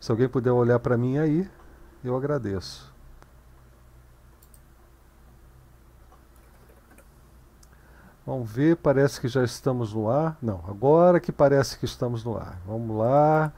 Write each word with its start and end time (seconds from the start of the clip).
Se 0.00 0.10
alguém 0.10 0.26
puder 0.26 0.52
olhar 0.52 0.78
para 0.78 0.96
mim 0.96 1.18
aí, 1.18 1.46
eu 2.02 2.16
agradeço. 2.16 2.90
Vamos 8.24 8.50
ver, 8.50 8.74
parece 8.76 9.20
que 9.20 9.28
já 9.28 9.44
estamos 9.44 9.92
no 9.92 10.08
ar. 10.08 10.38
Não, 10.40 10.64
agora 10.66 11.20
que 11.20 11.30
parece 11.30 11.78
que 11.78 11.84
estamos 11.84 12.24
no 12.24 12.38
ar. 12.38 12.58
Vamos 12.66 12.96
lá. 12.96 13.52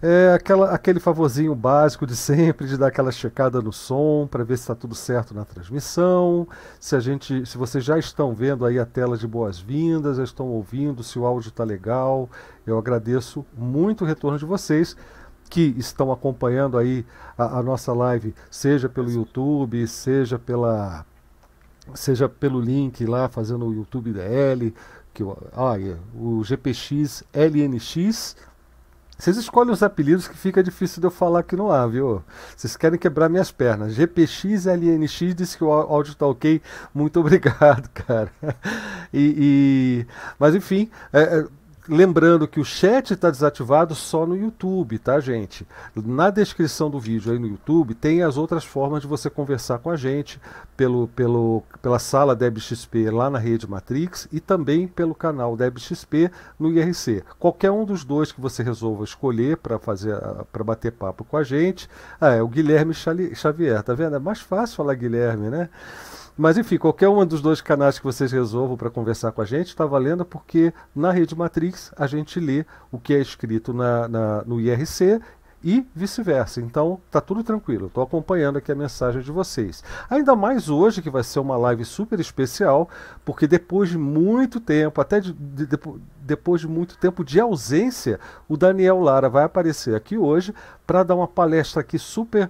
É 0.00 0.32
aquela, 0.32 0.70
aquele 0.70 1.00
favorzinho 1.00 1.52
básico 1.56 2.06
de 2.06 2.14
sempre, 2.14 2.68
de 2.68 2.76
dar 2.76 2.86
aquela 2.86 3.10
checada 3.10 3.60
no 3.60 3.72
som 3.72 4.28
para 4.30 4.44
ver 4.44 4.56
se 4.56 4.62
está 4.62 4.74
tudo 4.74 4.94
certo 4.94 5.34
na 5.34 5.44
transmissão. 5.44 6.46
Se 6.78 6.94
a 6.94 7.00
gente, 7.00 7.44
se 7.44 7.58
vocês 7.58 7.82
já 7.82 7.98
estão 7.98 8.32
vendo 8.32 8.64
aí 8.64 8.78
a 8.78 8.86
tela 8.86 9.18
de 9.18 9.26
boas-vindas, 9.26 10.18
já 10.18 10.22
estão 10.22 10.46
ouvindo, 10.46 11.02
se 11.02 11.18
o 11.18 11.26
áudio 11.26 11.48
está 11.48 11.64
legal, 11.64 12.30
eu 12.64 12.78
agradeço 12.78 13.44
muito 13.56 14.04
o 14.04 14.06
retorno 14.06 14.38
de 14.38 14.44
vocês 14.44 14.96
que 15.50 15.74
estão 15.76 16.12
acompanhando 16.12 16.78
aí 16.78 17.04
a, 17.36 17.58
a 17.58 17.62
nossa 17.62 17.92
live, 17.92 18.32
seja 18.48 18.88
pelo 18.88 19.10
YouTube, 19.10 19.84
seja 19.88 20.38
pela 20.38 21.04
seja 21.94 22.28
pelo 22.28 22.60
link 22.60 23.04
lá 23.04 23.28
fazendo 23.28 23.66
o 23.66 23.74
YouTube 23.74 24.12
DL, 24.12 24.72
que 25.12 25.24
olha, 25.56 25.98
o 26.14 26.44
GPX 26.44 27.24
LNX 27.32 28.36
vocês 29.18 29.36
escolhem 29.36 29.72
os 29.72 29.82
apelidos 29.82 30.28
que 30.28 30.36
fica 30.36 30.62
difícil 30.62 31.00
de 31.00 31.06
eu 31.08 31.10
falar 31.10 31.40
aqui 31.40 31.56
no 31.56 31.72
ar, 31.72 31.88
viu? 31.88 32.22
Vocês 32.56 32.76
querem 32.76 32.96
quebrar 32.96 33.28
minhas 33.28 33.50
pernas. 33.50 33.94
GPX 33.94 34.66
LNX 34.66 35.34
disse 35.34 35.56
que 35.56 35.64
o 35.64 35.72
áudio 35.72 36.14
tá 36.14 36.24
ok. 36.24 36.62
Muito 36.94 37.18
obrigado, 37.20 37.88
cara. 37.88 38.30
E, 39.12 39.34
e... 39.36 40.06
Mas 40.38 40.54
enfim, 40.54 40.88
é, 41.12 41.40
é 41.40 41.46
Lembrando 41.88 42.46
que 42.46 42.60
o 42.60 42.64
chat 42.64 43.14
está 43.14 43.30
desativado 43.30 43.94
só 43.94 44.26
no 44.26 44.36
YouTube, 44.36 44.98
tá, 44.98 45.18
gente? 45.20 45.66
Na 45.96 46.28
descrição 46.28 46.90
do 46.90 47.00
vídeo 47.00 47.32
aí 47.32 47.38
no 47.38 47.46
YouTube 47.46 47.94
tem 47.94 48.22
as 48.22 48.36
outras 48.36 48.62
formas 48.62 49.00
de 49.00 49.08
você 49.08 49.30
conversar 49.30 49.78
com 49.78 49.88
a 49.88 49.96
gente 49.96 50.38
pelo, 50.76 51.08
pelo, 51.08 51.62
pela 51.80 51.98
sala 51.98 52.36
DebXP 52.36 53.10
lá 53.10 53.30
na 53.30 53.38
rede 53.38 53.66
Matrix 53.66 54.28
e 54.30 54.38
também 54.38 54.86
pelo 54.86 55.14
canal 55.14 55.56
DebXP 55.56 56.30
no 56.58 56.70
IRC. 56.70 57.24
Qualquer 57.38 57.70
um 57.70 57.86
dos 57.86 58.04
dois 58.04 58.32
que 58.32 58.40
você 58.40 58.62
resolva 58.62 59.02
escolher 59.04 59.56
para 59.56 59.78
fazer 59.78 60.14
para 60.52 60.62
bater 60.62 60.92
papo 60.92 61.24
com 61.24 61.38
a 61.38 61.42
gente. 61.42 61.88
Ah, 62.20 62.34
é 62.34 62.42
o 62.42 62.48
Guilherme 62.48 62.92
Xavier, 62.92 63.82
tá 63.82 63.94
vendo? 63.94 64.14
É 64.14 64.18
mais 64.18 64.40
fácil 64.40 64.76
falar 64.76 64.94
Guilherme, 64.94 65.48
né? 65.48 65.70
Mas 66.38 66.56
enfim, 66.56 66.78
qualquer 66.78 67.08
um 67.08 67.26
dos 67.26 67.42
dois 67.42 67.60
canais 67.60 67.98
que 67.98 68.04
vocês 68.04 68.30
resolvam 68.30 68.76
para 68.76 68.88
conversar 68.88 69.32
com 69.32 69.42
a 69.42 69.44
gente 69.44 69.66
está 69.66 69.84
valendo, 69.84 70.24
porque 70.24 70.72
na 70.94 71.10
Rede 71.10 71.36
Matrix 71.36 71.90
a 71.96 72.06
gente 72.06 72.38
lê 72.38 72.64
o 72.92 72.98
que 72.98 73.12
é 73.12 73.18
escrito 73.18 73.74
na, 73.74 74.06
na 74.06 74.44
no 74.44 74.60
IRC 74.60 75.20
e 75.64 75.84
vice-versa. 75.92 76.60
Então 76.60 77.00
tá 77.10 77.20
tudo 77.20 77.42
tranquilo. 77.42 77.88
Estou 77.88 78.04
acompanhando 78.04 78.58
aqui 78.58 78.70
a 78.70 78.74
mensagem 78.76 79.20
de 79.20 79.32
vocês. 79.32 79.82
Ainda 80.08 80.36
mais 80.36 80.68
hoje 80.68 81.02
que 81.02 81.10
vai 81.10 81.24
ser 81.24 81.40
uma 81.40 81.56
live 81.56 81.84
super 81.84 82.20
especial, 82.20 82.88
porque 83.24 83.48
depois 83.48 83.88
de 83.88 83.98
muito 83.98 84.60
tempo, 84.60 85.00
até 85.00 85.18
de, 85.18 85.32
de, 85.32 85.66
de, 85.66 85.78
depois 86.20 86.60
de 86.60 86.68
muito 86.68 86.96
tempo 86.98 87.24
de 87.24 87.40
ausência, 87.40 88.20
o 88.48 88.56
Daniel 88.56 89.00
Lara 89.00 89.28
vai 89.28 89.42
aparecer 89.42 89.96
aqui 89.96 90.16
hoje 90.16 90.54
para 90.86 91.02
dar 91.02 91.16
uma 91.16 91.26
palestra 91.26 91.80
aqui 91.80 91.98
super 91.98 92.48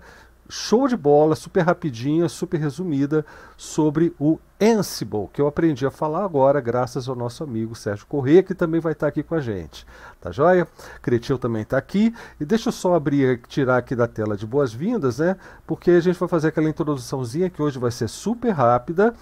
show 0.49 0.89
de 0.89 0.97
bola, 0.97 1.37
super 1.37 1.63
rapidinha, 1.63 2.29
super 2.29 2.59
resumida 2.59 3.25
sobre 3.57 4.15
o 4.19 4.39
Ansible, 4.61 5.29
que 5.33 5.41
eu 5.41 5.47
aprendi 5.47 5.87
a 5.87 5.91
falar 5.91 6.25
agora 6.25 6.61
graças 6.61 7.09
ao 7.09 7.15
nosso 7.15 7.45
amigo 7.45 7.77
Sérgio 7.77 8.07
Corrêa, 8.07 8.43
que 8.43 8.55
também 8.55 8.81
vai 8.81 8.93
estar 8.93 9.07
aqui 9.07 9.23
com 9.23 9.37
a 9.37 9.41
gente. 9.41 9.87
Tá 10.21 10.33
joia? 10.33 10.67
Cretil 11.01 11.39
também 11.39 11.63
está 11.63 11.79
aqui. 11.79 12.13
E 12.41 12.45
deixa 12.45 12.69
eu 12.69 12.73
só 12.73 12.95
abrir, 12.95 13.41
tirar 13.47 13.77
aqui 13.77 13.95
da 13.95 14.09
tela 14.09 14.37
de 14.37 14.45
boas-vindas, 14.45 15.21
né? 15.21 15.37
Porque 15.65 15.93
a 15.93 16.01
gente 16.01 16.19
vai 16.19 16.29
fazer 16.29 16.49
aquela 16.49 16.69
introduçãozinha 16.69 17.49
que 17.49 17.63
hoje 17.63 17.79
vai 17.79 17.93
ser 17.93 18.09
super 18.09 18.51
rápida 18.51 19.15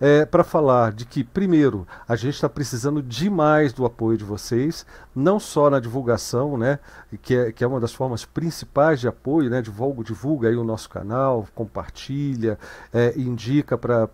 é, 0.00 0.24
para 0.24 0.44
falar 0.44 0.92
de 0.92 1.04
que, 1.04 1.24
primeiro, 1.24 1.86
a 2.06 2.14
gente 2.14 2.34
está 2.34 2.48
precisando 2.48 3.02
demais 3.02 3.72
do 3.72 3.84
apoio 3.84 4.16
de 4.16 4.24
vocês, 4.24 4.86
não 5.14 5.40
só 5.40 5.68
na 5.68 5.80
divulgação, 5.80 6.56
né? 6.56 6.78
Que 7.22 7.34
é, 7.34 7.52
que 7.52 7.64
é 7.64 7.66
uma 7.66 7.80
das 7.80 7.92
formas 7.92 8.24
principais 8.24 9.00
de 9.00 9.08
apoio, 9.08 9.50
né? 9.50 9.60
Divulga, 9.60 10.04
divulga 10.04 10.48
aí 10.48 10.56
o 10.56 10.62
nosso 10.62 10.88
canal, 10.88 11.46
compartilha, 11.56 12.56
é, 12.92 13.14
indica 13.16 13.76
para 13.76 14.06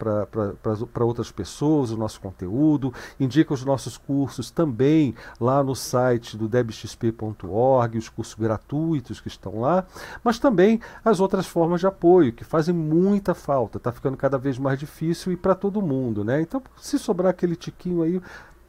para 0.63 1.05
outras 1.05 1.31
pessoas 1.31 1.91
o 1.91 1.97
nosso 1.97 2.21
conteúdo, 2.21 2.93
indica 3.19 3.53
os 3.53 3.65
nossos 3.65 3.97
cursos 3.97 4.51
também 4.51 5.15
lá 5.41 5.63
no 5.63 5.75
site 5.75 6.37
do 6.37 6.49
debxp.org, 6.49 7.99
os 7.99 8.09
cursos 8.09 8.35
gratuitos 8.35 9.21
que 9.21 9.29
estão 9.29 9.61
lá, 9.61 9.85
mas 10.23 10.39
também 10.39 10.81
as 11.05 11.21
outras 11.21 11.47
formas 11.47 11.81
de 11.81 11.87
apoio 11.87 12.33
que 12.33 12.45
fazem 12.45 12.75
muita 12.75 13.35
falta, 13.35 13.79
está 13.79 13.91
ficando 13.91 14.17
cada 14.17 14.39
vez 14.39 14.59
mais 14.59 14.79
difícil 14.79 15.33
e 15.33 15.37
para 15.37 15.55
todo 15.55 15.83
mundo, 15.83 16.25
né? 16.25 16.41
Então, 16.41 16.63
se 16.81 16.99
sobrar 16.99 17.31
aquele 17.31 17.57
tiquinho 17.57 18.03
aí, 18.03 18.21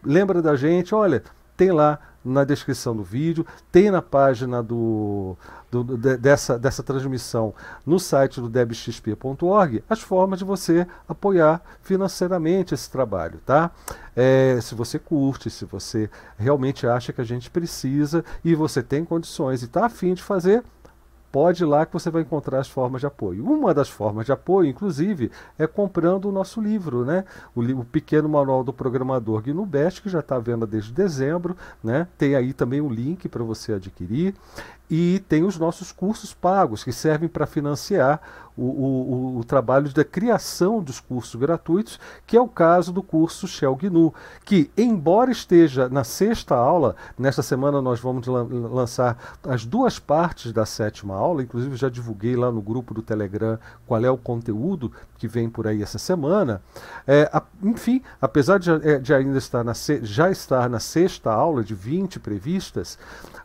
lembra 0.03 0.42
da 0.42 0.56
gente, 0.56 0.94
olha, 0.96 1.24
tem 1.56 1.72
lá 1.72 2.00
na 2.24 2.44
descrição 2.44 2.96
do 2.96 3.03
vídeo, 3.03 3.46
tem 3.72 3.91
na 3.91 4.02
página 4.02 4.64
do, 4.64 5.36
do, 5.69 5.84
de, 5.97 6.16
dessa, 6.18 6.58
dessa 6.58 6.81
transmissão 6.81 7.53
no 7.86 8.00
site 8.00 8.40
do 8.40 8.47
debxp.org 8.47 9.84
as 9.90 10.00
formas 10.00 10.40
de 10.40 10.46
você 10.46 10.88
apoiar 11.08 11.62
financeiramente 11.81 12.74
esse 12.74 12.90
trabalho, 12.90 13.40
tá? 13.46 13.72
É, 14.16 14.58
se 14.62 14.74
você 14.74 14.97
curte, 14.97 15.50
se 15.50 15.66
você 15.66 16.09
realmente 16.38 16.88
acha 16.88 17.12
que 17.12 17.19
a 17.19 17.25
gente 17.25 17.50
precisa 17.50 18.24
e 18.44 18.56
você 18.56 18.81
tem 18.81 19.03
condições 19.03 19.62
e 19.62 19.66
está 19.66 19.85
afim 19.85 20.14
de 20.14 20.24
fazer, 20.24 20.64
pode 21.34 21.64
ir 21.64 21.66
lá 21.66 21.84
que 21.84 21.92
você 21.92 22.12
vai 22.12 22.22
encontrar 22.22 22.60
as 22.60 22.68
formas 22.68 23.02
de 23.02 23.08
apoio. 23.08 23.44
Uma 23.44 23.74
das 23.74 23.90
formas 23.90 24.24
de 24.24 24.32
apoio, 24.32 24.70
inclusive, 24.70 25.32
é 25.58 25.66
comprando 25.66 26.26
o 26.26 26.32
nosso 26.32 26.62
livro, 26.62 27.04
né? 27.04 27.26
O, 27.56 27.62
o 27.64 27.84
Pequeno 27.84 28.30
Manual 28.30 28.64
do 28.64 28.72
Programador 28.72 29.42
GNU-Best, 29.42 30.04
que 30.04 30.10
já 30.10 30.20
está 30.20 30.36
à 30.36 30.40
venda 30.40 30.68
desde 30.68 30.94
dezembro, 30.94 31.58
né? 31.84 32.08
Tem 32.20 32.36
aí 32.36 32.54
também 32.54 32.82
o 32.82 32.86
um 32.86 32.90
link 32.90 33.28
para 33.28 33.44
você 33.44 33.74
adquirir. 33.74 34.36
E 34.96 35.24
tem 35.28 35.44
os 35.44 35.58
nossos 35.58 35.92
cursos 35.92 36.36
pagos, 36.36 36.84
que 36.84 36.92
servem 36.92 37.28
para 37.28 37.48
financiar 37.48 38.22
o, 38.56 38.62
o, 38.62 39.38
o, 39.40 39.44
trabalho 39.44 39.92
da 39.92 40.04
criação 40.04 40.84
dos 40.84 41.00
cursos 41.00 41.34
gratuitos, 41.34 42.00
que 42.28 42.38
é 42.38 42.42
o 42.42 42.48
caso 42.48 42.94
do 42.94 43.02
curso 43.02 43.48
Shell 43.48 43.76
GNU, 43.76 44.14
que, 44.46 44.70
embora 44.78 45.32
esteja 45.32 45.90
na 45.90 46.03
sexta 46.03 46.56
aula, 46.56 46.96
nesta 47.18 47.42
semana 47.42 47.82
nós 47.82 48.00
vamos 48.00 48.28
lançar 48.28 49.18
as 49.44 49.66
duas 49.66 49.98
partes 49.98 50.52
da 50.52 50.64
sétima 50.64 51.16
aula, 51.16 51.42
inclusive 51.42 51.76
já 51.76 51.90
divulguei 51.90 52.36
lá 52.36 52.52
no 52.52 52.62
grupo 52.62 52.94
do 52.94 53.02
Telegram 53.02 53.58
qual 53.88 54.06
é 54.06 54.12
o 54.12 54.18
conteúdo 54.18 54.92
que 55.18 55.28
vem 55.28 55.50
por 55.50 55.66
aí 55.66 55.82
essa 55.82 55.98
semana. 55.98 56.62
É, 57.08 57.28
a, 57.34 57.42
enfim, 57.64 58.02
apesar 58.22 58.59
de, 58.59 58.70
é, 58.70 59.00
de 59.00 59.12
ainda 59.12 59.40
estar 59.40 59.64
na, 59.64 59.74
já 60.03 60.30
estar 60.30 60.70
na 60.70 60.80
sexta 60.80 61.32
aula 61.32 61.64
de 61.64 61.74
20 61.74 62.20
previstas, 62.20 63.00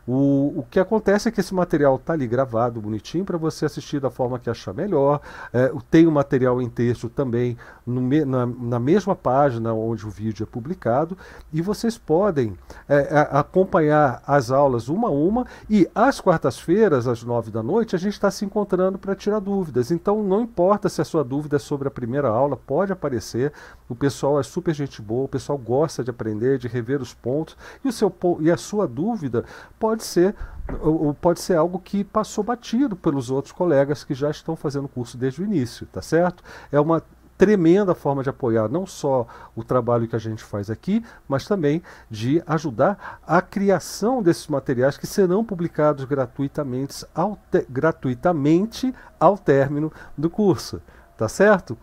o, 0.07 0.59
o 0.59 0.65
que 0.69 0.79
acontece 0.79 1.29
é 1.29 1.31
que 1.31 1.38
esse 1.39 1.53
material 1.53 1.95
está 1.95 2.13
ali 2.13 2.27
gravado 2.27 2.81
bonitinho 2.81 3.25
para 3.25 3.37
você 3.37 3.65
assistir 3.65 3.99
da 3.99 4.09
forma 4.09 4.39
que 4.39 4.49
achar 4.49 4.73
melhor. 4.73 5.21
É, 5.53 5.71
tem 5.89 6.07
o 6.07 6.11
material 6.11 6.61
em 6.61 6.69
texto 6.69 7.09
também 7.09 7.57
na, 7.85 8.45
na, 8.45 8.79
mesma 8.79 9.15
página 9.15 9.73
onde 9.73 10.05
o 10.05 10.09
vídeo 10.09 10.43
é 10.43 10.45
publicado 10.45 11.17
e 11.51 11.61
vocês 11.61 11.97
podem 11.97 12.55
é, 12.87 13.27
acompanhar 13.31 14.21
as 14.25 14.51
aulas 14.51 14.89
uma 14.89 15.07
a 15.07 15.11
uma 15.11 15.45
e 15.69 15.89
às 15.93 16.19
quartas-feiras, 16.19 17.07
às 17.07 17.23
nove 17.23 17.51
da 17.51 17.63
noite, 17.63 17.95
a 17.95 17.99
gente 17.99 18.13
está 18.13 18.29
se 18.29 18.45
encontrando 18.45 18.97
para 18.97 19.15
tirar 19.15 19.39
dúvidas. 19.39 19.91
Então 19.91 20.23
não 20.23 20.41
importa 20.41 20.89
se 20.89 21.01
a 21.01 21.05
sua 21.05 21.23
dúvida 21.23 21.55
é 21.55 21.59
sobre 21.59 21.87
a 21.87 21.91
primeira 21.91 22.29
aula, 22.29 22.55
pode 22.55 22.91
aparecer. 22.91 23.51
O 23.87 23.95
pessoal 23.95 24.39
é 24.39 24.43
super 24.43 24.73
gente 24.73 25.01
boa, 25.01 25.25
o 25.25 25.29
pessoal 25.29 25.57
gosta 25.57 26.03
de 26.03 26.11
aprender, 26.11 26.57
de 26.57 26.67
rever 26.67 27.01
os 27.01 27.13
pontos 27.13 27.57
e, 27.83 27.87
o 27.87 27.91
seu, 27.91 28.13
e 28.39 28.51
a 28.51 28.57
sua 28.57 28.87
dúvida 28.87 29.43
pode 29.79 30.03
ser 30.03 30.35
ou 30.81 31.13
pode 31.13 31.39
ser 31.39 31.55
algo 31.55 31.79
que 31.79 32.03
passou 32.03 32.43
batido 32.43 32.95
pelos 32.95 33.29
outros 33.31 33.51
colegas 33.51 34.03
que 34.03 34.13
já 34.13 34.29
estão 34.29 34.55
fazendo 34.55 34.85
o 34.85 34.89
curso 34.89 35.17
desde 35.17 35.41
o 35.41 35.45
início, 35.45 35.87
tá 35.87 36.01
certo? 36.01 36.43
É 36.71 36.79
uma 36.79 37.03
tremenda 37.39 37.95
forma 37.95 38.21
de 38.21 38.29
apoiar 38.29 38.67
não 38.67 38.85
só 38.85 39.25
o 39.55 39.63
trabalho 39.63 40.09
que 40.09 40.15
a 40.15 40.19
gente 40.19 40.43
faz 40.43 40.69
aqui, 40.69 41.01
mas 41.25 41.47
também 41.47 41.81
de 42.09 42.43
ajudar 42.45 43.21
a 43.25 43.41
criação 43.41 44.21
desses 44.21 44.45
materiais 44.47 44.97
que 44.97 45.07
serão 45.07 45.43
publicados 45.43 46.03
gratuitamente 46.03 47.05
ao, 47.15 47.39
te, 47.49 47.65
gratuitamente 47.69 48.93
ao 49.17 49.37
término 49.37 49.91
do 50.17 50.29
curso 50.29 50.81
tá 51.19 51.27
certo? 51.27 51.77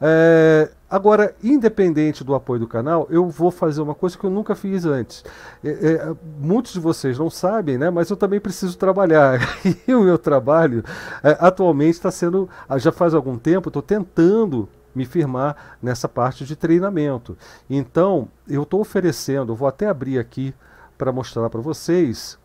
É, 0.00 0.68
agora, 0.90 1.32
independente 1.44 2.24
do 2.24 2.34
apoio 2.34 2.58
do 2.58 2.66
canal, 2.66 3.06
eu 3.08 3.28
vou 3.28 3.52
fazer 3.52 3.80
uma 3.80 3.94
coisa 3.94 4.18
que 4.18 4.24
eu 4.24 4.30
nunca 4.30 4.56
fiz 4.56 4.84
antes. 4.84 5.24
É, 5.62 5.68
é, 5.70 6.14
muitos 6.40 6.72
de 6.72 6.80
vocês 6.80 7.16
não 7.16 7.30
sabem, 7.30 7.78
né? 7.78 7.88
Mas 7.88 8.10
eu 8.10 8.16
também 8.16 8.40
preciso 8.40 8.76
trabalhar. 8.76 9.38
E 9.86 9.94
o 9.94 10.02
meu 10.02 10.18
trabalho 10.18 10.82
é, 11.22 11.36
atualmente 11.38 11.94
está 11.94 12.10
sendo, 12.10 12.48
ah, 12.68 12.78
já 12.78 12.90
faz 12.90 13.14
algum 13.14 13.38
tempo, 13.38 13.68
estou 13.68 13.82
tentando 13.82 14.68
me 14.92 15.04
firmar 15.04 15.78
nessa 15.80 16.08
parte 16.08 16.44
de 16.44 16.56
treinamento. 16.56 17.38
Então, 17.68 18.26
eu 18.48 18.64
estou 18.64 18.80
oferecendo, 18.80 19.54
vou 19.54 19.68
até 19.68 19.86
abrir 19.86 20.18
aqui 20.18 20.52
para 20.98 21.12
mostrar 21.12 21.48
para 21.48 21.60
vocês. 21.60 22.36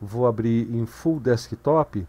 Vou 0.00 0.24
abrir 0.26 0.72
em 0.72 0.86
full 0.86 1.18
desktop. 1.18 2.06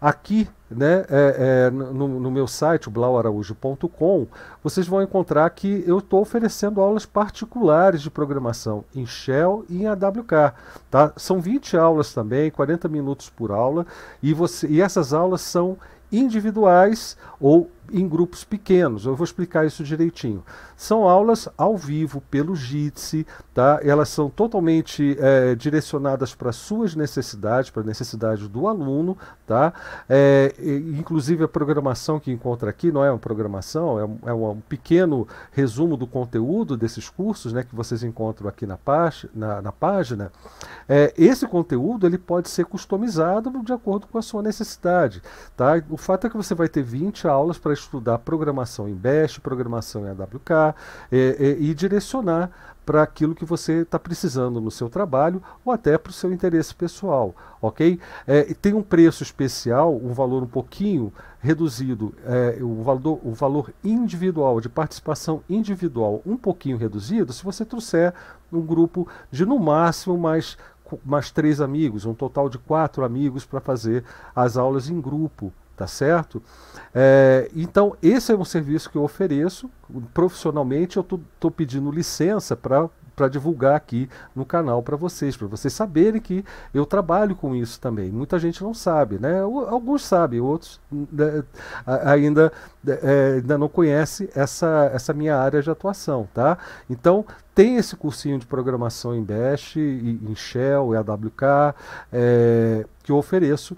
Aqui, 0.00 0.48
né, 0.76 1.04
é, 1.08 1.66
é, 1.66 1.70
no, 1.70 2.20
no, 2.20 2.30
meu 2.30 2.46
site, 2.46 2.90
blauaraújo.com, 2.90 4.26
vocês 4.62 4.86
vão 4.86 5.02
encontrar 5.02 5.48
que 5.50 5.84
eu 5.86 5.98
estou 5.98 6.20
oferecendo 6.20 6.80
aulas 6.80 7.06
particulares 7.06 8.02
de 8.02 8.10
programação 8.10 8.84
em 8.94 9.06
Shell 9.06 9.64
e 9.68 9.82
em 9.82 9.86
AWK. 9.86 10.54
Tá? 10.90 11.12
São 11.16 11.40
20 11.40 11.76
aulas 11.76 12.12
também, 12.12 12.50
40 12.50 12.88
minutos 12.88 13.30
por 13.30 13.50
aula, 13.50 13.86
e, 14.22 14.34
você, 14.34 14.66
e 14.66 14.80
essas 14.80 15.12
aulas 15.12 15.40
são 15.40 15.76
individuais 16.12 17.16
ou 17.40 17.70
em 17.92 18.08
grupos 18.08 18.44
pequenos. 18.44 19.06
Eu 19.06 19.14
vou 19.14 19.24
explicar 19.24 19.66
isso 19.66 19.84
direitinho. 19.84 20.42
São 20.76 21.08
aulas 21.08 21.48
ao 21.56 21.76
vivo 21.76 22.20
pelo 22.30 22.56
Jitsi, 22.56 23.26
tá? 23.52 23.80
Elas 23.82 24.08
são 24.08 24.30
totalmente 24.30 25.16
é, 25.20 25.54
direcionadas 25.54 26.34
para 26.34 26.52
suas 26.52 26.94
necessidades, 26.94 27.70
para 27.70 27.82
a 27.82 27.86
necessidade 27.86 28.48
do 28.48 28.66
aluno, 28.66 29.16
tá? 29.46 29.72
É, 30.08 30.54
inclusive 30.98 31.44
a 31.44 31.48
programação 31.48 32.18
que 32.18 32.32
encontra 32.32 32.70
aqui 32.70 32.90
não 32.90 33.04
é 33.04 33.10
uma 33.10 33.18
programação, 33.18 33.98
é 33.98 34.04
um, 34.04 34.18
é 34.26 34.32
um 34.32 34.60
pequeno 34.60 35.28
resumo 35.52 35.96
do 35.96 36.06
conteúdo 36.06 36.76
desses 36.76 37.08
cursos, 37.08 37.52
né? 37.52 37.62
Que 37.62 37.74
vocês 37.74 38.02
encontram 38.02 38.48
aqui 38.48 38.66
na, 38.66 38.78
na, 39.34 39.62
na 39.62 39.72
página. 39.72 40.32
É, 40.88 41.12
esse 41.16 41.46
conteúdo 41.46 42.06
ele 42.06 42.18
pode 42.18 42.48
ser 42.48 42.64
customizado 42.64 43.50
de 43.62 43.72
acordo 43.72 44.06
com 44.06 44.18
a 44.18 44.22
sua 44.22 44.42
necessidade, 44.42 45.22
tá? 45.56 45.82
O 45.90 45.96
fato 45.96 46.26
é 46.26 46.30
que 46.30 46.36
você 46.36 46.54
vai 46.54 46.68
ter 46.68 46.82
20 46.82 47.26
aulas 47.28 47.58
para 47.58 47.73
estudar 47.74 48.18
programação 48.18 48.88
em 48.88 48.94
Bash, 48.94 49.38
programação 49.38 50.06
em 50.06 50.10
AWK 50.10 50.74
e, 51.12 51.58
e, 51.60 51.70
e 51.70 51.74
direcionar 51.74 52.50
para 52.84 53.02
aquilo 53.02 53.34
que 53.34 53.44
você 53.44 53.80
está 53.80 53.98
precisando 53.98 54.60
no 54.60 54.70
seu 54.70 54.88
trabalho 54.88 55.42
ou 55.64 55.72
até 55.72 55.96
para 55.96 56.10
o 56.10 56.12
seu 56.12 56.32
interesse 56.32 56.74
pessoal, 56.74 57.34
ok? 57.60 57.98
É, 58.26 58.42
tem 58.54 58.74
um 58.74 58.82
preço 58.82 59.22
especial, 59.22 59.96
um 59.96 60.12
valor 60.12 60.42
um 60.42 60.46
pouquinho 60.46 61.12
reduzido, 61.40 62.14
é, 62.24 62.58
o, 62.62 62.82
valor, 62.82 63.20
o 63.22 63.32
valor 63.32 63.72
individual, 63.82 64.60
de 64.60 64.68
participação 64.68 65.42
individual 65.48 66.22
um 66.26 66.36
pouquinho 66.36 66.76
reduzido, 66.76 67.32
se 67.32 67.44
você 67.44 67.64
trouxer 67.64 68.12
um 68.52 68.60
grupo 68.60 69.08
de 69.30 69.46
no 69.46 69.58
máximo 69.58 70.18
mais, 70.18 70.56
mais 71.04 71.30
três 71.30 71.60
amigos, 71.60 72.04
um 72.04 72.14
total 72.14 72.48
de 72.48 72.58
quatro 72.58 73.04
amigos 73.04 73.44
para 73.46 73.60
fazer 73.60 74.04
as 74.34 74.56
aulas 74.56 74.88
em 74.88 75.00
grupo, 75.00 75.52
tá 75.76 75.86
certo? 75.86 76.42
É, 76.94 77.50
então, 77.54 77.96
esse 78.02 78.32
é 78.32 78.36
um 78.36 78.44
serviço 78.44 78.90
que 78.90 78.96
eu 78.96 79.02
ofereço 79.02 79.70
profissionalmente. 80.12 80.96
Eu 80.96 81.02
estou 81.02 81.50
pedindo 81.50 81.90
licença 81.90 82.56
para 82.56 82.88
para 83.14 83.28
divulgar 83.28 83.76
aqui 83.76 84.08
no 84.34 84.44
canal 84.44 84.82
para 84.82 84.96
vocês, 84.96 85.36
para 85.36 85.46
vocês 85.46 85.72
saberem 85.72 86.20
que 86.20 86.44
eu 86.72 86.84
trabalho 86.84 87.34
com 87.36 87.54
isso 87.54 87.80
também. 87.80 88.10
Muita 88.10 88.38
gente 88.38 88.62
não 88.62 88.74
sabe, 88.74 89.18
né? 89.18 89.40
Alguns 89.40 90.04
sabem, 90.04 90.40
outros 90.40 90.80
né, 90.90 91.44
ainda, 91.86 92.52
é, 92.86 93.34
ainda 93.36 93.56
não 93.56 93.68
conhecem 93.68 94.28
essa, 94.34 94.90
essa 94.92 95.12
minha 95.12 95.36
área 95.36 95.62
de 95.62 95.70
atuação, 95.70 96.28
tá? 96.34 96.58
Então, 96.90 97.24
tem 97.54 97.76
esse 97.76 97.94
cursinho 97.94 98.38
de 98.38 98.46
programação 98.46 99.14
em 99.14 99.22
Bash, 99.22 99.76
em 99.76 100.34
Shell, 100.34 100.94
em 100.94 100.96
AWK, 100.96 101.74
é, 102.12 102.84
que 103.02 103.12
eu 103.12 103.16
ofereço 103.16 103.76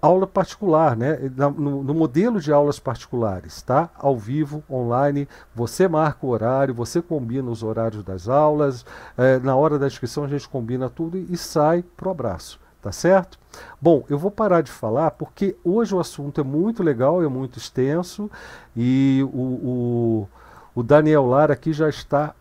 aula 0.00 0.26
particular, 0.26 0.96
né? 0.96 1.18
No, 1.56 1.82
no, 1.82 1.94
modelo 1.94 2.40
de 2.40 2.52
aulas 2.52 2.78
particulares, 2.78 3.62
tá? 3.62 3.90
Ao 3.96 4.16
vivo, 4.16 4.62
online, 4.70 5.28
você 5.54 5.88
marca 5.88 6.26
o 6.26 6.30
horário, 6.30 6.74
você 6.74 7.02
combina 7.02 7.50
os 7.50 7.62
horários 7.62 8.02
das 8.02 8.28
aulas, 8.28 8.84
é, 9.16 9.38
na 9.38 9.56
hora 9.56 9.78
da 9.78 9.86
inscrição 9.86 10.24
a 10.24 10.28
gente 10.28 10.48
combina 10.48 10.88
tudo 10.88 11.18
e, 11.18 11.36
sai 11.36 11.82
pro 11.96 12.10
abraço, 12.10 12.60
tá 12.80 12.92
certo? 12.92 13.38
Bom, 13.80 14.04
eu 14.08 14.18
vou 14.18 14.30
parar 14.30 14.60
de 14.60 14.70
falar 14.70 15.12
porque 15.12 15.56
hoje 15.64 15.94
o 15.94 16.00
assunto 16.00 16.40
é 16.40 16.44
muito 16.44 16.82
legal, 16.82 17.22
é 17.22 17.28
muito 17.28 17.58
extenso 17.58 18.30
e 18.76 19.20
o, 19.32 19.38
o, 19.38 20.28
o 20.74 20.82
Daniel 20.82 21.26
Lara 21.26 21.54
aqui 21.54 21.72
já 21.72 21.88
está 21.88 22.34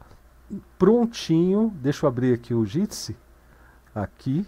prontinho. 0.77 1.73
Deixa 1.81 2.05
eu 2.05 2.07
abrir 2.07 2.33
aqui 2.33 2.53
o 2.53 2.65
Jitsi. 2.65 3.15
Aqui. 3.93 4.45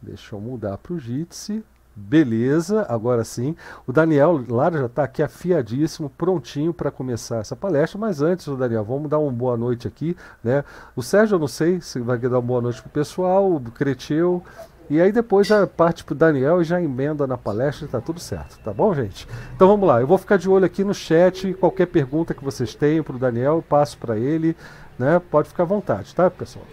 Deixa 0.00 0.34
eu 0.34 0.40
mudar 0.40 0.78
para 0.78 0.92
o 0.92 0.98
Jitsi. 0.98 1.64
Beleza, 2.00 2.86
agora 2.88 3.24
sim. 3.24 3.56
O 3.86 3.92
Daniel 3.92 4.42
Lara 4.48 4.78
já 4.78 4.86
está 4.86 5.02
aqui 5.02 5.20
afiadíssimo, 5.20 6.08
prontinho 6.08 6.72
para 6.72 6.92
começar 6.92 7.38
essa 7.38 7.56
palestra. 7.56 7.98
Mas 7.98 8.22
antes, 8.22 8.46
Daniel, 8.56 8.84
vamos 8.84 9.10
dar 9.10 9.18
uma 9.18 9.32
boa 9.32 9.56
noite 9.56 9.88
aqui. 9.88 10.16
Né? 10.42 10.64
O 10.94 11.02
Sérgio, 11.02 11.34
eu 11.34 11.38
não 11.40 11.48
sei 11.48 11.80
se 11.80 11.98
vai 11.98 12.16
dar 12.16 12.36
uma 12.36 12.42
boa 12.42 12.62
noite 12.62 12.80
para 12.80 12.88
o 12.88 12.92
pessoal, 12.92 13.52
o 13.52 13.60
Creteu. 13.60 14.42
E 14.88 15.00
aí 15.00 15.10
depois 15.10 15.46
já 15.46 15.66
parte 15.66 16.04
para 16.04 16.14
o 16.14 16.16
Daniel 16.16 16.62
e 16.62 16.64
já 16.64 16.80
emenda 16.80 17.26
na 17.26 17.36
palestra 17.36 17.84
e 17.84 17.88
tá 17.88 18.00
tudo 18.00 18.20
certo, 18.20 18.58
tá 18.64 18.72
bom, 18.72 18.94
gente? 18.94 19.28
Então 19.54 19.68
vamos 19.68 19.86
lá, 19.86 20.00
eu 20.00 20.06
vou 20.06 20.16
ficar 20.16 20.38
de 20.38 20.48
olho 20.48 20.64
aqui 20.64 20.82
no 20.82 20.94
chat, 20.94 21.52
qualquer 21.54 21.86
pergunta 21.86 22.32
que 22.32 22.42
vocês 22.42 22.74
tenham 22.74 23.04
para 23.04 23.16
o 23.16 23.18
Daniel, 23.18 23.56
eu 23.56 23.62
passo 23.62 23.98
para 23.98 24.16
ele, 24.16 24.56
né? 24.98 25.20
Pode 25.30 25.48
ficar 25.50 25.64
à 25.64 25.66
vontade, 25.66 26.14
tá, 26.14 26.30
pessoal? 26.30 26.64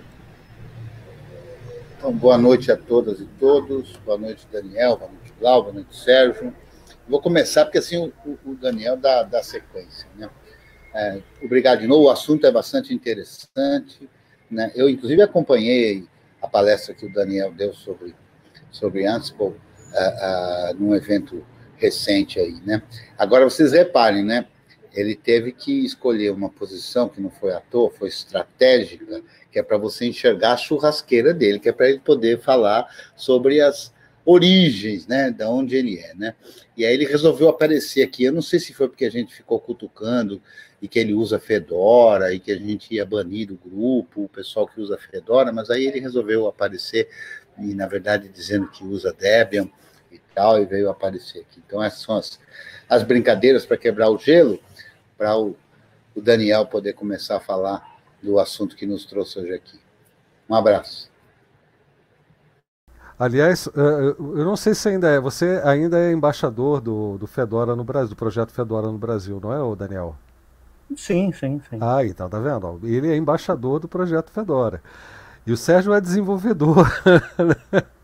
Então, 2.06 2.16
boa 2.16 2.38
noite 2.38 2.72
a 2.72 2.78
todas 2.78 3.20
e 3.20 3.26
todos. 3.40 3.98
Boa 4.06 4.16
noite, 4.16 4.48
Daniel. 4.52 4.96
Boa 4.96 5.10
noite, 5.10 5.34
Cláudio. 5.40 5.64
Boa 5.64 5.74
noite, 5.74 5.98
Sérgio. 5.98 6.56
Vou 7.10 7.20
começar 7.20 7.66
porque 7.66 7.80
assim 7.80 7.98
o, 7.98 8.38
o 8.46 8.54
Daniel 8.54 8.96
dá, 8.96 9.24
dá 9.24 9.42
sequência. 9.42 10.08
Né? 10.16 10.30
É, 10.94 11.20
obrigado 11.44 11.80
de 11.80 11.88
novo. 11.88 12.04
O 12.04 12.10
assunto 12.12 12.46
é 12.46 12.52
bastante 12.52 12.94
interessante. 12.94 14.08
Né? 14.52 14.72
Eu, 14.76 14.88
inclusive, 14.88 15.20
acompanhei 15.24 16.08
a 16.40 16.48
palestra 16.48 16.94
que 16.94 17.08
o 17.08 17.12
Daniel 17.12 17.52
deu 17.52 17.74
sobre, 17.74 18.14
sobre 18.70 19.08
Ansible 19.08 19.48
uh, 19.48 19.54
uh, 19.56 20.76
num 20.78 20.94
evento 20.94 21.44
recente 21.76 22.40
aí. 22.40 22.62
Né? 22.64 22.84
Agora, 23.18 23.46
vocês 23.46 23.72
reparem, 23.72 24.24
né? 24.24 24.46
ele 24.94 25.16
teve 25.16 25.52
que 25.52 25.84
escolher 25.84 26.32
uma 26.32 26.50
posição 26.50 27.10
que 27.10 27.20
não 27.20 27.30
foi 27.30 27.54
à 27.54 27.60
toa, 27.60 27.90
foi 27.90 28.10
estratégica, 28.10 29.24
que 29.56 29.60
é 29.60 29.64
para 29.64 29.78
você 29.78 30.06
enxergar 30.06 30.52
a 30.52 30.58
churrasqueira 30.58 31.34
dele, 31.34 31.62
que 31.62 31.70
é 31.70 31.72
para 31.72 31.88
ele 31.88 32.00
poder 32.00 32.42
falar 32.42 32.94
sobre 33.16 33.62
as 33.62 33.94
origens, 34.26 35.08
né, 35.08 35.32
de 35.32 35.46
onde 35.46 35.78
ele 35.78 35.98
é, 35.98 36.14
né? 36.14 36.36
E 36.76 36.86
aí 36.86 36.94
ele 36.94 37.06
resolveu 37.06 37.48
aparecer 37.48 38.04
aqui. 38.04 38.26
Eu 38.26 38.34
não 38.34 38.42
sei 38.42 38.60
se 38.60 38.74
foi 38.74 38.90
porque 38.90 39.06
a 39.06 39.10
gente 39.10 39.34
ficou 39.34 39.58
cutucando 39.58 40.42
e 40.82 40.90
que 40.90 41.00
ele 41.00 41.14
usa 41.14 41.40
Fedora 41.40 42.34
e 42.34 42.40
que 42.42 42.52
a 42.52 42.58
gente 42.58 42.94
ia 42.94 43.06
banir 43.06 43.48
do 43.48 43.56
grupo 43.56 44.26
o 44.26 44.28
pessoal 44.28 44.68
que 44.68 44.82
usa 44.82 44.98
Fedora, 44.98 45.54
mas 45.54 45.70
aí 45.70 45.88
ele 45.88 46.02
resolveu 46.02 46.48
aparecer 46.48 47.08
e 47.58 47.74
na 47.74 47.88
verdade 47.88 48.28
dizendo 48.28 48.68
que 48.68 48.84
usa 48.84 49.16
Debian 49.18 49.70
e 50.12 50.20
tal 50.34 50.62
e 50.62 50.66
veio 50.66 50.90
aparecer 50.90 51.46
aqui. 51.50 51.64
Então 51.66 51.82
essas 51.82 52.02
são 52.02 52.18
as, 52.18 52.38
as 52.90 53.04
brincadeiras 53.04 53.66
para 53.66 53.78
quebrar 53.78 54.10
o 54.10 54.18
gelo 54.18 54.60
para 55.18 55.38
o, 55.40 55.56
o 56.14 56.20
Daniel 56.20 56.66
poder 56.66 56.92
começar 56.92 57.38
a 57.38 57.40
falar 57.40 57.95
do 58.26 58.40
assunto 58.40 58.76
que 58.76 58.86
nos 58.86 59.06
trouxe 59.06 59.40
hoje 59.40 59.54
aqui. 59.54 59.80
Um 60.50 60.56
abraço. 60.56 61.10
Aliás, 63.18 63.68
eh, 63.68 64.16
eu 64.18 64.44
não 64.44 64.58
sei 64.58 64.76
se 64.76 64.90
ainda 64.90 65.08
é. 65.08 65.20
Você 65.20 65.62
ainda 65.64 65.98
é 65.98 66.12
embaixador 66.12 66.82
do, 66.82 67.18
do 67.18 67.28
Fedora 67.28 67.76
no 67.76 67.84
Brasil, 67.84 68.10
do 68.10 68.16
projeto 68.16 68.52
Fedora 68.52 68.88
no 68.88 68.98
Brasil, 68.98 69.40
não 69.42 69.54
é, 69.54 69.62
o 69.62 69.76
Daniel? 69.76 70.18
Sim, 70.98 71.32
sim, 71.32 71.62
sim. 71.70 71.78
Ah, 71.80 72.06
então 72.06 72.30
tá 72.30 72.40
vendo? 72.40 72.80
Ele 72.84 73.12
é 73.12 73.16
embaixador 73.16 73.80
do 73.80 73.88
projeto 73.88 74.32
Fedora. 74.32 74.82
E 75.48 75.52
o 75.52 75.58
Sérgio 75.58 75.94
é 75.94 76.02
desenvolvedor. 76.02 76.86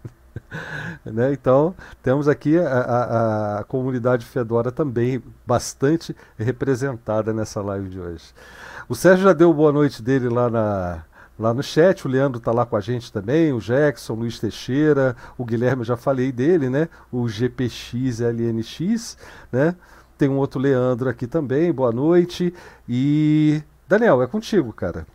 né? 1.06 1.34
Então, 1.34 1.76
temos 2.02 2.28
aqui 2.28 2.58
a, 2.58 2.68
a, 2.68 3.60
a, 3.60 3.64
comunidade 3.64 4.26
Fedora 4.26 4.72
também 4.72 5.22
bastante 5.46 6.16
representada 6.38 7.34
nessa 7.34 7.62
live 7.62 7.90
de 7.90 8.00
hoje. 8.00 8.34
O 8.90 8.96
Sérgio 8.96 9.26
já 9.26 9.34
deu 9.34 9.54
boa 9.54 9.72
noite 9.72 10.02
dele 10.02 10.30
lá, 10.30 10.50
na, 10.50 11.06
lá 11.38 11.54
no 11.54 11.64
chat, 11.64 12.06
o 12.06 12.10
Leandro 12.10 12.40
está 12.40 12.52
lá 12.52 12.66
com 12.66 12.76
a 12.76 12.82
gente 12.82 13.12
também, 13.12 13.54
o 13.54 13.60
Jackson, 13.60 14.14
o 14.14 14.18
Luiz 14.18 14.40
Teixeira, 14.40 15.16
o 15.38 15.46
Guilherme, 15.46 15.82
eu 15.82 15.86
já 15.86 15.98
falei 15.98 16.32
dele, 16.32 16.70
né? 16.70 16.90
O 17.12 17.28
GPXLNX, 17.28 19.18
né? 19.52 19.76
Tem 20.18 20.30
um 20.30 20.38
outro 20.38 20.60
Leandro 20.60 21.10
aqui 21.10 21.26
também, 21.28 21.72
boa 21.72 21.92
noite. 21.92 22.54
E 22.88 23.64
Daniel, 23.88 24.22
é 24.22 24.28
contigo, 24.28 24.72
cara. 24.74 25.06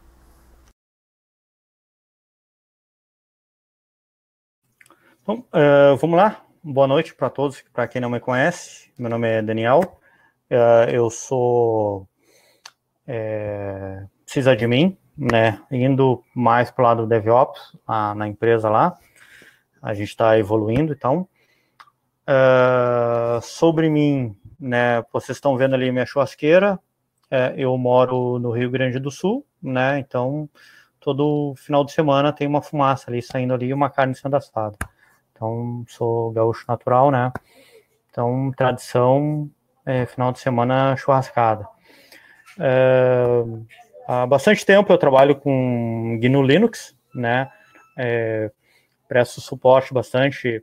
Bom, 5.25 5.38
uh, 5.38 5.96
vamos 6.00 6.16
lá. 6.16 6.44
Boa 6.62 6.87
noite 6.87 7.14
para 7.14 7.30
todos, 7.30 7.62
para 7.73 7.87
quem 7.88 8.00
não 8.00 8.11
me 8.11 8.20
conhece. 8.20 8.90
Meu 8.99 9.11
nome 9.11 9.28
é 9.28 9.42
Daniel. 9.42 10.00
Uh, 10.50 10.90
eu 10.90 11.11
sou 11.11 12.08
é, 13.06 14.04
sysadmin, 14.26 14.96
né? 15.16 15.60
Indo 15.70 16.22
mais 16.34 16.70
para 16.70 16.82
o 16.82 16.86
lado 16.86 17.02
do 17.02 17.08
DevOps 17.08 17.76
a, 17.86 18.14
na 18.14 18.28
empresa 18.28 18.68
lá. 18.68 18.96
A 19.82 19.94
gente 19.94 20.08
está 20.08 20.38
evoluindo, 20.38 20.92
então. 20.92 21.28
Uh, 22.28 23.40
sobre 23.40 23.88
mim, 23.88 24.36
né? 24.58 25.02
Vocês 25.12 25.36
estão 25.36 25.56
vendo 25.56 25.75
ali 25.75 25.92
minha 25.92 26.06
churrasqueira. 26.06 26.78
eu 27.56 27.76
moro 27.78 28.38
no 28.38 28.50
Rio 28.50 28.70
Grande 28.70 28.98
do 28.98 29.10
Sul, 29.10 29.46
né? 29.62 29.98
Então 29.98 30.48
todo 31.06 31.54
final 31.56 31.84
de 31.84 31.92
semana 31.92 32.32
tem 32.32 32.48
uma 32.48 32.60
fumaça 32.60 33.08
ali 33.08 33.22
saindo 33.22 33.54
ali 33.54 33.66
e 33.66 33.72
uma 33.72 33.88
carne 33.88 34.12
sendo 34.12 34.34
assada. 34.34 34.76
Então, 35.30 35.84
sou 35.86 36.32
gaúcho 36.32 36.64
natural, 36.66 37.12
né? 37.12 37.32
Então, 38.10 38.50
tradição, 38.56 39.48
é, 39.84 40.04
final 40.04 40.32
de 40.32 40.40
semana 40.40 40.96
churrascada. 40.96 41.68
É, 42.58 43.42
há 44.06 44.26
bastante 44.26 44.64
tempo 44.64 44.92
eu 44.92 44.98
trabalho 44.98 45.36
com 45.36 46.18
GNU 46.20 46.42
Linux, 46.42 46.96
né? 47.14 47.50
É, 47.96 48.50
presto 49.08 49.40
suporte 49.40 49.94
bastante 49.94 50.62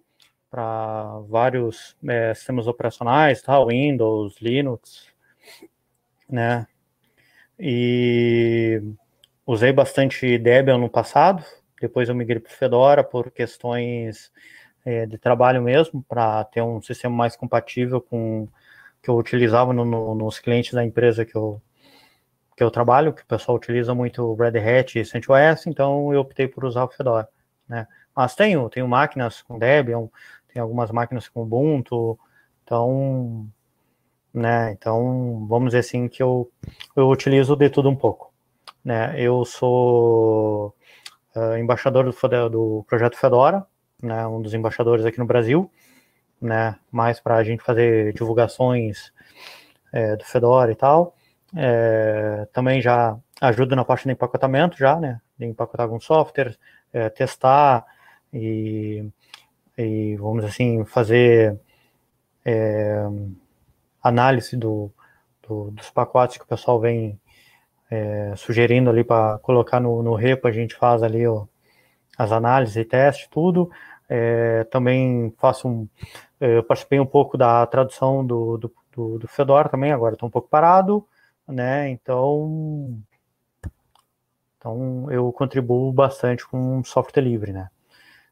para 0.50 1.20
vários 1.28 1.96
é, 2.08 2.34
sistemas 2.34 2.68
operacionais, 2.68 3.42
tal, 3.42 3.68
Windows, 3.68 4.36
Linux, 4.40 5.08
né? 6.30 6.68
E 7.60 8.82
usei 9.46 9.72
bastante 9.72 10.38
Debian 10.38 10.78
no 10.78 10.90
passado, 10.90 11.44
depois 11.82 12.08
eu 12.08 12.16
migrei 12.16 12.40
para 12.40 12.52
Fedora 12.52 13.04
por 13.04 13.32
questões 13.32 14.32
é, 14.86 15.06
de 15.06 15.18
trabalho 15.18 15.62
mesmo, 15.62 16.04
para 16.04 16.44
ter 16.46 16.62
um 16.62 16.82
sistema 16.82 17.16
mais 17.16 17.36
compatível 17.36 18.00
com 18.02 18.48
que 19.02 19.10
eu 19.10 19.18
utilizava 19.18 19.74
no, 19.74 19.84
no, 19.84 20.16
nos 20.16 20.40
clientes 20.40 20.74
da 20.74 20.86
empresa 20.86 21.26
que 21.26 21.36
eu, 21.36 21.62
que 22.56 22.64
eu 22.64 22.72
trabalho, 22.72 23.14
que 23.14 23.24
o 23.24 23.26
pessoal 23.26 23.58
utiliza 23.58 23.94
muito 23.94 24.34
Red 24.36 24.58
Hat 24.60 25.00
e 25.00 25.06
CentOS, 25.06 25.68
então 25.68 26.14
eu 26.14 26.22
optei 26.22 26.48
por 26.48 26.66
usar 26.66 26.84
o 26.84 26.90
Fedora, 26.90 27.28
né? 27.68 27.88
Mas 28.16 28.36
tenho, 28.36 28.70
tenho 28.70 28.88
máquinas 28.88 29.42
com 29.42 29.58
Debian, 29.58 30.08
tem 30.54 30.62
algumas 30.62 30.92
máquinas 30.92 31.28
com 31.28 31.42
Ubuntu, 31.42 32.18
então, 32.64 33.48
né, 34.34 34.72
então 34.72 35.46
vamos 35.48 35.70
dizer 35.70 35.80
assim 35.80 36.08
que 36.08 36.22
eu, 36.22 36.50
eu 36.96 37.10
utilizo 37.10 37.56
de 37.56 37.70
tudo 37.70 37.90
um 37.90 37.96
pouco, 37.96 38.32
né? 38.84 39.20
Eu 39.20 39.44
sou 39.46 40.76
uh, 41.36 41.58
embaixador 41.58 42.06
do, 42.06 42.50
do 42.50 42.86
projeto 42.88 43.18
Fedora, 43.18 43.66
né, 44.02 44.28
um 44.28 44.42
dos 44.42 44.54
embaixadores 44.54 45.06
aqui 45.06 45.18
no 45.18 45.26
Brasil, 45.26 45.72
né, 46.40 46.78
mais 46.92 47.20
para 47.20 47.36
a 47.38 47.44
gente 47.44 47.64
fazer 47.64 48.14
divulgações 48.14 49.12
é, 49.92 50.16
do 50.16 50.26
Fedora 50.26 50.72
e 50.72 50.76
tal. 50.76 51.16
É, 51.56 52.48
também 52.52 52.82
já 52.82 53.18
ajuda 53.40 53.76
na 53.76 53.86
parte 53.86 54.06
de 54.06 54.12
empacotamento, 54.12 54.78
já, 54.78 55.00
né, 55.00 55.22
de 55.38 55.46
empacotar 55.46 55.86
alguns 55.86 56.06
softwares, 56.06 56.58
é, 56.92 57.10
testar 57.10 57.86
e, 58.32 59.06
e, 59.78 60.16
vamos 60.18 60.44
assim, 60.46 60.84
fazer 60.86 61.60
é, 62.44 63.04
análise 64.02 64.58
do, 64.58 64.92
do, 65.48 65.72
dos 65.72 65.90
pacotes 65.92 66.38
que 66.38 66.44
o 66.44 66.48
pessoal 66.48 66.80
vem 66.80 67.20
é, 67.92 68.34
sugerindo 68.36 68.90
ali 68.90 69.04
para 69.04 69.38
colocar 69.40 69.80
no, 69.80 70.02
no 70.02 70.16
repo, 70.16 70.48
a 70.48 70.52
gente 70.52 70.76
faz 70.76 71.04
ali 71.04 71.28
ó, 71.28 71.46
as 72.18 72.32
análises 72.32 72.76
e 72.78 72.86
testes, 72.86 73.28
tudo. 73.28 73.70
É, 74.10 74.66
também 74.66 75.34
faço 75.38 75.68
um. 75.68 75.88
Participei 76.68 77.00
um 77.00 77.06
pouco 77.06 77.38
da 77.38 77.66
tradução 77.66 78.26
do, 78.26 78.58
do, 78.58 78.74
do, 78.92 79.20
do 79.20 79.28
Fedora 79.30 79.70
também, 79.70 79.94
agora 79.94 80.16
estou 80.16 80.28
um 80.28 80.32
pouco 80.32 80.50
parado, 80.50 81.08
né? 81.48 81.90
Então. 81.90 82.98
Então 84.58 85.12
eu 85.12 85.32
contribuo 85.34 85.92
bastante 85.92 86.48
com 86.48 86.84
software 86.84 87.22
livre, 87.22 87.52
né? 87.52 87.70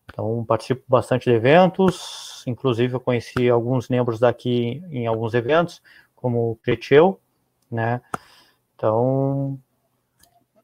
Então 0.05 0.45
participo 0.45 0.83
bastante 0.87 1.29
de 1.29 1.35
eventos, 1.35 2.43
inclusive 2.47 2.95
eu 2.95 2.99
conheci 2.99 3.49
alguns 3.49 3.89
membros 3.89 4.19
daqui 4.19 4.81
em 4.89 5.07
alguns 5.07 5.33
eventos, 5.33 5.81
como 6.15 6.51
o 6.51 6.55
Creteu, 6.57 7.19
né? 7.69 8.01
Então, 8.75 9.59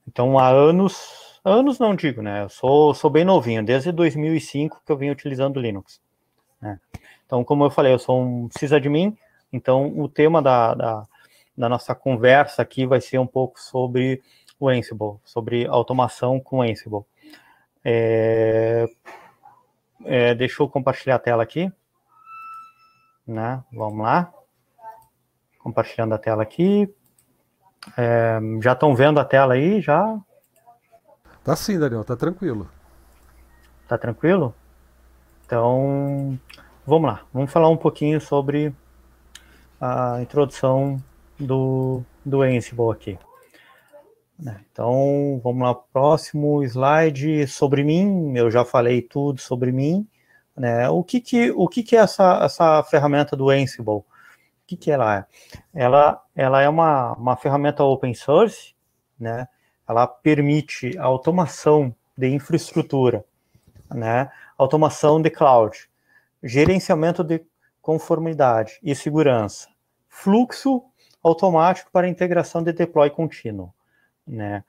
então 0.07 0.39
há 0.39 0.47
anos 0.47 1.27
Anos 1.49 1.79
não 1.79 1.95
digo, 1.95 2.21
né? 2.21 2.43
Eu 2.43 2.49
sou, 2.49 2.93
sou 2.93 3.09
bem 3.09 3.23
novinho, 3.23 3.63
desde 3.63 3.89
2005 3.89 4.81
que 4.85 4.91
eu 4.91 4.97
venho 4.97 5.13
utilizando 5.13 5.61
Linux. 5.61 6.01
Né? 6.61 6.77
Então, 7.25 7.41
como 7.41 7.63
eu 7.63 7.69
falei, 7.69 7.93
eu 7.93 7.99
sou 7.99 8.21
um 8.21 8.49
sysadmin, 8.51 9.17
então 9.53 9.97
o 9.97 10.09
tema 10.09 10.41
da, 10.41 10.73
da, 10.73 11.07
da 11.57 11.67
nossa 11.67 11.95
conversa 11.95 12.61
aqui 12.61 12.85
vai 12.85 13.01
ser 13.01 13.17
um 13.17 13.25
pouco 13.25 13.59
sobre 13.59 14.21
o 14.59 14.69
Ansible, 14.69 15.17
sobre 15.25 15.65
automação 15.65 16.39
com 16.39 16.61
Ansible. 16.61 17.03
É, 17.83 18.85
é, 20.05 20.35
deixa 20.35 20.61
eu 20.61 20.69
compartilhar 20.69 21.15
a 21.15 21.19
tela 21.19 21.41
aqui. 21.41 21.71
Né? 23.25 23.63
Vamos 23.73 24.03
lá. 24.03 24.31
Compartilhando 25.59 26.13
a 26.13 26.17
tela 26.17 26.43
aqui. 26.43 26.93
É, 27.97 28.39
já 28.61 28.73
estão 28.73 28.95
vendo 28.95 29.19
a 29.19 29.25
tela 29.25 29.55
aí? 29.55 29.81
Já? 29.81 30.17
Tá 31.43 31.55
sim, 31.55 31.79
Daniel, 31.79 32.03
tá 32.03 32.15
tranquilo. 32.15 32.69
Tá 33.87 33.97
tranquilo? 33.97 34.53
Então, 35.45 36.37
vamos 36.85 37.09
lá. 37.09 37.21
Vamos 37.33 37.51
falar 37.51 37.69
um 37.69 37.77
pouquinho 37.77 38.19
sobre 38.19 38.75
a 39.79 40.21
introdução 40.21 41.01
do, 41.39 42.03
do 42.25 42.41
Ansible 42.41 42.91
aqui. 42.91 43.19
Né, 44.39 44.59
então, 44.71 45.41
vamos 45.43 45.63
lá, 45.63 45.73
próximo 45.73 46.63
slide 46.63 47.47
sobre 47.47 47.83
mim. 47.83 48.35
Eu 48.35 48.51
já 48.51 48.63
falei 48.63 49.01
tudo 49.01 49.41
sobre 49.41 49.71
mim. 49.71 50.07
Né? 50.55 50.89
O 50.89 51.03
que 51.03 51.19
que, 51.19 51.51
o 51.51 51.67
que, 51.67 51.83
que 51.83 51.95
é 51.95 51.99
essa, 51.99 52.43
essa 52.43 52.83
ferramenta 52.83 53.35
do 53.35 53.49
Ansible? 53.49 53.93
O 53.93 54.05
que, 54.65 54.75
que 54.75 54.91
ela 54.91 55.17
é? 55.17 55.25
Ela, 55.73 56.21
ela 56.35 56.61
é 56.61 56.67
uma, 56.67 57.13
uma 57.13 57.35
ferramenta 57.37 57.83
open 57.83 58.13
source, 58.13 58.75
né? 59.19 59.47
ela 59.87 60.05
permite 60.05 60.97
a 60.97 61.05
automação 61.05 61.95
de 62.17 62.27
infraestrutura, 62.27 63.23
né? 63.93 64.29
automação 64.57 65.21
de 65.21 65.29
cloud, 65.29 65.89
gerenciamento 66.43 67.23
de 67.23 67.45
conformidade 67.81 68.79
e 68.83 68.93
segurança, 68.93 69.69
fluxo 70.09 70.83
automático 71.27 71.91
para 71.91 72.07
integração 72.07 72.63
de 72.63 72.73
deploy 72.73 73.09
contínuo, 73.09 73.73
né? 74.25 74.63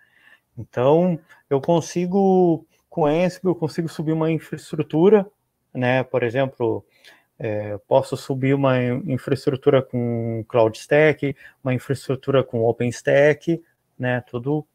Então, 0.57 1.19
eu 1.49 1.61
consigo, 1.61 2.67
com 2.91 3.07
Ansible, 3.07 3.50
eu 3.50 3.55
consigo 3.55 3.88
subir 3.88 4.12
uma 4.12 4.31
infraestrutura, 4.31 5.27
né? 5.73 6.03
Por 6.03 6.23
exemplo, 6.23 6.85
é, 7.38 7.79
posso 7.87 8.17
subir 8.17 8.55
uma 8.55 8.83
infraestrutura 8.83 9.83
com 9.83 10.45
Cloud 10.49 10.77
Stack, 10.77 11.37
uma 11.62 11.73
infraestrutura 11.73 12.43
com 12.43 12.65
OpenStack, 12.65 13.62
né? 13.99 14.21
Tudo 14.23 14.67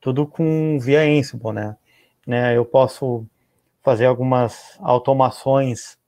tudo 0.00 0.26
com 0.26 0.78
via 0.80 1.02
Ansible, 1.02 1.52
né? 1.52 1.76
né? 2.26 2.56
Eu 2.56 2.64
posso 2.64 3.24
fazer 3.82 4.06
algumas 4.06 4.78
automações, 4.80 5.98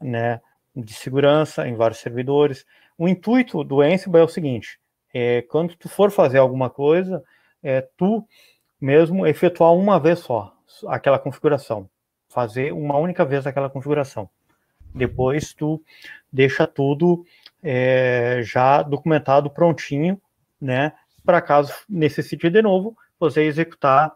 né, 0.00 0.40
de 0.74 0.94
segurança 0.94 1.68
em 1.68 1.74
vários 1.74 2.00
servidores. 2.00 2.66
O 3.02 3.08
intuito 3.08 3.64
do 3.64 3.80
Ansible 3.80 4.20
é 4.20 4.22
o 4.22 4.28
seguinte: 4.28 4.78
é, 5.12 5.42
quando 5.42 5.74
tu 5.74 5.88
for 5.88 6.12
fazer 6.12 6.38
alguma 6.38 6.70
coisa, 6.70 7.20
é 7.60 7.80
tu 7.80 8.24
mesmo 8.80 9.26
efetuar 9.26 9.74
uma 9.74 9.98
vez 9.98 10.20
só 10.20 10.56
aquela 10.86 11.18
configuração, 11.18 11.90
fazer 12.28 12.72
uma 12.72 12.96
única 12.96 13.24
vez 13.24 13.44
aquela 13.44 13.68
configuração. 13.68 14.30
Depois 14.94 15.52
tu 15.52 15.82
deixa 16.32 16.64
tudo 16.64 17.26
é, 17.60 18.38
já 18.44 18.82
documentado 18.82 19.50
prontinho, 19.50 20.16
né? 20.60 20.92
Para 21.24 21.42
caso 21.42 21.74
necessite 21.88 22.48
de 22.48 22.62
novo, 22.62 22.96
você 23.18 23.42
executar 23.42 24.12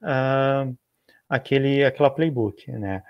uh, 0.00 0.74
aquele, 1.28 1.84
aquela 1.84 2.08
playbook, 2.08 2.72
né? 2.72 3.02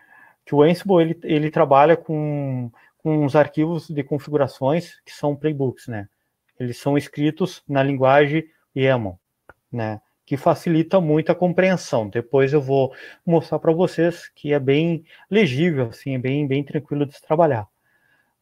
Que 0.45 0.52
o 0.52 0.62
Ansible, 0.62 1.00
ele, 1.00 1.21
ele 1.23 1.49
trabalha 1.49 1.97
com, 1.97 2.73
com 3.02 3.25
os 3.25 3.35
arquivos 3.35 3.88
de 3.88 4.02
configurações 4.02 5.00
que 5.04 5.12
são 5.12 5.35
playbooks, 5.35 5.88
né? 5.88 6.09
Eles 6.59 6.78
são 6.78 6.97
escritos 6.97 7.62
na 7.68 7.82
linguagem 7.82 8.44
YAML, 8.76 9.18
né? 9.71 10.00
Que 10.25 10.37
facilita 10.37 11.00
muito 11.00 11.32
a 11.32 11.35
compreensão. 11.35 12.09
Depois 12.09 12.52
eu 12.52 12.61
vou 12.61 12.94
mostrar 13.26 13.59
para 13.59 13.73
vocês 13.73 14.28
que 14.28 14.52
é 14.52 14.61
bem 14.61 15.04
legível, 15.28 15.88
assim, 15.88 16.14
é 16.14 16.18
bem, 16.18 16.47
bem 16.47 16.62
tranquilo 16.62 17.04
de 17.04 17.16
se 17.16 17.23
trabalhar, 17.23 17.66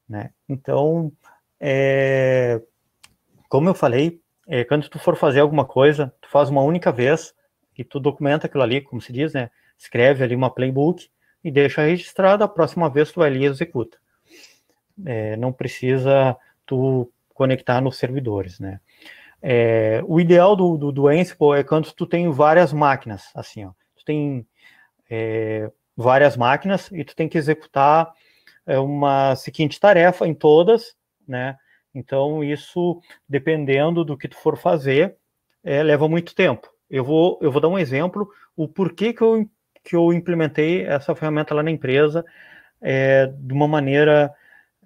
né? 0.09 0.31
Então, 0.49 1.11
é, 1.59 2.61
como 3.49 3.69
eu 3.69 3.75
falei, 3.75 4.21
é, 4.47 4.65
quando 4.65 4.89
tu 4.89 4.99
for 4.99 5.17
fazer 5.17 5.41
alguma 5.41 5.65
coisa, 5.65 6.13
tu 6.21 6.29
faz 6.29 6.51
uma 6.51 6.63
única 6.63 6.93
vez 6.93 7.35
e 7.77 7.83
tu 7.83 7.99
documenta 7.99 8.47
aquilo 8.47 8.63
ali, 8.63 8.83
como 8.83 9.01
se 9.01 9.13
diz, 9.13 9.33
né? 9.33 9.51
Escreve 9.79 10.23
ali 10.23 10.35
uma 10.35 10.51
playbook 10.51 11.09
e 11.43 11.51
deixa 11.51 11.83
registrado, 11.83 12.45
a 12.45 12.49
próxima 12.49 12.91
vez 12.91 13.11
tu 13.11 13.21
vai 13.21 13.31
ali 13.31 13.41
e 13.41 13.47
executa. 13.47 13.97
É, 15.05 15.37
não 15.37 15.53
precisa 15.53 16.37
tu 16.67 17.11
conectar 17.35 17.81
nos 17.81 17.97
servidores, 17.97 18.61
né? 18.61 18.81
É, 19.43 20.03
o 20.07 20.21
ideal 20.21 20.55
do, 20.55 20.77
do, 20.77 20.93
do, 20.93 21.09
Ansible 21.09 21.59
é 21.59 21.65
quando 21.65 21.91
tu 21.93 22.07
tem 22.07 22.31
várias 22.31 22.73
máquinas, 22.73 23.31
assim, 23.35 23.65
ó. 23.65 23.71
Tu 23.97 24.05
tem 24.05 24.47
é, 25.09 25.71
várias 25.97 26.37
máquinas 26.37 26.91
e 26.93 27.03
tu 27.05 27.17
tem 27.17 27.29
que 27.29 27.39
executar 27.39 28.13
é, 28.67 28.79
uma 28.79 29.35
seguinte 29.37 29.81
tarefa 29.81 30.27
em 30.27 30.35
todas, 30.35 30.95
né? 31.27 31.57
Então, 31.95 32.45
isso, 32.45 33.01
dependendo 33.29 34.05
do 34.05 34.17
que 34.17 34.29
tu 34.29 34.37
for 34.37 34.57
fazer, 34.57 35.17
é, 35.65 35.83
leva 35.83 36.09
muito 36.09 36.35
tempo. 36.35 36.69
eu 36.89 37.05
vou, 37.05 37.39
eu 37.43 37.51
vou 37.51 37.61
dar 37.61 37.69
um 37.69 37.79
exemplo, 37.79 38.29
o 38.57 38.69
porquê 38.69 39.13
que 39.13 39.23
eu, 39.23 39.49
que 39.83 39.97
eu 39.97 40.13
implementei 40.13 40.85
essa 40.85 41.15
ferramenta 41.15 41.55
lá 41.55 41.63
na 41.63 41.71
empresa 41.71 42.25
é, 42.81 43.27
de 43.27 43.53
uma 43.53 43.69
maneira 43.69 44.33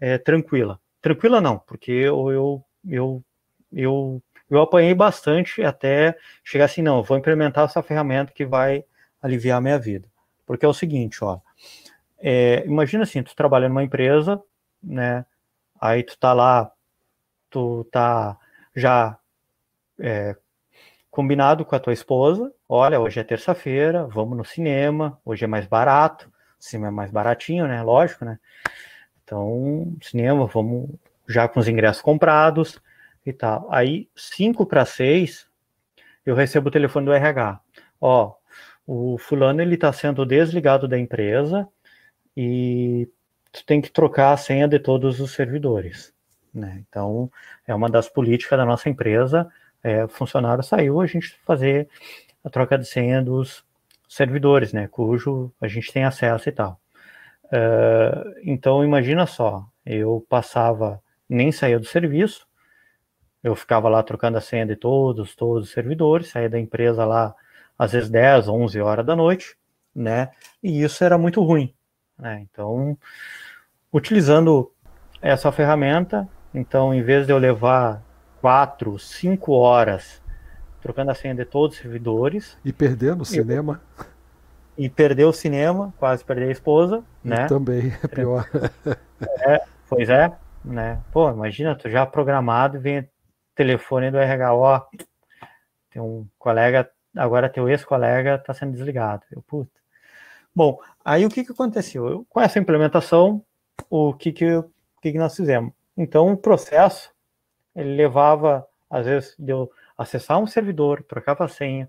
é, 0.04 0.18
tranquila. 0.18 0.78
Tranquila 1.00 1.40
não, 1.40 1.58
porque 1.58 1.90
eu, 1.90 2.30
eu, 2.30 2.64
eu, 2.86 3.24
eu, 3.72 4.22
eu 4.50 4.60
apanhei 4.60 4.94
bastante 4.94 5.62
até 5.62 6.14
chegar 6.44 6.66
assim, 6.66 6.82
não, 6.82 7.02
vou 7.02 7.16
implementar 7.16 7.64
essa 7.64 7.82
ferramenta 7.82 8.30
que 8.30 8.44
vai 8.44 8.84
aliviar 9.22 9.56
a 9.56 9.60
minha 9.62 9.78
vida. 9.78 10.06
Porque 10.44 10.66
é 10.66 10.68
o 10.68 10.74
seguinte, 10.74 11.24
ó, 11.24 11.38
é, 12.18 12.64
imagina 12.66 13.04
assim, 13.04 13.22
tu 13.22 13.34
trabalha 13.34 13.66
numa 13.66 13.82
empresa, 13.82 14.42
né, 14.82 15.24
aí 15.80 16.02
tu 16.02 16.18
tá 16.18 16.34
lá, 16.34 16.70
tu 17.48 17.84
tá 17.84 18.36
já 18.76 19.18
é, 19.98 20.36
combinado 21.10 21.64
com 21.64 21.74
a 21.74 21.80
tua 21.80 21.94
esposa, 21.94 22.52
olha, 22.68 23.00
hoje 23.00 23.20
é 23.20 23.24
terça-feira, 23.24 24.06
vamos 24.06 24.36
no 24.36 24.44
cinema, 24.44 25.18
hoje 25.24 25.44
é 25.44 25.48
mais 25.48 25.66
barato, 25.66 26.30
o 26.60 26.62
cinema 26.62 26.88
é 26.88 26.90
mais 26.90 27.10
baratinho, 27.10 27.66
né, 27.66 27.82
lógico, 27.82 28.26
né, 28.26 28.38
então, 29.24 29.96
cinema, 30.02 30.46
vamos 30.46 30.90
já 31.28 31.48
com 31.48 31.58
os 31.58 31.68
ingressos 31.68 32.02
comprados 32.02 32.80
e 33.24 33.32
tal. 33.32 33.66
Aí, 33.72 34.08
5 34.14 34.66
para 34.66 34.84
6, 34.84 35.46
eu 36.26 36.34
recebo 36.34 36.68
o 36.68 36.70
telefone 36.70 37.06
do 37.06 37.12
RH. 37.12 37.60
Ó, 38.00 38.34
o 38.86 39.16
fulano 39.18 39.62
ele 39.62 39.74
está 39.76 39.92
sendo 39.92 40.26
desligado 40.26 40.86
da 40.86 40.98
empresa 40.98 41.66
e 42.36 43.08
tu 43.50 43.64
tem 43.64 43.80
que 43.80 43.90
trocar 43.90 44.32
a 44.32 44.36
senha 44.36 44.68
de 44.68 44.78
todos 44.78 45.20
os 45.20 45.32
servidores. 45.32 46.12
Né? 46.52 46.84
Então, 46.88 47.30
é 47.66 47.74
uma 47.74 47.88
das 47.88 48.08
políticas 48.08 48.58
da 48.58 48.66
nossa 48.66 48.88
empresa. 48.88 49.50
É, 49.82 50.06
funcionário 50.08 50.62
saiu, 50.62 51.00
a 51.00 51.06
gente 51.06 51.38
fazer 51.44 51.88
a 52.44 52.50
troca 52.50 52.78
de 52.78 52.86
senha 52.86 53.22
dos 53.22 53.64
servidores, 54.08 54.72
né? 54.72 54.86
Cujo 54.86 55.52
a 55.60 55.66
gente 55.66 55.92
tem 55.92 56.04
acesso 56.04 56.48
e 56.48 56.52
tal. 56.52 56.80
Uh, 57.54 58.34
então, 58.42 58.82
imagina 58.82 59.26
só, 59.26 59.64
eu 59.86 60.26
passava, 60.28 61.00
nem 61.28 61.52
saía 61.52 61.78
do 61.78 61.86
serviço, 61.86 62.48
eu 63.44 63.54
ficava 63.54 63.88
lá 63.88 64.02
trocando 64.02 64.38
a 64.38 64.40
senha 64.40 64.66
de 64.66 64.74
todos, 64.74 65.36
todos 65.36 65.68
os 65.68 65.72
servidores, 65.72 66.30
saía 66.30 66.48
da 66.48 66.58
empresa 66.58 67.04
lá 67.04 67.32
às 67.78 67.92
vezes 67.92 68.10
10, 68.10 68.48
11 68.48 68.80
horas 68.80 69.06
da 69.06 69.14
noite, 69.14 69.56
né? 69.94 70.30
E 70.60 70.82
isso 70.82 71.04
era 71.04 71.16
muito 71.16 71.40
ruim, 71.44 71.72
né? 72.18 72.40
Então, 72.40 72.98
utilizando 73.92 74.72
essa 75.22 75.52
ferramenta, 75.52 76.28
então, 76.52 76.92
em 76.92 77.02
vez 77.02 77.24
de 77.24 77.32
eu 77.32 77.38
levar 77.38 78.02
4, 78.40 78.98
5 78.98 79.52
horas 79.52 80.20
trocando 80.80 81.12
a 81.12 81.14
senha 81.14 81.34
de 81.34 81.44
todos 81.44 81.76
os 81.76 81.82
servidores... 81.82 82.58
E 82.64 82.72
perdendo 82.72 83.22
o 83.22 83.24
cinema... 83.24 83.80
E 84.76 84.88
perder 84.88 85.24
o 85.24 85.32
cinema, 85.32 85.94
quase 85.98 86.24
perder 86.24 86.48
a 86.48 86.52
esposa, 86.52 87.04
né? 87.22 87.46
Também, 87.46 87.92
é 88.02 88.08
pior. 88.08 88.48
É, 89.46 89.62
pois 89.88 90.08
é, 90.08 90.32
né? 90.64 91.00
Pô, 91.12 91.30
imagina, 91.30 91.76
tu 91.76 91.88
já 91.88 92.04
programado 92.04 92.80
vem 92.80 93.08
telefone 93.54 94.10
do 94.10 94.18
RH, 94.18 94.54
ó, 94.54 94.82
tem 95.90 96.02
um 96.02 96.26
colega 96.38 96.90
agora 97.16 97.48
teu 97.48 97.68
ex-colega 97.68 98.36
está 98.36 98.52
sendo 98.52 98.72
desligado. 98.72 99.22
Eu, 99.30 99.42
puta. 99.42 99.70
Bom, 100.54 100.78
aí 101.04 101.24
o 101.24 101.28
que, 101.28 101.44
que 101.44 101.52
aconteceu? 101.52 102.08
Eu, 102.08 102.26
com 102.28 102.40
essa 102.40 102.58
implementação, 102.58 103.44
o 103.88 104.12
que 104.12 104.32
que, 104.32 104.56
o 104.56 104.70
que 105.00 105.12
que 105.12 105.18
nós 105.18 105.34
fizemos? 105.36 105.72
Então, 105.96 106.32
o 106.32 106.36
processo, 106.36 107.10
ele 107.74 107.94
levava, 107.96 108.66
às 108.90 109.06
vezes, 109.06 109.34
de 109.38 109.52
eu 109.52 109.70
acessar 109.96 110.38
um 110.38 110.46
servidor, 110.46 111.02
trocava 111.02 111.44
a 111.44 111.48
senha, 111.48 111.88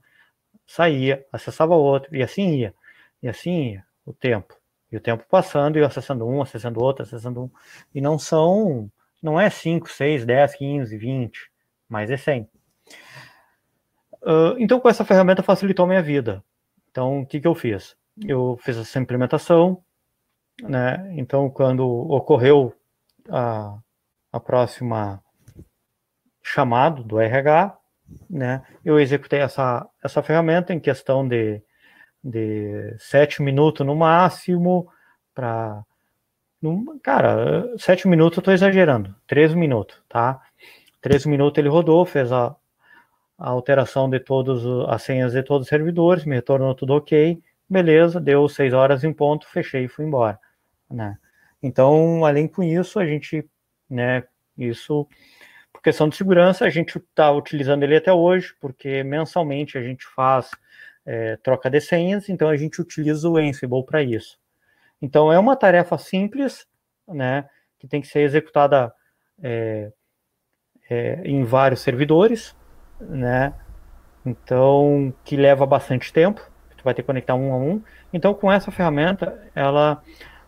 saía, 0.65 1.25
acessava 1.31 1.75
outro, 1.75 2.15
e 2.15 2.23
assim 2.23 2.55
ia. 2.55 2.73
E 3.21 3.27
assim 3.27 3.73
ia 3.73 3.85
o 4.05 4.13
tempo. 4.13 4.55
E 4.91 4.97
o 4.97 5.01
tempo 5.01 5.25
passando, 5.29 5.77
e 5.77 5.81
eu 5.81 5.85
acessando 5.85 6.27
um, 6.27 6.41
acessando 6.41 6.81
outro, 6.81 7.03
acessando 7.03 7.43
um. 7.43 7.49
E 7.93 7.99
não 7.99 8.19
são, 8.19 8.89
não 9.21 9.39
é 9.39 9.49
5, 9.49 9.89
6, 9.89 10.25
10, 10.25 10.55
15, 10.55 10.97
20, 10.97 11.51
mas 11.89 12.11
é 12.11 12.17
100. 12.17 12.49
Uh, 14.21 14.57
então, 14.57 14.79
com 14.79 14.89
essa 14.89 15.05
ferramenta 15.05 15.43
facilitou 15.43 15.85
a 15.85 15.87
minha 15.87 16.01
vida. 16.01 16.43
Então, 16.89 17.21
o 17.21 17.25
que, 17.25 17.39
que 17.39 17.47
eu 17.47 17.53
fiz? 17.53 17.95
Eu 18.25 18.57
fiz 18.61 18.77
essa 18.77 18.99
implementação, 18.99 19.83
né? 20.61 21.13
Então, 21.17 21.49
quando 21.49 21.85
ocorreu 21.85 22.73
a, 23.29 23.77
a 24.31 24.39
próxima 24.39 25.21
chamado 26.41 27.03
do 27.03 27.19
RH, 27.19 27.77
né? 28.29 28.63
Eu 28.83 28.99
executei 28.99 29.39
essa, 29.39 29.87
essa 30.03 30.21
ferramenta 30.21 30.73
em 30.73 30.79
questão 30.79 31.27
de, 31.27 31.61
de 32.23 32.95
sete 32.99 33.41
minutos 33.41 33.85
no 33.85 33.95
máximo 33.95 34.87
para 35.33 35.83
cara, 37.03 37.67
sete 37.77 38.07
minutos 38.07 38.37
eu 38.37 38.41
estou 38.41 38.53
exagerando, 38.53 39.15
três 39.27 39.53
minutos, 39.53 40.01
tá? 40.09 40.41
Três 40.99 41.25
minutos 41.25 41.59
ele 41.59 41.69
rodou, 41.69 42.05
fez 42.05 42.31
a, 42.31 42.55
a 43.37 43.49
alteração 43.49 44.09
de 44.09 44.19
todas 44.19 44.65
as 44.89 45.03
senhas 45.03 45.33
de 45.33 45.43
todos 45.43 45.65
os 45.65 45.69
servidores, 45.69 46.25
me 46.25 46.35
retornou 46.35 46.73
tudo 46.73 46.93
ok, 46.93 47.39
beleza, 47.69 48.19
deu 48.19 48.47
seis 48.49 48.73
horas 48.73 49.03
em 49.03 49.13
ponto, 49.13 49.47
fechei 49.47 49.85
e 49.85 49.87
fui 49.87 50.05
embora, 50.05 50.39
né? 50.89 51.17
Então, 51.61 52.25
além 52.25 52.47
com 52.47 52.63
isso, 52.63 52.99
a 52.99 53.05
gente, 53.05 53.47
né, 53.89 54.23
isso, 54.57 55.07
por 55.75 55.81
questão 55.81 56.07
de 56.07 56.15
segurança, 56.15 56.63
a 56.63 56.69
gente 56.69 56.97
está 56.97 57.29
utilizando 57.31 57.83
ele 57.83 57.97
até 57.97 58.11
hoje, 58.13 58.55
porque 58.61 59.03
mensalmente 59.03 59.77
a 59.77 59.81
gente 59.81 60.05
faz 60.05 60.49
é, 61.05 61.35
troca 61.37 61.69
de 61.69 61.81
senhas, 61.81 62.29
então 62.29 62.47
a 62.47 62.55
gente 62.55 62.79
utiliza 62.79 63.29
o 63.29 63.35
Ansible 63.35 63.85
para 63.85 64.01
isso. 64.01 64.39
Então, 65.01 65.31
é 65.33 65.37
uma 65.37 65.55
tarefa 65.57 65.97
simples, 65.97 66.65
né, 67.05 67.49
que 67.77 67.87
tem 67.89 67.99
que 67.99 68.07
ser 68.07 68.21
executada 68.21 68.93
é, 69.43 69.91
é, 70.89 71.21
em 71.25 71.43
vários 71.43 71.81
servidores, 71.81 72.55
né? 73.01 73.53
Então, 74.25 75.13
que 75.25 75.35
leva 75.35 75.65
bastante 75.65 76.13
tempo, 76.13 76.39
tu 76.77 76.83
vai 76.85 76.93
ter 76.93 77.01
que 77.01 77.07
conectar 77.07 77.35
um 77.35 77.53
a 77.53 77.57
um. 77.57 77.83
Então, 78.13 78.33
com 78.33 78.49
essa 78.49 78.71
ferramenta, 78.71 79.37
ela 79.53 80.01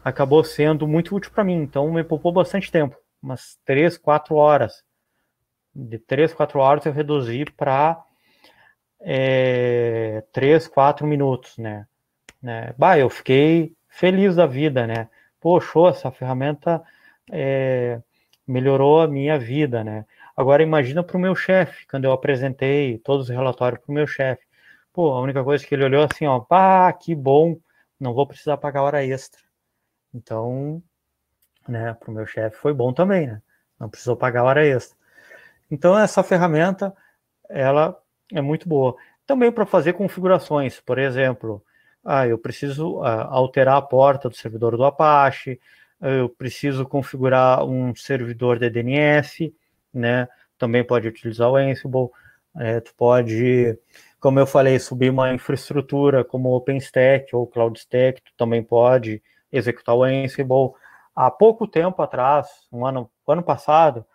acabou 0.04 0.42
sendo 0.42 0.88
muito 0.88 1.14
útil 1.14 1.32
para 1.32 1.44
mim. 1.44 1.56
Então, 1.56 1.92
me 1.92 2.04
poupou 2.04 2.32
bastante 2.32 2.72
tempo, 2.72 2.96
umas 3.22 3.60
3, 3.66 3.98
4 3.98 4.34
horas. 4.34 4.87
De 5.80 6.00
3, 6.00 6.34
4 6.34 6.60
horas 6.60 6.86
eu 6.86 6.92
reduzi 6.92 7.46
para 7.46 8.04
é, 9.00 10.24
3, 10.34 10.68
4 10.68 11.06
minutos, 11.06 11.56
né? 11.58 11.86
né? 12.42 12.74
Bah, 12.78 12.98
eu 12.98 13.10
fiquei 13.10 13.76
feliz 13.88 14.36
da 14.36 14.48
vida, 14.48 14.88
né? 14.88 15.08
Poxa, 15.40 15.90
essa 15.90 16.12
ferramenta 16.12 16.84
é, 17.32 18.02
melhorou 18.48 19.02
a 19.02 19.08
minha 19.08 19.38
vida, 19.38 19.84
né? 19.84 20.04
Agora 20.36 20.64
imagina 20.64 21.04
para 21.04 21.18
o 21.18 21.20
meu 21.20 21.36
chefe, 21.36 21.86
quando 21.88 22.06
eu 22.06 22.12
apresentei 22.12 22.98
todos 23.00 23.30
os 23.30 23.36
relatórios 23.36 23.80
para 23.82 23.92
o 23.92 23.94
meu 23.94 24.08
chefe. 24.08 24.44
Pô, 24.92 25.12
a 25.12 25.22
única 25.22 25.44
coisa 25.44 25.66
que 25.66 25.76
ele 25.76 25.84
olhou 25.84 26.04
assim, 26.04 26.26
ó, 26.26 26.40
pá, 26.40 26.92
que 26.94 27.14
bom, 27.14 27.60
não 28.00 28.14
vou 28.14 28.26
precisar 28.26 28.58
pagar 28.58 28.82
hora 28.84 29.06
extra. 29.06 29.42
Então, 30.14 30.82
né, 31.68 31.94
para 31.94 32.10
o 32.10 32.14
meu 32.14 32.26
chefe 32.26 32.58
foi 32.58 32.74
bom 32.74 32.94
também, 32.94 33.28
né? 33.28 33.42
Não 33.80 33.90
precisou 33.90 34.16
pagar 34.16 34.44
hora 34.44 34.66
extra. 34.66 34.97
Então 35.70 35.98
essa 35.98 36.24
ferramenta, 36.24 36.94
ela 37.50 37.98
é 38.34 38.42
muito 38.42 38.68
boa. 38.68 38.96
Também 39.26 39.52
para 39.52 39.66
fazer 39.66 39.94
configurações, 39.94 40.80
por 40.80 40.98
exemplo, 40.98 41.64
ah, 42.04 42.28
eu 42.28 42.38
preciso 42.38 43.02
ah, 43.04 43.28
alterar 43.30 43.78
a 43.78 43.82
porta 43.82 44.30
do 44.30 44.36
servidor 44.36 44.78
do 44.78 44.86
Apache, 44.86 45.60
eu 46.02 46.30
preciso 46.30 46.86
configurar 46.86 47.66
um 47.66 47.94
servidor 47.96 48.60
de 48.60 48.70
DNS, 48.70 49.54
né? 49.94 50.28
Também 50.58 50.84
pode 50.84 51.08
utilizar 51.08 51.50
o 51.50 51.56
Ansible. 51.56 52.10
É, 52.56 52.80
tu 52.80 52.94
pode, 52.96 53.78
como 54.20 54.40
eu 54.40 54.48
falei, 54.48 54.80
subir 54.80 55.10
uma 55.10 55.34
infraestrutura 55.34 56.24
como 56.24 56.56
OpenStack 56.56 57.36
ou 57.36 57.48
CloudStack, 57.48 58.22
tu 58.22 58.32
também 58.38 58.64
pode 58.64 59.22
executar 59.52 59.96
o 59.96 60.04
Ansible. 60.04 60.72
Há 61.16 61.32
pouco 61.32 61.68
tempo 61.68 62.02
atrás, 62.02 62.48
um 62.72 62.86
ano, 62.86 63.10
ano 63.28 63.44
passado, 63.44 64.06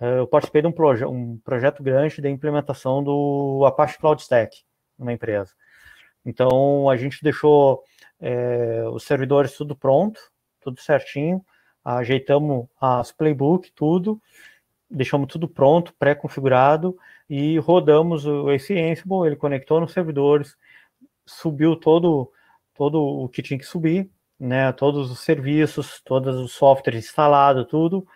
eu 0.00 0.26
participei 0.26 0.62
de 0.62 0.68
um, 0.68 0.72
proje 0.72 1.04
um 1.04 1.38
projeto 1.38 1.82
grande 1.82 2.20
de 2.20 2.28
implementação 2.28 3.02
do 3.02 3.64
Apache 3.66 3.98
CloudStack 3.98 4.62
numa 4.98 5.12
empresa. 5.12 5.52
Então, 6.24 6.90
a 6.90 6.96
gente 6.96 7.22
deixou 7.22 7.82
é, 8.20 8.84
os 8.90 9.04
servidores 9.04 9.56
tudo 9.56 9.76
pronto, 9.76 10.20
tudo 10.60 10.80
certinho, 10.80 11.44
ajeitamos 11.84 12.66
as 12.80 13.12
playbook, 13.12 13.70
tudo, 13.72 14.20
deixamos 14.90 15.28
tudo 15.28 15.48
pronto, 15.48 15.94
pré-configurado 15.98 16.96
e 17.30 17.58
rodamos 17.58 18.24
esse 18.52 18.78
Ansible, 18.78 19.26
ele 19.26 19.36
conectou 19.36 19.80
nos 19.80 19.92
servidores, 19.92 20.56
subiu 21.24 21.76
todo, 21.76 22.30
todo 22.74 23.00
o 23.02 23.28
que 23.28 23.42
tinha 23.42 23.58
que 23.58 23.64
subir, 23.64 24.10
né, 24.38 24.72
todos 24.72 25.10
os 25.10 25.20
serviços, 25.20 26.00
todos 26.04 26.36
os 26.36 26.52
softwares 26.52 27.04
instalados, 27.06 27.66
tudo, 27.66 28.06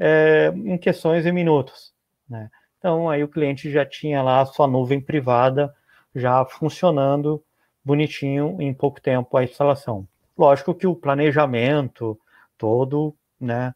é, 0.00 0.50
em 0.56 0.78
questões 0.78 1.24
de 1.24 1.30
minutos. 1.30 1.92
Né. 2.26 2.50
Então, 2.78 3.10
aí 3.10 3.22
o 3.22 3.28
cliente 3.28 3.70
já 3.70 3.84
tinha 3.84 4.22
lá 4.22 4.40
a 4.40 4.46
sua 4.46 4.66
nuvem 4.66 4.98
privada 5.00 5.74
já 6.14 6.42
funcionando 6.46 7.44
bonitinho 7.84 8.56
em 8.58 8.72
pouco 8.72 9.00
tempo 9.00 9.36
a 9.36 9.44
instalação. 9.44 10.08
Lógico 10.36 10.74
que 10.74 10.86
o 10.86 10.96
planejamento 10.96 12.18
todo, 12.56 13.14
né, 13.38 13.74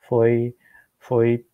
foi 0.00 0.54
foi 0.98 1.46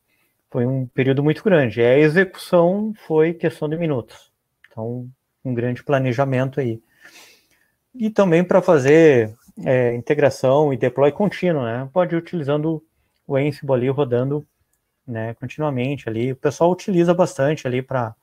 foi 0.51 0.65
um 0.65 0.87
período 0.87 1.23
muito 1.23 1.45
grande. 1.45 1.83
A 1.83 1.99
execução 1.99 2.95
foi 3.07 3.35
questão 3.35 3.69
de 3.69 3.77
minutos. 3.77 4.33
Então, 4.71 5.07
um 5.45 5.53
grande 5.53 5.85
planejamento 5.85 6.61
aí. 6.61 6.81
E 7.95 8.09
também 8.09 8.43
para 8.43 8.63
fazer 8.63 9.35
é, 9.65 9.95
integração 9.95 10.73
e 10.73 10.77
deploy 10.77 11.13
contínuo, 11.13 11.65
né? 11.65 11.89
Pode 11.93 12.15
ir 12.15 12.19
utilizando 12.19 12.83
o 13.27 13.37
Ansible 13.37 13.75
ali 13.75 13.89
rodando 13.89 14.47
né, 15.07 15.35
continuamente 15.35 16.09
ali. 16.09 16.33
O 16.33 16.37
pessoal 16.37 16.71
utiliza 16.71 17.15
bastante 17.15 17.67
ali 17.67 17.83
para 17.83 18.15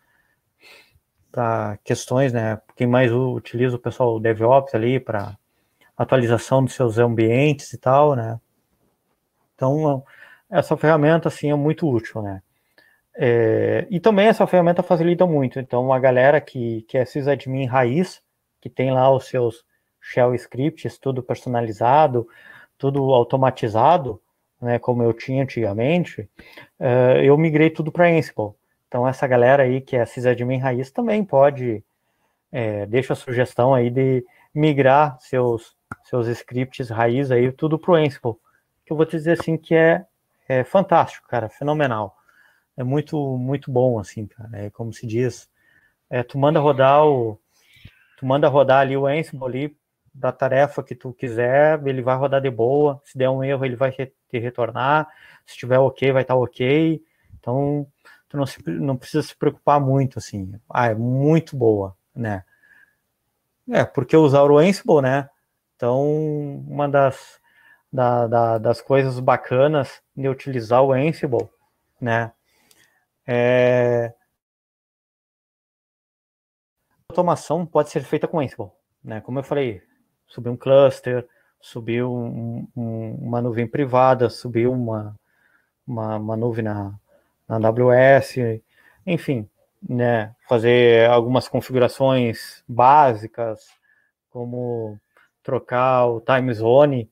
para 1.32 1.80
questões, 1.84 2.32
né? 2.32 2.62
Quem 2.76 2.86
mais 2.86 3.12
utiliza 3.12 3.76
o 3.76 3.80
pessoal 3.80 4.20
DevOps 4.20 4.76
ali 4.76 5.00
para 5.00 5.36
atualização 5.98 6.64
dos 6.64 6.76
seus 6.76 7.00
ambientes 7.00 7.74
e 7.74 7.78
tal, 7.80 8.16
né? 8.16 8.40
Então, 9.56 10.04
essa 10.48 10.78
ferramenta, 10.78 11.30
assim, 11.30 11.50
é 11.50 11.56
muito 11.56 11.90
útil, 11.90 12.22
né? 12.22 12.44
É, 13.16 13.88
e 13.90 14.00
também 14.00 14.28
essa 14.28 14.46
ferramenta 14.46 14.84
facilita 14.84 15.26
muito. 15.26 15.60
Então, 15.60 15.92
a 15.92 15.98
galera 16.00 16.40
que, 16.40 16.84
que 16.84 17.00
é 17.00 17.06
sysadmin 17.06 17.66
raiz, 17.66 18.22
que 18.62 18.70
tem 18.70 18.92
lá 18.92 19.12
os 19.12 19.26
seus 19.26 19.66
shell 20.00 20.36
scripts, 20.36 21.00
tudo 21.00 21.24
personalizado, 21.24 22.28
tudo 22.78 23.12
automatizado, 23.12 24.22
né, 24.64 24.80
como 24.80 25.04
eu 25.04 25.14
tinha 25.14 25.44
antigamente, 25.44 26.22
uh, 26.80 27.18
eu 27.22 27.38
migrei 27.38 27.70
tudo 27.70 27.92
para 27.92 28.08
Ansible. 28.08 28.54
Então, 28.88 29.08
essa 29.08 29.28
galera 29.28 29.64
aí 29.64 29.82
que 29.82 29.96
é 29.96 30.06
sysadmin 30.06 30.60
raiz 30.60 30.92
também 30.92 31.24
pode, 31.24 31.84
é, 32.52 32.86
deixa 32.86 33.14
a 33.14 33.16
sugestão 33.16 33.74
aí 33.74 33.90
de 33.90 34.24
migrar 34.54 35.18
seus, 35.20 35.76
seus 36.04 36.28
scripts 36.28 36.90
raiz 36.90 37.32
aí 37.32 37.52
tudo 37.52 37.78
para 37.78 37.92
o 37.92 37.96
Ansible. 37.96 38.36
Que 38.86 38.94
eu 38.94 38.98
vou 38.98 39.06
te 39.06 39.18
dizer 39.18 39.40
assim 39.40 39.58
que 39.58 39.74
é, 39.74 40.06
é 40.48 40.64
fantástico, 40.64 41.28
cara, 41.28 41.50
fenomenal. 41.50 42.16
É 42.78 42.84
muito, 42.84 43.38
muito 43.38 43.72
bom, 43.72 44.00
assim, 44.00 44.28
cara. 44.28 44.50
É 44.54 44.70
como 44.70 44.94
se 44.94 45.06
diz, 45.06 45.50
é, 46.10 46.24
tu 46.24 46.38
manda 46.38 46.60
rodar 46.60 47.06
o, 47.06 47.40
tu 48.18 48.26
manda 48.26 48.48
rodar 48.48 48.82
ali 48.82 48.96
o 48.96 49.08
Ansible 49.08 49.46
ali 49.46 49.78
da 50.14 50.32
tarefa 50.32 50.84
que 50.84 50.94
tu 50.94 51.12
quiser, 51.12 51.82
ele 51.88 52.02
vai 52.02 52.16
rodar 52.16 52.40
de 52.40 52.52
boa. 52.52 53.02
Se 53.04 53.18
der 53.18 53.30
um 53.30 53.44
erro, 53.44 53.66
ele 53.66 53.76
vai 53.76 53.92
te 54.34 54.40
retornar. 54.40 55.08
Se 55.46 55.58
tiver 55.58 55.78
ok, 55.78 56.12
vai 56.12 56.24
estar 56.24 56.34
tá 56.34 56.40
ok. 56.40 57.02
Então, 57.40 57.86
tu 58.28 58.38
não, 58.38 58.46
se, 58.46 58.62
não 58.70 58.98
precisa 58.98 59.22
se 59.22 59.36
preocupar 59.36 59.80
muito, 59.80 60.18
assim. 60.18 60.60
Ah, 60.70 60.88
é 60.88 60.96
muito 60.96 61.56
boa, 61.56 61.96
né? 62.16 62.44
É, 63.70 63.86
porque 63.86 64.18
usar 64.18 64.44
o 64.44 64.58
Ansible, 64.58 65.02
né? 65.02 65.30
Então, 65.76 66.04
uma 66.68 66.90
das, 66.90 67.40
da, 67.92 68.28
da, 68.28 68.58
das 68.58 68.82
coisas 68.82 69.20
bacanas 69.20 70.02
de 70.16 70.28
utilizar 70.28 70.84
o 70.84 70.92
Ansible, 70.92 71.50
né? 72.00 72.32
É... 73.26 74.14
A 76.90 77.14
automação 77.14 77.66
pode 77.66 77.90
ser 77.90 78.04
feita 78.04 78.28
com 78.28 78.40
Ansible, 78.40 78.72
né? 79.04 79.22
Como 79.22 79.40
eu 79.40 79.44
falei, 79.44 79.82
subir 80.28 80.50
um 80.50 80.58
cluster, 80.58 81.28
subir 81.64 82.04
um, 82.04 82.68
um, 82.76 83.16
uma 83.22 83.42
nuvem 83.42 83.66
privada, 83.66 84.30
subir 84.30 84.68
uma, 84.68 85.16
uma, 85.88 86.18
uma 86.18 86.36
nuvem 86.36 86.66
na, 86.66 86.94
na 87.48 87.56
AWS, 87.56 88.36
enfim, 89.08 89.48
né, 89.82 90.36
fazer 90.48 91.10
algumas 91.10 91.48
configurações 91.48 92.62
básicas, 92.68 93.70
como 94.30 95.00
trocar 95.42 96.06
o 96.08 96.20
time 96.20 96.54
zone 96.54 97.10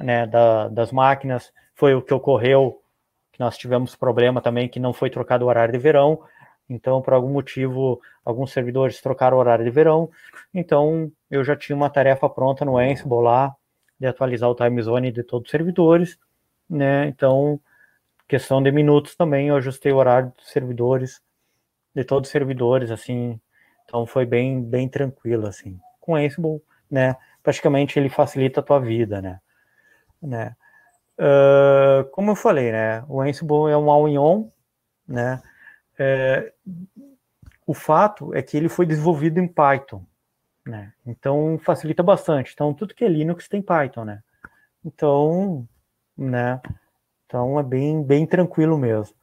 né, 0.00 0.26
da, 0.26 0.66
das 0.66 0.90
máquinas. 0.90 1.52
Foi 1.72 1.94
o 1.94 2.02
que 2.02 2.12
ocorreu, 2.12 2.82
que 3.32 3.38
nós 3.38 3.56
tivemos 3.56 3.94
problema 3.94 4.40
também, 4.40 4.68
que 4.68 4.80
não 4.80 4.92
foi 4.92 5.10
trocado 5.10 5.44
o 5.44 5.48
horário 5.48 5.72
de 5.72 5.78
verão. 5.78 6.20
Então, 6.68 7.00
por 7.00 7.14
algum 7.14 7.28
motivo, 7.28 8.00
alguns 8.24 8.50
servidores 8.52 9.00
trocaram 9.00 9.36
o 9.36 9.40
horário 9.40 9.64
de 9.64 9.70
verão. 9.70 10.10
Então, 10.52 11.10
eu 11.30 11.44
já 11.44 11.54
tinha 11.54 11.76
uma 11.76 11.88
tarefa 11.88 12.28
pronta 12.28 12.64
no 12.64 12.78
Ansible 12.78 13.22
lá, 13.22 13.54
de 14.02 14.08
atualizar 14.08 14.50
o 14.50 14.54
time 14.54 14.82
zone 14.82 15.12
de 15.12 15.22
todos 15.22 15.46
os 15.46 15.50
servidores. 15.52 16.18
Né? 16.68 17.06
Então, 17.06 17.60
questão 18.26 18.60
de 18.60 18.72
minutos 18.72 19.14
também, 19.14 19.46
eu 19.46 19.56
ajustei 19.56 19.92
o 19.92 19.96
horário 19.96 20.32
dos 20.36 20.50
servidores, 20.50 21.22
de 21.94 22.02
todos 22.02 22.28
os 22.28 22.32
servidores, 22.32 22.90
assim, 22.90 23.40
então 23.84 24.04
foi 24.04 24.26
bem, 24.26 24.60
bem 24.60 24.88
tranquilo, 24.88 25.46
assim. 25.46 25.78
Com 26.00 26.16
Ansible, 26.16 26.60
né, 26.90 27.14
praticamente 27.42 27.96
ele 27.96 28.08
facilita 28.08 28.58
a 28.58 28.62
tua 28.62 28.80
vida, 28.80 29.22
né, 29.22 29.40
né. 30.20 30.56
Uh, 31.18 32.08
como 32.10 32.30
eu 32.30 32.34
falei, 32.34 32.72
né, 32.72 33.04
o 33.06 33.20
Ansible 33.20 33.70
é 33.70 33.76
um 33.76 33.90
all-in-on, 33.90 34.50
né, 35.06 35.40
é, 35.98 36.52
o 37.66 37.74
fato 37.74 38.34
é 38.34 38.42
que 38.42 38.56
ele 38.56 38.68
foi 38.70 38.86
desenvolvido 38.86 39.38
em 39.38 39.46
Python, 39.46 40.02
né, 40.66 40.92
então 41.04 41.58
facilita 41.62 42.02
bastante, 42.02 42.52
então 42.54 42.72
tudo 42.72 42.94
que 42.94 43.04
é 43.04 43.08
Linux 43.08 43.48
tem 43.48 43.60
Python, 43.60 44.04
né, 44.04 44.22
então, 44.84 45.66
né, 46.16 46.60
então 47.26 47.58
é 47.58 47.62
bem, 47.62 48.02
bem 48.02 48.26
tranquilo 48.26 48.76
mesmo. 48.76 49.14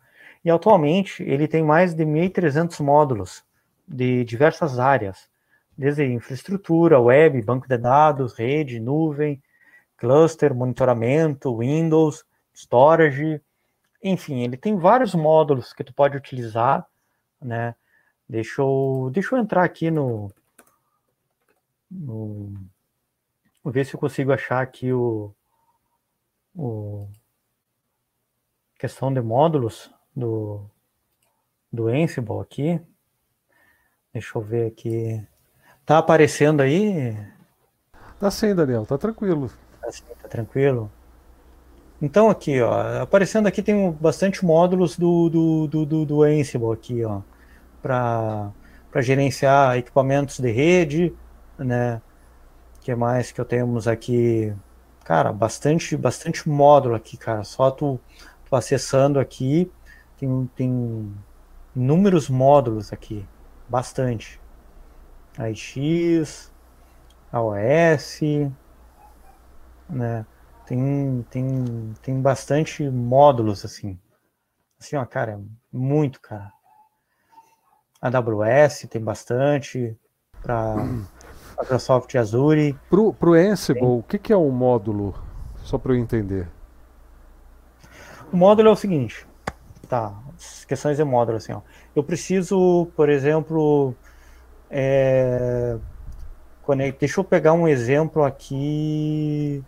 E 0.44 0.50
atualmente 0.50 1.22
ele 1.24 1.48
tem 1.48 1.64
mais 1.64 1.94
de 1.94 2.06
1.300 2.06 2.80
módulos 2.82 3.44
de 3.88 4.24
diversas 4.24 4.80
áreas, 4.80 5.30
desde 5.78 6.06
infraestrutura, 6.06 7.00
web, 7.00 7.42
banco 7.42 7.68
de 7.68 7.78
dados, 7.78 8.34
rede, 8.34 8.80
nuvem, 8.80 9.42
cluster, 9.98 10.56
monitoramento, 10.56 11.58
Windows, 11.58 12.26
storage, 12.54 13.42
enfim, 14.04 14.44
ele 14.44 14.58
tem 14.58 14.78
vários 14.78 15.14
módulos 15.14 15.74
que 15.74 15.84
tu 15.84 15.94
pode 15.94 16.16
utilizar, 16.16 16.86
né? 17.42 17.76
Deixa 18.28 18.62
eu, 18.62 19.10
deixa 19.12 19.36
eu 19.36 19.40
entrar 19.40 19.64
aqui 19.64 19.92
no, 19.92 20.32
vou 21.90 22.54
ver 23.66 23.86
se 23.86 23.96
eu 23.96 24.00
consigo 24.00 24.32
achar 24.32 24.62
aqui 24.62 24.92
o, 24.94 25.34
o 26.56 27.08
questão 28.78 29.14
de 29.14 29.22
módulos 29.22 29.92
do, 30.16 30.66
do 31.72 31.88
Ansible 31.88 32.40
aqui. 32.40 32.80
Deixa 34.14 34.38
eu 34.38 34.42
ver 34.42 34.68
aqui. 34.68 35.26
Tá 35.86 35.98
aparecendo 35.98 36.62
aí? 36.62 37.18
Tá 38.20 38.30
sim, 38.30 38.54
Daniel, 38.54 38.86
tá 38.86 38.98
tranquilo. 38.98 39.52
Tá 39.82 39.92
sim, 39.92 40.04
tá 40.22 40.28
tranquilo. 40.28 40.92
Então 42.02 42.30
aqui, 42.30 42.62
ó, 42.62 43.02
aparecendo 43.02 43.48
aqui 43.48 43.62
tem 43.62 43.92
bastante 43.92 44.46
módulos 44.46 44.98
do, 44.98 45.30
do, 45.30 45.68
do, 45.68 45.86
do, 45.86 46.06
do 46.06 46.24
Ansible 46.24 46.72
aqui, 46.72 47.04
ó, 47.04 47.22
para 47.82 48.54
gerenciar 49.02 49.78
equipamentos 49.78 50.40
de 50.40 50.50
rede, 50.50 51.14
né? 51.60 52.02
que 52.82 52.96
mais 52.96 53.32
que 53.32 53.40
eu 53.40 53.46
temos 53.46 53.88
aqui? 53.88 54.54
Cara, 55.04 55.32
bastante, 55.32 55.96
bastante 55.98 56.48
módulo 56.48 56.96
aqui, 56.96 57.18
cara. 57.18 57.44
Só 57.44 57.70
tu 57.70 58.00
Estou 58.50 58.58
acessando 58.58 59.20
aqui, 59.20 59.72
tem, 60.18 60.48
tem 60.56 61.16
inúmeros 61.76 62.30
módulos 62.30 62.92
aqui, 62.92 63.24
bastante. 63.68 64.42
AIX, 65.38 66.52
AOS, 67.32 68.22
né? 69.88 70.26
Tem, 70.66 71.24
tem, 71.30 71.94
tem 72.02 72.20
bastante 72.20 72.90
módulos 72.90 73.64
assim. 73.64 74.00
Assim, 74.80 74.96
ó, 74.96 75.06
cara, 75.06 75.40
muito, 75.72 76.20
cara. 76.20 76.52
AWS 78.02 78.88
tem 78.90 79.00
bastante, 79.00 79.96
para 80.42 80.74
Microsoft 81.60 82.16
Azure. 82.16 82.78
Pro, 82.90 83.14
pro 83.14 83.34
Ansible, 83.34 83.82
tem. 83.82 83.90
o 83.90 84.04
que, 84.04 84.18
que 84.18 84.34
é 84.34 84.38
um 84.38 84.50
módulo? 84.50 85.14
Só 85.64 85.78
para 85.78 85.94
eu 85.94 85.98
entender. 85.98 86.48
O 88.32 88.38
módulo 88.38 88.70
é 88.70 88.72
o 88.72 88.76
seguinte, 88.76 89.28
tá? 89.88 90.14
As 90.38 90.64
questões 90.66 90.98
de 90.98 91.04
módulo, 91.04 91.38
assim, 91.38 91.52
ó. 91.52 91.62
Eu 91.96 92.04
preciso, 92.04 92.88
por 92.96 93.10
exemplo, 93.10 93.94
é, 94.70 95.78
deixa 97.00 97.20
eu 97.20 97.24
pegar 97.24 97.54
um 97.54 97.68
exemplo 97.68 98.24
aqui. 98.24 99.64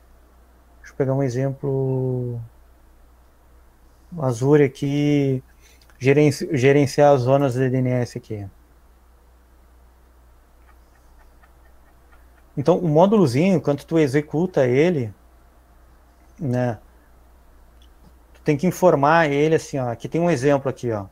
Deixa 0.79 0.93
eu 0.93 0.97
pegar 0.97 1.13
um 1.13 1.23
exemplo. 1.23 2.39
Azure 4.19 4.63
aqui. 4.63 5.43
Gerenci, 5.99 6.49
gerenciar 6.53 7.13
as 7.13 7.21
zonas 7.21 7.53
de 7.53 7.69
DNS 7.69 8.17
aqui. 8.17 8.47
Então, 12.57 12.77
o 12.77 12.87
módulozinho, 12.87 13.61
quando 13.61 13.83
tu 13.83 13.97
executa 13.97 14.65
ele, 14.65 15.13
né? 16.39 16.77
tem 18.43 18.57
que 18.57 18.67
informar 18.67 19.29
ele 19.29 19.55
assim, 19.55 19.77
ó, 19.77 19.89
aqui 19.91 20.07
tem 20.07 20.19
um 20.19 20.29
exemplo 20.29 20.69
aqui, 20.69 20.91
ó. 20.91 21.05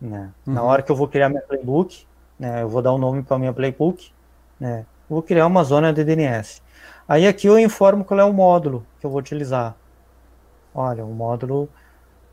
Né? 0.00 0.32
Uhum. 0.46 0.54
Na 0.54 0.62
hora 0.62 0.82
que 0.82 0.90
eu 0.90 0.96
vou 0.96 1.06
criar 1.06 1.28
meu 1.28 1.42
playbook, 1.42 2.06
né? 2.38 2.62
Eu 2.62 2.68
vou 2.68 2.82
dar 2.82 2.92
um 2.92 2.98
nome 2.98 3.22
para 3.22 3.38
minha 3.38 3.52
playbook, 3.52 4.10
né? 4.58 4.84
Vou 5.08 5.22
criar 5.22 5.46
uma 5.46 5.62
zona 5.62 5.92
de 5.92 6.02
DNS. 6.02 6.62
Aí 7.06 7.26
aqui 7.26 7.46
eu 7.46 7.58
informo 7.58 8.04
qual 8.04 8.18
é 8.18 8.24
o 8.24 8.32
módulo 8.32 8.84
que 8.98 9.06
eu 9.06 9.10
vou 9.10 9.20
utilizar. 9.20 9.76
Olha, 10.74 11.04
o 11.04 11.14
módulo 11.14 11.68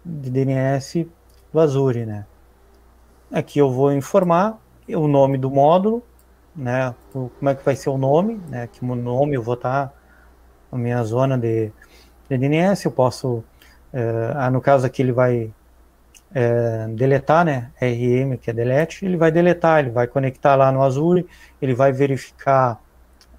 de 0.03 0.29
DNS 0.29 1.07
do 1.51 1.59
Azure, 1.59 2.05
né? 2.05 2.25
Aqui 3.31 3.59
eu 3.59 3.69
vou 3.69 3.91
informar 3.93 4.57
o 4.87 5.07
nome 5.07 5.37
do 5.37 5.51
módulo, 5.51 6.01
né? 6.59 6.93
Como 7.11 7.49
é 7.49 7.55
que 7.55 7.63
vai 7.63 7.75
ser 7.75 7.89
o 7.89 7.97
nome, 7.97 8.39
né? 8.49 8.67
Que 8.67 8.83
nome 8.85 9.35
eu 9.35 9.41
vou 9.41 9.53
estar 9.53 9.93
a 10.71 10.77
minha 10.77 11.01
zona 11.03 11.37
de, 11.37 11.71
de 12.29 12.37
DNS. 12.37 12.85
Eu 12.85 12.91
posso, 12.91 13.43
é, 13.93 14.33
ah, 14.35 14.51
no 14.51 14.61
caso 14.61 14.85
aqui 14.85 15.01
ele 15.01 15.11
vai 15.11 15.51
é, 16.33 16.87
deletar, 16.89 17.45
né? 17.45 17.71
RM 17.81 18.37
que 18.37 18.49
é 18.49 18.53
delete, 18.53 19.05
ele 19.05 19.17
vai 19.17 19.31
deletar, 19.31 19.79
ele 19.79 19.89
vai 19.89 20.05
conectar 20.05 20.55
lá 20.55 20.71
no 20.71 20.83
Azure, 20.83 21.25
ele 21.61 21.73
vai 21.73 21.91
verificar 21.91 22.79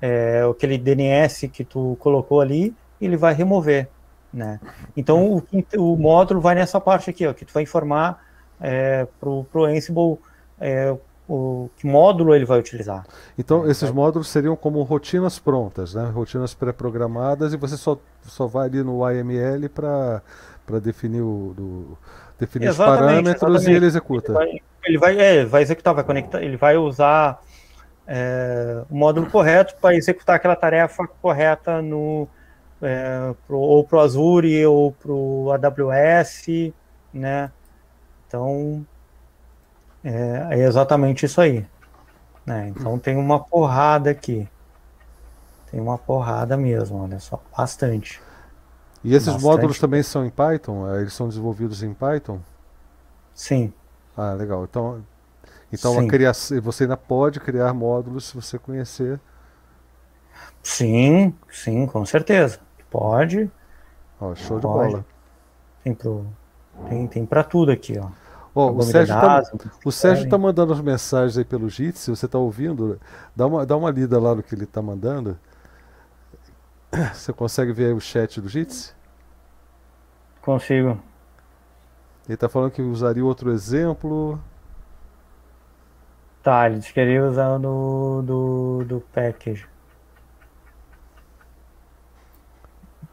é, 0.00 0.42
aquele 0.50 0.78
DNS 0.78 1.48
que 1.48 1.62
tu 1.62 1.96
colocou 2.00 2.40
ali, 2.40 2.74
ele 3.00 3.16
vai 3.16 3.34
remover, 3.34 3.88
né? 4.32 4.58
Então 4.96 5.36
o, 5.36 5.42
o 5.76 5.96
módulo 5.96 6.40
vai 6.40 6.54
nessa 6.54 6.80
parte 6.80 7.10
aqui, 7.10 7.26
ó, 7.26 7.34
que 7.34 7.44
tu 7.44 7.52
vai 7.52 7.64
informar 7.64 8.24
é, 8.60 9.06
pro, 9.20 9.44
pro 9.44 9.64
Ansible 9.64 10.18
é, 10.58 10.96
o 11.32 11.70
que 11.76 11.86
módulo 11.86 12.34
ele 12.34 12.44
vai 12.44 12.58
utilizar. 12.58 13.06
Então 13.38 13.70
esses 13.70 13.88
módulos 13.92 14.26
seriam 14.26 14.56
como 14.56 14.82
rotinas 14.82 15.38
prontas, 15.38 15.94
né? 15.94 16.10
Rotinas 16.12 16.54
pré-programadas 16.54 17.52
e 17.52 17.56
você 17.56 17.76
só, 17.76 17.96
só 18.22 18.48
vai 18.48 18.66
ali 18.66 18.82
no 18.82 19.08
YML 19.08 19.68
para 19.68 20.22
definir 20.82 21.20
o 21.20 21.54
do, 21.56 21.98
definir 22.36 22.70
os 22.70 22.76
parâmetros 22.76 23.42
exatamente. 23.42 23.70
e 23.70 23.74
ele 23.76 23.86
executa. 23.86 24.32
Ele 24.32 24.38
vai, 24.38 24.62
ele 24.84 24.98
vai, 24.98 25.20
é, 25.20 25.44
vai 25.44 25.62
executar, 25.62 25.94
vai 25.94 26.02
conectar, 26.02 26.42
ele 26.42 26.56
vai 26.56 26.76
usar 26.76 27.40
é, 28.08 28.82
o 28.90 28.96
módulo 28.96 29.30
correto 29.30 29.76
para 29.80 29.94
executar 29.94 30.34
aquela 30.34 30.56
tarefa 30.56 31.06
correta 31.22 31.80
no 31.80 32.26
é, 32.82 33.32
pro, 33.46 33.56
ou 33.56 33.84
para 33.84 33.98
o 33.98 34.00
Azure 34.00 34.66
ou 34.66 34.90
para 34.90 35.12
o 35.12 35.52
AWS, 35.52 36.72
né? 37.14 37.52
Então 38.26 38.84
é, 40.04 40.48
é 40.50 40.58
exatamente 40.60 41.26
isso 41.26 41.40
aí. 41.40 41.66
Né? 42.44 42.68
Então 42.68 42.98
tem 42.98 43.16
uma 43.16 43.38
porrada 43.38 44.10
aqui. 44.10 44.48
Tem 45.70 45.80
uma 45.80 45.98
porrada 45.98 46.56
mesmo, 46.56 47.02
olha 47.02 47.20
só, 47.20 47.40
bastante. 47.56 48.20
E 49.04 49.14
esses 49.14 49.26
bastante. 49.26 49.44
módulos 49.44 49.78
também 49.78 50.02
são 50.02 50.26
em 50.26 50.30
Python? 50.30 50.90
É, 50.92 51.00
eles 51.00 51.12
são 51.12 51.28
desenvolvidos 51.28 51.82
em 51.82 51.94
Python? 51.94 52.40
Sim. 53.34 53.72
Ah, 54.16 54.32
legal. 54.32 54.64
Então, 54.64 55.04
então 55.72 55.98
a 55.98 56.06
criação, 56.06 56.60
você 56.60 56.84
ainda 56.84 56.96
pode 56.96 57.40
criar 57.40 57.72
módulos 57.72 58.26
se 58.26 58.34
você 58.34 58.58
conhecer. 58.58 59.20
Sim, 60.62 61.34
sim, 61.50 61.86
com 61.86 62.04
certeza. 62.04 62.58
Pode. 62.90 63.50
Ó, 64.20 64.34
show 64.34 64.60
pode. 64.60 64.88
de 64.88 64.92
bola. 64.92 65.06
Tem, 65.82 65.94
pro, 65.94 66.26
tem, 66.88 67.06
tem 67.06 67.26
para 67.26 67.42
tudo 67.44 67.70
aqui, 67.70 67.98
ó. 67.98 68.08
Ó, 68.54 68.72
o 68.72 68.82
Sérgio, 68.82 69.14
tá, 69.14 69.42
o 69.84 69.92
Sérgio 69.92 70.28
tá 70.28 70.36
mandando 70.36 70.72
as 70.72 70.80
mensagens 70.80 71.38
aí 71.38 71.44
pelo 71.44 71.68
Jitsi, 71.68 72.10
você 72.10 72.26
tá 72.26 72.38
ouvindo? 72.38 73.00
Dá 73.34 73.46
uma, 73.46 73.64
dá 73.64 73.76
uma 73.76 73.90
lida 73.90 74.18
lá 74.18 74.34
no 74.34 74.42
que 74.42 74.54
ele 74.54 74.66
tá 74.66 74.82
mandando. 74.82 75.38
Você 77.14 77.32
consegue 77.32 77.72
ver 77.72 77.94
o 77.94 78.00
chat 78.00 78.40
do 78.40 78.48
Jitsi? 78.48 78.92
Consigo. 80.42 81.00
Ele 82.28 82.36
tá 82.36 82.48
falando 82.48 82.72
que 82.72 82.82
usaria 82.82 83.24
outro 83.24 83.52
exemplo. 83.52 84.40
Tá, 86.42 86.68
ele 86.68 86.80
queria 86.80 87.24
usar 87.24 87.58
do, 87.58 88.22
do, 88.22 88.84
do 88.84 89.00
package. 89.12 89.68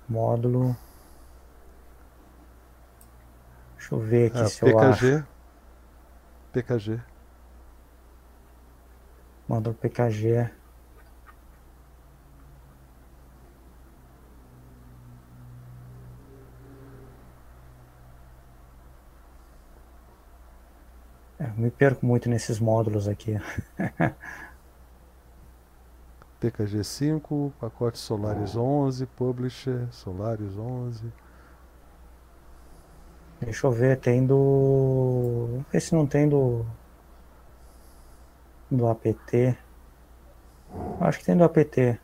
Módulo. 0.08 0.76
Deixa 3.89 3.95
eu 3.95 4.00
ver 4.00 4.28
aqui 4.28 4.39
é, 4.39 4.45
se 4.47 4.60
PKG. 4.60 4.73
eu 4.73 4.80
acho. 4.80 5.23
PKG. 6.52 7.00
Módulo 9.47 9.76
PKG. 9.76 10.50
É, 21.39 21.47
me 21.56 21.71
perco 21.71 22.06
muito 22.06 22.28
nesses 22.28 22.60
módulos 22.60 23.08
aqui. 23.08 23.39
PKG5, 26.41 27.54
pacote 27.58 27.97
Solaris 27.97 28.54
11, 28.58 29.06
Publisher, 29.06 29.88
Solaris 29.91 30.58
11. 30.58 31.27
Deixa 33.39 33.67
eu 33.67 33.71
ver, 33.71 34.00
tem 34.00 34.26
do. 34.26 35.47
Vamos 35.52 35.65
ver 35.71 35.80
se 35.82 35.93
não 35.95 36.08
tem 36.08 36.28
do. 36.28 36.65
Do 38.69 38.88
APT. 38.88 39.58
Acho 41.00 41.19
que 41.19 41.26
tem 41.26 41.38
do 41.38 41.43
APT. 41.43 42.00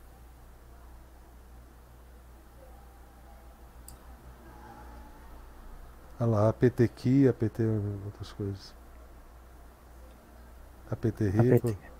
Olha 6.20 6.30
lá, 6.30 6.48
APT 6.48 6.88
Key, 6.88 7.28
APT 7.28 7.62
outras 8.06 8.32
coisas. 8.32 8.74
APT 10.90 11.28
Rico. 11.28 11.68
APT. 11.68 11.94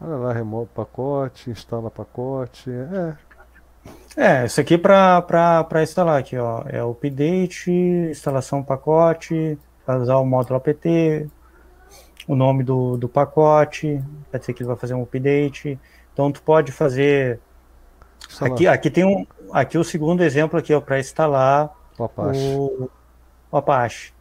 Olha 0.00 0.16
lá, 0.16 0.32
remove 0.32 0.70
pacote, 0.74 1.50
instala 1.50 1.90
pacote. 1.90 2.70
É. 2.70 3.16
É, 4.16 4.46
isso 4.46 4.60
aqui 4.60 4.78
para 4.78 5.66
instalar 5.82 6.18
aqui, 6.18 6.36
ó. 6.36 6.62
É 6.66 6.80
update, 6.80 7.70
instalação 7.70 8.62
pacote, 8.62 9.58
usar 9.86 10.16
o 10.16 10.24
módulo 10.24 10.56
apt, 10.56 11.28
o 12.26 12.36
nome 12.36 12.62
do, 12.62 12.96
do 12.96 13.08
pacote, 13.08 14.02
vai 14.30 14.38
dizer 14.40 14.52
que 14.52 14.62
ele 14.62 14.68
vai 14.68 14.76
fazer 14.76 14.94
um 14.94 15.02
update. 15.02 15.78
Então 16.12 16.30
tu 16.30 16.42
pode 16.42 16.70
fazer. 16.70 17.40
Aqui, 18.40 18.66
aqui 18.66 18.90
tem 18.90 19.04
um. 19.04 19.26
Aqui 19.52 19.78
o 19.78 19.84
segundo 19.84 20.22
exemplo 20.22 20.58
aqui, 20.58 20.74
ó, 20.74 20.80
para 20.80 21.00
instalar 21.00 21.74
o 21.98 22.04
Apache. 22.04 22.54
O, 22.54 22.90
o 23.50 23.56
Apache. 23.56 24.12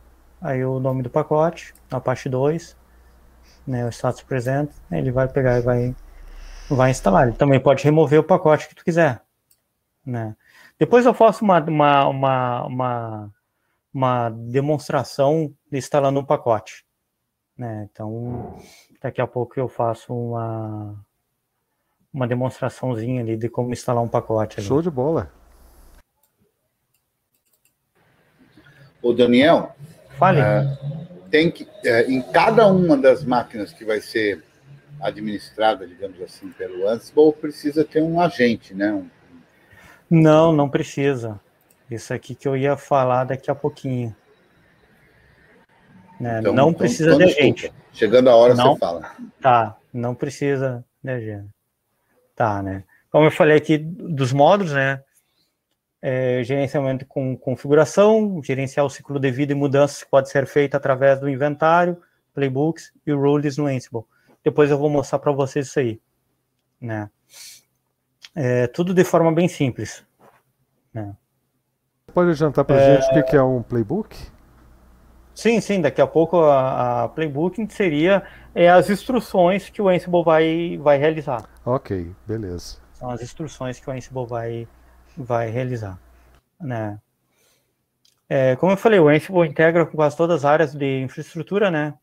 Aí 0.41 0.63
o 0.63 0.79
nome 0.79 1.03
do 1.03 1.09
pacote, 1.09 1.73
Apache 1.91 2.29
2 2.29 2.75
né, 3.67 3.85
o 3.85 3.89
status 3.89 4.23
present, 4.23 4.69
ele 4.91 5.11
vai 5.11 5.27
pegar 5.27 5.59
e 5.59 5.61
vai, 5.61 5.95
vai 6.69 6.91
instalar. 6.91 7.27
Ele 7.27 7.37
também 7.37 7.59
pode 7.59 7.83
remover 7.83 8.19
o 8.19 8.23
pacote 8.23 8.67
que 8.67 8.75
tu 8.75 8.83
quiser. 8.83 9.21
Né? 10.05 10.35
Depois 10.79 11.05
eu 11.05 11.13
faço 11.13 11.43
uma, 11.43 11.59
uma, 11.59 12.07
uma, 12.07 12.65
uma, 12.65 13.33
uma 13.93 14.29
demonstração 14.29 15.53
de 15.69 15.77
instalando 15.77 16.19
um 16.19 16.25
pacote. 16.25 16.85
Né? 17.57 17.89
Então, 17.91 18.57
daqui 19.01 19.19
a 19.19 19.27
pouco 19.27 19.59
eu 19.59 19.67
faço 19.67 20.13
uma, 20.13 20.95
uma 22.13 22.27
demonstraçãozinha 22.27 23.21
ali 23.21 23.35
de 23.35 23.49
como 23.49 23.73
instalar 23.73 24.03
um 24.03 24.07
pacote. 24.07 24.59
Ali. 24.59 24.67
Show 24.67 24.81
de 24.81 24.89
bola. 24.89 25.31
Ô 29.01 29.13
Daniel, 29.13 29.75
Fale. 30.17 30.41
Uh, 30.41 31.16
tem 31.29 31.51
que, 31.51 31.67
é, 31.83 32.03
em 32.03 32.21
cada 32.21 32.67
uma 32.67 32.97
das 32.97 33.23
máquinas 33.23 33.73
que 33.73 33.85
vai 33.85 34.01
ser 34.01 34.43
administrada, 35.01 35.85
digamos 35.87 36.21
assim, 36.21 36.49
pelo 36.49 36.87
Ansible, 36.87 37.33
precisa 37.33 37.83
ter 37.83 38.01
um 38.01 38.19
agente, 38.19 38.73
né? 38.73 38.91
Um... 38.91 39.07
Não, 40.09 40.51
não 40.51 40.69
precisa. 40.69 41.39
Isso 41.89 42.13
aqui 42.13 42.35
que 42.35 42.47
eu 42.47 42.57
ia 42.57 42.75
falar 42.75 43.25
daqui 43.25 43.49
a 43.49 43.55
pouquinho. 43.55 44.15
Né? 46.19 46.39
Então, 46.39 46.53
não 46.53 46.69
então, 46.69 46.79
precisa 46.79 47.13
então, 47.13 47.17
de 47.19 47.33
agente. 47.33 47.73
Chegando 47.93 48.29
a 48.29 48.35
hora 48.35 48.55
não, 48.55 48.73
você 48.73 48.79
fala. 48.79 49.11
Tá, 49.39 49.77
não 49.93 50.15
precisa 50.15 50.83
de 51.03 51.11
agente. 51.11 51.49
Tá, 52.35 52.61
né? 52.61 52.83
Como 53.11 53.25
eu 53.25 53.31
falei 53.31 53.57
aqui 53.57 53.77
dos 53.77 54.33
módulos, 54.33 54.73
né? 54.73 55.01
É, 56.01 56.43
gerenciamento 56.43 57.05
com 57.05 57.35
configuração, 57.37 58.41
gerenciar 58.43 58.85
o 58.85 58.89
ciclo 58.89 59.19
de 59.19 59.31
vida 59.31 59.53
e 59.53 59.55
mudanças 59.55 60.03
que 60.03 60.09
pode 60.09 60.29
ser 60.29 60.45
feito 60.45 60.75
através 60.75 61.19
do 61.19 61.29
inventário, 61.29 62.01
playbooks 62.33 62.93
e 63.05 63.11
rules 63.11 63.57
no 63.57 63.65
Ansible. 63.65 64.03
Depois 64.43 64.69
eu 64.69 64.77
vou 64.77 64.89
mostrar 64.89 65.19
para 65.19 65.31
vocês 65.31 65.67
isso 65.67 65.79
aí. 65.79 65.99
Né? 66.79 67.09
É, 68.35 68.67
tudo 68.67 68.93
de 68.93 69.03
forma 69.03 69.31
bem 69.31 69.47
simples. 69.47 70.05
Né? 70.93 71.15
Pode 72.13 72.31
adiantar 72.31 72.63
para 72.63 72.75
a 72.75 72.79
é... 72.79 73.01
gente 73.01 73.19
o 73.19 73.23
que 73.23 73.35
é 73.35 73.41
um 73.41 73.61
playbook? 73.61 74.15
Sim, 75.33 75.61
sim, 75.61 75.81
daqui 75.81 76.01
a 76.01 76.07
pouco 76.07 76.37
a, 76.37 77.03
a 77.03 77.09
playbook 77.09 77.67
seria 77.71 78.23
é, 78.55 78.69
as 78.69 78.89
instruções 78.89 79.69
que 79.69 79.79
o 79.79 79.87
Ansible 79.87 80.23
vai, 80.23 80.79
vai 80.81 80.97
realizar. 80.97 81.47
Ok, 81.63 82.11
beleza. 82.25 82.77
São 82.93 83.11
as 83.11 83.21
instruções 83.21 83.79
que 83.79 83.87
o 83.87 83.93
Ansible 83.93 84.25
vai, 84.25 84.67
vai 85.17 85.49
realizar, 85.49 85.99
né? 86.59 86.99
É, 88.29 88.55
como 88.57 88.73
eu 88.73 88.77
falei, 88.77 88.99
o 88.99 89.07
Ansible 89.07 89.47
integra 89.47 89.85
com 89.85 89.95
quase 89.95 90.15
todas 90.15 90.43
as 90.43 90.45
áreas 90.45 90.75
de 90.75 91.01
infraestrutura, 91.01 91.71
né? 91.71 91.93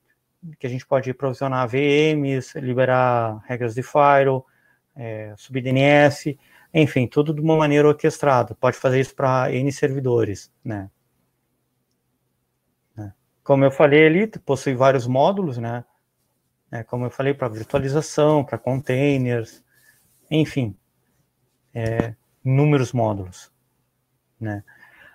Que 0.59 0.67
a 0.67 0.71
gente 0.71 0.87
pode 0.87 1.13
provisionar 1.15 1.69
VMs, 1.69 2.59
liberar 2.59 3.43
regras 3.47 3.75
de 3.75 3.83
firewall, 3.83 4.47
é, 4.97 5.35
subir 5.37 5.63
DNS, 5.63 6.37
enfim, 6.73 7.07
tudo 7.07 7.35
de 7.35 7.41
uma 7.41 7.57
maneira 7.57 7.87
orquestrada. 7.87 8.55
Pode 8.55 8.77
fazer 8.77 9.01
isso 9.01 9.15
para 9.15 9.53
N 9.53 9.71
servidores, 9.71 10.51
né? 10.65 10.91
né? 12.97 13.13
Como 13.43 13.65
eu 13.65 13.71
falei 13.71 14.07
ali, 14.07 14.27
possui 14.27 14.75
vários 14.75 15.07
módulos, 15.07 15.59
né? 15.59 15.85
É, 16.73 16.83
como 16.83 17.05
eu 17.05 17.11
falei, 17.11 17.35
para 17.35 17.49
virtualização, 17.49 18.43
para 18.45 18.59
containers, 18.59 19.63
enfim, 20.31 20.77
é, 21.73 22.15
inúmeros 22.45 22.93
módulos, 22.93 23.51
né? 24.39 24.63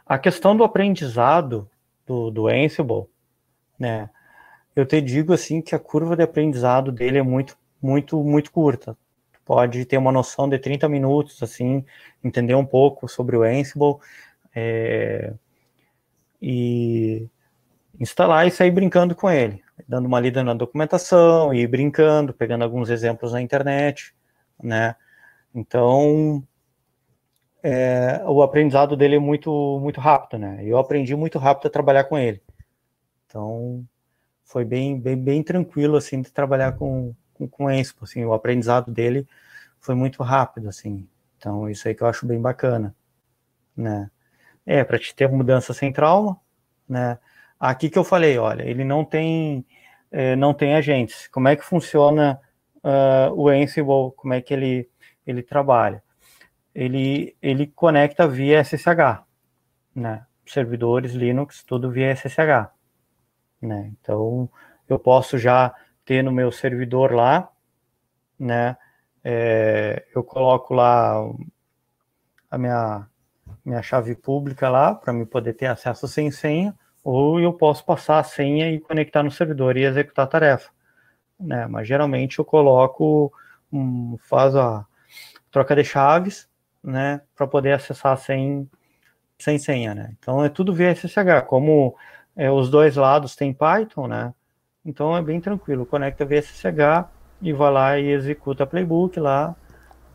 A 0.06 0.18
questão 0.18 0.58
do 0.58 0.64
aprendizado 0.64 1.70
do, 2.06 2.32
do 2.32 2.48
Ansible, 2.48 3.06
né? 3.78 4.10
Eu 4.76 4.86
te 4.86 5.00
digo 5.02 5.34
assim 5.34 5.62
que 5.62 5.76
a 5.76 5.80
curva 5.80 6.16
de 6.16 6.24
aprendizado 6.24 6.92
dele 6.92 7.20
é 7.20 7.22
muito, 7.22 7.58
muito, 7.82 8.24
muito 8.24 8.52
curta. 8.52 8.98
Pode 9.46 9.84
ter 9.86 9.98
uma 9.98 10.12
noção 10.12 10.48
de 10.48 10.58
30 10.58 10.88
minutos, 10.88 11.42
assim, 11.42 11.86
entender 12.24 12.56
um 12.56 12.66
pouco 12.66 13.08
sobre 13.08 13.36
o 13.36 13.44
Ansible 13.44 13.98
é, 14.56 15.34
e 16.42 17.28
instalar 18.00 18.48
e 18.48 18.52
sair 18.52 18.72
brincando 18.72 19.16
com 19.16 19.30
ele, 19.30 19.62
dando 19.88 20.06
uma 20.06 20.20
lida 20.20 20.44
na 20.44 20.54
documentação 20.54 21.54
e 21.54 21.68
brincando, 21.68 22.34
pegando 22.34 22.64
alguns 22.64 22.90
exemplos 22.90 23.34
na 23.34 23.42
internet, 23.42 24.14
né? 24.62 24.96
Então, 25.54 26.44
é, 27.62 28.22
o 28.26 28.42
aprendizado 28.42 28.96
dele 28.96 29.16
é 29.16 29.20
muito, 29.20 29.80
muito 29.82 30.00
rápido, 30.00 30.40
né? 30.40 30.60
Eu 30.64 30.78
aprendi 30.78 31.16
muito 31.16 31.38
rápido 31.38 31.68
a 31.68 31.72
trabalhar 31.72 32.06
com 32.06 32.18
ele. 32.18 32.42
Então, 33.26 33.86
foi 34.44 34.66
bem, 34.66 35.00
bem, 35.00 35.18
bem 35.18 35.44
tranquilo, 35.44 35.98
assim, 35.98 36.22
de 36.22 36.32
trabalhar 36.32 36.74
com, 36.74 37.14
com, 37.34 37.48
com 37.48 37.66
o 37.66 37.70
Expo, 37.70 38.06
assim, 38.06 38.24
o 38.26 38.34
aprendizado 38.34 38.92
dele 38.92 39.28
foi 39.80 39.96
muito 39.96 40.24
rápido, 40.24 40.70
assim. 40.70 41.08
Então, 41.38 41.70
isso 41.70 41.88
aí 41.88 41.96
que 41.96 42.02
eu 42.04 42.08
acho 42.08 42.26
bem 42.26 42.42
bacana, 42.42 42.96
né? 43.76 44.10
É, 44.66 44.84
para 44.84 45.00
te 45.00 45.16
ter 45.16 45.30
mudança 45.30 45.74
sem 45.74 45.92
trauma, 45.92 46.40
né? 46.88 47.18
Aqui 47.60 47.90
que 47.90 47.98
eu 47.98 48.04
falei, 48.04 48.38
olha, 48.38 48.64
ele 48.64 48.84
não 48.84 49.04
tem, 49.04 49.66
é, 50.12 50.36
não 50.36 50.54
tem 50.54 50.76
agentes. 50.76 51.28
Como 51.28 51.48
é 51.48 51.56
que 51.56 51.64
funciona 51.64 52.40
uh, 52.84 53.34
o 53.34 53.50
Ansible? 53.50 54.12
Como 54.16 54.34
é 54.34 54.42
que 54.42 54.54
ele, 54.54 54.90
ele 55.26 55.44
trabalha? 55.44 56.02
Ele, 56.80 57.36
ele 57.42 57.68
conecta 57.68 58.26
via 58.26 58.64
SSH, 58.64 59.22
né? 59.94 60.26
Servidores 60.46 61.12
Linux, 61.12 61.62
tudo 61.62 61.92
via 61.92 62.16
SSH, 62.16 62.72
né? 63.62 63.92
Então, 64.00 64.50
eu 64.88 64.98
posso 64.98 65.38
já 65.38 65.76
ter 66.06 66.24
no 66.24 66.32
meu 66.32 66.54
servidor 66.54 67.12
lá, 67.12 67.52
né? 68.40 68.78
É, 69.22 70.06
eu 70.16 70.24
coloco 70.24 70.74
lá 70.74 71.22
a 72.50 72.58
minha, 72.58 73.06
minha 73.66 73.82
chave 73.82 74.16
pública 74.16 74.70
lá 74.70 74.96
para 74.96 75.12
me 75.12 75.26
poder 75.26 75.56
ter 75.56 75.66
acesso 75.66 76.08
sem 76.08 76.32
senha, 76.32 76.74
ou 77.04 77.42
eu 77.42 77.52
posso 77.52 77.84
passar 77.84 78.20
a 78.20 78.24
senha 78.24 78.72
e 78.72 78.80
conectar 78.80 79.22
no 79.22 79.32
servidor 79.32 79.76
e 79.76 79.84
executar 79.84 80.24
a 80.24 80.30
tarefa, 80.30 80.72
né? 81.38 81.68
Mas 81.68 81.90
geralmente 81.90 82.40
eu 82.40 82.46
coloco, 82.46 83.34
um, 83.70 84.18
faz 84.30 84.56
a 84.56 84.86
troca 85.52 85.76
de 85.76 85.84
chaves, 85.84 86.48
né, 86.84 87.22
para 87.36 87.48
poder 87.48 87.74
acessar 87.74 88.18
sem, 88.18 88.70
sem 89.38 89.58
senha, 89.58 89.94
né? 89.94 90.14
Então 90.20 90.44
é 90.44 90.50
tudo 90.50 90.74
via 90.74 90.94
SSH, 90.94 91.46
como 91.48 91.96
é, 92.36 92.50
os 92.52 92.70
dois 92.70 92.96
lados 92.96 93.36
têm 93.36 93.54
Python, 93.54 94.08
né? 94.08 94.34
Então 94.86 95.16
é 95.16 95.22
bem 95.22 95.40
tranquilo, 95.42 95.86
conecta 95.86 96.26
via 96.26 96.42
SSH 96.42 97.08
e 97.42 97.54
vai 97.54 97.72
lá 97.72 97.98
e 97.98 98.10
executa 98.10 98.66
playbook 98.66 99.20
lá 99.20 99.56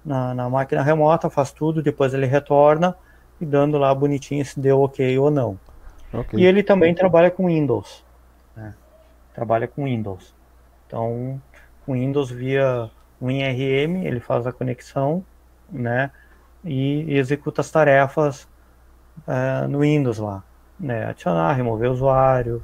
na, 0.04 0.34
na 0.34 0.50
máquina 0.50 0.82
remota, 0.82 1.30
faz 1.30 1.52
tudo, 1.52 1.82
depois 1.82 2.12
ele 2.12 2.26
retorna 2.26 2.96
e 3.40 3.46
dando 3.46 3.78
lá 3.78 3.94
bonitinho 3.94 4.44
se 4.44 4.58
deu 4.60 4.80
ok 4.80 5.18
ou 5.18 5.30
não. 5.30 5.58
Okay. 6.12 6.40
E 6.40 6.46
ele 6.46 6.62
também 6.62 6.94
trabalha 6.94 7.30
com 7.30 7.46
Windows, 7.46 8.04
né? 8.54 8.74
Trabalha 9.34 9.66
com 9.66 9.84
Windows. 9.84 10.34
Então, 10.86 11.40
com 11.84 11.94
Windows 11.94 12.30
via 12.30 12.90
WinRM, 13.20 14.06
ele 14.06 14.20
faz 14.20 14.46
a 14.46 14.52
conexão, 14.52 15.24
né? 15.70 16.10
E, 16.64 17.16
executa 17.18 17.60
as 17.60 17.70
tarefas 17.70 18.48
é, 19.26 19.66
no 19.66 19.80
Windows 19.80 20.18
lá. 20.18 20.42
Né? 20.78 21.06
Adicionar, 21.06 21.52
remover 21.52 21.90
usuário, 21.90 22.62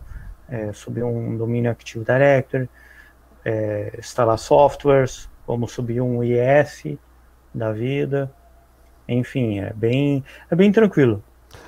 é, 0.48 0.72
subir 0.72 1.04
um 1.04 1.36
domínio 1.36 1.70
Active 1.70 2.04
Directory, 2.04 2.68
é, 3.44 3.94
instalar 3.98 4.38
softwares, 4.38 5.28
como 5.46 5.68
subir 5.68 6.00
um 6.00 6.22
IS 6.22 6.96
da 7.54 7.72
vida. 7.72 8.32
Enfim, 9.08 9.60
é 9.60 9.72
bem, 9.72 10.24
é 10.50 10.54
bem 10.54 10.70
tranquilo. 10.70 11.22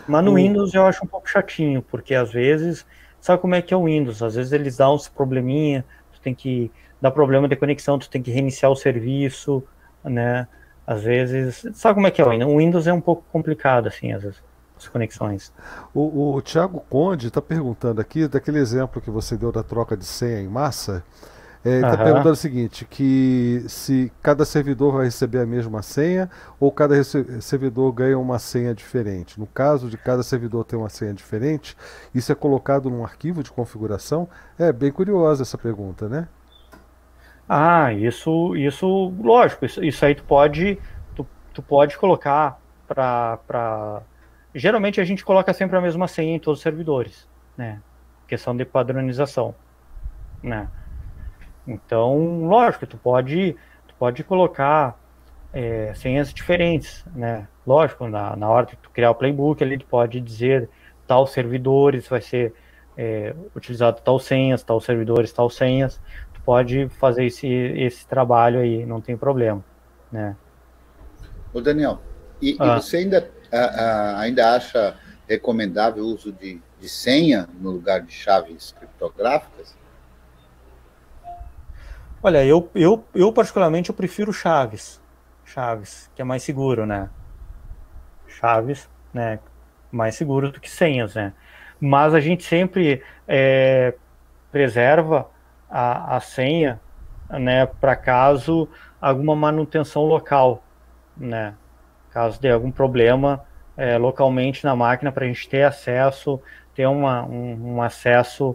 Mas 0.07 0.25
no. 0.25 0.35
Windows 0.35 0.75
eu 0.75 0.87
acho 0.87 1.05
um 1.05 1.09
pouco 1.09 1.29
chatinho, 1.29 1.83
porque 1.83 2.15
às 2.15 2.33
vezes, 2.33 2.87
sabe 3.21 3.41
como 3.41 3.55
é 3.55 3.63
que 3.63 3.75
é 3.75 3.77
o 3.77 3.85
Windows? 3.85 4.23
Às 4.23 4.37
vezes 4.37 4.53
eles 4.53 4.77
dão 4.77 4.95
uns 4.95 5.09
probleminha, 5.09 5.85
tu 6.13 6.21
tem 6.21 6.35
que 6.35 6.71
dar 7.01 7.11
problema 7.11 7.49
de 7.49 7.57
conexão, 7.57 7.99
tu 7.99 8.09
tem 8.09 8.23
que 8.23 8.31
reiniciar 8.31 8.71
o 8.71 8.77
serviço, 8.77 9.63
né? 10.05 10.47
Às 10.87 11.03
vezes, 11.03 11.67
sabe 11.75 11.95
como 11.95 12.07
é 12.07 12.11
que 12.11 12.21
é 12.21 12.25
o 12.25 12.59
Windows? 12.59 12.87
é 12.87 12.93
um 12.93 13.01
pouco 13.01 13.25
complicado, 13.33 13.87
assim, 13.87 14.13
às 14.13 14.23
vezes, 14.23 14.43
as 14.77 14.89
conexões. 14.89 15.53
O, 15.95 16.35
o 16.35 16.43
Thiago 16.43 16.85
Conde 16.91 17.29
está 17.29 17.41
perguntando 17.41 18.01
aqui, 18.01 18.27
daquele 18.27 18.59
exemplo 18.59 19.01
que 19.01 19.11
você 19.11 19.37
deu 19.37 19.53
da 19.53 19.63
troca 19.63 19.97
de 19.97 20.05
senha 20.05 20.41
em 20.41 20.49
massa, 20.49 21.05
ele 21.65 21.77
está 21.77 21.91
uhum. 21.91 22.05
perguntando 22.05 22.33
o 22.33 22.37
seguinte, 22.37 22.85
que 22.85 23.65
se 23.69 24.13
cada 24.21 24.45
servidor 24.45 24.95
vai 24.95 25.05
receber 25.05 25.39
a 25.39 25.47
mesma 25.47 25.81
senha 25.81 26.29
ou 26.59 26.73
cada 26.73 27.01
servidor 27.05 27.93
ganha 27.93 28.19
uma 28.19 28.41
senha 28.41 28.75
diferente. 28.75 29.39
No 29.39 29.47
caso 29.47 29.89
de 29.89 29.97
cada 29.97 30.25
servidor 30.25 30.65
ter 30.65 30.75
uma 30.75 30.89
senha 30.89 31.15
diferente, 31.15 31.77
isso 32.13 32.33
é 32.33 32.35
colocado 32.35 32.91
num 32.91 33.05
arquivo 33.05 33.45
de 33.45 33.53
configuração? 33.53 34.29
É 34.59 34.73
bem 34.73 34.91
curiosa 34.91 35.43
essa 35.43 35.57
pergunta, 35.57 36.09
né? 36.09 36.27
Ah, 37.55 37.93
isso, 37.93 38.57
isso, 38.57 39.13
lógico, 39.21 39.67
isso, 39.67 39.85
isso 39.85 40.07
aí 40.07 40.15
tu 40.15 40.25
pode, 40.25 40.79
tu, 41.15 41.27
tu 41.53 41.61
pode 41.61 41.99
colocar 41.99 42.59
para, 42.89 44.01
geralmente 44.55 44.99
a 44.99 45.05
gente 45.05 45.23
coloca 45.23 45.53
sempre 45.53 45.77
a 45.77 45.81
mesma 45.83 46.09
senha 46.09 46.35
em 46.35 46.39
todos 46.39 46.61
os 46.61 46.63
servidores, 46.63 47.29
né? 47.55 47.83
Questão 48.27 48.57
de 48.57 48.65
padronização, 48.65 49.55
né? 50.43 50.67
Então, 51.69 52.47
lógico, 52.47 52.87
tu 52.87 52.97
pode, 52.97 53.55
tu 53.87 53.95
pode 53.99 54.25
colocar 54.25 54.99
é, 55.53 55.93
senhas 55.95 56.33
diferentes, 56.33 57.05
né? 57.15 57.47
Lógico, 57.67 58.09
na, 58.09 58.35
na 58.35 58.49
hora 58.49 58.65
de 58.65 58.77
tu 58.77 58.89
criar 58.89 59.11
o 59.11 59.15
playbook, 59.15 59.63
ele 59.63 59.77
pode 59.77 60.23
dizer 60.23 60.71
tal 61.07 61.27
servidores 61.27 62.09
vai 62.09 62.23
ser 62.23 62.55
é, 62.97 63.35
utilizado 63.55 64.01
tal 64.01 64.19
senhas, 64.19 64.63
tal 64.63 64.81
servidores, 64.81 65.35
tal 65.35 65.51
senhas 65.51 66.01
pode 66.45 66.89
fazer 66.89 67.25
esse, 67.25 67.47
esse 67.47 68.07
trabalho 68.07 68.61
aí, 68.61 68.85
não 68.85 69.01
tem 69.01 69.17
problema, 69.17 69.65
né? 70.11 70.37
Ô 71.53 71.61
Daniel, 71.61 72.01
e, 72.41 72.57
ah. 72.59 72.77
e 72.79 72.81
você 72.81 72.99
ainda, 72.99 73.31
a, 73.53 73.59
a, 73.59 74.21
ainda 74.21 74.55
acha 74.55 74.97
recomendável 75.29 76.05
o 76.05 76.07
uso 76.09 76.33
de, 76.33 76.61
de 76.81 76.89
senha 76.89 77.49
no 77.61 77.71
lugar 77.71 78.03
de 78.03 78.13
chaves 78.13 78.75
criptográficas? 78.79 79.77
Olha, 82.23 82.45
eu, 82.45 82.71
eu, 82.75 83.05
eu 83.15 83.33
particularmente 83.33 83.91
eu 83.91 83.95
prefiro 83.95 84.33
chaves, 84.33 85.01
chaves, 85.45 86.11
que 86.15 86.23
é 86.23 86.25
mais 86.25 86.43
seguro, 86.43 86.87
né? 86.87 87.11
Chaves, 88.27 88.89
né? 89.13 89.39
Mais 89.91 90.15
seguro 90.15 90.51
do 90.51 90.61
que 90.61 90.71
senhas, 90.71 91.15
né? 91.15 91.33
Mas 91.81 92.15
a 92.15 92.21
gente 92.21 92.45
sempre 92.45 93.03
é, 93.27 93.95
preserva 94.53 95.29
a, 95.73 96.17
a 96.17 96.21
senha, 96.21 96.79
né, 97.31 97.65
para 97.65 97.97
caso 97.97 98.69
alguma 99.01 99.35
manutenção 99.35 100.05
local, 100.05 100.63
né, 101.17 101.55
caso 102.11 102.39
de 102.39 102.51
algum 102.51 102.71
problema 102.71 103.43
é, 103.75 103.97
localmente 103.97 104.65
na 104.65 104.77
máquina 104.77 105.11
para 105.11 105.25
a 105.25 105.29
gente 105.29 105.49
ter 105.49 105.63
acesso, 105.63 106.39
ter 106.75 106.87
uma, 106.87 107.25
um, 107.25 107.77
um 107.77 107.83
acesso 107.83 108.55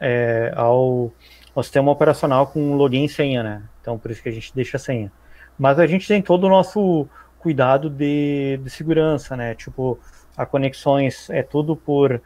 é, 0.00 0.52
ao, 0.56 1.12
ao, 1.54 1.62
sistema 1.62 1.92
operacional 1.92 2.48
com 2.48 2.74
login 2.74 3.04
e 3.04 3.08
senha, 3.08 3.42
né? 3.42 3.62
Então 3.80 3.96
por 3.96 4.10
isso 4.10 4.22
que 4.22 4.28
a 4.28 4.32
gente 4.32 4.52
deixa 4.54 4.76
a 4.76 4.80
senha. 4.80 5.12
Mas 5.56 5.78
a 5.78 5.86
gente 5.86 6.06
tem 6.06 6.20
todo 6.20 6.44
o 6.44 6.48
nosso 6.48 7.08
cuidado 7.38 7.88
de, 7.88 8.58
de 8.62 8.70
segurança, 8.70 9.36
né? 9.36 9.54
Tipo, 9.54 9.98
a 10.36 10.44
conexões 10.44 11.30
é 11.30 11.42
tudo 11.42 11.76
por 11.76 12.20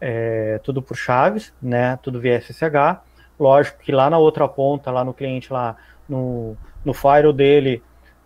é, 0.00 0.60
tudo 0.62 0.82
por 0.82 0.96
chaves, 0.96 1.52
né? 1.60 1.98
Tudo 2.02 2.20
via 2.20 2.40
SSH 2.40 3.05
Lógico 3.38 3.78
que 3.80 3.92
lá 3.92 4.08
na 4.08 4.18
outra 4.18 4.48
ponta, 4.48 4.90
lá 4.90 5.04
no 5.04 5.12
cliente, 5.12 5.52
lá 5.52 5.76
no, 6.08 6.56
no 6.84 6.94
firewall 6.94 7.32
dele, 7.32 7.82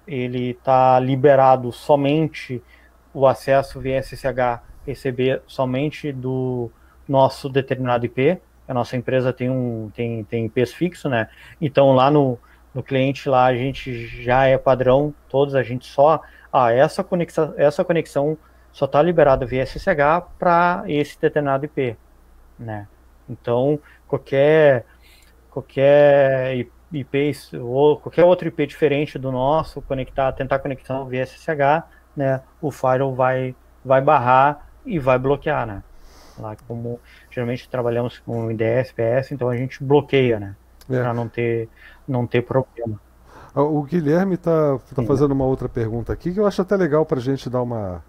ele 0.06 0.50
está 0.50 0.98
liberado 0.98 1.72
somente 1.72 2.62
o 3.12 3.26
acesso 3.26 3.80
via 3.80 4.02
SSH 4.02 4.60
receber 4.86 5.42
somente 5.46 6.12
do 6.12 6.70
nosso 7.08 7.48
determinado 7.48 8.06
IP. 8.06 8.40
A 8.66 8.74
nossa 8.74 8.96
empresa 8.96 9.32
tem 9.32 9.50
um 9.50 9.90
tem, 9.94 10.24
tem 10.24 10.46
IPs 10.46 10.72
fixo, 10.72 11.08
né? 11.08 11.28
Então 11.60 11.92
lá 11.92 12.10
no, 12.10 12.38
no 12.72 12.82
cliente 12.82 13.28
lá 13.28 13.46
a 13.46 13.54
gente 13.54 14.06
já 14.22 14.46
é 14.46 14.56
padrão, 14.56 15.12
todos 15.28 15.54
a 15.54 15.62
gente 15.62 15.86
só 15.86 16.20
ah, 16.52 16.72
essa 16.72 17.02
conexão 17.02 17.54
essa 17.56 17.84
conexão 17.84 18.38
só 18.72 18.84
está 18.84 19.02
liberada 19.02 19.44
via 19.44 19.64
SSH 19.64 20.24
para 20.38 20.84
esse 20.86 21.20
determinado 21.20 21.64
IP, 21.64 21.96
né? 22.58 22.86
Então 23.28 23.78
qualquer 24.06 24.84
qualquer 25.50 26.56
IP 26.92 27.32
ou 27.60 27.98
qualquer 27.98 28.24
outro 28.24 28.48
IP 28.48 28.66
diferente 28.66 29.18
do 29.18 29.30
nosso, 29.30 29.80
conectar, 29.82 30.32
tentar 30.32 30.58
conectar 30.58 31.02
via 31.04 31.24
SSH, 31.24 31.84
né, 32.16 32.42
o 32.60 32.70
firewall 32.70 33.14
vai, 33.14 33.54
vai 33.84 34.00
barrar 34.00 34.66
e 34.84 34.98
vai 34.98 35.18
bloquear, 35.18 35.66
né? 35.66 35.82
Lá 36.38 36.56
como 36.66 36.98
geralmente 37.30 37.68
trabalhamos 37.68 38.18
com 38.18 38.50
IDS, 38.50 38.92
PS, 38.92 39.32
então 39.32 39.48
a 39.48 39.56
gente 39.56 39.82
bloqueia, 39.84 40.40
né? 40.40 40.56
É. 40.88 41.00
Para 41.00 41.14
não 41.14 41.28
ter, 41.28 41.68
não 42.08 42.26
ter 42.26 42.42
problema. 42.42 43.00
Ah, 43.54 43.62
o 43.62 43.82
Guilherme 43.82 44.34
está 44.34 44.78
tá 44.94 45.02
fazendo 45.02 45.32
uma 45.32 45.44
outra 45.44 45.68
pergunta 45.68 46.12
aqui 46.12 46.32
que 46.32 46.40
eu 46.40 46.46
acho 46.46 46.62
até 46.62 46.76
legal 46.76 47.04
para 47.04 47.18
a 47.18 47.22
gente 47.22 47.50
dar 47.50 47.62
uma, 47.62 48.02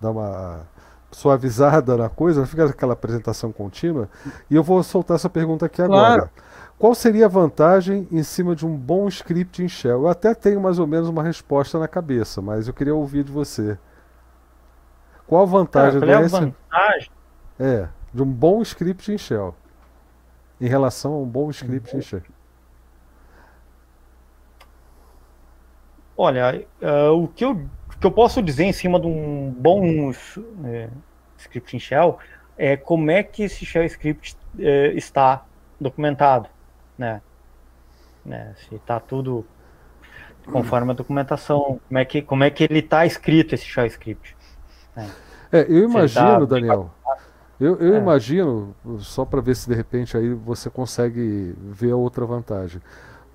dar 0.00 0.10
uma 0.10 0.66
suavizada 1.10 1.96
na 1.96 2.08
coisa, 2.08 2.40
não 2.40 2.46
fica 2.46 2.64
aquela 2.64 2.92
apresentação 2.92 3.52
contínua. 3.52 4.08
E 4.50 4.54
eu 4.54 4.62
vou 4.62 4.82
soltar 4.82 5.14
essa 5.14 5.30
pergunta 5.30 5.66
aqui 5.66 5.80
agora. 5.80 6.30
Qual 6.78 6.94
seria 6.94 7.24
a 7.24 7.28
vantagem 7.28 8.06
em 8.12 8.22
cima 8.22 8.54
de 8.54 8.66
um 8.66 8.76
bom 8.76 9.08
script 9.08 9.62
em 9.62 9.68
Shell? 9.68 10.02
Eu 10.02 10.08
até 10.08 10.34
tenho 10.34 10.60
mais 10.60 10.78
ou 10.78 10.86
menos 10.86 11.08
uma 11.08 11.22
resposta 11.22 11.78
na 11.78 11.88
cabeça, 11.88 12.42
mas 12.42 12.68
eu 12.68 12.74
queria 12.74 12.94
ouvir 12.94 13.24
de 13.24 13.32
você. 13.32 13.78
Qual 15.26 15.42
a 15.42 15.46
vantagem 15.46 16.00
Cara, 16.00 16.18
do 16.18 16.22
é 16.22 16.24
a 16.24 16.28
vantagem? 16.28 17.10
É, 17.58 17.88
de 18.12 18.22
um 18.22 18.30
bom 18.30 18.60
script 18.60 19.10
em 19.10 19.16
Shell. 19.16 19.54
Em 20.60 20.68
relação 20.68 21.14
a 21.14 21.18
um 21.18 21.24
bom 21.24 21.48
script 21.48 21.92
uhum. 21.92 21.98
em 21.98 22.02
Shell. 22.02 22.22
Olha, 26.14 26.66
uh, 26.82 27.12
o, 27.12 27.28
que 27.28 27.44
eu, 27.44 27.52
o 27.52 27.98
que 27.98 28.06
eu 28.06 28.12
posso 28.12 28.42
dizer 28.42 28.64
em 28.64 28.72
cima 28.72 29.00
de 29.00 29.06
um 29.06 29.50
bom 29.50 30.10
uh, 30.10 30.90
script 31.38 31.74
em 31.74 31.80
Shell 31.80 32.18
é 32.58 32.76
como 32.76 33.10
é 33.10 33.22
que 33.22 33.44
esse 33.44 33.64
Shell 33.64 33.84
script 33.84 34.36
uh, 34.58 34.60
está 34.94 35.44
documentado 35.80 36.48
né? 36.98 37.20
né? 38.24 38.54
Se 38.56 38.74
está 38.74 38.98
tudo 39.00 39.44
conforme 40.44 40.92
a 40.92 40.94
documentação, 40.94 41.80
como 41.88 41.98
é 41.98 42.04
que, 42.04 42.22
como 42.22 42.44
é 42.44 42.50
que 42.50 42.64
ele 42.64 42.78
está 42.78 43.04
escrito 43.04 43.54
esse 43.54 43.64
shell 43.64 43.86
script? 43.86 44.36
Né? 44.94 45.10
É, 45.52 45.60
eu 45.62 45.82
tá 45.82 45.90
imagino, 45.90 46.46
tá... 46.46 46.54
Daniel. 46.54 46.90
Eu, 47.58 47.76
eu 47.76 47.94
é. 47.94 47.98
imagino, 47.98 48.74
só 48.98 49.24
para 49.24 49.40
ver 49.40 49.56
se 49.56 49.68
de 49.68 49.74
repente 49.74 50.16
aí 50.16 50.34
você 50.34 50.68
consegue 50.68 51.54
ver 51.58 51.92
a 51.92 51.96
outra 51.96 52.26
vantagem. 52.26 52.82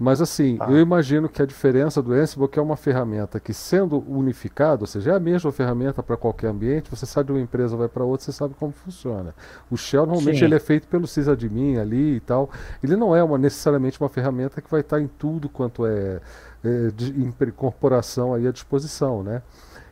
Mas 0.01 0.19
assim, 0.19 0.57
tá. 0.57 0.65
eu 0.67 0.79
imagino 0.79 1.29
que 1.29 1.43
a 1.43 1.45
diferença 1.45 2.01
do 2.01 2.11
Ansible 2.11 2.45
é 2.45 2.47
que 2.47 2.57
é 2.57 2.61
uma 2.61 2.75
ferramenta 2.75 3.39
que 3.39 3.53
sendo 3.53 4.03
unificada, 4.09 4.81
ou 4.81 4.87
seja, 4.87 5.11
é 5.11 5.15
a 5.15 5.19
mesma 5.19 5.51
ferramenta 5.51 6.01
para 6.01 6.17
qualquer 6.17 6.47
ambiente, 6.47 6.89
você 6.89 7.05
sabe 7.05 7.27
de 7.27 7.33
uma 7.33 7.39
empresa 7.39 7.77
vai 7.77 7.87
para 7.87 8.03
outra, 8.03 8.25
você 8.25 8.31
sabe 8.31 8.55
como 8.55 8.71
funciona. 8.71 9.35
O 9.69 9.77
Shell 9.77 10.07
normalmente 10.07 10.43
ele 10.43 10.55
é 10.55 10.59
feito 10.59 10.87
pelo 10.87 11.05
sysadmin 11.05 11.77
ali 11.77 12.15
e 12.15 12.19
tal. 12.19 12.49
Ele 12.81 12.95
não 12.95 13.15
é 13.15 13.23
uma, 13.23 13.37
necessariamente 13.37 14.01
uma 14.01 14.09
ferramenta 14.09 14.59
que 14.59 14.71
vai 14.71 14.81
estar 14.81 14.99
em 14.99 15.07
tudo 15.07 15.47
quanto 15.47 15.85
é, 15.85 16.19
é 16.65 16.87
de 16.95 17.11
incorporação 17.21 18.33
aí 18.33 18.47
à 18.47 18.51
disposição, 18.51 19.21
né? 19.21 19.43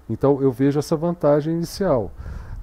Então 0.10 0.42
eu 0.42 0.52
vejo 0.52 0.80
essa 0.80 0.96
vantagem 0.96 1.54
inicial. 1.54 2.12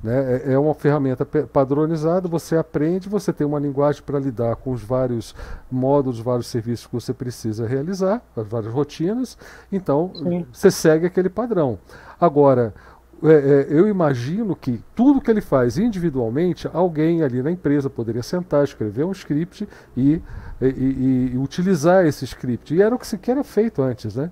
Né? 0.03 0.43
É, 0.45 0.53
é 0.53 0.59
uma 0.59 0.75
ferramenta 0.75 1.25
padronizada, 1.25 2.29
você 2.29 2.57
aprende, 2.57 3.09
você 3.09 3.33
tem 3.33 3.47
uma 3.47 3.59
linguagem 3.59 4.03
para 4.03 4.19
lidar 4.19 4.57
com 4.57 4.73
os 4.73 4.83
vários 4.83 5.35
módulos, 5.71 6.21
vários 6.21 6.47
serviços 6.47 6.87
que 6.87 6.93
você 6.93 7.13
precisa 7.13 7.67
realizar, 7.67 8.23
as 8.37 8.47
várias 8.47 8.73
rotinas, 8.73 9.37
então 9.73 10.13
Sim. 10.15 10.47
você 10.53 10.71
segue 10.71 11.07
aquele 11.07 11.29
padrão. 11.29 11.79
Agora, 12.21 12.75
é, 13.23 13.29
é, 13.33 13.67
eu 13.71 13.89
imagino 13.89 14.55
que 14.55 14.83
tudo 14.95 15.21
que 15.21 15.31
ele 15.31 15.41
faz 15.41 15.79
individualmente, 15.79 16.69
alguém 16.73 17.23
ali 17.23 17.43
na 17.43 17.51
empresa 17.51 17.89
poderia 17.89 18.23
sentar, 18.23 18.63
escrever 18.63 19.05
um 19.05 19.13
script 19.13 19.67
e, 19.97 20.21
e, 20.61 20.67
e, 20.67 21.31
e 21.33 21.39
utilizar 21.39 22.05
esse 22.05 22.25
script. 22.25 22.75
E 22.75 22.83
era 22.83 22.95
o 22.95 22.99
que 22.99 23.07
sequer 23.07 23.33
era 23.33 23.45
feito 23.45 23.83
antes, 23.83 24.17
né? 24.17 24.31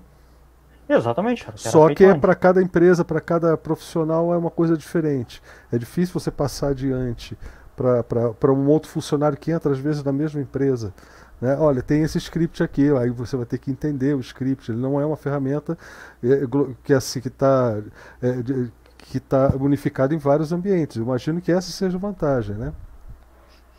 Exatamente. 0.87 1.47
Só 1.55 1.93
que 1.93 2.03
é 2.03 2.13
para 2.13 2.35
cada 2.35 2.61
empresa, 2.61 3.03
para 3.03 3.19
cada 3.19 3.57
profissional 3.57 4.33
é 4.33 4.37
uma 4.37 4.51
coisa 4.51 4.77
diferente. 4.77 5.41
É 5.71 5.77
difícil 5.77 6.19
você 6.19 6.29
passar 6.29 6.69
adiante 6.69 7.37
para 7.75 8.53
um 8.53 8.67
outro 8.67 8.89
funcionário 8.89 9.37
que 9.37 9.51
entra 9.51 9.71
às 9.71 9.79
vezes 9.79 10.03
na 10.03 10.11
mesma 10.11 10.41
empresa. 10.41 10.93
Né? 11.41 11.55
Olha, 11.57 11.81
tem 11.81 12.01
esse 12.03 12.17
script 12.17 12.63
aqui, 12.63 12.89
aí 12.95 13.09
você 13.09 13.35
vai 13.35 13.45
ter 13.45 13.57
que 13.57 13.69
entender 13.69 14.15
o 14.15 14.19
script. 14.19 14.71
Ele 14.71 14.79
não 14.79 14.99
é 15.01 15.05
uma 15.05 15.17
ferramenta 15.17 15.77
é, 16.23 16.41
que 16.83 16.93
assim 16.93 17.19
que 17.19 17.27
está 17.27 17.77
é, 18.21 18.69
que 18.97 19.17
está 19.17 19.53
unificado 19.59 20.13
em 20.13 20.17
vários 20.17 20.51
ambientes. 20.51 20.97
Eu 20.97 21.03
imagino 21.03 21.41
que 21.41 21.51
essa 21.51 21.71
seja 21.71 21.97
a 21.97 21.99
vantagem, 21.99 22.55
né? 22.55 22.73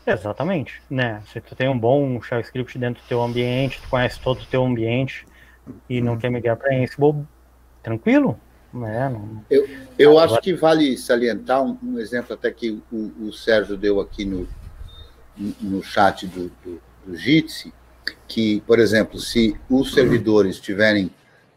Exatamente, 0.05 0.81
né? 0.89 1.21
Se 1.31 1.41
tu 1.41 1.53
tem 1.53 1.67
um 1.67 1.77
bom 1.77 2.21
shell 2.21 2.39
script 2.39 2.79
dentro 2.79 3.03
do 3.03 3.07
teu 3.07 3.21
ambiente, 3.21 3.81
tu 3.81 3.89
conhece 3.89 4.19
todo 4.21 4.39
o 4.39 4.45
teu 4.45 4.63
ambiente, 4.63 5.27
e 5.89 6.01
não 6.01 6.17
quer 6.17 6.29
migrar 6.29 6.57
para 6.57 6.75
Ansible, 6.75 7.25
tranquilo. 7.83 8.39
Né? 8.73 9.09
Não... 9.09 9.43
Eu, 9.49 9.67
eu 9.97 10.19
acho 10.19 10.39
que 10.41 10.53
vale 10.53 10.97
salientar 10.97 11.63
um, 11.63 11.77
um 11.81 11.99
exemplo 11.99 12.33
até 12.33 12.51
que 12.51 12.81
o, 12.91 13.27
o, 13.27 13.33
Sérgio 13.33 13.77
deu 13.77 13.99
aqui 13.99 14.25
no, 14.25 14.47
no 15.61 15.83
chat 15.83 16.27
do, 16.27 16.51
do, 16.63 16.81
do 17.05 17.15
Jitsi, 17.15 17.73
que, 18.27 18.61
por 18.61 18.79
exemplo, 18.79 19.19
se 19.19 19.55
os 19.69 19.93
servidores 19.93 20.59
tiverem 20.59 21.11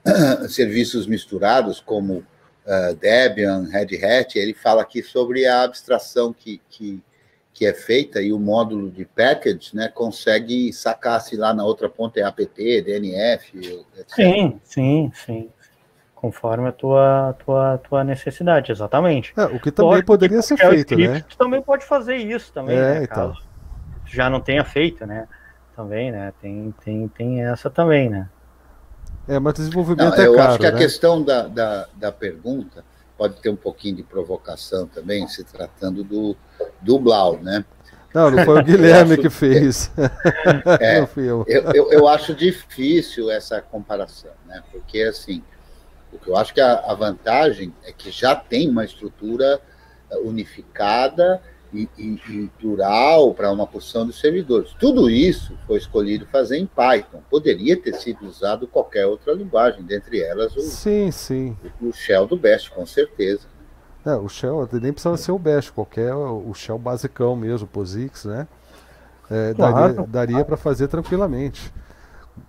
uh, 0.06 0.48
serviços 0.48 1.06
misturados, 1.06 1.80
como 1.80 2.18
uh, 2.18 2.94
Debian, 3.00 3.68
Red 3.70 4.04
Hat, 4.04 4.38
ele 4.38 4.54
fala 4.54 4.82
aqui 4.82 5.02
sobre 5.02 5.46
a 5.46 5.62
abstração 5.62 6.32
que, 6.32 6.60
que 6.68 7.02
que 7.52 7.66
é 7.66 7.74
feita 7.74 8.22
e 8.22 8.32
o 8.32 8.38
módulo 8.38 8.90
de 8.90 9.04
package 9.04 9.74
né, 9.74 9.88
consegue 9.88 10.72
sacar 10.72 11.20
se 11.20 11.36
lá 11.36 11.52
na 11.52 11.64
outra 11.64 11.88
ponta 11.88 12.20
é 12.20 12.22
apt, 12.22 12.82
DNF, 12.82 13.58
etc. 13.58 14.08
Sim, 14.08 14.60
sim, 14.64 15.12
sim. 15.14 15.50
Conforme 16.14 16.68
a 16.68 16.72
tua, 16.72 17.34
tua, 17.44 17.78
tua 17.78 18.04
necessidade, 18.04 18.70
exatamente. 18.70 19.32
É, 19.36 19.44
o 19.44 19.58
que 19.58 19.70
também 19.70 19.92
Lógico 19.92 20.06
poderia 20.06 20.42
ser 20.42 20.56
feito, 20.56 20.92
script, 20.92 21.08
né? 21.08 21.24
Tu 21.28 21.36
também 21.36 21.62
pode 21.62 21.84
fazer 21.84 22.16
isso 22.16 22.52
também, 22.52 22.76
é, 22.76 22.80
né, 22.80 23.02
então. 23.04 23.32
caso 23.32 23.50
já 24.12 24.28
não 24.28 24.40
tenha 24.40 24.64
feito, 24.64 25.06
né? 25.06 25.26
Também, 25.74 26.10
né? 26.10 26.32
Tem, 26.40 26.74
tem, 26.84 27.08
tem 27.08 27.44
essa 27.44 27.70
também, 27.70 28.08
né? 28.08 28.28
É, 29.28 29.38
mas 29.38 29.54
desenvolvimento 29.54 30.16
não, 30.16 30.22
é 30.22 30.26
eu 30.26 30.34
caro, 30.34 30.48
acho 30.50 30.58
que 30.58 30.70
né? 30.70 30.74
a 30.74 30.76
questão 30.76 31.22
da, 31.22 31.46
da, 31.46 31.88
da 31.94 32.12
pergunta 32.12 32.84
pode 33.20 33.34
ter 33.34 33.50
um 33.50 33.56
pouquinho 33.56 33.96
de 33.96 34.02
provocação 34.02 34.86
também, 34.86 35.28
se 35.28 35.44
tratando 35.44 36.02
do, 36.02 36.34
do 36.80 36.98
Blau, 36.98 37.36
né? 37.36 37.66
Não, 38.14 38.30
não 38.30 38.42
foi 38.46 38.60
o 38.60 38.64
Guilherme 38.64 39.18
que 39.18 39.28
fez. 39.28 39.92
É, 40.80 41.00
não 41.00 41.06
fui 41.06 41.24
eu. 41.24 41.44
Eu, 41.46 41.62
eu. 41.74 41.92
eu, 41.92 42.08
acho 42.08 42.34
difícil 42.34 43.30
essa 43.30 43.60
comparação, 43.60 44.30
né? 44.46 44.62
Porque, 44.72 45.02
assim, 45.02 45.42
o 46.10 46.18
que 46.18 46.30
eu 46.30 46.36
acho 46.36 46.54
que 46.54 46.62
a, 46.62 46.78
a 46.78 46.94
vantagem 46.94 47.74
é 47.84 47.92
que 47.92 48.10
já 48.10 48.34
tem 48.34 48.70
uma 48.70 48.86
estrutura 48.86 49.60
unificada 50.24 51.42
e, 51.72 51.88
e, 51.96 52.20
e 52.28 52.50
plural 52.58 53.34
para 53.34 53.50
uma 53.50 53.66
porção 53.66 54.06
de 54.06 54.12
servidores. 54.12 54.72
Tudo 54.78 55.08
isso 55.08 55.56
foi 55.66 55.78
escolhido 55.78 56.26
fazer 56.26 56.58
em 56.58 56.66
Python. 56.66 57.22
Poderia 57.30 57.76
ter 57.76 57.94
sido 57.94 58.26
usado 58.26 58.66
qualquer 58.66 59.06
outra 59.06 59.32
linguagem, 59.32 59.82
dentre 59.82 60.20
elas 60.20 60.54
o, 60.56 60.60
sim, 60.60 61.10
sim. 61.10 61.56
o, 61.80 61.88
o 61.88 61.92
Shell 61.92 62.26
do 62.26 62.36
Best, 62.36 62.70
com 62.70 62.84
certeza. 62.84 63.48
É, 64.04 64.14
o 64.14 64.28
Shell 64.28 64.68
nem 64.80 64.92
precisava 64.92 65.16
ser 65.16 65.32
o 65.32 65.38
Bash, 65.38 65.68
qualquer 65.68 66.14
o 66.14 66.54
Shell 66.54 66.78
basicão 66.78 67.36
mesmo, 67.36 67.66
o 67.66 67.68
POSIX, 67.68 68.24
né? 68.24 68.48
É, 69.30 69.52
claro, 69.54 69.94
daria 69.94 70.06
daria 70.06 70.44
para 70.44 70.56
fazer 70.56 70.88
tranquilamente. 70.88 71.72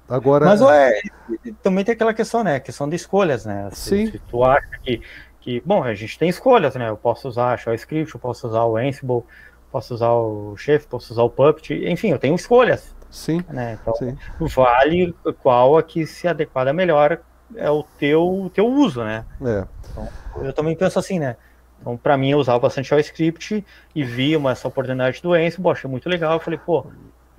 Agora, 0.08 0.46
Mas 0.46 0.62
é, 0.62 1.02
também 1.62 1.84
tem 1.84 1.94
aquela 1.94 2.14
questão, 2.14 2.44
né? 2.44 2.60
Questão 2.60 2.88
de 2.88 2.96
escolhas, 2.96 3.46
né? 3.46 3.70
Se, 3.72 3.90
Sim. 3.90 4.12
se 4.12 4.20
tu 4.20 4.44
acha 4.44 4.80
que 4.84 5.02
que, 5.42 5.62
bom, 5.66 5.84
a 5.84 5.94
gente 5.94 6.18
tem 6.18 6.30
escolhas, 6.30 6.76
né? 6.76 6.88
Eu 6.88 6.96
posso 6.96 7.28
usar 7.28 7.58
Shell 7.58 7.74
Script, 7.76 8.14
eu 8.14 8.20
posso 8.20 8.48
usar 8.48 8.64
o 8.64 8.78
Ansible, 8.78 9.24
posso 9.72 9.94
usar 9.94 10.12
o 10.12 10.56
Chef, 10.56 10.88
posso 10.88 11.12
usar 11.12 11.24
o 11.24 11.30
Puppet, 11.30 11.74
enfim, 11.90 12.12
eu 12.12 12.20
tenho 12.20 12.36
escolhas. 12.36 12.96
Sim. 13.10 13.44
Né? 13.50 13.78
Então, 13.82 13.94
sim. 13.96 14.18
vale 14.40 15.14
qual 15.42 15.78
a 15.78 15.84
que 15.84 16.06
se 16.06 16.28
adequada 16.28 16.72
melhor 16.72 17.20
é 17.56 17.70
o 17.70 17.84
teu, 18.00 18.50
teu 18.54 18.68
uso, 18.68 19.04
né? 19.04 19.26
É. 19.42 19.66
Então, 19.92 20.08
eu 20.46 20.54
também 20.54 20.76
penso 20.76 20.98
assim, 20.98 21.20
né? 21.20 21.36
Então, 21.82 21.98
para 21.98 22.16
mim, 22.16 22.30
eu 22.30 22.38
usava 22.38 22.60
bastante 22.60 22.88
Shell 22.88 23.00
Script 23.00 23.66
e 23.96 24.04
vi 24.04 24.38
uma, 24.38 24.52
essa 24.52 24.68
oportunidade 24.68 25.22
do 25.22 25.34
Ansible, 25.34 25.72
achei 25.72 25.90
muito 25.90 26.08
legal. 26.08 26.34
Eu 26.34 26.40
falei, 26.40 26.60
pô, 26.64 26.86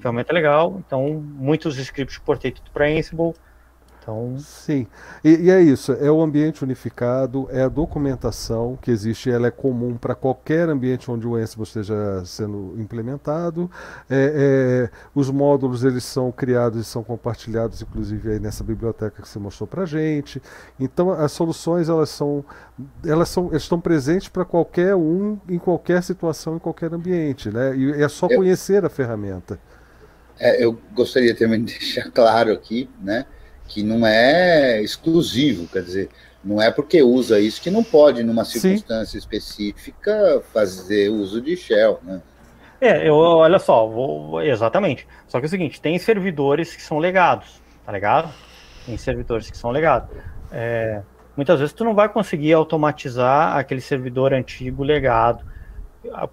ferramenta 0.00 0.32
legal. 0.32 0.80
Então, 0.84 1.08
muitos 1.08 1.78
scripts 1.78 2.18
portei 2.18 2.50
tudo 2.50 2.70
para 2.72 2.86
Ansible 2.86 3.32
Então... 4.02 4.36
Sim, 4.38 4.86
e, 5.22 5.46
e, 5.46 5.50
é 5.50 5.62
isso, 5.62 5.92
é 5.92 6.10
o 6.10 6.20
ambiente 6.20 6.64
unificado, 6.64 7.48
é 7.50 7.62
a 7.62 7.68
documentação 7.68 8.76
que 8.82 8.90
existe, 8.90 9.30
ela 9.30 9.46
é 9.46 9.50
comum 9.50 9.96
para 9.96 10.14
qualquer 10.14 10.68
ambiente 10.68 11.08
onde 11.10 11.26
o 11.26 11.36
Ansible 11.36 11.62
esteja 11.62 12.22
sendo 12.24 12.74
implementado, 12.78 13.70
é, 14.10 14.90
é, 14.90 14.96
os 15.14 15.30
módulos 15.30 15.84
eles 15.84 16.02
são 16.02 16.32
criados 16.32 16.80
e 16.80 16.84
são 16.84 17.04
compartilhados, 17.04 17.80
inclusive 17.80 18.32
aí 18.32 18.40
nessa 18.40 18.64
biblioteca 18.64 19.22
que 19.22 19.28
você 19.28 19.38
mostrou 19.38 19.68
para 19.68 19.86
gente, 19.86 20.42
então 20.80 21.12
as 21.12 21.30
soluções 21.30 21.88
elas 21.88 22.10
são, 22.10 22.44
elas 23.06 23.28
são, 23.28 23.48
elas 23.50 23.62
estão 23.62 23.80
presentes 23.80 24.28
para 24.28 24.44
qualquer 24.44 24.96
um, 24.96 25.38
em 25.48 25.58
qualquer 25.58 26.02
situação, 26.02 26.56
em 26.56 26.58
qualquer 26.58 26.92
ambiente, 26.92 27.50
né? 27.50 27.76
e 27.76 28.02
é 28.02 28.08
só 28.08 28.26
conhecer 28.26 28.84
a 28.84 28.88
ferramenta. 28.88 29.60
É, 30.38 30.64
eu 30.64 30.76
gostaria 30.92 31.36
também 31.36 31.62
de 31.62 31.78
deixar 31.78 32.10
claro 32.10 32.52
aqui, 32.52 32.90
né, 33.00 33.26
que 33.68 33.82
não 33.82 34.06
é 34.06 34.80
exclusivo, 34.82 35.66
quer 35.66 35.82
dizer, 35.82 36.08
não 36.44 36.60
é 36.60 36.70
porque 36.70 37.02
usa 37.02 37.38
isso 37.40 37.62
que 37.62 37.70
não 37.70 37.84
pode, 37.84 38.22
numa 38.22 38.44
circunstância 38.44 39.12
Sim. 39.12 39.18
específica, 39.18 40.42
fazer 40.52 41.08
uso 41.08 41.40
de 41.40 41.56
shell, 41.56 42.00
né? 42.02 42.20
É, 42.80 43.08
eu, 43.08 43.14
olha 43.14 43.60
só, 43.60 43.86
vou, 43.86 44.42
exatamente. 44.42 45.06
Só 45.28 45.38
que 45.38 45.46
é 45.46 45.48
o 45.48 45.50
seguinte, 45.50 45.80
tem 45.80 45.96
servidores 46.00 46.74
que 46.74 46.82
são 46.82 46.98
legados, 46.98 47.62
tá 47.86 47.92
ligado? 47.92 48.28
Tem 48.84 48.96
servidores 48.96 49.48
que 49.48 49.56
são 49.56 49.70
legados. 49.70 50.08
É, 50.50 51.00
muitas 51.36 51.60
vezes 51.60 51.72
tu 51.72 51.84
não 51.84 51.94
vai 51.94 52.08
conseguir 52.08 52.52
automatizar 52.52 53.56
aquele 53.56 53.80
servidor 53.80 54.34
antigo 54.34 54.82
legado, 54.82 55.44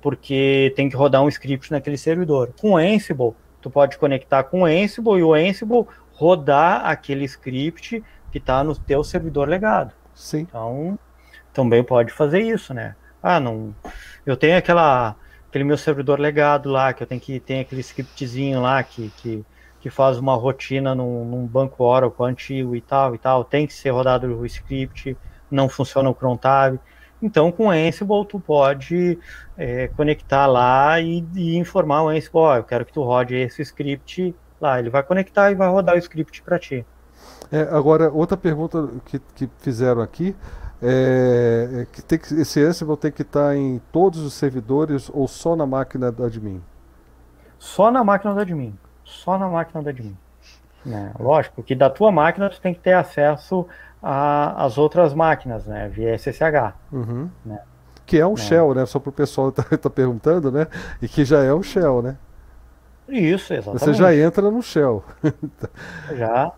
porque 0.02 0.74
tem 0.76 0.90
que 0.90 0.96
rodar 0.96 1.22
um 1.22 1.30
script 1.30 1.72
naquele 1.72 1.98
servidor. 1.98 2.52
Com 2.60 2.76
Ansible, 2.78 3.34
tu 3.62 3.70
pode 3.70 4.00
conectar 4.00 4.44
com 4.44 4.62
o 4.62 4.66
Ansible 4.66 5.20
e 5.20 5.24
o 5.24 5.36
Ansible 5.36 5.86
rodar 6.20 6.86
aquele 6.86 7.24
script 7.24 8.04
que 8.30 8.40
está 8.40 8.62
no 8.62 8.76
teu 8.76 9.06
servidor 9.06 9.48
legado. 9.48 9.94
Sim. 10.14 10.40
Então, 10.40 11.00
também 11.54 11.82
pode 11.82 12.12
fazer 12.12 12.42
isso, 12.42 12.74
né? 12.74 12.94
Ah, 13.24 13.40
não. 13.40 13.74
Eu 14.26 14.36
tenho 14.36 14.58
aquela 14.58 15.16
aquele 15.48 15.64
meu 15.64 15.78
servidor 15.78 16.20
legado 16.20 16.70
lá, 16.70 16.94
que 16.94 17.02
eu 17.02 17.08
tenho 17.08 17.22
que 17.22 17.40
tem 17.40 17.62
aquele 17.62 17.82
scriptzinho 17.82 18.62
lá 18.62 18.84
que, 18.84 19.10
que, 19.18 19.46
que 19.80 19.90
faz 19.90 20.18
uma 20.18 20.36
rotina 20.36 20.94
num, 20.94 21.24
num 21.24 21.48
banco 21.48 21.84
Oracle 21.84 22.26
antigo 22.26 22.76
e 22.76 22.82
tal 22.82 23.16
e 23.16 23.18
tal, 23.18 23.44
tem 23.44 23.66
que 23.66 23.74
ser 23.74 23.90
rodado 23.92 24.28
o 24.28 24.46
script, 24.46 25.18
não 25.50 25.70
funciona 25.70 26.10
o 26.10 26.14
crontab. 26.14 26.78
Então, 27.22 27.52
com 27.52 27.68
o 27.68 27.72
Ansible, 27.72 28.26
tu 28.28 28.40
pode 28.40 29.18
é, 29.58 29.88
conectar 29.88 30.46
lá 30.46 31.00
e, 31.00 31.26
e 31.34 31.58
informar 31.58 32.04
o 32.04 32.10
Ansible, 32.10 32.40
oh, 32.40 32.56
eu 32.56 32.64
quero 32.64 32.86
que 32.86 32.94
tu 32.94 33.02
rode 33.04 33.36
esse 33.36 33.62
script 33.62 34.36
lá. 34.60 34.80
Ele 34.80 34.90
vai 34.90 35.04
conectar 35.04 35.52
e 35.52 35.56
vai 35.56 35.70
rodar 35.70 35.96
o 35.96 36.00
script 36.00 36.42
para 36.42 36.60
ti. 36.60 36.86
É, 37.52 37.62
agora, 37.72 38.12
outra 38.12 38.38
pergunta 38.38 38.90
que, 39.06 39.20
que 39.36 39.50
fizeram 39.60 40.02
aqui 40.02 40.36
é, 40.82 41.82
é 41.82 41.86
que, 41.92 42.02
tem 42.02 42.18
que 42.18 42.34
esse 42.36 42.64
Ansible 42.64 42.96
tem 42.96 43.12
que 43.12 43.22
estar 43.22 43.56
em 43.56 43.82
todos 43.92 44.22
os 44.22 44.34
servidores 44.34 45.10
ou 45.14 45.28
só 45.28 45.56
na 45.56 45.66
máquina 45.66 46.12
do 46.12 46.24
admin? 46.24 46.62
Só 47.58 47.92
na 47.92 48.04
máquina 48.04 48.34
do 48.34 48.40
admin. 48.40 48.78
Só 49.04 49.38
na 49.38 49.50
máquina 49.50 49.84
do 49.84 49.90
admin. 49.90 50.18
É, 50.88 51.12
lógico 51.20 51.62
que 51.62 51.76
da 51.76 51.90
tua 51.90 52.12
máquina 52.12 52.50
tu 52.50 52.62
tem 52.62 52.74
que 52.74 52.80
ter 52.80 52.94
acesso 52.94 53.68
às 54.02 54.78
outras 54.78 55.14
máquinas, 55.14 55.66
né? 55.66 55.90
Via 55.90 56.18
SSH. 56.18 56.74
Uhum. 56.92 57.30
Né? 57.46 57.60
Que 58.06 58.18
é 58.18 58.26
um 58.26 58.34
é. 58.34 58.38
shell, 58.38 58.74
né? 58.74 58.86
Só 58.86 58.98
para 58.98 59.10
o 59.10 59.14
pessoal 59.14 59.50
estar 59.50 59.64
tá, 59.68 59.78
tá 59.78 59.90
perguntando, 59.90 60.52
né? 60.52 60.68
E 61.02 61.08
que 61.08 61.26
já 61.26 61.44
é 61.44 61.54
um 61.54 61.62
shell, 61.62 62.02
né? 62.02 62.18
Isso, 63.10 63.54
exatamente. 63.54 63.80
Você 63.80 63.94
já 63.94 64.16
entra 64.16 64.50
no 64.50 64.62
shell. 64.62 65.04
já. 66.16 66.52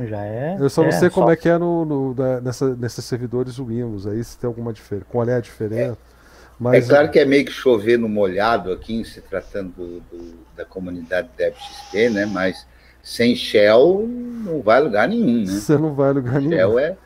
Já 0.00 0.24
é. 0.24 0.56
Eu 0.58 0.70
só 0.70 0.82
não 0.82 0.90
é, 0.90 0.92
sei 0.92 1.10
como 1.10 1.30
é 1.30 1.36
que 1.36 1.48
é 1.48 1.58
no, 1.58 1.84
no 1.84 2.40
nessa, 2.40 2.74
nesses 2.76 3.04
servidores 3.04 3.58
Windows 3.58 4.06
aí, 4.06 4.22
se 4.22 4.38
tem 4.38 4.46
alguma 4.46 4.72
diferença. 4.72 5.06
Qual 5.10 5.28
é 5.28 5.34
a 5.34 5.40
diferença? 5.40 5.92
É. 5.92 6.18
Mas, 6.58 6.86
é 6.86 6.88
claro 6.88 7.10
que 7.10 7.18
é 7.18 7.24
meio 7.24 7.44
que 7.44 7.52
chover 7.52 7.98
no 7.98 8.08
molhado 8.08 8.72
aqui, 8.72 9.04
se 9.04 9.20
tratando 9.20 9.72
do, 9.72 10.00
do, 10.00 10.34
da 10.56 10.64
comunidade 10.64 11.28
DevXP, 11.36 12.10
né? 12.10 12.26
Mas 12.26 12.66
sem 13.02 13.34
Shell 13.34 14.06
não 14.08 14.60
vai 14.60 14.80
lugar 14.80 15.08
nenhum, 15.08 15.44
né? 15.44 15.52
Você 15.52 15.76
não 15.78 15.94
vai 15.94 16.08
a 16.10 16.12
lugar 16.12 16.40
nenhum. 16.40 16.50
Shell 16.50 16.78
é, 16.78 16.96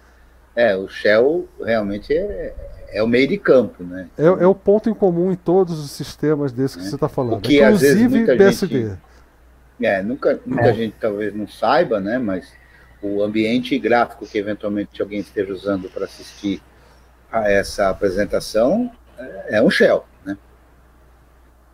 é, 0.57 0.77
o 0.77 0.89
Shell 0.89 1.49
realmente 1.63 2.15
é, 2.15 2.55
é 2.93 3.03
o 3.03 3.07
meio 3.07 3.27
de 3.27 3.39
campo, 3.39 3.83
né? 3.83 4.09
É, 4.19 4.25
é 4.25 4.47
o 4.47 4.55
ponto 4.55 4.89
em 4.89 4.95
comum 4.95 5.33
em 5.33 5.37
todos 5.37 5.79
os 5.79 5.91
sistemas 5.91 6.53
desses 6.53 6.77
que 6.77 6.83
é. 6.83 6.89
você 6.89 6.95
está 6.95 7.09
falando. 7.09 7.39
O 7.39 7.41
que, 7.41 7.63
Inclusive 7.63 8.03
às 8.03 8.11
vezes, 8.11 8.37
PSD. 8.37 8.81
Gente, 8.83 8.99
é, 9.83 10.03
nunca, 10.03 10.41
muita 10.47 10.69
é. 10.69 10.75
gente 10.75 10.95
talvez 11.01 11.35
não 11.35 11.49
saiba, 11.49 11.99
né? 11.99 12.19
Mas 12.19 12.53
o 13.03 13.23
ambiente 13.23 13.77
gráfico 13.79 14.27
que 14.27 14.39
eventualmente 14.39 15.01
alguém 15.03 15.21
esteja 15.21 15.53
usando 15.53 15.89
para 15.89 16.05
assistir 16.05 16.63
a 17.31 17.51
essa 17.51 17.89
apresentação 17.89 18.93
é, 19.19 19.57
é 19.59 19.63
um 19.63 19.71
shell, 19.71 20.05
né? 20.25 20.37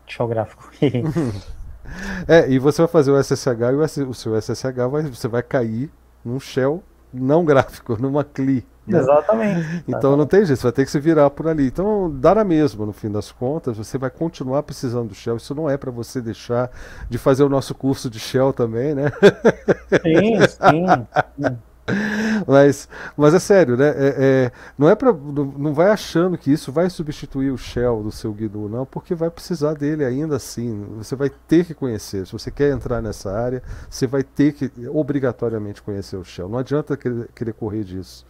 Shell 0.06 0.28
gráfico. 0.28 0.70
é, 2.26 2.48
e 2.48 2.58
você 2.58 2.80
vai 2.80 2.90
fazer 2.90 3.10
o 3.10 3.22
SSH 3.22 3.98
e 3.98 4.02
o, 4.02 4.14
seu 4.14 4.40
SSH 4.40 4.88
vai, 4.90 5.02
você 5.02 5.28
vai 5.28 5.42
cair 5.42 5.90
num 6.24 6.40
shell 6.40 6.82
não 7.12 7.44
gráfico, 7.44 7.96
numa 8.00 8.24
CLI. 8.24 8.64
Né? 8.86 8.98
Exatamente. 9.00 9.84
Então 9.86 10.16
não 10.16 10.26
tem 10.26 10.46
jeito, 10.46 10.58
você 10.58 10.62
vai 10.62 10.72
ter 10.72 10.84
que 10.86 10.90
se 10.90 10.98
virar 10.98 11.28
por 11.28 11.46
ali. 11.46 11.66
Então 11.66 12.10
dá 12.10 12.34
na 12.34 12.44
mesma, 12.44 12.86
no 12.86 12.92
fim 12.92 13.10
das 13.10 13.30
contas, 13.30 13.76
você 13.76 13.98
vai 13.98 14.08
continuar 14.08 14.62
precisando 14.62 15.08
do 15.08 15.14
Shell. 15.14 15.36
Isso 15.36 15.54
não 15.54 15.68
é 15.68 15.76
para 15.76 15.90
você 15.90 16.22
deixar 16.22 16.70
de 17.08 17.18
fazer 17.18 17.42
o 17.44 17.50
nosso 17.50 17.74
curso 17.74 18.08
de 18.08 18.18
Shell 18.18 18.52
também, 18.52 18.94
né? 18.94 19.12
Sim, 20.02 20.38
sim. 20.48 21.56
Mas, 22.46 22.88
mas 23.16 23.34
é 23.34 23.38
sério, 23.38 23.76
né? 23.76 23.88
É, 23.88 24.14
é, 24.18 24.52
não 24.76 24.88
é 24.88 24.94
para 24.94 25.12
não 25.12 25.74
vai 25.74 25.90
achando 25.90 26.38
que 26.38 26.52
isso 26.52 26.72
vai 26.72 26.88
substituir 26.88 27.50
o 27.50 27.58
shell 27.58 28.02
do 28.02 28.10
seu 28.10 28.32
GNU, 28.32 28.68
não, 28.68 28.86
porque 28.86 29.14
vai 29.14 29.30
precisar 29.30 29.74
dele 29.74 30.04
ainda 30.04 30.36
assim. 30.36 30.86
Você 30.96 31.16
vai 31.16 31.30
ter 31.30 31.64
que 31.64 31.74
conhecer. 31.74 32.26
Se 32.26 32.32
você 32.32 32.50
quer 32.50 32.72
entrar 32.72 33.02
nessa 33.02 33.32
área, 33.32 33.62
você 33.88 34.06
vai 34.06 34.22
ter 34.22 34.52
que 34.52 34.70
obrigatoriamente 34.88 35.82
conhecer 35.82 36.16
o 36.16 36.24
shell. 36.24 36.48
Não 36.48 36.58
adianta 36.58 36.96
querer, 36.96 37.28
querer 37.34 37.52
correr 37.52 37.84
disso. 37.84 38.24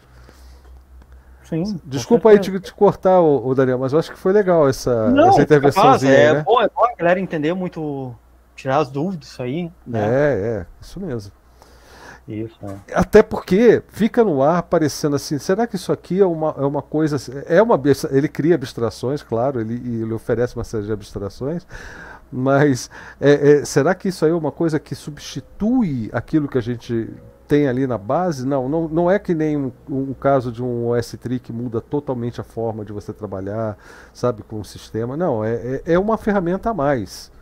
Sim, 1.48 1.80
Desculpa 1.84 2.28
aí 2.28 2.38
te, 2.38 2.60
te 2.60 2.74
cortar, 2.74 3.20
o, 3.20 3.54
Daniel, 3.54 3.78
mas 3.78 3.94
eu 3.94 3.98
acho 3.98 4.12
que 4.12 4.18
foi 4.18 4.34
legal 4.34 4.68
essa, 4.68 5.10
Não, 5.10 5.30
essa 5.30 5.42
intervençãozinha. 5.42 6.12
É, 6.12 6.34
né? 6.34 6.42
bom, 6.42 6.60
é 6.60 6.68
bom 6.68 6.84
a 6.84 6.94
galera 6.94 7.18
entender 7.18 7.54
muito, 7.54 8.14
tirar 8.54 8.76
as 8.76 8.90
dúvidas 8.90 9.40
aí. 9.40 9.72
Né? 9.86 10.04
É, 10.04 10.58
é, 10.60 10.66
isso 10.78 11.00
mesmo. 11.00 11.32
Isso, 12.28 12.58
é. 12.62 12.94
Até 12.94 13.22
porque 13.22 13.82
fica 13.88 14.22
no 14.22 14.42
ar 14.42 14.62
parecendo 14.64 15.16
assim, 15.16 15.38
será 15.38 15.66
que 15.66 15.76
isso 15.76 15.90
aqui 15.90 16.20
é 16.20 16.26
uma, 16.26 16.54
é 16.58 16.64
uma 16.64 16.82
coisa. 16.82 17.16
É 17.46 17.62
uma 17.62 17.80
Ele 18.10 18.28
cria 18.28 18.54
abstrações, 18.54 19.22
claro, 19.22 19.58
ele, 19.60 19.74
ele 19.74 20.12
oferece 20.12 20.54
uma 20.54 20.64
série 20.64 20.84
de 20.84 20.92
abstrações, 20.92 21.66
mas 22.30 22.90
é, 23.18 23.52
é, 23.52 23.64
será 23.64 23.94
que 23.94 24.08
isso 24.08 24.26
aí 24.26 24.30
é 24.30 24.34
uma 24.34 24.52
coisa 24.52 24.78
que 24.78 24.94
substitui 24.94 26.10
aquilo 26.12 26.48
que 26.48 26.58
a 26.58 26.60
gente 26.60 27.08
tem 27.48 27.66
ali 27.66 27.86
na 27.86 27.96
base, 27.96 28.46
não, 28.46 28.68
não, 28.68 28.86
não 28.86 29.10
é 29.10 29.18
que 29.18 29.34
nem 29.34 29.56
um, 29.56 29.72
um 29.88 30.12
caso 30.12 30.52
de 30.52 30.62
um 30.62 30.88
OS 30.88 31.16
Tree 31.18 31.40
que 31.40 31.50
muda 31.50 31.80
totalmente 31.80 32.42
a 32.42 32.44
forma 32.44 32.84
de 32.84 32.92
você 32.92 33.10
trabalhar, 33.10 33.78
sabe, 34.12 34.42
com 34.42 34.60
o 34.60 34.64
sistema. 34.64 35.16
Não, 35.16 35.42
é, 35.42 35.54
é, 35.54 35.82
é 35.94 35.98
uma 35.98 36.18
ferramenta 36.18 36.68
a 36.68 36.74
mais, 36.74 37.32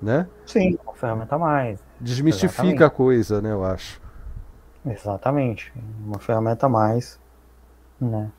né? 0.00 0.26
Sim, 0.46 0.78
uma 0.82 0.94
ferramenta 0.94 1.34
a 1.34 1.38
mais. 1.38 1.78
Desmistifica 2.00 2.62
Exatamente. 2.62 2.82
a 2.82 2.88
coisa, 2.88 3.42
né, 3.42 3.52
eu 3.52 3.62
acho. 3.62 4.01
Exatamente, 4.84 5.72
uma 6.04 6.18
ferramenta 6.18 6.66
a 6.66 6.68
mais, 6.68 7.20
né? 8.00 8.30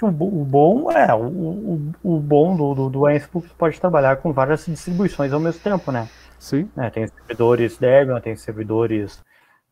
O, 0.00 0.06
o 0.06 0.44
bom 0.44 0.90
é, 0.90 1.14
o, 1.14 1.28
o, 1.28 1.92
o 2.02 2.18
bom 2.18 2.56
do, 2.56 2.74
do, 2.74 2.90
do 2.90 3.06
Ansible 3.06 3.48
pode 3.56 3.80
trabalhar 3.80 4.16
com 4.16 4.32
várias 4.32 4.66
distribuições 4.66 5.32
ao 5.32 5.38
mesmo 5.38 5.60
tempo, 5.60 5.92
né? 5.92 6.08
Sim. 6.40 6.68
É, 6.76 6.90
tem 6.90 7.06
servidores 7.06 7.78
Debian, 7.78 8.20
tem 8.20 8.34
servidores 8.34 9.22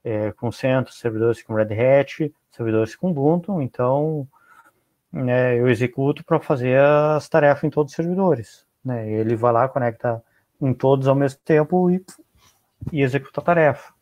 é, 0.05 0.30
com 0.32 0.53
CentOS, 0.53 1.01
servidores 1.01 1.42
com 1.42 1.55
Red 1.55 1.74
Hat, 1.74 2.32
servidores 2.53 2.94
com 2.94 3.11
Ubuntu, 3.11 3.61
então 3.61 4.28
né, 5.12 5.59
eu 5.59 5.68
executo 5.68 6.24
para 6.24 6.38
fazer 6.38 6.80
as 6.80 7.28
tarefas 7.28 7.64
em 7.64 7.70
todos 7.70 7.92
os 7.92 7.96
servidores. 7.96 8.64
Né? 8.84 9.11
Ele 9.11 9.34
vai 9.34 9.53
lá, 9.53 9.68
conecta 9.68 10.22
em 10.61 10.72
todos 10.72 11.09
ao 11.09 11.14
mesmo 11.16 11.40
tempo 11.44 11.90
e, 11.90 12.05
e 12.92 13.03
executa 13.03 13.40
a 13.40 13.44
tarefa. 13.44 13.92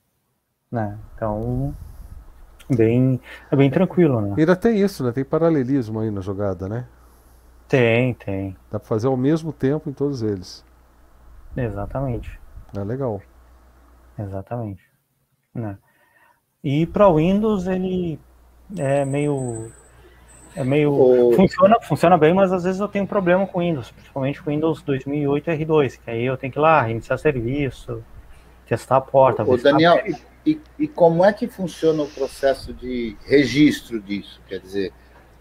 Né? 0.71 0.99
Então, 1.15 1.75
bem, 2.69 3.21
é 3.51 3.57
bem 3.57 3.71
tranquilo. 3.71 4.21
Né? 4.21 4.35
Ainda 4.39 4.57
tem 4.57 4.79
isso, 4.81 5.05
né? 5.05 5.13
tem 5.13 5.25
paralelismo 5.25 6.01
aí 6.01 6.11
na 6.11 6.21
jogada, 6.21 6.69
né? 6.69 6.87
Tem, 7.69 8.15
tem. 8.15 8.57
Dá 8.71 8.79
para 8.79 8.89
fazer 8.89 9.09
ao 9.09 9.17
mesmo 9.17 9.53
tempo 9.53 9.91
em 9.91 9.93
todos 9.93 10.23
eles. 10.23 10.65
Exatamente. 11.57 12.41
É 12.75 12.83
legal. 12.83 13.21
Exatamente. 14.19 14.83
Né? 15.55 15.77
E 16.63 16.87
para 16.87 17.13
Windows 17.13 17.67
ele 17.67 18.19
é 18.77 19.05
meio 19.05 19.71
é 20.57 20.65
meio 20.65 20.93
o... 20.93 21.33
funciona 21.37 21.81
funciona 21.81 22.19
bem, 22.19 22.35
mas 22.35 22.53
às 22.53 22.65
vezes 22.65 22.81
eu 22.81 22.89
tenho 22.89 23.07
problema 23.07 23.47
com 23.47 23.61
Windows, 23.61 23.91
principalmente 23.91 24.43
com 24.43 24.51
Windows 24.51 24.83
2008 24.83 25.51
R2, 25.51 26.01
que 26.03 26.11
aí 26.11 26.25
eu 26.25 26.37
tenho 26.37 26.53
que 26.53 26.59
ir 26.59 26.63
lá 26.63 26.83
reiniciar 26.83 27.19
serviço, 27.19 28.03
testar 28.67 28.97
a 28.97 29.01
porta. 29.01 29.45
O 29.45 29.57
Daniel, 29.57 30.03
e, 30.49 30.61
e, 30.79 30.89
como 30.89 31.25
é 31.25 31.33
que 31.33 31.47
funciona 31.47 32.03
o 32.03 32.09
processo 32.09 32.73
de 32.73 33.17
registro 33.27 34.01
disso? 34.01 34.41
Quer 34.49 34.61
dizer, 34.61 34.93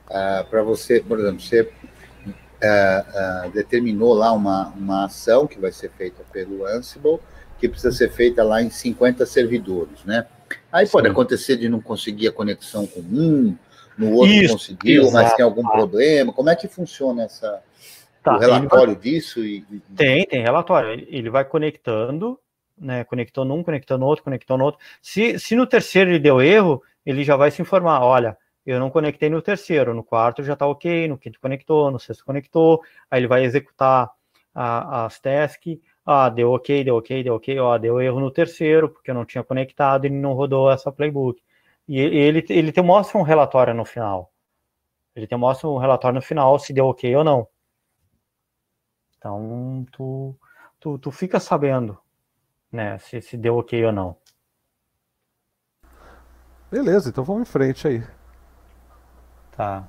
uh, 0.08 0.46
para 0.50 0.62
você, 0.64 1.00
por 1.00 1.20
exemplo, 1.20 1.40
você 1.40 1.62
uh, 1.62 3.48
uh, 3.48 3.52
determinou 3.52 4.14
lá 4.14 4.32
uma, 4.34 4.68
uma 4.70 5.06
ação 5.06 5.48
que 5.48 5.60
vai 5.60 5.72
ser 5.72 5.92
feita 5.92 6.24
pelo 6.32 6.66
Ansible, 6.66 7.20
que 7.58 7.70
precisa 7.70 7.92
ser 7.92 8.12
feita 8.12 8.44
lá 8.44 8.62
em 8.62 8.70
50 8.70 9.26
servidores, 9.26 10.04
né? 10.04 10.26
Aí 10.72 10.86
Sim. 10.86 10.92
pode 10.92 11.08
acontecer 11.08 11.58
de 11.58 11.70
não 11.70 11.80
conseguir 11.80 12.28
a 12.28 12.32
conexão 12.32 12.86
com 12.86 13.00
um, 13.00 13.56
no 13.98 14.12
outro 14.12 14.34
Isso, 14.34 14.54
conseguiu, 14.54 15.04
exato. 15.04 15.24
mas 15.24 15.34
tem 15.34 15.46
algum 15.46 15.64
problema. 15.64 16.32
Como 16.34 16.50
é 16.50 16.56
que 16.56 16.68
funciona 16.68 17.24
essa, 17.24 17.62
tá, 18.24 18.36
o 18.36 18.40
relatório 18.40 18.94
vai... 18.94 19.04
disso? 19.04 19.44
E... 19.44 19.66
Tem, 19.96 20.26
tem 20.26 20.42
relatório. 20.42 21.06
Ele 21.10 21.30
vai 21.30 21.44
conectando 21.44 22.40
né, 22.78 23.04
conectando 23.04 23.54
um, 23.54 23.64
conectando 23.64 24.06
outro, 24.06 24.24
conectando 24.24 24.64
outro. 24.64 24.80
Se, 25.02 25.40
se 25.40 25.56
no 25.56 25.66
terceiro 25.66 26.12
ele 26.12 26.20
deu 26.20 26.42
erro, 26.42 26.82
ele 27.06 27.24
já 27.24 27.36
vai 27.36 27.52
se 27.52 27.62
informar, 27.62 28.02
olha, 28.02 28.38
eu 28.66 28.80
não 28.80 28.90
conectei 28.90 29.30
no 29.30 29.42
terceiro, 29.42 29.94
no 29.94 30.04
quarto 30.04 30.44
já 30.44 30.54
está 30.54 30.68
ok, 30.68 31.08
no 31.08 31.18
quinto 31.18 31.40
conectou, 31.40 31.90
no 31.90 32.00
sexto 32.00 32.26
conectou, 32.26 32.82
aí 33.10 33.22
ele 33.22 33.28
vai 33.28 33.44
executar 33.44 34.12
a, 34.54 35.06
as 35.06 35.20
tasks, 35.20 35.80
ah, 36.06 36.30
deu 36.30 36.52
ok, 36.52 36.84
deu 36.84 36.98
ok, 36.98 37.24
deu 37.24 37.36
ok, 37.36 37.60
ó, 37.60 37.78
deu 37.78 38.02
erro 38.02 38.20
no 38.20 38.32
terceiro, 38.32 38.90
porque 38.90 39.12
eu 39.12 39.16
não 39.16 39.26
tinha 39.26 39.44
conectado 39.44 40.06
e 40.06 40.10
não 40.10 40.34
rodou 40.34 40.72
essa 40.72 40.92
playbook. 40.92 41.42
E 41.88 42.00
ele, 42.00 42.46
ele 42.50 42.72
te 42.72 42.82
mostra 42.82 43.18
um 43.18 43.24
relatório 43.24 43.74
no 43.74 43.86
final. 43.86 44.32
Ele 45.16 45.28
te 45.28 45.36
mostra 45.36 45.68
um 45.70 45.78
relatório 45.78 46.16
no 46.16 46.22
final 46.22 46.60
se 46.60 46.74
deu 46.74 46.88
ok 46.88 47.16
ou 47.16 47.24
não. 47.24 47.48
Então, 49.18 49.86
tu, 49.92 50.36
tu, 50.80 50.98
tu 51.00 51.12
fica 51.12 51.40
sabendo 51.40 51.98
né? 52.78 53.00
Se, 53.00 53.20
se 53.22 53.36
deu 53.36 53.58
ok 53.58 53.86
ou 53.86 53.92
não. 53.92 54.16
Beleza, 56.72 57.10
então 57.10 57.24
vamos 57.24 57.42
em 57.42 57.52
frente 57.52 57.88
aí. 57.88 58.04
Tá. 59.56 59.88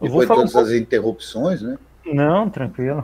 Eu 0.00 0.08
Depois 0.08 0.26
vou 0.26 0.36
falar 0.36 0.48
todas 0.48 0.54
um... 0.54 0.60
as 0.60 0.70
interrupções, 0.72 1.60
né? 1.60 1.78
Não, 2.06 2.48
tranquilo. 2.48 3.02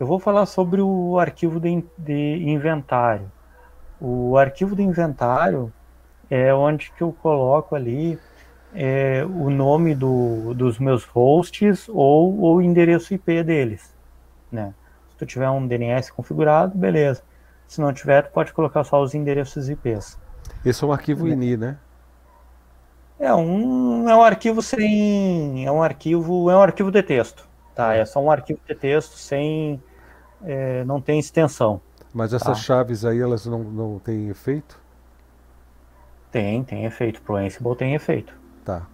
Eu 0.00 0.06
vou 0.06 0.18
falar 0.18 0.46
sobre 0.46 0.80
o 0.80 1.18
arquivo 1.18 1.60
de, 1.60 1.84
de 1.96 2.42
inventário. 2.48 3.30
O 4.00 4.36
arquivo 4.36 4.74
de 4.74 4.82
inventário 4.82 5.72
é 6.28 6.52
onde 6.52 6.90
que 6.92 7.02
eu 7.02 7.12
coloco 7.12 7.76
ali 7.76 8.18
é, 8.74 9.24
o 9.24 9.50
nome 9.50 9.94
do, 9.94 10.52
dos 10.54 10.78
meus 10.78 11.04
hosts 11.04 11.88
ou 11.88 12.54
o 12.54 12.60
endereço 12.60 13.14
IP 13.14 13.42
deles, 13.44 13.94
né? 14.50 14.74
Tu 15.18 15.26
tiver 15.26 15.50
um 15.50 15.66
DNS 15.66 16.12
configurado, 16.12 16.78
beleza. 16.78 17.22
Se 17.66 17.80
não 17.80 17.92
tiver, 17.92 18.22
tu 18.22 18.32
pode 18.32 18.52
colocar 18.52 18.84
só 18.84 19.02
os 19.02 19.14
endereços 19.14 19.68
IPs. 19.68 20.18
Esse 20.64 20.82
é 20.82 20.86
um 20.86 20.92
arquivo 20.92 21.28
é. 21.28 21.32
ini, 21.32 21.56
né? 21.56 21.78
É 23.18 23.34
um, 23.34 24.08
é 24.08 24.14
um 24.14 24.22
arquivo 24.22 24.62
sem. 24.62 25.66
É 25.66 25.72
um 25.72 25.82
arquivo. 25.82 26.50
É 26.50 26.56
um 26.56 26.62
arquivo 26.62 26.90
de 26.90 27.02
texto. 27.02 27.46
Tá? 27.74 27.94
É 27.94 28.04
só 28.04 28.20
um 28.20 28.30
arquivo 28.30 28.60
de 28.66 28.74
texto 28.74 29.14
sem. 29.14 29.82
É, 30.44 30.84
não 30.84 31.00
tem 31.00 31.18
extensão. 31.18 31.80
Mas 32.14 32.32
essas 32.32 32.46
tá? 32.58 32.64
chaves 32.64 33.04
aí, 33.04 33.20
elas 33.20 33.44
não, 33.44 33.64
não 33.64 33.98
têm 33.98 34.28
efeito? 34.28 34.80
Tem, 36.30 36.62
tem 36.62 36.84
efeito. 36.84 37.20
Pro 37.20 37.36
Ansible 37.36 37.76
tem 37.76 37.94
efeito. 37.94 38.32
Tá. 38.64 38.86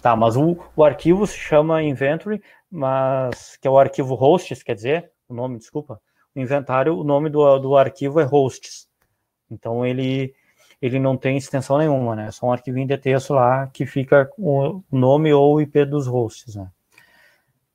Tá, 0.00 0.16
mas 0.16 0.36
o, 0.36 0.56
o 0.74 0.84
arquivo 0.84 1.26
se 1.26 1.36
chama 1.36 1.82
inventory, 1.82 2.42
mas 2.70 3.56
que 3.60 3.68
é 3.68 3.70
o 3.70 3.78
arquivo 3.78 4.14
hosts, 4.14 4.62
quer 4.62 4.74
dizer, 4.74 5.10
o 5.30 5.34
nome, 5.34 5.58
desculpa, 5.58 6.00
o 6.34 6.40
inventário, 6.40 6.96
o 6.96 7.04
nome 7.04 7.30
do, 7.30 7.58
do 7.58 7.76
arquivo 7.76 8.20
é 8.20 8.24
hosts. 8.24 8.88
Então 9.50 9.86
ele 9.86 10.34
ele 10.82 10.98
não 10.98 11.14
tem 11.14 11.36
extensão 11.36 11.76
nenhuma, 11.76 12.16
né? 12.16 12.28
É 12.28 12.30
só 12.30 12.46
um 12.46 12.52
arquivinho 12.52 12.88
de 12.88 12.96
texto 12.96 13.34
lá 13.34 13.66
que 13.66 13.84
fica 13.84 14.30
o 14.38 14.82
nome 14.90 15.30
ou 15.30 15.56
o 15.56 15.60
IP 15.60 15.84
dos 15.84 16.06
hosts, 16.06 16.56
né? 16.56 16.70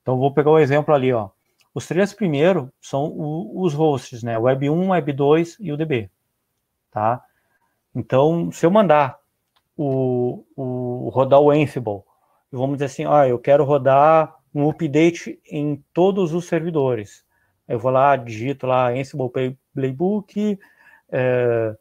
Então 0.02 0.18
vou 0.18 0.32
pegar 0.32 0.50
o 0.50 0.58
exemplo 0.58 0.92
ali, 0.92 1.12
ó. 1.12 1.30
Os 1.72 1.86
três 1.86 2.12
primeiros 2.12 2.68
são 2.80 3.04
o, 3.04 3.62
os 3.62 3.74
hosts, 3.74 4.22
né? 4.22 4.36
Web 4.36 4.70
1, 4.70 4.90
Web 4.90 5.12
2 5.12 5.56
e 5.60 5.72
o 5.72 5.76
DB, 5.76 6.10
tá? 6.90 7.22
Então, 7.94 8.50
se 8.50 8.66
eu 8.66 8.70
mandar 8.70 9.18
o, 9.76 10.44
o 10.56 11.08
rodar 11.10 11.40
o 11.40 11.50
Ansible, 11.50 12.02
vamos 12.50 12.76
dizer 12.76 12.86
assim, 12.86 13.04
ah, 13.04 13.28
eu 13.28 13.38
quero 13.38 13.64
rodar 13.64 14.34
um 14.54 14.68
update 14.68 15.38
em 15.50 15.84
todos 15.92 16.32
os 16.32 16.46
servidores. 16.46 17.25
Eu 17.68 17.78
vou 17.78 17.90
lá, 17.90 18.16
digito 18.16 18.66
lá 18.66 18.90
Ansible 18.90 19.56
Playbook, 19.74 20.58
é, 21.10 21.76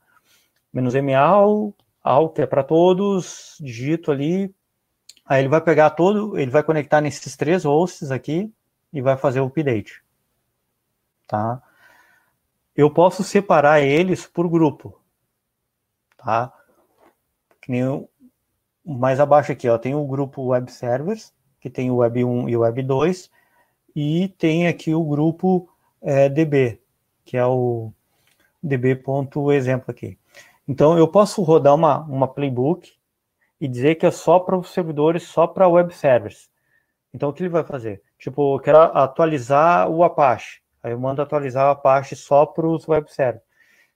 menos 0.74 0.94
MAL, 0.96 1.74
AL, 2.04 2.34
é 2.38 2.46
para 2.46 2.64
todos, 2.64 3.58
digito 3.60 4.12
ali, 4.12 4.54
aí 5.26 5.42
ele 5.42 5.50
vai 5.50 5.62
pegar 5.62 5.92
todo, 5.92 6.38
ele 6.38 6.52
vai 6.52 6.64
conectar 6.64 7.02
nesses 7.02 7.36
três 7.36 7.64
hosts 7.64 8.12
aqui 8.12 8.54
e 8.92 9.02
vai 9.02 9.18
fazer 9.18 9.42
o 9.42 9.48
update. 9.48 10.04
Tá? 11.28 11.62
Eu 12.76 12.92
posso 12.92 13.24
separar 13.24 13.82
eles 13.82 14.26
por 14.26 14.50
grupo. 14.50 15.00
Tá? 16.18 16.52
Que 17.62 17.72
nem 17.72 17.82
eu, 17.82 18.10
mais 18.86 19.20
abaixo 19.20 19.52
aqui, 19.52 19.68
ó, 19.68 19.78
tem 19.78 19.96
o 19.96 20.06
grupo 20.06 20.48
Web 20.48 20.72
Servers, 20.72 21.34
que 21.60 21.70
tem 21.70 21.90
o 21.90 21.98
Web 21.98 22.24
1 22.24 22.50
e 22.50 22.56
o 22.56 22.60
Web 22.60 22.84
2, 22.84 23.32
e 23.96 24.28
tem 24.38 24.68
aqui 24.68 24.94
o 24.94 25.04
grupo 25.04 25.70
é, 26.06 26.30
DB, 26.30 26.80
que 27.26 27.36
é 27.36 27.46
o 27.46 27.92
db.exemplo 28.62 29.90
aqui. 29.90 30.18
Então, 30.68 30.98
eu 30.98 31.08
posso 31.08 31.42
rodar 31.42 31.74
uma, 31.74 32.00
uma 32.02 32.28
playbook 32.28 32.94
e 33.60 33.68
dizer 33.68 33.96
que 33.96 34.06
é 34.06 34.12
só 34.12 34.40
para 34.40 34.58
os 34.58 34.72
servidores, 34.72 35.24
só 35.24 35.48
para 35.48 35.68
web 35.68 35.94
servers. 35.94 36.50
Então, 37.14 37.30
o 37.30 37.34
que 37.34 37.42
ele 37.42 37.50
vai 37.50 37.64
fazer? 37.64 38.04
Tipo, 38.20 38.56
eu 38.56 38.60
quero 38.60 38.78
atualizar 38.78 39.90
o 39.90 40.04
Apache. 40.04 40.62
Aí 40.84 40.92
eu 40.92 41.00
mando 41.00 41.22
atualizar 41.22 41.68
o 41.68 41.72
Apache 41.72 42.16
só 42.16 42.46
para 42.46 42.68
os 42.68 42.88
web 42.88 43.12
servers. 43.12 43.44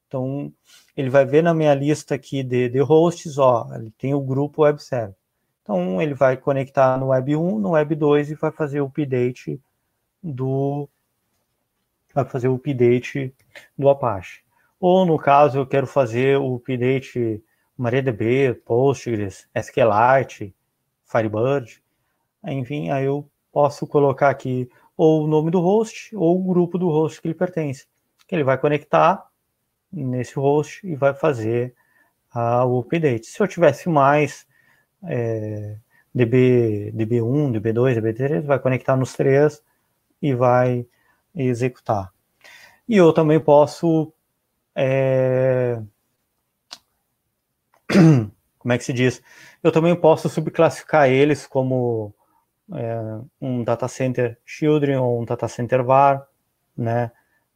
Então, 0.07 0.51
ele 0.97 1.09
vai 1.09 1.25
ver 1.25 1.43
na 1.43 1.53
minha 1.53 1.75
lista 1.75 2.15
aqui 2.15 2.41
de, 2.41 2.69
de 2.69 2.79
hosts, 2.79 3.37
ó, 3.37 3.67
ele 3.75 3.91
tem 3.91 4.15
o 4.15 4.21
grupo 4.21 4.63
web 4.63 4.81
server. 4.81 5.15
Então, 5.61 6.01
ele 6.01 6.15
vai 6.15 6.35
conectar 6.35 6.97
no 6.97 7.09
web 7.09 7.35
1, 7.35 7.59
no 7.59 7.71
web 7.71 7.93
2 7.93 8.31
e 8.31 8.35
vai 8.35 8.51
fazer 8.51 8.81
o 8.81 8.85
update 8.85 9.61
do, 10.23 10.89
vai 12.13 12.25
fazer 12.25 12.47
o 12.47 12.55
update 12.55 13.33
do 13.77 13.89
Apache. 13.89 14.41
Ou, 14.79 15.05
no 15.05 15.17
caso, 15.17 15.59
eu 15.59 15.67
quero 15.67 15.87
fazer 15.87 16.37
o 16.37 16.55
update 16.55 17.43
MariaDB, 17.77 18.53
Postgres, 18.65 19.47
SQLite, 19.55 20.55
Firebird, 21.05 21.81
enfim, 22.45 22.89
aí 22.89 23.05
eu 23.05 23.29
posso 23.51 23.85
colocar 23.87 24.29
aqui 24.29 24.69
ou 24.95 25.23
o 25.23 25.27
nome 25.27 25.49
do 25.49 25.59
host 25.59 26.15
ou 26.15 26.39
o 26.39 26.43
grupo 26.43 26.77
do 26.77 26.89
host 26.89 27.21
que 27.21 27.27
ele 27.27 27.33
pertence. 27.33 27.87
Que 28.27 28.35
ele 28.35 28.43
vai 28.43 28.57
conectar 28.57 29.25
nesse 29.91 30.35
host 30.35 30.85
e 30.85 30.95
vai 30.95 31.13
fazer 31.13 31.73
uh, 32.35 32.65
o 32.65 32.79
update. 32.79 33.27
Se 33.27 33.41
eu 33.41 33.47
tivesse 33.47 33.89
mais 33.89 34.45
é, 35.03 35.77
DB, 36.13 36.93
DB1, 36.95 37.59
DB2, 37.59 37.99
DB3, 37.99 38.41
vai 38.41 38.59
conectar 38.59 38.95
nos 38.95 39.13
três 39.13 39.63
e 40.21 40.33
vai 40.33 40.85
executar. 41.47 42.11
E 42.87 42.97
eu 42.97 43.13
também 43.13 43.39
posso. 43.39 44.11
É... 44.75 45.79
Como 48.59 48.73
é 48.73 48.77
que 48.77 48.83
se 48.83 48.93
diz? 48.93 49.21
Eu 49.63 49.71
também 49.71 49.95
posso 49.95 50.27
subclassificar 50.27 51.09
eles 51.09 51.47
como 51.47 52.13
é, 52.73 53.19
um 53.41 53.63
data 53.63 53.87
center 53.87 54.37
children 54.45 54.97
ou 54.97 55.21
um 55.21 55.25
data 55.25 55.47
center 55.47 55.83
var, 55.83 56.27
né? 56.77 57.11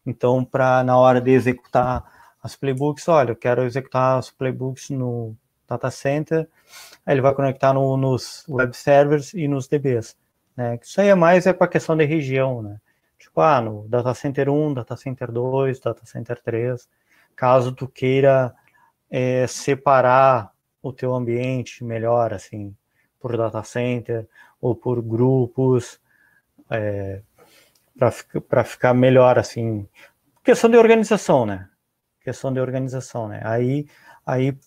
Então, 0.06 0.44
para 0.44 0.84
na 0.84 0.98
hora 0.98 1.22
de 1.22 1.32
executar 1.32 2.04
as 2.42 2.56
playbooks, 2.56 3.08
olha, 3.08 3.32
eu 3.32 3.36
quero 3.36 3.64
executar 3.64 4.18
as 4.18 4.30
playbooks 4.30 4.90
no 4.90 5.36
data 5.68 5.90
center, 5.92 6.48
aí 7.06 7.14
ele 7.14 7.22
vai 7.22 7.34
conectar 7.34 7.74
no, 7.74 7.96
nos 7.98 8.46
web 8.50 8.76
servers 8.76 9.34
e 9.34 9.48
nos 9.48 9.68
DBs, 9.68 10.18
né? 10.56 10.80
Isso 10.82 11.00
aí 11.00 11.08
é 11.10 11.16
mais 11.16 11.46
é 11.46 11.54
para 11.54 11.68
questão 11.68 11.96
de 11.96 12.06
região, 12.06 12.62
né? 12.62 12.80
Tipo, 13.24 13.40
ah, 13.40 13.62
no 13.62 13.88
Data 13.88 14.14
Center 14.14 14.50
1, 14.50 14.74
Data 14.74 14.98
Center 14.98 15.32
2, 15.32 15.80
Data 15.80 16.06
Center 16.06 16.42
3, 16.42 16.90
caso 17.38 17.72
tu 17.72 17.88
queira 17.88 18.54
é, 19.10 19.48
separar 19.48 20.52
o 20.82 20.92
teu 20.92 21.16
ambiente 21.16 21.86
melhor, 21.86 22.34
assim, 22.34 22.76
por 23.22 23.38
data 23.38 23.64
center 23.64 24.28
ou 24.60 24.76
por 24.76 25.02
grupos, 25.02 26.02
é, 26.70 27.22
para 28.50 28.64
ficar 28.66 28.94
melhor, 28.94 29.40
assim, 29.40 29.88
questão 30.44 30.70
de 30.70 30.76
organização, 30.76 31.46
né? 31.46 31.70
Questão 32.22 32.52
de 32.52 32.60
organização, 32.60 33.30
né? 33.30 33.42
Aí, 33.46 33.88
aí 34.26 34.58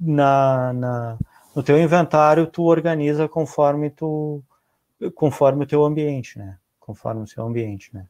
na, 0.00 0.72
na, 0.72 1.18
no 1.54 1.62
teu 1.62 1.78
inventário 1.78 2.46
tu 2.46 2.64
organiza 2.64 3.28
conforme 3.28 3.90
tu 3.90 4.42
conforme 5.14 5.64
o 5.64 5.66
teu 5.66 5.84
ambiente, 5.84 6.38
né? 6.38 6.56
conforme 6.86 7.22
o 7.22 7.26
seu 7.26 7.44
ambiente, 7.44 7.92
né? 7.92 8.06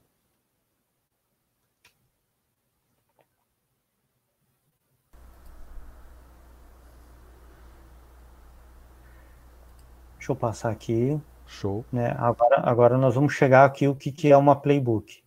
Deixa 10.19 10.33
eu 10.33 10.37
passar 10.37 10.71
aqui. 10.71 11.19
Show. 11.47 11.85
Né? 11.93 12.15
Agora, 12.19 12.61
agora 12.69 12.99
nós 12.99 13.15
vamos 13.15 13.33
chegar 13.33 13.65
aqui 13.65 13.87
o 13.89 13.95
que, 13.95 14.13
que 14.13 14.31
é 14.31 14.37
uma 14.37 14.57
playbook. 14.57 15.23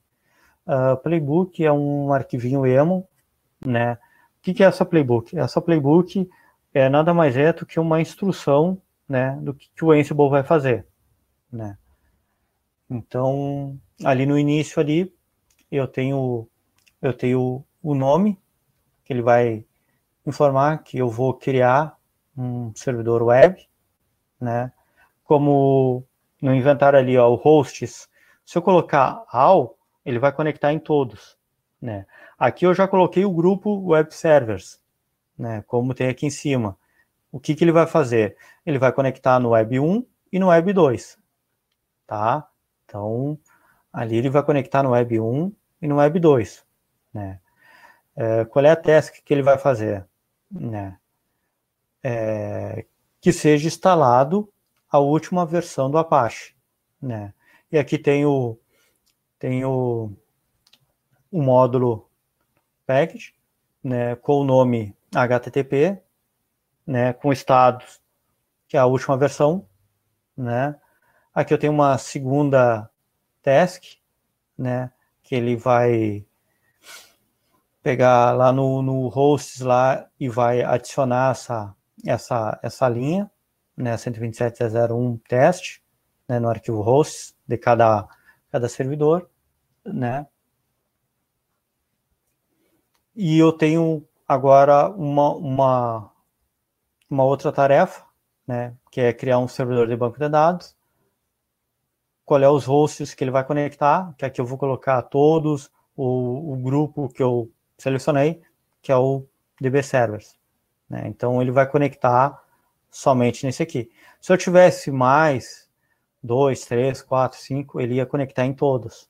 Uh, 0.68 0.96
playbook 0.98 1.66
é 1.66 1.72
um 1.72 2.14
arquivinho 2.14 2.66
emo, 2.66 3.08
né? 3.66 3.94
O 3.94 4.42
que, 4.42 4.54
que 4.54 4.64
é 4.64 4.68
essa 4.68 4.86
playbook? 4.86 5.38
Essa 5.38 5.62
playbook 5.62 6.30
é 6.74 6.88
nada 6.90 7.14
mais 7.14 7.36
é 7.36 7.52
do 7.52 7.66
que 7.66 7.80
uma 7.80 8.00
instrução, 8.00 8.80
né, 9.08 9.36
do 9.42 9.54
que, 9.56 9.70
que 9.76 9.84
o 9.84 9.92
Ansible 9.92 10.30
vai 10.30 10.44
fazer, 10.44 10.86
né? 11.52 11.79
Então, 12.90 13.80
ali 14.04 14.26
no 14.26 14.38
início 14.38 14.80
ali, 14.80 15.14
eu 15.72 15.88
tenho 15.88 16.48
eu 17.02 17.14
tenho 17.14 17.64
o 17.82 17.96
nome 17.96 18.38
que 19.06 19.14
ele 19.14 19.22
vai 19.22 19.66
informar 20.26 20.84
que 20.84 20.98
eu 20.98 21.10
vou 21.10 21.34
criar 21.34 21.98
um 22.38 22.74
servidor 22.76 23.24
web, 23.24 23.68
né? 24.40 24.72
Como 25.24 26.06
no 26.42 26.54
inventário 26.54 27.00
ali, 27.00 27.18
ó, 27.18 27.30
o 27.30 27.36
hosts, 27.36 28.10
se 28.46 28.58
eu 28.58 28.62
colocar 28.62 29.24
all, 29.32 29.78
ele 30.06 30.20
vai 30.20 30.32
conectar 30.32 30.74
em 30.74 30.80
todos, 30.80 31.38
né? 31.82 32.06
Aqui 32.38 32.66
eu 32.66 32.74
já 32.74 32.88
coloquei 32.88 33.26
o 33.26 33.32
grupo 33.34 33.88
web 33.88 34.14
servers, 34.14 34.80
né? 35.38 35.64
Como 35.68 35.94
tem 35.94 36.08
aqui 36.10 36.26
em 36.26 36.32
cima. 36.32 36.78
O 37.32 37.40
que 37.40 37.54
que 37.54 37.64
ele 37.64 37.72
vai 37.72 37.86
fazer? 37.86 38.36
Ele 38.66 38.80
vai 38.80 38.92
conectar 38.92 39.40
no 39.40 39.50
web 39.50 39.80
1 39.80 40.06
e 40.32 40.40
no 40.40 40.48
web 40.48 40.74
2, 40.74 41.18
tá? 42.08 42.49
Então, 42.90 43.38
ali 43.94 44.18
ele 44.18 44.30
vai 44.30 44.42
conectar 44.42 44.82
no 44.82 44.92
web 44.92 45.20
1 45.20 45.52
e 45.84 45.88
no 45.88 45.98
web 45.98 46.20
2, 46.20 46.66
né? 47.14 47.40
É, 48.16 48.44
qual 48.46 48.66
é 48.66 48.72
a 48.72 48.76
task 48.76 49.22
que 49.24 49.34
ele 49.34 49.44
vai 49.44 49.58
fazer? 49.58 50.06
Né? 50.52 50.98
É, 52.04 52.86
que 53.22 53.32
seja 53.32 53.68
instalado 53.68 54.52
a 54.90 54.98
última 54.98 55.46
versão 55.46 55.90
do 55.90 56.00
Apache, 56.00 56.56
né? 57.00 57.32
E 57.72 57.78
aqui 57.78 57.98
tem 57.98 58.26
o 58.26 58.58
tem 59.38 59.64
o, 59.64 60.12
o 61.32 61.42
módulo 61.42 62.10
package, 62.86 63.34
né, 63.82 64.16
com 64.16 64.42
o 64.42 64.44
nome 64.44 64.94
HTTP, 65.16 66.02
né, 66.86 67.14
com 67.14 67.32
status 67.32 68.02
que 68.68 68.76
é 68.76 68.80
a 68.80 68.86
última 68.86 69.16
versão, 69.18 69.66
né? 70.36 70.76
Aqui 71.34 71.54
eu 71.54 71.58
tenho 71.58 71.74
uma 71.74 71.98
segunda 71.98 72.90
task, 73.42 73.84
né, 74.58 74.92
que 75.24 75.36
ele 75.36 75.56
vai 75.56 76.26
pegar 77.82 78.36
lá 78.36 78.52
no, 78.52 78.82
no 78.82 79.08
hosts 79.08 79.62
lá 79.62 80.10
e 80.20 80.28
vai 80.28 80.64
adicionar 80.64 81.32
essa 81.32 81.76
essa 82.06 82.60
essa 82.64 82.88
linha, 82.90 83.30
né, 83.76 83.96
127.01 83.96 85.20
teste, 85.28 85.84
né, 86.28 86.40
no 86.40 86.50
arquivo 86.50 86.82
hosts 86.82 87.36
de 87.48 87.58
cada, 87.58 88.08
cada 88.52 88.70
servidor, 88.70 89.30
né. 89.86 90.28
E 93.16 93.38
eu 93.38 93.52
tenho 93.52 94.08
agora 94.28 94.90
uma, 94.90 95.36
uma, 95.36 96.12
uma 97.10 97.24
outra 97.24 97.52
tarefa, 97.52 98.06
né, 98.48 98.76
que 98.92 99.02
é 99.02 99.14
criar 99.14 99.40
um 99.40 99.48
servidor 99.48 99.88
de 99.88 99.96
banco 99.96 100.18
de 100.20 100.30
dados, 100.30 100.76
qual 102.30 102.44
é 102.44 102.48
os 102.48 102.66
hosts 102.66 103.16
que 103.16 103.24
ele 103.24 103.32
vai 103.32 103.44
conectar, 103.44 104.14
que 104.16 104.24
aqui 104.24 104.40
eu 104.40 104.46
vou 104.46 104.56
colocar 104.56 105.02
todos, 105.02 105.72
o, 105.98 106.54
o 106.54 106.58
grupo 106.58 107.10
que 107.10 107.24
eu 107.24 107.52
selecionei, 107.76 108.40
que 108.84 108.92
é 108.92 108.96
o 108.96 109.26
DB 109.60 109.82
Servers. 109.82 110.38
Né? 110.88 111.08
Então, 111.08 111.42
ele 111.42 111.50
vai 111.50 111.68
conectar 111.68 112.40
somente 112.92 113.48
nesse 113.48 113.64
aqui. 113.64 113.92
Se 114.22 114.32
eu 114.32 114.38
tivesse 114.38 114.92
mais 114.92 115.68
dois, 116.22 116.64
três, 116.66 117.02
quatro, 117.02 117.40
cinco, 117.40 117.82
ele 117.82 117.96
ia 117.96 118.06
conectar 118.06 118.46
em 118.46 118.54
todos. 118.54 119.10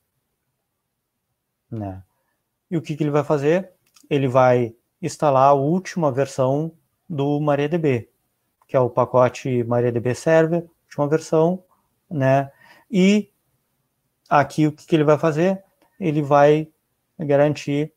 Né? 1.70 2.02
E 2.70 2.76
o 2.78 2.80
que, 2.80 2.96
que 2.96 3.02
ele 3.02 3.10
vai 3.10 3.22
fazer? 3.22 3.70
Ele 4.08 4.28
vai 4.28 4.74
instalar 5.02 5.50
a 5.50 5.52
última 5.52 6.10
versão 6.10 6.72
do 7.06 7.38
MariaDB, 7.38 8.08
que 8.66 8.74
é 8.74 8.80
o 8.80 8.88
pacote 8.88 9.62
MariaDB 9.64 10.14
Server, 10.14 10.64
última 10.86 11.06
versão, 11.06 11.62
né? 12.10 12.50
E 12.90 13.30
aqui 14.28 14.66
o 14.66 14.72
que, 14.72 14.86
que 14.86 14.96
ele 14.96 15.04
vai 15.04 15.18
fazer? 15.18 15.62
Ele 15.98 16.22
vai 16.22 16.68
garantir 17.18 17.92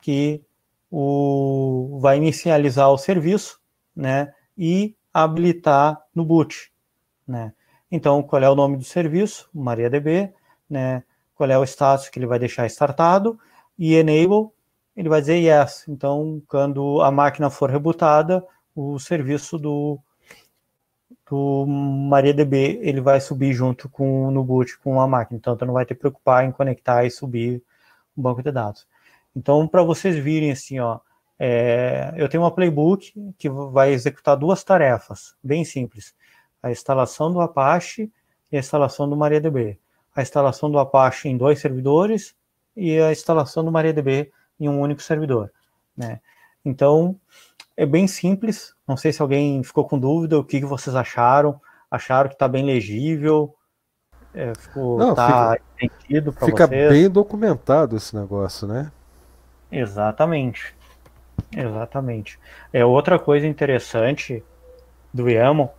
que 0.00 0.44
o, 0.90 1.98
vai 2.00 2.16
inicializar 2.16 2.90
o 2.90 2.98
serviço, 2.98 3.60
né? 3.94 4.32
E 4.56 4.96
habilitar 5.12 6.00
no 6.14 6.24
boot, 6.24 6.72
né? 7.26 7.52
Então, 7.90 8.22
qual 8.22 8.42
é 8.42 8.50
o 8.50 8.54
nome 8.54 8.76
do 8.76 8.84
serviço? 8.84 9.48
MariaDB, 9.54 10.32
né? 10.68 11.02
Qual 11.34 11.50
é 11.50 11.58
o 11.58 11.64
status 11.64 12.08
que 12.08 12.18
ele 12.18 12.26
vai 12.26 12.38
deixar 12.38 12.66
startado 12.66 13.38
e 13.78 13.94
enable, 13.94 14.50
ele 14.96 15.08
vai 15.08 15.20
dizer 15.20 15.36
yes. 15.36 15.84
Então, 15.88 16.42
quando 16.48 17.02
a 17.02 17.10
máquina 17.10 17.50
for 17.50 17.70
rebutada, 17.70 18.44
o 18.74 18.98
serviço 18.98 19.58
do, 19.58 19.98
do 21.28 21.66
MariaDB 21.66 22.78
ele 22.82 23.00
vai 23.00 23.20
subir 23.20 23.52
junto 23.52 23.88
com 23.88 24.30
no 24.30 24.44
boot 24.44 24.78
com 24.78 25.00
a 25.00 25.06
máquina. 25.06 25.38
Então, 25.38 25.56
tu 25.56 25.66
não 25.66 25.74
vai 25.74 25.84
ter 25.84 25.94
que 25.94 26.00
preocupar 26.00 26.44
em 26.44 26.52
conectar 26.52 27.04
e 27.04 27.10
subir 27.10 27.62
o 28.16 28.22
banco 28.22 28.42
de 28.42 28.52
dados. 28.52 28.86
Então, 29.34 29.66
para 29.66 29.82
vocês 29.82 30.16
virem 30.16 30.52
assim, 30.52 30.78
ó, 30.78 31.00
é, 31.38 32.14
eu 32.16 32.28
tenho 32.28 32.42
uma 32.42 32.50
playbook 32.50 33.12
que 33.36 33.48
vai 33.48 33.92
executar 33.92 34.36
duas 34.36 34.62
tarefas, 34.62 35.34
bem 35.42 35.64
simples. 35.64 36.14
A 36.62 36.70
instalação 36.70 37.32
do 37.32 37.40
Apache 37.40 38.10
e 38.50 38.56
a 38.56 38.60
instalação 38.60 39.08
do 39.08 39.16
MariaDB. 39.16 39.78
A 40.14 40.22
instalação 40.22 40.70
do 40.70 40.78
Apache 40.78 41.28
em 41.28 41.36
dois 41.36 41.60
servidores 41.60 42.34
e 42.76 42.98
a 43.00 43.10
instalação 43.10 43.64
do 43.64 43.72
MariaDB 43.72 44.32
em 44.58 44.68
um 44.68 44.80
único 44.80 45.02
servidor. 45.02 45.52
Né? 45.96 46.20
Então, 46.64 47.18
é 47.76 47.84
bem 47.84 48.06
simples. 48.06 48.75
Não 48.86 48.96
sei 48.96 49.12
se 49.12 49.20
alguém 49.20 49.62
ficou 49.62 49.86
com 49.86 49.98
dúvida, 49.98 50.38
o 50.38 50.44
que, 50.44 50.60
que 50.60 50.66
vocês 50.66 50.94
acharam. 50.94 51.60
Acharam 51.90 52.28
que 52.28 52.34
está 52.34 52.46
bem 52.46 52.64
legível? 52.64 53.54
É, 54.34 54.52
ficou, 54.54 54.98
Não, 54.98 55.14
tá 55.14 55.56
fica, 55.78 55.84
entendido 55.86 56.32
para 56.32 56.40
vocês? 56.40 56.52
Fica 56.52 56.66
bem 56.68 57.08
documentado 57.08 57.96
esse 57.96 58.14
negócio, 58.14 58.68
né? 58.68 58.92
Exatamente. 59.72 60.74
Exatamente. 61.54 62.38
É 62.72 62.84
outra 62.84 63.18
coisa 63.18 63.46
interessante 63.46 64.44
do 65.12 65.28
YAML 65.28 65.70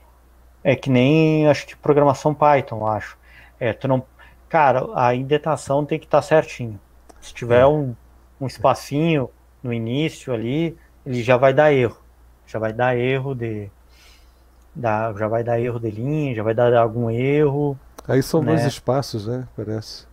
é 0.64 0.76
que 0.76 0.90
nem 0.90 1.48
acho 1.48 1.68
que 1.68 1.76
programação 1.76 2.34
Python, 2.34 2.86
acho. 2.86 3.18
É, 3.60 3.74
tu 3.74 3.88
não, 3.88 4.04
cara, 4.50 4.88
a 4.96 5.14
indentação 5.16 5.86
tem 5.86 6.00
que 6.00 6.06
estar 6.06 6.20
tá 6.20 6.22
certinho. 6.22 6.80
Se 7.22 7.34
tiver 7.34 7.62
é. 7.62 7.68
um, 7.68 7.96
um 8.40 8.48
espacinho 8.48 9.30
no 9.62 9.72
início 9.72 10.34
ali, 10.34 10.78
ele 11.06 11.22
já 11.22 11.38
vai 11.38 11.54
dar 11.54 11.72
erro. 11.72 12.07
Já 12.48 12.60
vai 12.60 12.74
dar 12.74 12.98
erro 12.98 13.36
de 13.36 13.70
dá, 14.74 15.14
já 15.18 15.28
vai 15.28 15.44
dar 15.44 15.60
erro 15.60 15.80
de 15.80 15.92
linha, 15.92 16.36
já 16.36 16.44
vai 16.44 16.54
dar 16.54 16.74
algum 16.76 17.10
erro. 17.10 17.78
Aí 18.08 18.24
são 18.24 18.42
né? 18.42 18.54
dois 18.54 18.66
espaços, 18.66 19.28
né? 19.28 19.48
Parece. 19.56 20.08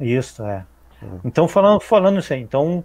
Isso, 0.00 0.42
é. 0.44 0.64
é. 1.02 1.06
Então, 1.24 1.46
falando, 1.46 1.80
falando 1.80 2.18
isso 2.18 2.32
aí, 2.32 2.40
então 2.40 2.84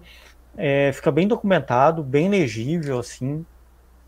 é, 0.57 0.91
fica 0.93 1.11
bem 1.11 1.27
documentado, 1.27 2.03
bem 2.03 2.29
legível, 2.29 2.99
assim, 2.99 3.45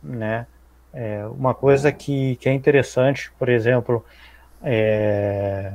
né? 0.03 0.45
É, 0.93 1.25
uma 1.25 1.53
coisa 1.53 1.91
que, 1.91 2.37
que 2.37 2.47
é 2.47 2.53
interessante, 2.53 3.31
por 3.37 3.49
exemplo, 3.49 4.05
é, 4.63 5.73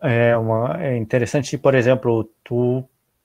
é, 0.00 0.36
uma, 0.36 0.76
é 0.82 0.96
interessante, 0.96 1.56
por 1.56 1.74
exemplo, 1.74 2.28
tu, 2.44 2.84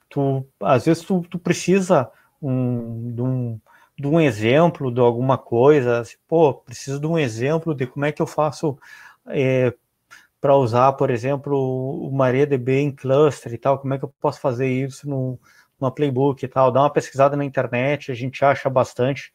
tu 0.09 0.45
às 0.61 0.85
vezes 0.85 1.03
tu, 1.03 1.25
tu 1.29 1.37
precisa 1.37 2.09
um, 2.43 3.13
de, 3.13 3.21
um, 3.21 3.61
de 3.97 4.07
um 4.07 4.19
exemplo 4.19 4.91
de 4.93 4.99
alguma 4.99 5.37
coisa, 5.37 5.99
assim, 5.99 6.17
pô, 6.27 6.53
preciso 6.53 6.99
de 6.99 7.07
um 7.07 7.17
exemplo 7.17 7.73
de 7.73 7.87
como 7.87 8.05
é 8.05 8.11
que 8.11 8.21
eu 8.21 8.27
faço 8.27 8.77
é, 9.27 9.73
para 10.41 10.55
usar, 10.55 10.93
por 10.93 11.09
exemplo, 11.09 11.57
o 12.07 12.11
MariaDB 12.11 12.79
em 12.81 12.91
cluster 12.91 13.53
e 13.53 13.57
tal, 13.57 13.79
como 13.79 13.93
é 13.93 13.97
que 13.97 14.05
eu 14.05 14.13
posso 14.19 14.41
fazer 14.41 14.67
isso 14.67 15.09
no, 15.09 15.39
numa 15.79 15.91
playbook 15.91 16.43
e 16.43 16.47
tal, 16.47 16.71
dá 16.71 16.81
uma 16.81 16.89
pesquisada 16.89 17.37
na 17.37 17.45
internet, 17.45 18.11
a 18.11 18.15
gente 18.15 18.43
acha 18.43 18.69
bastante 18.69 19.31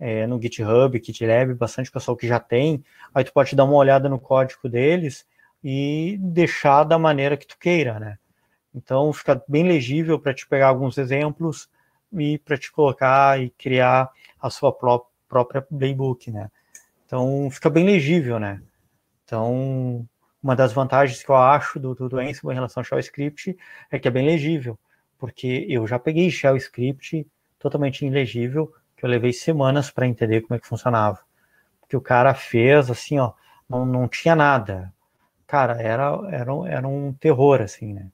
é, 0.00 0.26
no 0.26 0.40
GitHub, 0.40 1.00
GitLab, 1.04 1.54
bastante 1.54 1.90
pessoal 1.90 2.16
que 2.16 2.26
já 2.26 2.40
tem, 2.40 2.84
aí 3.14 3.24
tu 3.24 3.32
pode 3.32 3.54
dar 3.54 3.64
uma 3.64 3.76
olhada 3.76 4.08
no 4.08 4.18
código 4.18 4.68
deles 4.68 5.26
e 5.62 6.18
deixar 6.20 6.84
da 6.84 6.98
maneira 6.98 7.36
que 7.36 7.46
tu 7.46 7.58
queira, 7.58 7.98
né? 7.98 8.18
Então 8.74 9.12
fica 9.12 9.42
bem 9.48 9.64
legível 9.64 10.18
para 10.18 10.34
te 10.34 10.46
pegar 10.46 10.68
alguns 10.68 10.98
exemplos 10.98 11.68
e 12.12 12.38
para 12.38 12.56
te 12.58 12.70
colocar 12.72 13.40
e 13.40 13.50
criar 13.50 14.10
a 14.40 14.50
sua 14.50 14.72
pró 14.72 15.06
própria 15.28 15.60
playbook, 15.60 16.30
né? 16.30 16.50
Então 17.04 17.50
fica 17.50 17.68
bem 17.68 17.84
legível, 17.84 18.38
né? 18.38 18.62
Então 19.24 20.08
uma 20.42 20.56
das 20.56 20.72
vantagens 20.72 21.22
que 21.22 21.30
eu 21.30 21.36
acho 21.36 21.78
do, 21.78 21.94
do, 21.94 22.08
do 22.08 22.18
Ansible 22.18 22.52
em 22.52 22.54
relação 22.54 22.80
ao 22.80 22.84
Shell 22.84 23.00
Script 23.00 23.56
é 23.90 23.98
que 23.98 24.08
é 24.08 24.10
bem 24.10 24.26
legível, 24.26 24.78
porque 25.18 25.66
eu 25.68 25.86
já 25.86 25.98
peguei 25.98 26.30
Shell 26.30 26.56
Script 26.56 27.26
totalmente 27.58 28.06
ilegível, 28.06 28.72
que 28.96 29.04
eu 29.04 29.10
levei 29.10 29.32
semanas 29.32 29.90
para 29.90 30.06
entender 30.06 30.42
como 30.42 30.56
é 30.56 30.60
que 30.60 30.66
funcionava. 30.66 31.20
que 31.88 31.96
o 31.96 32.00
cara 32.00 32.34
fez, 32.34 32.90
assim, 32.90 33.18
ó, 33.18 33.32
não, 33.68 33.86
não 33.86 34.08
tinha 34.08 34.36
nada. 34.36 34.92
Cara, 35.46 35.80
era, 35.82 36.18
era, 36.30 36.52
era 36.68 36.88
um 36.88 37.12
terror, 37.14 37.62
assim, 37.62 37.94
né? 37.94 38.08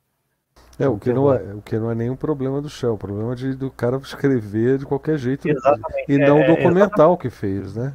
É, 0.79 0.89
o 0.89 0.99
que, 0.99 1.12
não 1.12 1.33
é, 1.33 1.37
o 1.55 1.62
que 1.62 1.79
não 1.79 1.91
é 1.91 1.95
nenhum 1.95 2.16
problema 2.16 2.61
do 2.61 2.68
Shell, 2.68 2.95
o 2.95 2.99
problema 2.99 3.37
de, 3.37 3.55
do 3.55 3.70
cara 3.70 3.97
escrever 3.99 4.79
de 4.79 4.85
qualquer 4.85 5.16
jeito 5.16 5.49
exatamente, 5.49 6.07
e 6.09 6.18
não 6.18 6.39
é, 6.39 6.47
documentar 6.49 7.09
o 7.11 7.16
que 7.16 7.31
fez, 7.31 7.77
né? 7.77 7.93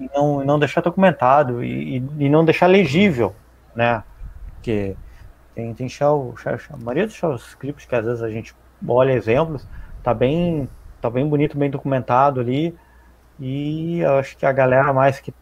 E 0.00 0.08
não, 0.14 0.42
não 0.42 0.58
deixar 0.58 0.80
documentado 0.80 1.62
e, 1.62 2.02
e, 2.18 2.28
não 2.30 2.42
deixar 2.42 2.68
legível, 2.68 3.34
né? 3.74 4.02
Porque 4.54 4.96
tem, 5.54 5.74
tem 5.74 5.88
Shell, 5.88 6.34
Shell, 6.38 6.58
a 6.70 6.76
maioria 6.78 7.06
dos 7.06 7.14
Shell 7.14 7.34
scripts 7.36 7.84
que 7.84 7.94
às 7.94 8.04
vezes 8.04 8.22
a 8.22 8.30
gente 8.30 8.54
olha 8.88 9.12
exemplos, 9.12 9.66
tá 10.02 10.14
bem, 10.14 10.66
tá 11.02 11.10
bem 11.10 11.28
bonito, 11.28 11.58
bem 11.58 11.70
documentado 11.70 12.40
ali, 12.40 12.74
e 13.38 14.00
eu 14.00 14.18
acho 14.18 14.38
que 14.38 14.46
a 14.46 14.52
galera 14.52 14.90
mais 14.92 15.20
que, 15.20 15.34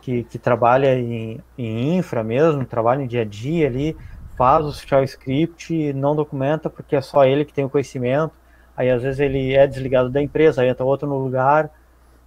que, 0.00 0.24
que 0.24 0.38
trabalha 0.38 0.98
em, 0.98 1.40
em 1.58 1.96
infra 1.98 2.24
mesmo, 2.24 2.64
trabalha 2.64 3.02
em 3.02 3.06
dia 3.06 3.20
a 3.20 3.24
dia 3.26 3.66
ali, 3.66 3.94
faz 4.36 4.64
o 4.64 4.72
shell 4.72 5.04
script, 5.04 5.92
não 5.92 6.14
documenta 6.16 6.68
porque 6.70 6.96
é 6.96 7.00
só 7.00 7.24
ele 7.24 7.44
que 7.44 7.52
tem 7.52 7.64
o 7.64 7.70
conhecimento. 7.70 8.32
Aí 8.76 8.90
às 8.90 9.02
vezes 9.02 9.20
ele 9.20 9.54
é 9.54 9.66
desligado 9.66 10.10
da 10.10 10.22
empresa, 10.22 10.62
aí 10.62 10.68
entra 10.68 10.84
outro 10.84 11.08
no 11.08 11.18
lugar. 11.18 11.70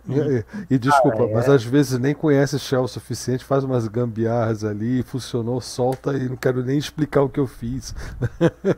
E, 0.07 0.13
e, 0.13 0.45
e 0.75 0.77
desculpa, 0.77 1.23
ah, 1.23 1.29
é... 1.29 1.33
mas 1.33 1.49
às 1.49 1.63
vezes 1.63 1.97
nem 1.99 2.13
conhece 2.13 2.59
shell 2.59 2.83
o 2.83 2.87
suficiente, 2.87 3.43
faz 3.43 3.63
umas 3.63 3.87
gambiarras 3.87 4.63
ali, 4.63 5.01
funcionou, 5.01 5.59
solta 5.59 6.13
e 6.13 6.29
não 6.29 6.35
quero 6.35 6.63
nem 6.63 6.77
explicar 6.77 7.23
o 7.23 7.29
que 7.29 7.39
eu 7.39 7.47
fiz. 7.47 7.95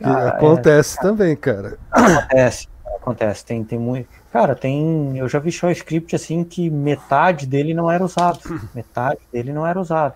Cara, 0.00 0.28
acontece 0.30 0.98
é, 0.98 1.02
também, 1.02 1.36
cara. 1.36 1.76
Acontece, 1.90 2.68
acontece. 2.96 3.44
Tem, 3.44 3.64
tem 3.64 3.78
muito. 3.78 4.08
Cara, 4.32 4.54
tem. 4.54 5.16
Eu 5.16 5.28
já 5.28 5.38
vi 5.38 5.50
shell 5.50 5.70
script 5.72 6.14
assim 6.14 6.44
que 6.44 6.68
metade 6.68 7.46
dele 7.46 7.72
não 7.72 7.90
era 7.90 8.04
usado. 8.04 8.40
metade 8.74 9.20
dele 9.32 9.52
não 9.52 9.66
era 9.66 9.80
usado 9.80 10.14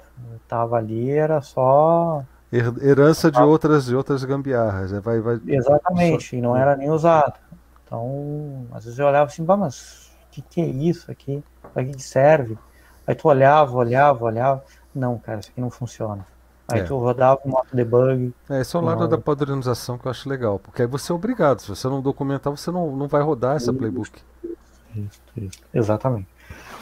tava 0.53 0.77
ali 0.77 1.11
era 1.11 1.41
só 1.41 2.23
herança 2.53 3.31
de 3.31 3.41
outras 3.41 3.87
de 3.87 3.97
outras 3.97 4.23
gambiarras, 4.23 4.93
né? 4.93 5.01
vai, 5.01 5.19
vai... 5.19 5.41
exatamente, 5.47 6.37
e 6.37 6.43
não 6.43 6.55
era 6.55 6.77
nem 6.77 6.91
usado. 6.91 7.39
Então, 7.85 8.67
às 8.71 8.85
vezes 8.85 8.99
eu 8.99 9.07
olhava 9.07 9.31
assim, 9.31 9.43
mas 9.43 10.13
o 10.27 10.31
que, 10.31 10.43
que 10.43 10.61
é 10.61 10.67
isso 10.67 11.11
aqui? 11.11 11.43
Para 11.73 11.85
que 11.85 12.03
serve? 12.03 12.59
Aí 13.07 13.15
tu 13.15 13.29
olhava, 13.29 13.75
olhava, 13.75 14.25
olhava, 14.27 14.63
não, 14.95 15.19
cara, 15.19 15.41
isso 15.41 15.51
aqui 15.51 15.61
não 15.61 15.71
funciona. 15.71 16.27
Aí 16.73 16.81
é. 16.81 16.85
tu 16.85 16.97
rodava 16.97 17.41
um 17.45 17.51
modo 17.51 17.67
debug. 17.73 18.33
É, 18.49 18.61
esse 18.61 18.75
é 18.75 18.79
o 18.79 18.83
lado 18.83 19.07
da 19.07 19.19
padronização 19.19 19.99
que 19.99 20.07
eu 20.07 20.11
acho 20.11 20.29
legal, 20.29 20.59
porque 20.59 20.83
aí 20.83 20.89
você 20.89 21.13
é 21.13 21.15
obrigado, 21.15 21.61
se 21.61 21.69
você 21.69 21.89
não 21.89 22.01
documentar, 22.01 22.51
você 22.51 22.71
não, 22.71 22.97
não 22.97 23.09
vai 23.09 23.23
rodar 23.23 23.57
essa 23.57 23.73
playbook. 23.73 24.11
Isso, 24.95 25.21
isso. 25.37 25.59
Exatamente. 25.73 26.29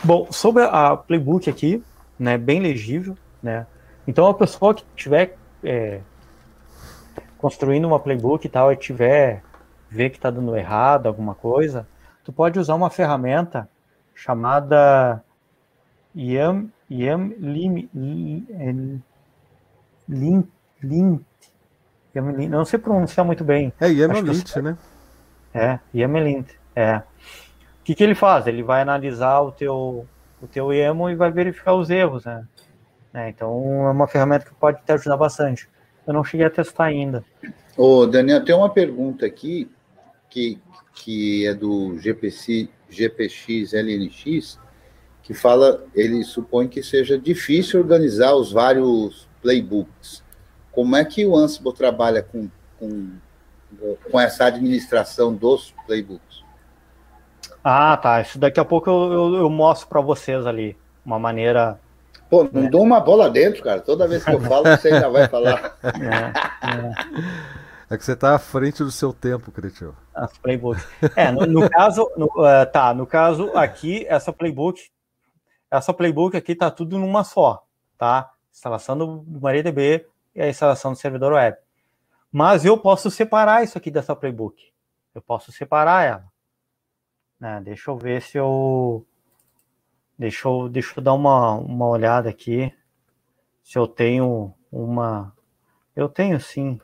Bom, 0.02 0.26
sobre 0.30 0.64
a 0.64 0.96
playbook 0.96 1.48
aqui, 1.48 1.82
né, 2.18 2.38
bem 2.38 2.60
legível, 2.60 3.16
né? 3.42 3.66
Então 4.06 4.26
a 4.26 4.34
pessoa 4.34 4.74
que 4.74 4.84
estiver 4.96 5.36
é, 5.62 6.00
construindo 7.38 7.84
uma 7.84 8.00
playbook 8.00 8.46
e 8.46 8.50
tal 8.50 8.72
e 8.72 8.76
tiver 8.76 9.42
ver 9.88 10.10
que 10.10 10.16
está 10.16 10.30
dando 10.30 10.56
errado 10.56 11.06
alguma 11.06 11.34
coisa, 11.34 11.86
tu 12.24 12.32
pode 12.32 12.58
usar 12.58 12.74
uma 12.74 12.90
ferramenta 12.90 13.68
chamada 14.14 15.22
Yam 16.16 16.68
Yam 16.90 17.32
Lim, 17.38 17.88
Lim, 20.10 20.44
Lim, 20.82 21.24
Lim, 22.14 22.32
Lim 22.36 22.48
não 22.48 22.64
sei 22.64 22.78
pronunciar 22.78 23.24
muito 23.24 23.44
bem. 23.44 23.72
É 23.80 23.88
Yamelint, 23.88 24.56
né? 24.56 24.76
É, 25.54 25.78
Yamelint, 25.94 26.48
é. 26.74 26.96
O 26.96 27.84
que, 27.84 27.94
que 27.94 28.02
ele 28.02 28.14
faz? 28.14 28.46
Ele 28.46 28.62
vai 28.62 28.82
analisar 28.82 29.40
o 29.40 29.52
teu 29.52 30.06
o 30.42 30.46
teu 30.46 30.72
YAML 30.72 31.10
e 31.10 31.14
vai 31.14 31.30
verificar 31.30 31.74
os 31.74 31.90
erros, 31.90 32.24
né? 32.24 32.46
É, 33.12 33.28
então 33.28 33.86
é 33.86 33.90
uma 33.90 34.06
ferramenta 34.06 34.46
que 34.46 34.54
pode 34.54 34.82
te 34.82 34.92
ajudar 34.92 35.16
bastante. 35.16 35.68
Eu 36.06 36.14
não 36.14 36.24
cheguei 36.24 36.46
a 36.46 36.50
testar 36.50 36.84
ainda. 36.84 37.24
Ô, 37.76 38.06
Daniel, 38.06 38.44
tem 38.44 38.54
uma 38.54 38.70
pergunta 38.70 39.26
aqui 39.26 39.70
que, 40.28 40.58
que 40.94 41.46
é 41.46 41.54
do 41.54 41.98
GPC, 41.98 42.68
GPX 42.88 43.72
LNX, 43.74 44.58
que 45.22 45.34
fala, 45.34 45.84
ele 45.94 46.22
supõe 46.24 46.68
que 46.68 46.82
seja 46.82 47.18
difícil 47.18 47.80
organizar 47.80 48.34
os 48.34 48.50
vários 48.52 49.28
playbooks. 49.42 50.22
Como 50.72 50.96
é 50.96 51.04
que 51.04 51.26
o 51.26 51.36
Ansible 51.36 51.72
trabalha 51.72 52.22
com, 52.22 52.48
com, 52.78 53.10
com 54.10 54.20
essa 54.20 54.46
administração 54.46 55.34
dos 55.34 55.74
playbooks? 55.86 56.44
Ah, 57.62 57.96
tá. 57.96 58.20
Isso 58.20 58.38
daqui 58.38 58.60
a 58.60 58.64
pouco 58.64 58.88
eu, 58.88 59.12
eu, 59.12 59.34
eu 59.36 59.50
mostro 59.50 59.88
para 59.88 60.00
vocês 60.00 60.46
ali. 60.46 60.76
Uma 61.04 61.18
maneira 61.18 61.78
Pô, 62.30 62.48
não 62.52 62.66
é. 62.66 62.68
dou 62.68 62.82
uma 62.82 63.00
bola 63.00 63.28
dentro, 63.28 63.62
cara. 63.62 63.80
Toda 63.80 64.06
vez 64.06 64.24
que 64.24 64.32
eu 64.32 64.40
falo, 64.40 64.64
você 64.64 64.88
ainda 64.88 65.10
vai 65.10 65.28
falar. 65.28 65.76
É, 65.82 67.90
é. 67.90 67.94
é 67.94 67.98
que 67.98 68.04
você 68.04 68.12
está 68.12 68.36
à 68.36 68.38
frente 68.38 68.84
do 68.84 68.92
seu 68.92 69.12
tempo, 69.12 69.50
Cretil. 69.50 69.92
As 70.14 70.38
playbook. 70.38 70.80
É, 71.16 71.32
no, 71.32 71.44
no 71.44 71.68
caso, 71.68 72.08
no, 72.16 72.26
uh, 72.26 72.64
tá, 72.72 72.94
no 72.94 73.04
caso 73.04 73.50
aqui, 73.56 74.06
essa 74.08 74.32
playbook, 74.32 74.80
essa 75.68 75.92
playbook 75.92 76.36
aqui 76.36 76.54
tá 76.54 76.70
tudo 76.70 76.98
numa 76.98 77.24
só, 77.24 77.64
tá? 77.98 78.30
Instalação 78.52 78.96
do, 78.96 79.24
MariaDB 79.40 80.06
e 80.34 80.42
a 80.42 80.48
instalação 80.48 80.92
do 80.92 80.98
servidor 80.98 81.32
web. 81.32 81.56
Mas 82.30 82.64
eu 82.64 82.78
posso 82.78 83.10
separar 83.10 83.64
isso 83.64 83.76
aqui 83.76 83.90
dessa 83.90 84.14
playbook. 84.14 84.72
Eu 85.14 85.22
posso 85.22 85.50
separar 85.50 86.04
ela. 86.04 86.32
Né? 87.38 87.60
Deixa 87.64 87.90
eu 87.90 87.96
ver 87.96 88.22
se 88.22 88.38
eu 88.38 89.06
Deixa 90.20 90.46
eu, 90.48 90.68
deixa 90.68 91.00
eu 91.00 91.02
dar 91.02 91.14
uma, 91.14 91.54
uma 91.54 91.88
olhada 91.88 92.28
aqui. 92.28 92.70
Se 93.62 93.78
eu 93.78 93.88
tenho 93.88 94.54
uma. 94.70 95.34
Eu 95.96 96.10
tenho 96.10 96.38
sim. 96.38 96.78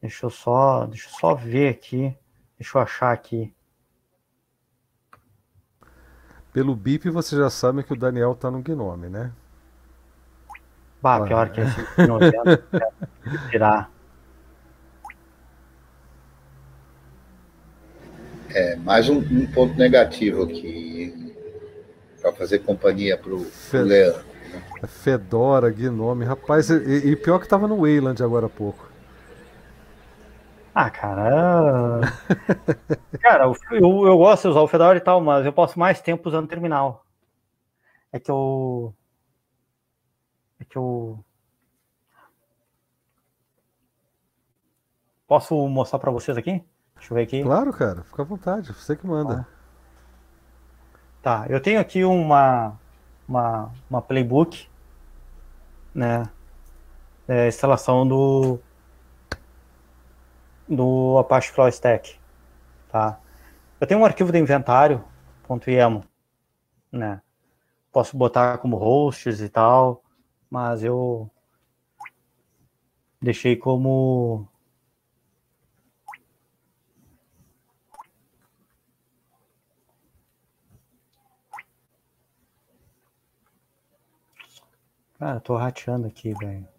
Deixa 0.00 0.26
eu 0.26 0.30
só, 0.30 0.86
deixa 0.86 1.08
eu 1.08 1.12
só 1.12 1.34
ver 1.36 1.68
aqui. 1.68 2.18
Deixa 2.58 2.76
eu 2.76 2.82
achar 2.82 3.12
aqui. 3.12 3.54
Pelo 6.56 6.74
bip 6.74 7.10
você 7.10 7.36
já 7.36 7.50
sabe 7.50 7.82
que 7.82 7.92
o 7.92 7.96
Daniel 7.98 8.34
tá 8.34 8.50
no 8.50 8.62
Gnome, 8.62 9.10
né? 9.10 9.30
Bah, 11.02 11.20
pior 11.20 11.50
que 11.50 11.60
esse 11.60 11.80
né? 11.82 12.88
tirar. 13.50 13.90
É, 18.54 18.76
mais 18.76 19.06
um, 19.10 19.18
um 19.18 19.46
ponto 19.52 19.76
negativo 19.76 20.44
aqui 20.44 21.36
para 22.22 22.32
fazer 22.32 22.60
companhia 22.60 23.18
para 23.18 23.34
o 23.34 23.46
Leandro. 23.74 24.24
Né? 24.50 24.62
Fedora, 24.88 25.68
Gnome, 25.68 26.24
rapaz, 26.24 26.70
e, 26.70 27.10
e, 27.10 27.16
pior 27.16 27.38
que 27.38 27.46
tava 27.46 27.68
no 27.68 27.82
Wayland 27.82 28.22
agora 28.22 28.46
há 28.46 28.48
pouco. 28.48 28.85
Ah, 30.78 30.90
cara. 30.90 32.00
cara, 33.18 33.44
eu, 33.70 34.06
eu 34.06 34.18
gosto 34.18 34.42
de 34.42 34.48
usar 34.48 34.60
o 34.60 34.68
Fedora 34.68 34.98
e 34.98 35.00
tal, 35.00 35.22
mas 35.22 35.46
eu 35.46 35.52
passo 35.54 35.78
mais 35.78 36.02
tempo 36.02 36.28
usando 36.28 36.46
terminal. 36.46 37.06
É 38.12 38.20
que 38.20 38.30
eu. 38.30 38.94
É 40.60 40.64
que 40.66 40.76
eu. 40.76 41.24
Posso 45.26 45.66
mostrar 45.66 45.98
para 45.98 46.10
vocês 46.10 46.36
aqui? 46.36 46.62
Deixa 46.94 47.10
eu 47.10 47.16
ver 47.16 47.22
aqui. 47.22 47.42
Claro, 47.42 47.72
cara, 47.72 48.04
fica 48.04 48.20
à 48.20 48.26
vontade, 48.26 48.70
você 48.74 48.94
que 48.94 49.06
manda. 49.06 49.48
Tá, 51.22 51.46
eu 51.48 51.58
tenho 51.58 51.80
aqui 51.80 52.04
uma, 52.04 52.78
uma, 53.26 53.72
uma 53.88 54.02
playbook, 54.02 54.68
né? 55.94 56.28
É, 57.26 57.48
instalação 57.48 58.06
do 58.06 58.60
do 60.68 61.18
Apache 61.18 61.50
Flow 61.50 61.68
Stack, 61.68 62.18
tá? 62.90 63.20
Eu 63.80 63.86
tenho 63.86 64.00
um 64.00 64.04
arquivo 64.04 64.32
de 64.32 64.38
inventário 64.38 65.04
.yaml, 65.66 66.02
né? 66.90 67.20
Posso 67.92 68.16
botar 68.16 68.58
como 68.58 68.76
hosts 68.76 69.40
e 69.40 69.48
tal, 69.48 70.02
mas 70.50 70.82
eu 70.82 71.30
deixei 73.20 73.56
como 73.56 74.48
Cara, 85.18 85.40
tô 85.40 85.56
rateando 85.56 86.06
aqui, 86.06 86.34
velho. 86.34 86.75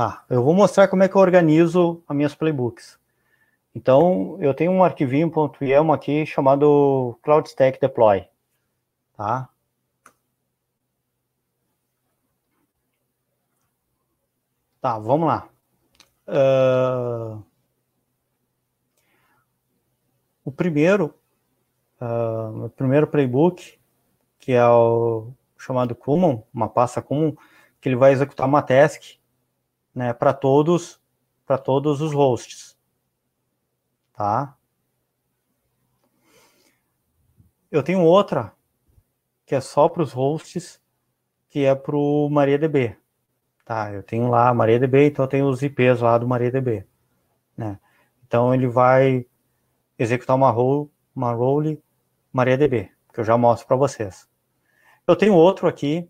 Tá, 0.00 0.24
eu 0.30 0.42
vou 0.42 0.54
mostrar 0.54 0.88
como 0.88 1.02
é 1.02 1.08
que 1.10 1.14
eu 1.14 1.20
organizo 1.20 2.02
as 2.08 2.16
minhas 2.16 2.34
playbooks. 2.34 2.98
Então, 3.74 4.38
eu 4.40 4.54
tenho 4.54 4.72
um 4.72 4.82
arquivinho 4.82 5.30
.yaml 5.60 5.92
aqui 5.92 6.24
chamado 6.24 7.18
Cloud 7.22 7.54
Deploy, 7.78 8.26
tá? 9.14 9.50
Tá, 14.80 14.98
vamos 14.98 15.28
lá. 15.28 15.50
Uh, 16.26 17.44
o 20.42 20.50
primeiro, 20.50 21.14
uh, 22.00 22.64
o 22.64 22.70
primeiro 22.70 23.06
playbook, 23.06 23.78
que 24.38 24.52
é 24.52 24.66
o 24.66 25.30
chamado 25.58 25.94
Common, 25.94 26.42
uma 26.54 26.70
pasta 26.70 27.02
comum, 27.02 27.36
que 27.82 27.88
ele 27.90 27.96
vai 27.96 28.12
executar 28.12 28.46
uma 28.48 28.62
task 28.62 29.19
né, 29.94 30.12
para 30.12 30.32
todos, 30.32 31.00
para 31.46 31.58
todos 31.58 32.00
os 32.00 32.12
hosts. 32.12 32.78
Tá? 34.12 34.56
Eu 37.70 37.82
tenho 37.82 38.02
outra 38.02 38.52
que 39.46 39.54
é 39.54 39.60
só 39.60 39.88
para 39.88 40.02
os 40.02 40.12
hosts, 40.12 40.80
que 41.48 41.64
é 41.64 41.74
para 41.74 41.96
o 41.96 42.28
MariaDB. 42.30 42.96
Tá, 43.64 43.92
eu 43.92 44.02
tenho 44.02 44.28
lá 44.28 44.48
a 44.48 44.54
MariaDB, 44.54 45.06
então 45.06 45.24
eu 45.24 45.28
tenho 45.28 45.48
os 45.48 45.62
IPs 45.62 46.00
lá 46.00 46.18
do 46.18 46.26
MariaDB. 46.26 46.86
Né? 47.56 47.78
Então 48.24 48.54
ele 48.54 48.68
vai 48.68 49.26
executar 49.98 50.36
uma 50.36 50.50
role, 50.50 50.90
uma 51.14 51.32
role 51.32 51.82
MariaDB, 52.32 52.90
que 53.12 53.20
eu 53.20 53.24
já 53.24 53.36
mostro 53.36 53.66
para 53.66 53.76
vocês. 53.76 54.28
Eu 55.06 55.16
tenho 55.16 55.34
outro 55.34 55.66
aqui, 55.66 56.08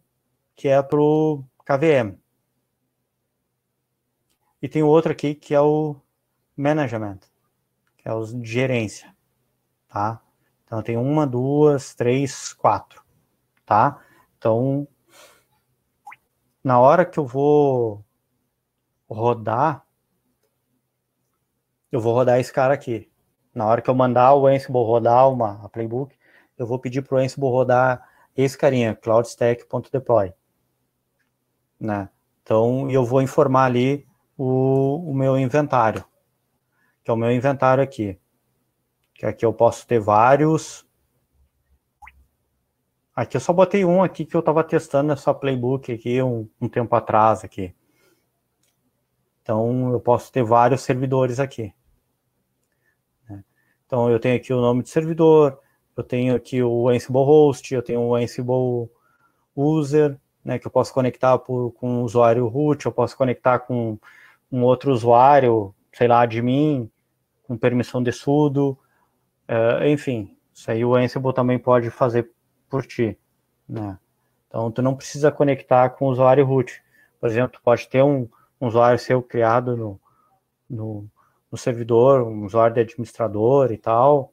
que 0.54 0.68
é 0.68 0.82
para 0.82 1.00
o 1.00 1.42
KVM. 1.64 2.18
E 4.62 4.68
tem 4.68 4.82
outro 4.82 5.12
aqui 5.12 5.34
que 5.34 5.54
é 5.54 5.60
o 5.60 5.96
Management, 6.56 7.20
que 7.96 8.08
é 8.08 8.12
o 8.12 8.24
de 8.24 8.50
gerência, 8.50 9.14
tá? 9.88 10.20
Então 10.64 10.82
tem 10.82 10.96
uma, 10.96 11.26
duas, 11.26 11.94
três, 11.94 12.52
quatro, 12.52 13.02
tá? 13.64 14.00
Então, 14.36 14.86
na 16.62 16.78
hora 16.78 17.04
que 17.06 17.18
eu 17.18 17.26
vou 17.26 18.04
rodar, 19.08 19.84
eu 21.90 22.00
vou 22.00 22.14
rodar 22.14 22.38
esse 22.38 22.52
cara 22.52 22.74
aqui. 22.74 23.10
Na 23.54 23.66
hora 23.66 23.82
que 23.82 23.90
eu 23.90 23.94
mandar 23.94 24.34
o 24.34 24.46
Ansible 24.46 24.84
rodar 24.84 25.28
uma 25.28 25.64
a 25.64 25.68
playbook, 25.68 26.16
eu 26.56 26.66
vou 26.66 26.78
pedir 26.78 27.02
para 27.02 27.16
o 27.16 27.18
Ansible 27.18 27.48
rodar 27.48 28.06
esse 28.36 28.56
carinha, 28.56 28.94
cloudstack.deploy. 28.94 30.32
Né? 31.80 32.08
Então, 32.42 32.90
eu 32.90 33.04
vou 33.04 33.22
informar 33.22 33.64
ali 33.64 34.06
o, 34.42 35.10
o 35.10 35.14
meu 35.14 35.38
inventário, 35.38 36.02
que 37.04 37.10
é 37.10 37.12
o 37.12 37.16
meu 37.16 37.30
inventário 37.30 37.84
aqui. 37.84 38.18
Que 39.12 39.26
aqui 39.26 39.44
eu 39.44 39.52
posso 39.52 39.86
ter 39.86 40.00
vários. 40.00 40.86
Aqui 43.14 43.36
eu 43.36 43.40
só 43.40 43.52
botei 43.52 43.84
um 43.84 44.02
aqui 44.02 44.24
que 44.24 44.34
eu 44.34 44.40
estava 44.40 44.64
testando 44.64 45.08
nessa 45.08 45.34
playbook 45.34 45.92
aqui 45.92 46.22
um, 46.22 46.48
um 46.58 46.70
tempo 46.70 46.96
atrás 46.96 47.44
aqui. 47.44 47.74
Então, 49.42 49.92
eu 49.92 50.00
posso 50.00 50.32
ter 50.32 50.42
vários 50.42 50.80
servidores 50.80 51.38
aqui. 51.38 51.74
Né? 53.28 53.44
Então, 53.84 54.08
eu 54.08 54.18
tenho 54.18 54.36
aqui 54.36 54.54
o 54.54 54.60
nome 54.60 54.82
de 54.82 54.88
servidor, 54.88 55.58
eu 55.94 56.02
tenho 56.02 56.34
aqui 56.34 56.62
o 56.62 56.88
Ansible 56.88 57.24
Host, 57.24 57.74
eu 57.74 57.82
tenho 57.82 58.00
o 58.00 58.14
Ansible 58.14 58.88
User, 59.54 60.18
né, 60.42 60.58
que 60.58 60.66
eu 60.66 60.70
posso 60.70 60.94
conectar 60.94 61.36
por, 61.38 61.72
com 61.72 62.00
o 62.00 62.04
usuário 62.04 62.46
root, 62.46 62.86
eu 62.86 62.92
posso 62.92 63.14
conectar 63.14 63.58
com 63.58 63.98
um 64.50 64.62
outro 64.62 64.92
usuário, 64.92 65.74
sei 65.92 66.08
lá, 66.08 66.22
admin, 66.22 66.90
com 67.42 67.56
permissão 67.56 68.02
de 68.02 68.12
sudo, 68.12 68.78
uh, 69.48 69.84
enfim, 69.86 70.36
isso 70.52 70.70
aí 70.70 70.84
o 70.84 70.94
Ansible 70.94 71.32
também 71.32 71.58
pode 71.58 71.90
fazer 71.90 72.30
por 72.68 72.86
ti, 72.86 73.18
né? 73.68 73.98
Então, 74.46 74.70
tu 74.70 74.82
não 74.82 74.96
precisa 74.96 75.30
conectar 75.30 75.90
com 75.90 76.06
o 76.06 76.10
usuário 76.10 76.44
root. 76.44 76.82
Por 77.20 77.28
exemplo, 77.28 77.52
tu 77.52 77.62
pode 77.62 77.88
ter 77.88 78.02
um, 78.02 78.28
um 78.60 78.66
usuário 78.66 78.98
seu 78.98 79.22
criado 79.22 79.76
no, 79.76 80.00
no, 80.68 81.06
no 81.50 81.56
servidor, 81.56 82.22
um 82.22 82.44
usuário 82.44 82.74
de 82.74 82.80
administrador 82.80 83.70
e 83.72 83.78
tal, 83.78 84.32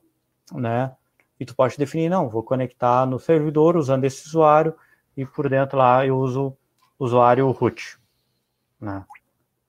né? 0.53 0.95
E 1.39 1.45
tu 1.45 1.55
pode 1.55 1.78
definir, 1.78 2.09
não, 2.09 2.30
vou 2.30 2.41
conectar 2.41 3.05
no 3.05 3.20
servidor 3.20 3.78
usando 3.78 4.05
esse 4.05 4.28
usuário 4.28 4.76
e 5.15 5.26
por 5.26 5.47
dentro 5.49 5.78
lá 5.78 6.05
eu 6.05 6.18
uso 6.18 6.57
usuário 6.99 7.49
root, 7.51 7.99
né? 8.82 9.05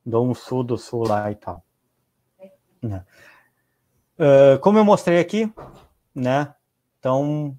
Dou 0.09 0.26
um 0.26 0.34
sudo 0.34 0.78
su 0.78 1.02
lá 1.02 1.30
e 1.30 1.34
tal. 1.34 1.62
Uh, 2.82 4.59
como 4.62 4.78
eu 4.78 4.84
mostrei 4.84 5.18
aqui, 5.18 5.52
né? 6.14 6.54
Então 6.98 7.54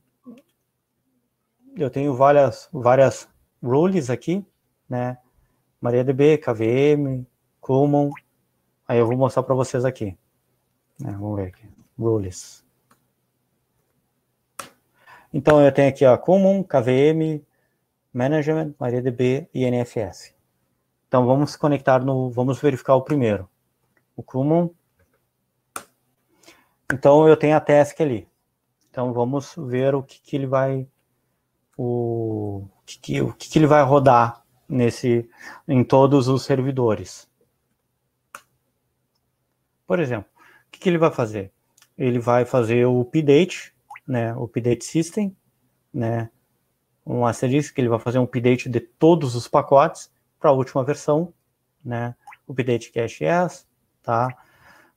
eu 1.75 1.89
tenho 1.89 2.15
várias 2.15 2.67
várias 2.73 3.29
rules 3.61 4.09
aqui, 4.09 4.43
né? 4.89 5.17
MariaDB, 5.79 6.39
KVM, 6.39 7.25
Common. 7.61 8.11
Aí 8.87 8.97
eu 8.97 9.05
vou 9.05 9.15
mostrar 9.15 9.43
para 9.43 9.53
vocês 9.53 9.85
aqui. 9.85 10.17
Né? 10.99 11.11
Vamos 11.11 11.35
ver 11.35 11.49
aqui. 11.49 11.69
Rules. 11.97 12.65
Então, 15.31 15.63
eu 15.63 15.71
tenho 15.71 15.89
aqui 15.89 16.03
a 16.03 16.17
Common, 16.17 16.63
KVM, 16.63 17.45
Management, 18.11 18.73
MariaDB 18.79 19.47
e 19.53 19.69
NFS. 19.69 20.38
Então, 21.09 21.25
vamos 21.25 21.57
conectar 21.57 21.99
no... 21.99 22.29
Vamos 22.29 22.61
verificar 22.61 22.95
o 22.95 23.01
primeiro. 23.01 23.49
O 24.15 24.23
Common. 24.23 24.69
Então, 26.93 27.27
eu 27.27 27.35
tenho 27.35 27.57
a 27.57 27.59
task 27.59 27.99
ali. 27.99 28.25
Então, 28.89 29.11
vamos 29.11 29.53
ver 29.57 29.93
o 29.93 30.01
que, 30.01 30.21
que 30.21 30.37
ele 30.37 30.47
vai... 30.47 30.87
O 31.77 32.65
que, 32.85 32.99
que, 32.99 33.21
o 33.21 33.33
que, 33.33 33.49
que 33.49 33.59
ele 33.59 33.67
vai 33.67 33.83
rodar 33.83 34.41
nesse, 34.67 35.29
em 35.67 35.83
todos 35.83 36.29
os 36.29 36.43
servidores. 36.43 37.27
Por 39.85 39.99
exemplo, 39.99 40.29
o 40.67 40.71
que, 40.71 40.79
que 40.79 40.89
ele 40.89 40.97
vai 40.97 41.11
fazer? 41.11 41.51
Ele 41.97 42.19
vai 42.19 42.45
fazer 42.45 42.85
o 42.85 43.01
update 43.01 43.73
né, 44.09 44.35
o 44.35 44.45
update 44.45 44.83
system, 44.83 45.37
né, 45.93 46.31
um 47.05 47.27
asterisco 47.27 47.75
que 47.75 47.79
ele 47.79 47.87
vai 47.87 47.99
fazer 47.99 48.17
um 48.17 48.23
update 48.23 48.67
de 48.67 48.79
todos 48.79 49.35
os 49.35 49.47
pacotes 49.47 50.11
para 50.39 50.49
a 50.49 50.53
última 50.53 50.83
versão, 50.83 51.33
né, 51.83 52.15
update 52.47 52.91
cache 52.91 53.25
yes, 53.25 53.67
tá? 54.01 54.29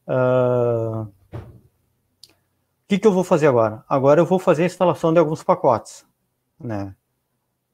Uh, 0.07 1.03
o 1.33 2.89
que, 2.89 2.99
que 2.99 3.07
eu 3.07 3.13
vou 3.13 3.25
fazer 3.25 3.47
agora? 3.47 3.85
Agora 3.89 4.21
eu 4.21 4.27
vou 4.27 4.39
fazer 4.39 4.65
a 4.65 4.67
instalação 4.67 5.13
de 5.13 5.19
alguns 5.19 5.43
pacotes, 5.43 6.05
né? 6.61 6.95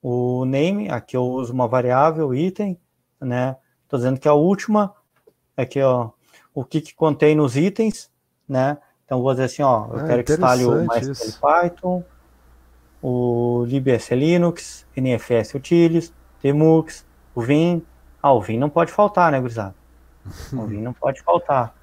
O 0.01 0.45
name, 0.45 0.89
aqui 0.89 1.16
eu 1.16 1.25
uso 1.25 1.53
uma 1.53 1.66
variável, 1.66 2.35
item, 2.35 2.79
né? 3.21 3.57
Estou 3.83 3.99
dizendo 3.99 4.21
que 4.21 4.29
a 4.29 4.35
última, 4.35 4.95
aqui 5.57 5.81
ó, 5.83 6.11
o 6.55 6.64
que, 6.64 6.81
que 6.81 6.95
contém 6.95 7.35
nos 7.35 7.57
itens, 7.57 8.11
né? 8.49 8.79
Então, 9.05 9.23
vou 9.23 9.33
dizer 9.33 9.45
assim, 9.45 9.62
ó, 9.62 9.87
eu 9.87 10.01
ah, 10.01 10.05
quero 10.07 10.25
que 10.25 10.33
instale 10.33 10.66
o 10.66 10.87
MySQL 10.87 11.41
Python, 11.41 12.05
o 13.01 13.64
libs 13.66 14.11
Linux, 14.11 14.87
NFS 14.95 15.55
Utils, 15.55 16.12
Tmux, 16.43 17.07
o 17.39 17.43
Vim. 17.43 17.84
Ah, 18.22 18.32
o 18.32 18.41
Vim 18.41 18.59
não 18.59 18.68
pode 18.68 18.91
faltar, 18.91 19.30
né, 19.30 19.41
gurizada? 19.41 19.74
o 20.53 20.66
Vim 20.66 20.80
não 20.80 20.93
pode 20.93 21.22
faltar. 21.22 21.74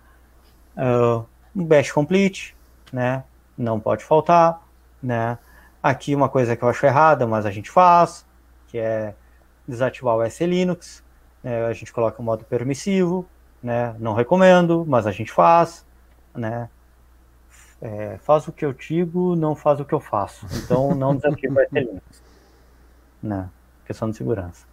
Uh, 0.76 1.26
um 1.56 1.66
Bash 1.66 1.92
Complete, 1.92 2.56
né? 2.92 3.24
Não 3.58 3.80
pode 3.80 4.04
faltar, 4.04 4.62
né? 5.02 5.38
Aqui 5.82 6.14
uma 6.14 6.28
coisa 6.28 6.56
que 6.56 6.64
eu 6.64 6.70
acho 6.70 6.86
errada, 6.86 7.26
mas 7.26 7.46
a 7.46 7.52
gente 7.52 7.72
faz, 7.72 8.26
que 8.68 8.78
é 8.78 9.16
desativar 9.68 10.16
o 10.16 10.24
S 10.24 10.46
Linux. 10.46 11.04
Né? 11.42 11.66
A 11.66 11.74
gente 11.74 11.94
coloca 11.94 12.22
o 12.22 12.26
modo 12.26 12.44
permissivo, 12.44 13.26
né? 13.64 13.96
Não 14.00 14.14
recomendo, 14.14 14.84
mas 14.88 15.08
a 15.08 15.12
gente 15.12 15.32
faz, 15.32 15.86
né? 16.34 16.70
é, 17.82 18.18
faz 18.18 18.48
o 18.48 18.52
que 18.52 18.66
eu 18.66 18.74
digo, 18.74 19.36
não 19.36 19.56
faz 19.56 19.80
o 19.80 19.86
que 19.86 19.94
eu 19.94 20.00
faço. 20.00 20.46
Então, 20.58 20.96
não 20.96 21.16
desativa 21.16 21.62
o 21.62 21.76
Linux. 21.76 22.24
Né? 23.22 23.50
Questão 23.86 24.10
de 24.10 24.18
segurança. 24.18 24.66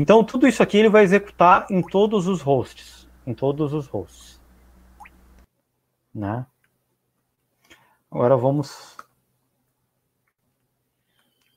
Então, 0.00 0.24
tudo 0.24 0.48
isso 0.48 0.62
aqui 0.62 0.78
ele 0.78 0.88
vai 0.88 1.04
executar 1.04 1.66
em 1.68 1.82
todos 1.82 2.26
os 2.26 2.40
hosts. 2.40 3.06
Em 3.26 3.34
todos 3.34 3.74
os 3.74 3.86
hosts. 3.86 4.40
Né? 6.14 6.46
Agora 8.10 8.34
vamos 8.34 8.96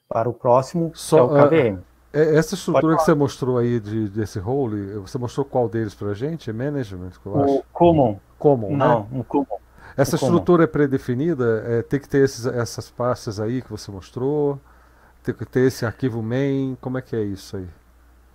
para 0.10 0.28
o 0.30 0.34
próximo, 0.34 0.92
Só, 0.94 1.20
é 1.20 1.22
o 1.22 1.30
KVM. 1.30 1.78
Uh, 1.78 1.84
essa 2.12 2.56
estrutura 2.56 2.98
que 2.98 3.04
você 3.04 3.14
mostrou 3.14 3.58
aí 3.58 3.80
de, 3.80 4.10
desse 4.10 4.40
role, 4.40 4.98
você 4.98 5.18
mostrou 5.18 5.46
qual 5.46 5.70
deles 5.70 5.96
para 5.96 6.10
a 6.10 6.14
gente? 6.14 6.50
É 6.50 6.54
management? 6.54 7.14
o 7.24 7.64
Common. 7.72 8.20
Common, 8.38 8.76
Não, 8.76 9.08
né? 9.10 9.20
o 9.22 9.24
Common. 9.24 9.58
Essa 9.96 10.18
estrutura 10.18 10.66
é 10.66 10.68
predefinida? 10.68 11.64
É, 11.66 11.82
tem 11.82 11.98
que 11.98 12.10
ter 12.10 12.26
esses, 12.26 12.46
essas 12.46 12.92
pastas 12.92 13.40
aí 13.40 13.62
que 13.62 13.70
você 13.70 13.90
mostrou? 13.90 14.60
Tem 15.24 15.34
que 15.34 15.46
ter 15.46 15.62
esse 15.62 15.86
arquivo 15.86 16.22
main? 16.22 16.78
Como 16.82 16.98
é 16.98 17.02
que 17.02 17.16
é 17.16 17.24
isso 17.24 17.56
aí? 17.56 17.70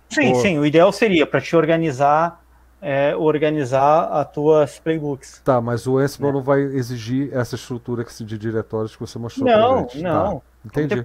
Sim, 0.09 0.33
Ou... 0.33 0.41
sim. 0.41 0.59
O 0.59 0.65
ideal 0.65 0.91
seria 0.91 1.25
para 1.25 1.39
te 1.39 1.55
organizar, 1.55 2.43
é, 2.81 3.15
organizar 3.15 4.05
as 4.11 4.31
tuas 4.31 4.79
playbooks. 4.79 5.41
Tá, 5.43 5.61
mas 5.61 5.85
o 5.85 5.97
Ansible 5.97 6.27
né? 6.27 6.33
não 6.33 6.41
vai 6.41 6.61
exigir 6.61 7.29
essa 7.33 7.55
estrutura 7.55 8.03
de 8.03 8.37
diretórios 8.37 8.95
que 8.95 9.01
você 9.01 9.19
mostrou 9.19 9.47
Não, 9.47 9.87
não. 9.95 10.41
Tá, 10.71 10.81
entendi. 10.81 11.03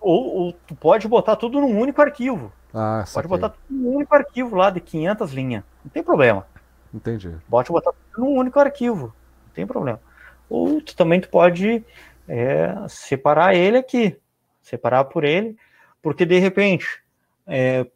Ou, 0.00 0.34
ou, 0.34 0.52
tu 0.66 0.74
pode 0.74 1.06
botar 1.06 1.36
tudo 1.36 1.60
num 1.60 1.78
único 1.78 2.00
arquivo. 2.00 2.52
Ah, 2.72 3.04
pode 3.12 3.28
botar 3.28 3.50
tudo 3.50 3.64
num 3.68 3.96
único 3.96 4.14
arquivo 4.14 4.56
lá 4.56 4.70
de 4.70 4.80
500 4.80 5.32
linhas. 5.32 5.64
Não 5.84 5.90
tem 5.90 6.02
problema. 6.02 6.46
Entendi. 6.92 7.34
Pode 7.48 7.70
botar 7.70 7.92
tudo 7.92 8.24
num 8.24 8.36
único 8.36 8.58
arquivo. 8.58 9.06
Não 9.46 9.54
tem 9.54 9.66
problema. 9.66 10.00
Ou 10.48 10.80
tu, 10.80 10.96
também 10.96 11.20
tu 11.20 11.28
pode 11.28 11.84
é, 12.26 12.74
separar 12.88 13.54
ele 13.54 13.76
aqui. 13.76 14.16
Separar 14.62 15.04
por 15.04 15.24
ele. 15.24 15.56
Porque 16.02 16.24
de 16.24 16.38
repente. 16.38 17.02
É, 17.46 17.86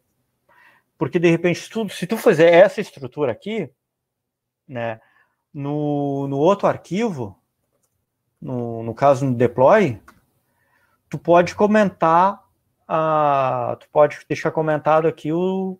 porque 0.97 1.19
de 1.19 1.29
repente, 1.29 1.69
tu, 1.69 1.87
se 1.89 2.07
tu 2.07 2.17
fizer 2.17 2.53
essa 2.53 2.81
estrutura 2.81 3.31
aqui, 3.31 3.69
né, 4.67 4.99
no, 5.53 6.27
no 6.27 6.37
outro 6.37 6.67
arquivo, 6.67 7.39
no, 8.41 8.83
no 8.83 8.93
caso 8.93 9.25
no 9.25 9.33
deploy, 9.33 10.01
tu 11.09 11.17
pode 11.17 11.55
comentar, 11.55 12.43
a, 12.87 13.77
tu 13.79 13.87
pode 13.91 14.19
deixar 14.27 14.51
comentado 14.51 15.07
aqui 15.07 15.31
o, 15.31 15.79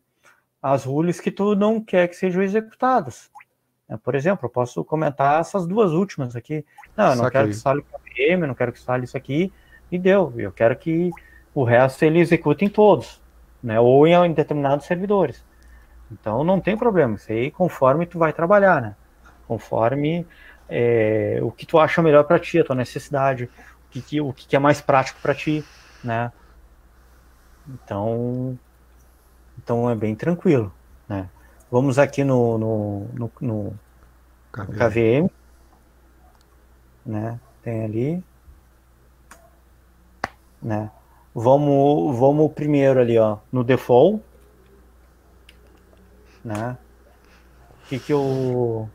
as 0.62 0.86
rules 0.86 1.20
que 1.20 1.32
tu 1.32 1.56
não 1.56 1.80
quer 1.82 2.08
que 2.08 2.16
sejam 2.16 2.42
executadas. 2.42 3.30
É, 3.88 3.96
por 3.98 4.16
exemplo, 4.16 4.46
eu 4.46 4.50
posso 4.50 4.84
comentar 4.84 5.40
essas 5.40 5.68
duas 5.68 5.92
últimas 5.92 6.36
aqui. 6.36 6.66
Não, 6.98 7.12
eu 7.12 7.16
não 7.18 7.30
quero 7.30 7.48
que 7.48 7.54
instale 7.54 7.82
o 7.82 7.84
KVM, 7.84 8.48
não 8.48 8.56
quero 8.56 8.72
que 8.72 8.80
instale 8.80 9.04
isso 9.04 9.16
aqui, 9.16 9.54
e 9.92 10.00
deu. 10.00 10.34
Eu 10.38 10.52
quero 10.52 10.76
que 10.76 11.12
o 11.54 11.64
resto 11.64 12.04
ele 12.04 12.20
execute 12.20 12.66
em 12.66 12.70
todos, 12.70 13.22
né? 13.66 13.80
Ou 13.80 14.06
em, 14.06 14.32
determinados 14.32 14.86
servidores. 14.86 15.44
Então 16.12 16.44
não 16.44 16.62
tem 16.62 16.78
problema, 16.78 17.16
isso 17.16 17.32
aí 17.32 17.50
conforme 17.50 18.06
tu 18.06 18.20
vai 18.20 18.32
trabalhar, 18.32 18.80
né? 18.80 18.96
Conforme 19.48 20.26
é, 20.70 21.40
o 21.42 21.52
que 21.52 21.66
tu 21.66 21.80
acha 21.80 22.02
melhor 22.02 22.26
para 22.26 22.40
ti, 22.40 22.60
a 22.60 22.64
tua 22.64 22.76
necessidade, 22.76 23.46
o 23.46 23.50
que, 23.90 24.02
que 24.02 24.22
o 24.22 24.32
que, 24.32 24.56
é 24.56 24.60
mais 24.60 24.82
prático 24.82 25.20
para 25.20 25.34
ti, 25.34 25.66
né? 26.04 26.32
Então, 27.68 28.58
então 29.58 29.90
é 29.90 29.96
bem 29.96 30.14
tranquilo, 30.14 30.72
né? 31.10 31.28
Vamos 31.72 31.98
aqui 31.98 32.24
no, 32.24 32.60
no, 32.60 33.08
no, 33.14 33.32
no 33.42 33.80
KVM. 34.52 34.78
KVM, 34.78 35.30
né? 37.04 37.40
Tem 37.64 37.84
ali, 37.84 38.24
né? 40.62 40.92
Vamos, 41.38 42.18
vamos 42.18 42.54
primeiro 42.54 43.02
ali, 43.02 43.20
ó, 43.20 43.40
no 43.52 43.62
default, 43.62 44.24
né? 46.46 46.78
O 47.84 47.90
que 47.90 48.00
que 48.00 48.14
eu 48.14 48.90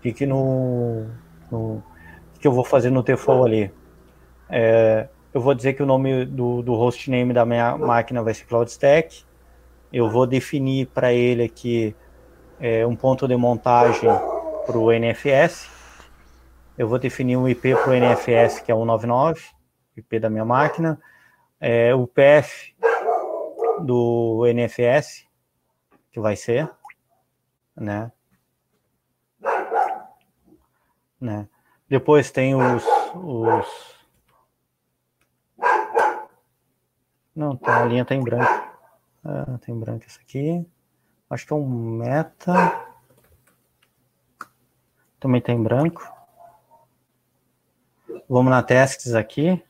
que 0.00 0.12
que 0.12 0.26
no, 0.26 1.06
no 1.50 1.82
que 2.38 2.46
eu 2.46 2.52
vou 2.52 2.64
fazer 2.64 2.90
no 2.90 3.02
default 3.02 3.48
ali? 3.48 3.72
É, 4.48 5.08
eu 5.34 5.40
vou 5.40 5.54
dizer 5.54 5.72
que 5.72 5.82
o 5.82 5.86
nome 5.86 6.24
do, 6.24 6.62
do 6.62 6.74
hostname 6.74 7.34
da 7.34 7.44
minha 7.44 7.76
máquina 7.76 8.22
vai 8.22 8.32
ser 8.32 8.44
CloudStack. 8.44 9.24
Eu 9.92 10.08
vou 10.08 10.24
definir 10.24 10.86
para 10.86 11.12
ele 11.12 11.42
aqui 11.42 11.96
é, 12.60 12.86
um 12.86 12.94
ponto 12.94 13.26
de 13.26 13.36
montagem 13.36 14.08
para 14.64 14.78
o 14.78 14.92
NFS. 14.92 15.68
Eu 16.78 16.86
vou 16.86 16.98
definir 16.98 17.36
um 17.36 17.48
IP 17.48 17.74
para 17.74 17.90
o 17.90 17.94
NFS 17.94 18.60
que 18.60 18.70
é 18.70 18.74
199, 18.74 19.55
IP 19.96 20.20
da 20.20 20.30
minha 20.30 20.44
máquina. 20.44 21.00
É, 21.60 21.94
o 21.94 22.06
PF 22.06 22.76
do 23.80 24.44
NFS, 24.46 25.26
que 26.10 26.20
vai 26.20 26.36
ser, 26.36 26.70
né? 27.74 28.10
né? 31.20 31.48
Depois 31.88 32.30
tem 32.30 32.54
os, 32.54 32.84
os... 33.14 33.96
Não, 37.34 37.56
tá, 37.56 37.82
a 37.82 37.86
linha 37.86 38.04
tá 38.04 38.14
em 38.14 38.22
branco. 38.22 38.66
Ah, 39.24 39.58
tem 39.60 39.78
branco 39.78 40.04
esse 40.06 40.18
aqui. 40.20 40.66
Acho 41.28 41.46
que 41.46 41.52
é 41.52 41.56
um 41.56 41.66
meta. 41.66 42.54
Também 45.20 45.40
tem 45.40 45.60
branco. 45.60 46.10
Vamos 48.28 48.50
na 48.50 48.62
tasks 48.62 49.14
aqui. 49.14 49.62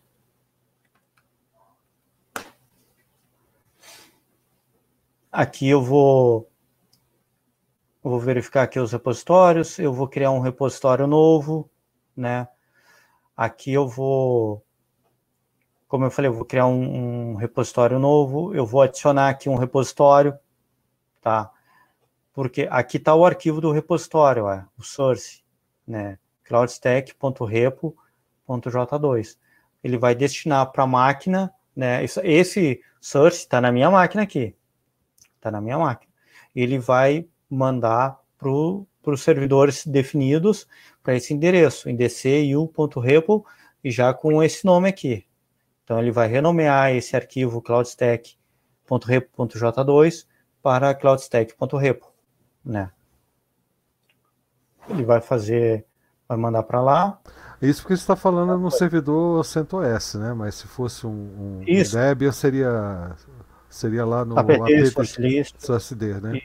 Aqui 5.37 5.68
eu 5.68 5.82
vou 5.82 6.49
vou 8.03 8.18
verificar 8.18 8.62
aqui 8.62 8.80
os 8.80 8.93
repositórios, 8.93 9.78
eu 9.78 9.93
vou 9.93 10.09
criar 10.09 10.30
um 10.30 10.41
repositório 10.41 11.07
novo, 11.07 11.70
né? 12.16 12.49
Aqui 13.37 13.70
eu 13.70 13.87
vou, 13.87 14.64
como 15.87 16.07
eu 16.07 16.11
falei, 16.11 16.30
eu 16.30 16.34
vou 16.34 16.47
criar 16.47 16.64
um, 16.64 17.32
um 17.32 17.34
repositório 17.34 17.99
novo, 17.99 18.55
eu 18.55 18.64
vou 18.64 18.80
adicionar 18.80 19.28
aqui 19.28 19.51
um 19.51 19.57
repositório, 19.57 20.39
tá? 21.20 21.53
Porque 22.32 22.66
aqui 22.70 22.97
está 22.97 23.14
o 23.14 23.26
arquivo 23.26 23.61
do 23.61 23.72
repositório, 23.72 24.47
o 24.78 24.82
source, 24.82 25.45
né? 25.87 26.18
cloudstack.repo.j2. 26.45 29.39
Ele 29.84 29.99
vai 29.99 30.14
destinar 30.14 30.72
para 30.72 30.84
a 30.84 30.87
máquina, 30.87 31.53
né? 31.76 32.03
Esse 32.03 32.80
source 32.99 33.41
está 33.41 33.61
na 33.61 33.70
minha 33.70 33.91
máquina 33.91 34.22
aqui, 34.22 34.57
está 35.47 35.51
na 35.51 35.61
minha 35.61 35.78
máquina. 35.78 36.12
Ele 36.55 36.78
vai 36.78 37.26
mandar 37.49 38.20
para 38.38 38.51
os 38.51 39.22
servidores 39.22 39.86
definidos 39.86 40.66
para 41.03 41.14
esse 41.14 41.32
endereço, 41.32 41.88
em 41.88 41.97
dcu.repo, 41.97 43.47
e 43.82 43.90
já 43.90 44.12
com 44.12 44.42
esse 44.42 44.62
nome 44.64 44.88
aqui. 44.88 45.24
Então, 45.84 45.99
ele 46.01 46.11
vai 46.11 46.26
renomear 46.26 46.90
esse 46.90 47.14
arquivo 47.14 47.62
cloudstack.repo.j2 47.62 50.26
para 50.61 50.92
cloudstack.repo, 50.94 52.12
né? 52.64 52.90
Ele 54.88 55.05
vai 55.05 55.20
fazer, 55.20 55.86
vai 56.28 56.36
mandar 56.36 56.64
para 56.64 56.82
lá. 56.82 57.20
Isso 57.62 57.82
porque 57.82 57.97
você 57.97 58.03
está 58.03 58.16
falando 58.16 58.59
no 58.59 58.70
servidor 58.70 59.44
CentOS, 59.44 60.14
né? 60.14 60.34
Mas 60.34 60.57
se 60.57 60.66
fosse 60.66 61.07
um, 61.07 61.61
um 61.61 61.64
Debian, 61.64 62.32
seria, 62.32 63.14
seria 63.77 64.05
lá 64.05 64.24
no 64.24 64.39
apt, 64.39 64.91
source 64.91 65.20
né? 66.20 66.41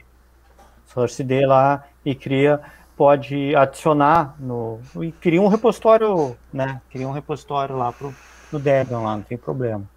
source 0.86 1.24
D 1.24 1.46
lá 1.46 1.84
e 2.04 2.14
cria, 2.14 2.60
pode 2.96 3.56
adicionar 3.56 4.36
no 4.38 4.78
e 5.00 5.10
cria 5.12 5.40
um 5.40 5.48
repositório, 5.48 6.36
né? 6.52 6.80
Cria 6.90 7.08
um 7.08 7.12
repositório 7.12 7.76
lá 7.76 7.90
pro 7.92 8.14
no 8.52 8.58
Debian 8.58 9.00
lá, 9.00 9.16
não 9.16 9.22
tem 9.22 9.38
problema, 9.38 9.88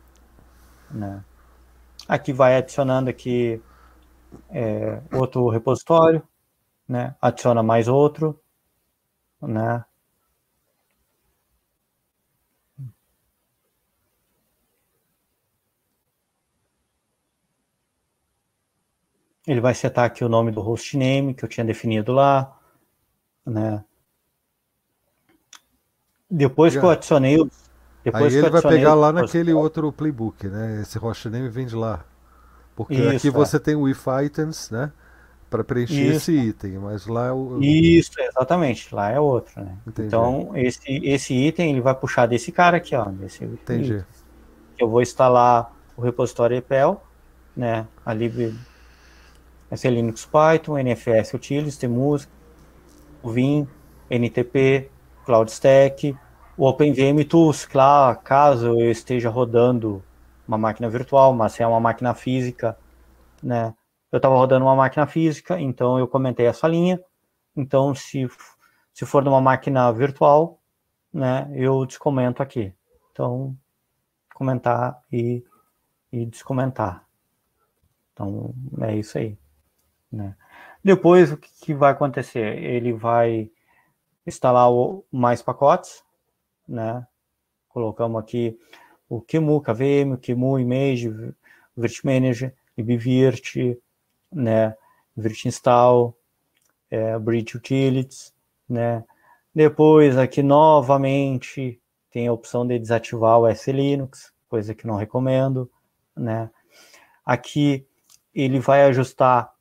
né? 0.89 1.21
Aqui 2.07 2.31
vai 2.31 2.55
adicionando 2.55 3.09
aqui 3.09 3.61
é, 4.49 5.01
outro 5.11 5.49
repositório, 5.49 6.23
né? 6.87 7.15
Adiciona 7.21 7.61
mais 7.61 7.89
outro, 7.89 8.39
né? 9.41 9.83
Ele 19.47 19.61
vai 19.61 19.73
setar 19.73 20.05
aqui 20.05 20.23
o 20.23 20.29
nome 20.29 20.51
do 20.51 20.61
hostname 20.61 21.33
que 21.33 21.45
eu 21.45 21.49
tinha 21.49 21.65
definido 21.65 22.11
lá, 22.11 22.57
né? 23.45 23.83
Depois 26.29 26.75
que 26.75 26.83
eu 26.83 26.89
adicionei 26.89 27.37
depois 28.05 28.35
Aí 28.35 28.39
ele 28.39 28.49
vai 28.51 28.61
pegar 28.61 28.93
lá 28.93 29.11
naquele 29.11 29.51
outro 29.51 29.91
playbook, 29.91 30.47
né? 30.47 30.81
Esse 30.83 30.99
hostname 30.99 31.49
vem 31.49 31.65
de 31.65 31.75
lá. 31.75 32.05
Porque 32.75 32.93
Isso, 32.93 33.15
aqui 33.15 33.27
é. 33.29 33.31
você 33.31 33.59
tem 33.59 33.75
o 33.75 33.89
if 33.89 34.05
items, 34.23 34.69
né? 34.69 34.91
Para 35.49 35.63
preencher 35.63 36.09
Isso. 36.09 36.31
esse 36.31 36.33
item, 36.33 36.77
mas 36.77 37.07
lá 37.07 37.27
é 37.27 37.31
o. 37.31 37.59
Isso, 37.59 38.11
exatamente. 38.19 38.93
Lá 38.93 39.09
é 39.09 39.19
outro, 39.19 39.59
né? 39.59 39.75
Entendi. 39.87 40.07
Então, 40.07 40.51
esse, 40.53 40.83
esse 41.03 41.33
item 41.33 41.71
ele 41.71 41.81
vai 41.81 41.95
puxar 41.95 42.27
desse 42.27 42.51
cara 42.51 42.77
aqui, 42.77 42.95
ó. 42.95 43.05
Desse 43.05 43.43
Entendi. 43.43 43.93
Item. 43.93 44.05
Eu 44.77 44.87
vou 44.87 45.01
instalar 45.01 45.73
o 45.97 46.01
repositório 46.01 46.57
EPEL, 46.57 47.01
né? 47.57 47.87
Ali 48.05 48.27
Vai 48.27 48.53
ser 49.77 49.91
Linux 49.91 50.25
Python, 50.25 50.77
NFS 50.77 51.33
Utilities, 51.33 51.77
Tmux, 51.77 52.27
o 53.21 53.29
Vim, 53.29 53.67
NTP, 54.09 54.89
CloudStack, 55.25 56.15
o 56.57 56.67
OpenVM 56.67 57.23
Tools, 57.27 57.65
claro, 57.65 58.19
caso 58.19 58.79
eu 58.79 58.91
esteja 58.91 59.29
rodando 59.29 60.03
uma 60.47 60.57
máquina 60.57 60.89
virtual, 60.89 61.33
mas 61.33 61.53
se 61.53 61.63
é 61.63 61.67
uma 61.67 61.79
máquina 61.79 62.13
física, 62.13 62.77
né? 63.41 63.73
Eu 64.11 64.17
estava 64.17 64.35
rodando 64.35 64.65
uma 64.65 64.75
máquina 64.75 65.05
física, 65.07 65.59
então 65.59 65.99
eu 65.99 66.07
comentei 66.07 66.45
essa 66.45 66.67
linha. 66.67 67.01
Então, 67.55 67.93
se, 67.93 68.27
se 68.93 69.05
for 69.05 69.23
numa 69.23 69.41
máquina 69.41 69.91
virtual, 69.91 70.59
né, 71.11 71.49
eu 71.53 71.85
descomento 71.85 72.41
aqui. 72.41 72.73
Então, 73.11 73.57
comentar 74.33 75.01
e, 75.11 75.43
e 76.11 76.25
descomentar. 76.25 77.05
Então, 78.13 78.53
é 78.81 78.95
isso 78.95 79.17
aí. 79.17 79.37
Né? 80.15 80.35
Depois, 80.83 81.31
o 81.31 81.37
que 81.37 81.73
vai 81.73 81.91
acontecer? 81.91 82.57
Ele 82.63 82.93
vai 82.93 83.51
instalar 84.25 84.71
o, 84.71 85.03
mais 85.11 85.41
pacotes, 85.41 86.03
né? 86.67 87.05
Colocamos 87.69 88.21
aqui 88.21 88.57
o 89.09 89.21
QEMU, 89.21 89.61
KVM, 89.61 90.13
o 90.13 90.59
Image, 90.59 91.33
Virt 91.75 92.03
Manager, 92.03 92.55
libvirt, 92.77 93.55
né, 94.31 94.75
Virt 95.15 95.45
Install, 95.45 96.17
é, 96.89 97.19
Bridge 97.19 97.57
Utilities, 97.57 98.33
né. 98.67 99.03
Depois 99.53 100.17
aqui 100.17 100.41
novamente 100.41 101.79
tem 102.09 102.27
a 102.27 102.33
opção 102.33 102.65
de 102.65 102.79
desativar 102.79 103.39
o 103.39 103.49
SLinux, 103.49 104.33
coisa 104.47 104.73
que 104.73 104.87
não 104.87 104.95
recomendo, 104.95 105.69
né. 106.15 106.49
Aqui 107.25 107.85
ele 108.33 108.59
vai 108.59 108.83
ajustar, 108.83 109.54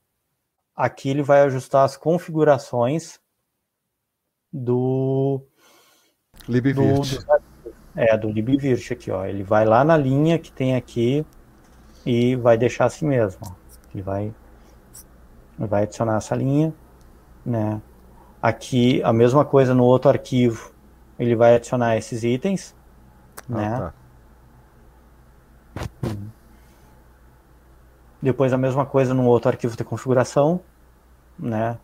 aqui 0.76 1.08
ele 1.08 1.22
vai 1.22 1.42
ajustar 1.42 1.84
as 1.84 1.96
configurações 1.96 3.20
do 4.52 5.42
libvirt. 6.48 7.24
Do, 7.24 7.42
é, 7.96 8.16
do 8.16 8.28
libvirt 8.30 8.90
aqui, 8.92 9.10
ó. 9.10 9.24
Ele 9.24 9.42
vai 9.42 9.64
lá 9.64 9.84
na 9.84 9.96
linha 9.96 10.38
que 10.38 10.52
tem 10.52 10.76
aqui 10.76 11.24
e 12.04 12.36
vai 12.36 12.58
deixar 12.58 12.86
assim 12.86 13.06
mesmo. 13.06 13.40
Ó. 13.42 13.52
Ele 13.92 14.02
vai, 14.02 14.34
vai 15.58 15.84
adicionar 15.84 16.16
essa 16.16 16.34
linha, 16.34 16.74
né? 17.44 17.80
Aqui 18.42 19.02
a 19.02 19.12
mesma 19.12 19.44
coisa 19.44 19.74
no 19.74 19.84
outro 19.84 20.10
arquivo, 20.10 20.72
ele 21.18 21.34
vai 21.34 21.54
adicionar 21.54 21.96
esses 21.96 22.22
itens, 22.24 22.74
ah, 23.48 23.54
né? 23.54 23.78
Tá. 23.78 23.94
Depois 28.24 28.54
a 28.54 28.56
mesma 28.56 28.86
coisa 28.86 29.12
no 29.12 29.26
outro 29.26 29.50
arquivo 29.50 29.76
de 29.76 29.84
configuração, 29.84 30.58
né? 31.38 31.76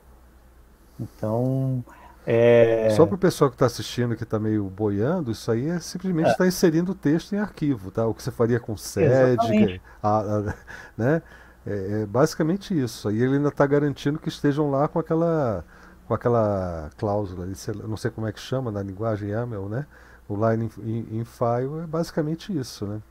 Então, 0.99 1.85
é... 2.27 2.89
Só 2.97 3.05
para 3.05 3.15
o 3.15 3.19
pessoal 3.19 3.51
que 3.51 3.57
está 3.57 3.67
assistindo 3.67 4.17
que 4.17 4.23
está 4.23 4.39
meio 4.39 4.65
boiando, 4.65 5.31
isso 5.31 5.51
aí 5.51 5.69
é 5.69 5.79
simplesmente 5.79 6.31
estar 6.31 6.45
é. 6.45 6.47
tá 6.47 6.49
inserindo 6.49 6.93
o 6.93 6.95
texto 6.95 7.35
em 7.35 7.39
arquivo, 7.39 7.91
tá? 7.91 8.07
O 8.07 8.15
que 8.15 8.23
você 8.23 8.31
faria 8.31 8.59
com 8.59 8.75
sede, 8.75 9.83
a, 10.03 10.19
a, 10.19 10.55
né? 10.97 11.23
É, 11.67 12.03
é, 12.03 12.07
basicamente 12.07 12.79
isso. 12.79 13.07
Aí 13.07 13.21
ele 13.21 13.37
ainda 13.37 13.51
está 13.51 13.67
garantindo 13.67 14.19
que 14.19 14.31
estejam 14.31 14.71
lá 14.71 14.89
com 14.89 14.99
aquela 14.99 15.63
com 16.09 16.15
aquela 16.15 16.91
cláusula, 16.97 17.47
não 17.87 17.99
sei 17.99 18.11
como 18.11 18.27
é 18.27 18.33
que 18.33 18.41
chama 18.41 18.73
na 18.73 18.83
linguagem 18.83 19.29
YAML, 19.29 19.69
né? 19.69 19.87
O 20.27 20.35
line 20.35 20.71
in, 20.79 21.19
in 21.19 21.25
file 21.27 21.85
é 21.85 21.87
basicamente 21.87 22.57
isso, 22.57 22.87
né? 22.87 23.03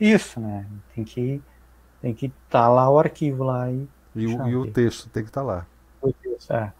Isso, 0.00 0.40
né? 0.40 0.66
Tem 0.94 1.04
que 1.04 1.42
tem 2.00 2.14
que 2.14 2.26
estar 2.26 2.62
tá 2.62 2.68
lá 2.68 2.90
o 2.90 2.98
arquivo 2.98 3.44
lá 3.44 3.70
e 3.70 3.88
e 4.16 4.26
o, 4.26 4.48
e 4.48 4.56
o 4.56 4.72
texto 4.72 5.10
tem 5.10 5.22
que 5.22 5.28
estar 5.28 5.42
tá 5.42 5.46
lá. 5.46 5.66
O 6.00 6.10
texto, 6.10 6.50
é. 6.50 6.72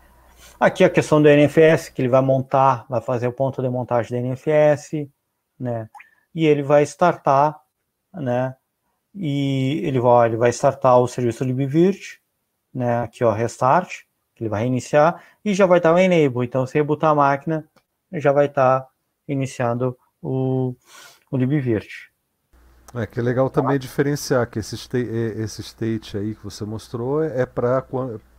Aqui 0.59 0.83
a 0.83 0.89
questão 0.89 1.21
do 1.21 1.29
NFS, 1.29 1.91
que 1.91 2.01
ele 2.01 2.09
vai 2.09 2.23
montar, 2.23 2.87
vai 2.89 3.01
fazer 3.03 3.29
o 3.29 3.33
ponto 3.33 3.61
de 3.61 3.69
montagem 3.69 4.23
do 4.23 4.27
NFS, 4.27 5.07
né? 5.61 5.89
E 6.35 6.47
ele 6.47 6.63
vai 6.63 6.83
startar, 6.85 7.61
né? 8.13 8.57
E 9.15 9.83
ele 9.85 10.01
vai, 10.01 10.29
ele 10.29 10.37
vai 10.37 10.49
startar 10.51 10.99
o 10.99 11.07
serviço 11.07 11.45
libvirt, 11.45 12.17
né? 12.73 13.01
Aqui, 13.01 13.23
ó, 13.23 13.33
restart, 13.33 14.05
que 14.35 14.45
ele 14.45 14.51
vai 14.51 14.63
reiniciar, 14.63 15.23
e 15.45 15.53
já 15.53 15.67
vai 15.67 15.79
estar 15.79 15.93
o 15.93 15.99
enable. 15.99 16.47
Então, 16.47 16.67
se 16.67 16.75
rebootar 16.75 17.11
a 17.11 17.15
máquina, 17.15 17.69
já 18.13 18.33
vai 18.33 18.47
estar 18.47 18.87
iniciando 19.29 19.97
o, 20.23 20.75
o 21.31 21.37
libvirt. 21.37 22.06
É 22.97 23.07
que 23.07 23.21
é 23.21 23.23
legal 23.23 23.51
também 23.51 23.79
diferenciar 23.79 24.47
que 24.49 24.59
esse, 24.59 24.75
state, 24.75 25.09
esse 25.09 25.61
state 25.61 26.17
aí 26.17 26.35
que 26.35 26.43
você 26.43 26.65
mostrou 26.65 27.23
é 27.23 27.45
para 27.45 27.85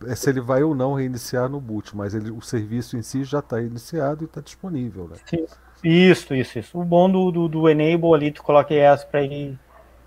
é 0.06 0.14
se 0.14 0.28
ele 0.28 0.40
vai 0.40 0.62
ou 0.62 0.74
não 0.74 0.94
reiniciar 0.94 1.48
no 1.48 1.60
boot, 1.60 1.96
mas 1.96 2.14
ele, 2.14 2.30
o 2.30 2.40
serviço 2.40 2.96
em 2.96 3.02
si 3.02 3.22
já 3.24 3.38
está 3.38 3.60
iniciado 3.60 4.24
e 4.24 4.26
está 4.26 4.40
disponível, 4.40 5.08
né? 5.08 5.16
Sim. 5.26 5.46
Isso, 5.82 6.34
isso, 6.34 6.58
isso. 6.58 6.78
O 6.78 6.84
bom 6.84 7.08
do, 7.08 7.30
do, 7.30 7.48
do 7.48 7.68
enable 7.68 8.14
ali, 8.14 8.32
tu 8.32 8.42
coloca 8.42 8.74
ES 8.74 9.04
para 9.04 9.22
ele, 9.22 9.56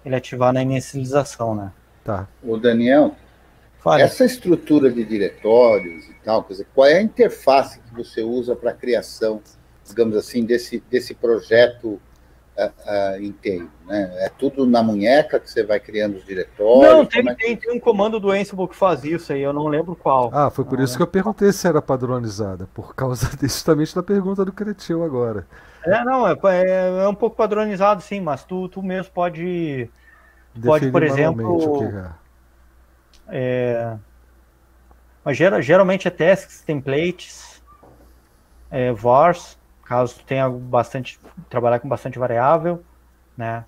ele 0.06 0.16
ativar 0.16 0.52
na 0.52 0.62
inicialização, 0.62 1.56
né? 1.56 1.72
Tá. 2.04 2.28
O 2.44 2.58
Daniel, 2.58 3.16
Fale. 3.80 4.04
essa 4.04 4.26
estrutura 4.26 4.92
de 4.92 5.06
diretórios 5.06 6.06
e 6.06 6.14
tal, 6.26 6.44
quer 6.44 6.54
dizer, 6.54 6.68
qual 6.76 6.88
é 6.88 6.96
a 6.96 7.02
interface 7.02 7.80
que 7.80 7.96
você 7.96 8.22
usa 8.22 8.56
para 8.56 8.72
a 8.72 8.74
criação, 8.74 9.42
digamos 9.88 10.18
assim, 10.18 10.44
desse, 10.44 10.84
desse 10.90 11.14
projeto 11.14 12.02
uh, 12.58 13.22
inteiro, 13.22 13.70
né? 13.86 14.26
É 14.26 14.30
tudo 14.30 14.66
na 14.66 14.84
munheca 14.84 15.40
que 15.40 15.50
você 15.50 15.64
vai 15.64 15.80
criando 15.80 16.18
os 16.18 16.26
diretórios? 16.26 16.94
Não, 16.94 17.06
tem, 17.06 17.28
é 17.28 17.36
que... 17.36 17.44
tem, 17.44 17.56
tem, 17.56 17.72
um 17.72 17.80
comando 17.80 18.20
do 18.20 18.32
Ansible 18.32 18.68
que 18.68 18.76
faz 18.76 19.04
isso 19.04 19.34
aí, 19.34 19.42
eu 19.42 19.54
não 19.54 19.68
lembro 19.68 19.96
qual. 19.96 20.30
Ah, 20.34 20.50
foi 20.50 20.66
por 20.66 20.78
não 20.78 20.86
isso 20.86 20.98
que 20.98 21.04
eu 21.04 21.08
perguntei 21.08 21.52
se 21.52 21.68
era 21.68 21.82
padronizada, 21.82 22.68
por 22.74 22.96
causa 22.96 23.30
justamente 23.42 23.96
da 23.96 24.04
pergunta 24.04 24.44
do 24.46 24.52
Cretil 24.52 25.04
agora. 25.04 25.48
É, 25.86 26.04
não, 26.04 26.28
é, 26.28 26.38
é, 26.46 27.04
é, 27.04 27.08
um 27.08 27.16
pouco 27.16 27.36
padronizado 27.36 28.02
sim, 28.02 28.22
mas 28.22 28.44
tu, 28.44 28.70
tu 28.70 28.84
mesmo 28.84 29.12
pode, 29.12 29.90
pode 30.64 30.92
por 30.92 31.04
exemplo... 31.04 31.82
É, 33.34 33.96
mas 35.24 35.38
geralmente 35.38 36.08
é 36.08 36.12
tasks, 36.12 36.62
templates, 36.62 37.62
é, 38.70 38.92
vars, 38.92 39.58
caso 39.92 40.16
tu 40.16 40.24
tenha 40.24 40.50
bastante 40.50 41.20
trabalhar 41.50 41.82
com 41.82 41.90
bastante 41.90 42.18
variável, 42.18 42.82
né? 43.36 43.66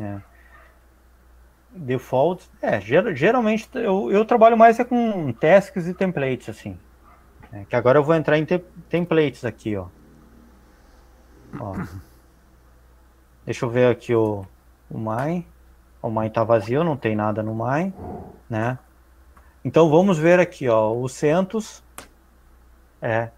É. 0.00 0.20
Default, 1.72 2.48
é, 2.62 2.80
geralmente 2.80 3.68
eu, 3.74 4.12
eu 4.12 4.24
trabalho 4.24 4.56
mais 4.56 4.78
é 4.78 4.84
com 4.84 5.32
tasks 5.32 5.88
e 5.88 5.92
templates 5.92 6.48
assim. 6.48 6.78
É, 7.52 7.64
que 7.64 7.74
agora 7.74 7.98
eu 7.98 8.04
vou 8.04 8.14
entrar 8.14 8.38
em 8.38 8.44
te 8.44 8.60
templates 8.88 9.44
aqui, 9.44 9.76
ó. 9.76 9.88
ó. 11.58 11.74
Deixa 13.44 13.64
eu 13.64 13.70
ver 13.70 13.90
aqui 13.90 14.14
o, 14.14 14.46
o 14.88 14.96
my. 14.96 15.44
O 16.00 16.08
my 16.08 16.30
tá 16.30 16.44
vazio, 16.44 16.84
não 16.84 16.96
tem 16.96 17.16
nada 17.16 17.42
no 17.42 17.56
my, 17.56 17.92
né? 18.48 18.78
Então 19.64 19.90
vamos 19.90 20.16
ver 20.16 20.38
aqui, 20.38 20.68
ó, 20.68 20.92
o 20.92 21.08
CentOS 21.08 21.82
é 23.02 23.30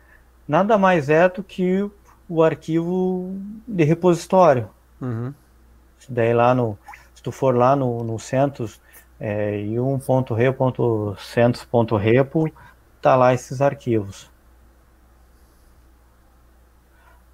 nada 0.46 0.78
mais 0.78 1.08
é 1.08 1.28
do 1.28 1.42
que 1.42 1.90
o 2.28 2.42
arquivo 2.42 3.34
de 3.66 3.82
repositório. 3.84 4.68
Uhum. 5.00 5.32
Se 5.98 6.12
daí 6.12 6.34
lá 6.34 6.54
no, 6.54 6.78
se 7.14 7.22
tu 7.22 7.32
for 7.32 7.54
lá 7.54 7.76
no, 7.76 8.04
no 8.04 8.18
CentOS 8.18 8.78
é, 9.18 9.58
e 9.60 9.74
1.re.centos.repo, 9.74 12.52
tá 13.00 13.16
lá 13.16 13.32
esses 13.34 13.60
arquivos. 13.60 14.30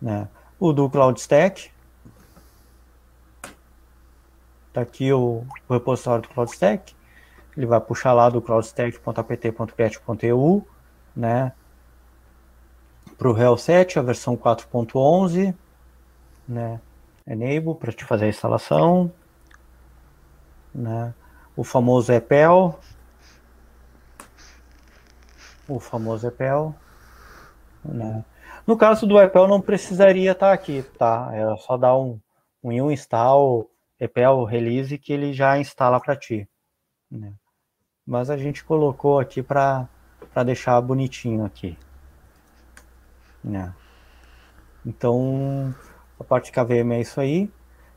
Né? 0.01 0.27
O 0.59 0.73
do 0.73 0.89
CloudStack, 0.89 1.71
tá 4.73 4.81
aqui 4.81 5.13
o, 5.13 5.45
o 5.69 5.73
repositório 5.73 6.23
do 6.23 6.29
CloudStack, 6.29 6.95
ele 7.57 7.67
vai 7.67 7.81
puxar 7.81 8.13
lá 8.13 8.31
do 8.31 8.41
cloudstack.apt.get.eu, 8.41 10.67
né? 11.15 11.53
Para 13.23 13.31
o 13.31 13.33
Real 13.33 13.57
7, 13.57 14.01
a 14.01 14.03
versão 14.03 14.37
4.11, 14.37 15.55
né? 16.49 16.81
Enable 17.25 17.77
para 17.77 17.93
te 17.93 18.05
fazer 18.05 18.25
a 18.25 18.29
instalação, 18.29 19.13
né? 20.75 21.15
O 21.55 21.63
famoso 21.63 22.13
EPEL, 22.13 22.77
o 25.69 25.79
famoso 25.79 26.27
EPEL, 26.27 26.75
né? 27.85 28.25
No 28.67 28.77
caso 28.77 29.07
do 29.07 29.21
EPEL 29.21 29.47
não 29.47 29.61
precisaria 29.61 30.33
estar 30.33 30.49
tá 30.49 30.53
aqui, 30.53 30.83
tá? 30.99 31.31
É 31.33 31.57
só 31.59 31.77
dar 31.77 31.97
um, 31.97 32.19
um 32.61 32.91
install 32.91 33.71
EPEL 34.01 34.43
release 34.43 34.99
que 34.99 35.13
ele 35.13 35.33
já 35.33 35.57
instala 35.61 36.01
para 36.01 36.17
ti, 36.17 36.49
né? 37.09 37.33
Mas 38.05 38.31
a 38.31 38.37
gente 38.37 38.65
colocou 38.65 39.21
aqui 39.21 39.45
para 39.45 39.89
deixar 40.45 40.81
bonitinho 40.81 41.45
aqui. 41.45 41.79
Né? 43.43 43.73
Então, 44.85 45.75
a 46.19 46.25
parte 46.25 46.47
de 46.47 46.53
KVM 46.53 46.93
é 46.93 47.01
isso 47.01 47.21
aí. 47.21 47.51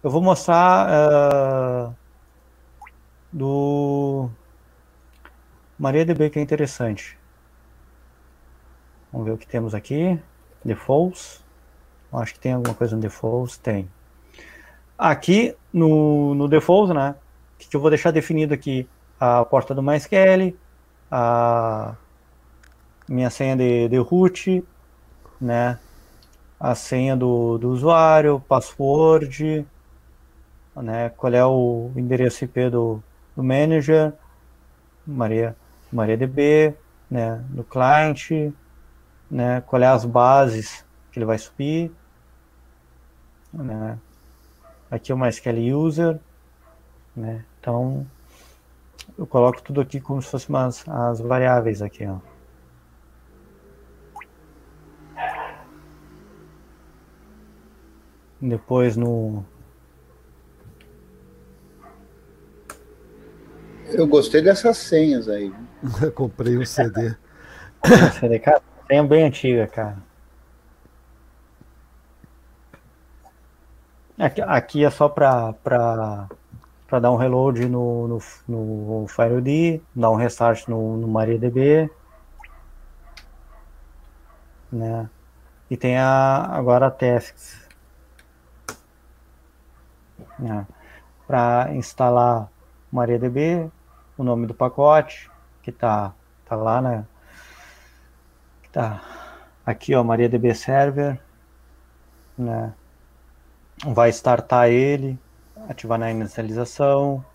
Eu 0.03 0.09
vou 0.09 0.21
mostrar 0.21 0.87
uh, 0.89 1.95
do 3.31 4.29
MariaDB 5.79 6.29
que 6.29 6.39
é 6.39 6.41
interessante. 6.41 7.17
Vamos 9.11 9.27
ver 9.27 9.33
o 9.33 9.37
que 9.37 9.47
temos 9.47 9.73
aqui. 9.73 10.19
Defaults. 10.63 11.43
Acho 12.11 12.33
que 12.33 12.39
tem 12.39 12.53
alguma 12.53 12.73
coisa 12.73 12.95
no 12.95 13.01
Defaults. 13.01 13.57
Tem. 13.57 13.89
Aqui 14.97 15.55
no, 15.73 16.35
no 16.35 16.47
Defaults, 16.47 16.95
né? 16.95 17.15
Que 17.57 17.75
eu 17.75 17.81
vou 17.81 17.89
deixar 17.89 18.11
definido 18.11 18.53
aqui 18.53 18.87
a 19.19 19.43
porta 19.45 19.73
do 19.73 19.81
MySQL, 19.81 20.55
a 21.09 21.95
minha 23.07 23.29
senha 23.29 23.55
de, 23.55 23.87
de 23.87 23.97
root, 23.97 24.63
né? 25.39 25.79
A 26.59 26.73
senha 26.75 27.15
do, 27.15 27.57
do 27.57 27.69
usuário, 27.69 28.39
password, 28.47 29.65
né? 30.75 31.09
Qual 31.09 31.33
é 31.33 31.45
o 31.45 31.91
endereço 31.95 32.43
IP 32.45 32.69
do, 32.69 33.01
do 33.35 33.43
manager, 33.43 34.13
Maria, 35.05 35.55
MariaDB, 35.91 36.75
né? 37.09 37.43
Do 37.49 37.63
cliente, 37.63 38.53
né? 39.29 39.61
Qual 39.61 39.81
é 39.81 39.87
as 39.87 40.05
bases 40.05 40.85
que 41.11 41.19
ele 41.19 41.25
vai 41.25 41.37
subir, 41.37 41.91
né? 43.53 43.97
Aqui 44.89 45.11
é 45.11 45.15
uma 45.15 45.29
SQL 45.29 45.75
user, 45.75 46.19
né? 47.15 47.43
Então 47.59 48.05
eu 49.17 49.25
coloco 49.25 49.61
tudo 49.61 49.81
aqui 49.81 49.99
como 49.99 50.21
se 50.21 50.29
fossem 50.29 50.55
as 50.87 51.19
variáveis 51.19 51.81
aqui, 51.81 52.05
ó. 52.05 52.17
Depois 58.47 58.95
no 58.95 59.43
Eu 63.87 64.07
gostei 64.07 64.41
dessas 64.41 64.77
senhas 64.77 65.27
aí. 65.27 65.53
Comprei 66.13 66.57
um 66.57 66.65
CD. 66.65 67.15
CD, 68.19 68.39
cara, 68.39 68.61
senha 68.87 69.03
bem 69.03 69.23
antiga, 69.23 69.67
cara. 69.67 69.97
Aqui, 74.17 74.41
aqui 74.41 74.85
é 74.85 74.89
só 74.89 75.09
para 75.09 75.53
para 76.87 76.99
dar 76.99 77.11
um 77.11 77.15
reload 77.15 77.67
no, 77.67 78.07
no, 78.07 78.19
no 78.47 79.07
FireD, 79.07 79.81
dar 79.95 80.11
um 80.11 80.15
restart 80.15 80.67
no, 80.67 80.97
no 80.97 81.07
MariaDB, 81.07 81.89
né? 84.71 85.09
E 85.69 85.75
tem 85.75 85.97
a, 85.97 86.47
agora 86.51 86.87
a 86.87 86.91
tasks, 86.91 87.64
né? 90.37 90.65
Para 91.27 91.73
instalar 91.73 92.49
MariaDB, 92.91 93.69
o 94.17 94.23
nome 94.23 94.45
do 94.45 94.53
pacote 94.53 95.29
que 95.61 95.71
tá 95.71 96.13
tá 96.45 96.55
lá, 96.55 96.81
né? 96.81 97.05
Que 98.61 98.69
tá 98.69 99.01
aqui, 99.65 99.95
ó, 99.95 100.03
MariaDB 100.03 100.53
Server, 100.53 101.19
né? 102.37 102.73
Vai 103.87 104.09
startar 104.09 104.69
ele, 104.69 105.19
ativar 105.67 105.99
na 105.99 106.11
inicialização. 106.11 107.25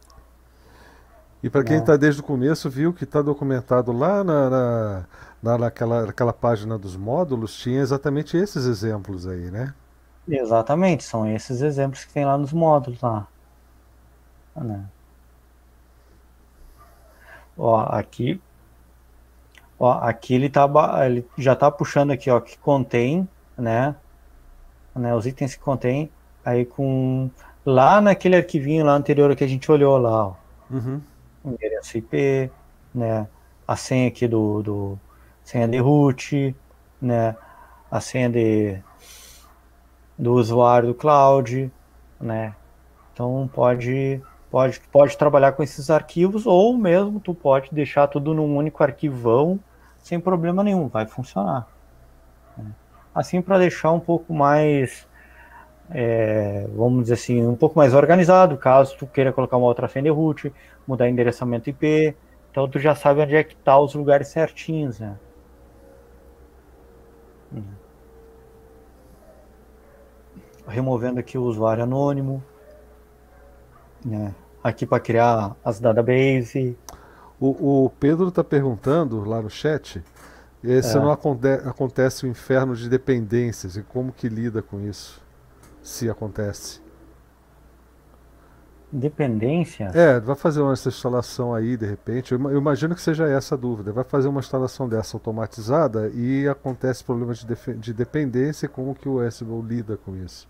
E 1.43 1.51
para 1.51 1.64
quem 1.64 1.78
está 1.78 1.93
né? 1.93 1.98
desde 1.98 2.20
o 2.20 2.24
começo, 2.24 2.68
viu 2.70 2.93
que 2.93 3.05
está 3.05 3.20
documentado 3.22 3.93
lá 3.93 4.22
na, 4.22 4.51
na, 4.51 5.05
na, 5.43 5.59
naquela, 5.59 6.06
naquela 6.06 6.32
página 6.32 6.78
dos 6.78 6.97
módulos, 6.97 7.56
tinha 7.56 7.81
exatamente 7.81 8.36
esses 8.36 8.66
exemplos 8.66 9.27
aí, 9.27 9.51
né? 9.51 9.74
Exatamente, 10.28 11.02
são 11.02 11.26
esses 11.26 11.60
exemplos 11.60 12.05
que 12.05 12.12
tem 12.12 12.24
lá 12.24 12.38
nos 12.38 12.52
módulos 12.52 13.01
lá. 13.01 13.26
Né? 14.55 14.84
Ó, 17.56 17.80
aqui, 17.80 18.40
ó, 19.78 19.92
aqui 19.92 20.34
ele, 20.34 20.48
tá, 20.48 20.68
ele 21.06 21.26
já 21.36 21.52
está 21.55 21.70
puxando 21.70 22.10
aqui, 22.10 22.30
ó, 22.30 22.40
que 22.40 22.59
contém, 22.59 23.28
né, 23.56 23.94
né, 24.94 25.14
os 25.14 25.26
itens 25.26 25.55
que 25.55 25.60
contém, 25.60 26.10
aí 26.44 26.64
com 26.64 27.30
lá 27.64 28.01
naquele 28.01 28.36
arquivinho 28.36 28.84
lá 28.84 28.94
anterior 28.94 29.34
que 29.36 29.44
a 29.44 29.47
gente 29.47 29.70
olhou 29.70 29.98
lá, 29.98 30.28
ó. 30.28 30.34
Uhum. 30.70 31.01
Endereço 31.44 31.98
IP, 31.98 32.51
né? 32.94 33.26
A 33.66 33.76
senha 33.76 34.09
aqui 34.09 34.26
do, 34.28 34.62
do 34.62 34.98
senha 35.44 35.66
de 35.68 35.78
root, 35.78 36.55
né? 37.01 37.36
A 37.90 38.01
senha 38.01 38.28
de 38.28 38.78
do 40.20 40.34
usuário 40.34 40.88
do 40.88 40.94
cloud, 40.94 41.72
né? 42.20 42.55
Então 43.12 43.48
pode 43.52 44.20
pode 44.51 44.80
pode 44.92 45.16
trabalhar 45.16 45.52
com 45.52 45.62
esses 45.62 45.90
arquivos 45.90 46.47
ou 46.47 46.76
mesmo 46.76 47.18
tu 47.20 47.32
pode 47.34 47.70
deixar 47.72 48.06
tudo 48.06 48.34
num 48.34 48.56
único 48.56 48.82
arquivão 48.82 49.59
sem 49.98 50.20
problema 50.20 50.62
nenhum, 50.62 50.88
vai 50.88 51.06
funcionar. 51.06 51.66
Né? 52.56 52.66
Assim 53.14 53.40
para 53.40 53.59
deixar 53.59 53.92
um 53.92 54.01
pouco 54.01 54.34
mais 54.34 55.09
é, 55.90 56.66
vamos 56.74 57.02
dizer 57.05 57.14
assim, 57.14 57.44
um 57.47 57.56
pouco 57.56 57.78
mais 57.78 57.94
organizado, 57.94 58.56
caso 58.56 58.97
tu 58.98 59.06
queira 59.06 59.32
colocar 59.32 59.56
uma 59.56 59.66
outra 59.66 59.88
senha 59.88 60.05
de 60.05 60.10
root, 60.10 60.52
mudar 60.86 61.09
endereçamento 61.09 61.70
IP, 61.70 62.14
então 62.51 62.68
tu 62.68 62.78
já 62.78 62.94
sabe 62.94 63.22
onde 63.22 63.34
é 63.34 63.42
que 63.42 63.56
tá 63.56 63.78
os 63.78 63.94
lugares 63.94 64.28
certinhos, 64.28 65.01
né? 65.01 65.16
Removendo 70.70 71.20
aqui 71.20 71.36
o 71.36 71.42
usuário 71.42 71.82
anônimo, 71.82 72.42
né? 74.05 74.34
Aqui 74.62 74.86
para 74.86 75.01
criar 75.01 75.56
as 75.64 75.80
database. 75.80 76.76
O, 77.38 77.84
o 77.84 77.90
Pedro 77.90 78.28
está 78.28 78.44
perguntando 78.44 79.24
lá 79.24 79.40
no 79.40 79.48
chat 79.48 80.02
se 80.82 80.97
é. 80.97 81.01
não 81.01 81.10
aconte 81.10 81.48
acontece 81.48 82.26
o 82.26 82.28
inferno 82.28 82.76
de 82.76 82.88
dependências 82.88 83.76
e 83.76 83.82
como 83.82 84.12
que 84.12 84.28
lida 84.28 84.60
com 84.60 84.80
isso 84.80 85.22
se 85.82 86.10
acontece. 86.10 86.80
Dependência? 88.92 89.84
É, 89.94 90.18
vai 90.18 90.34
fazer 90.34 90.60
uma 90.60 90.72
instalação 90.72 91.55
aí 91.55 91.76
de 91.76 91.86
repente. 91.86 92.32
Eu 92.32 92.59
imagino 92.59 92.94
que 92.94 93.01
seja 93.01 93.26
essa 93.28 93.55
a 93.55 93.59
dúvida. 93.59 93.92
Vai 93.92 94.02
fazer 94.02 94.28
uma 94.28 94.40
instalação 94.40 94.88
dessa 94.88 95.16
automatizada 95.16 96.09
e 96.09 96.48
acontece 96.48 97.05
problemas 97.05 97.38
de, 97.44 97.74
de 97.76 97.94
dependência. 97.94 98.68
Como 98.68 98.94
que 98.94 99.09
o 99.09 99.20
Ansible 99.20 99.62
lida 99.62 99.97
com 99.97 100.16
isso? 100.16 100.48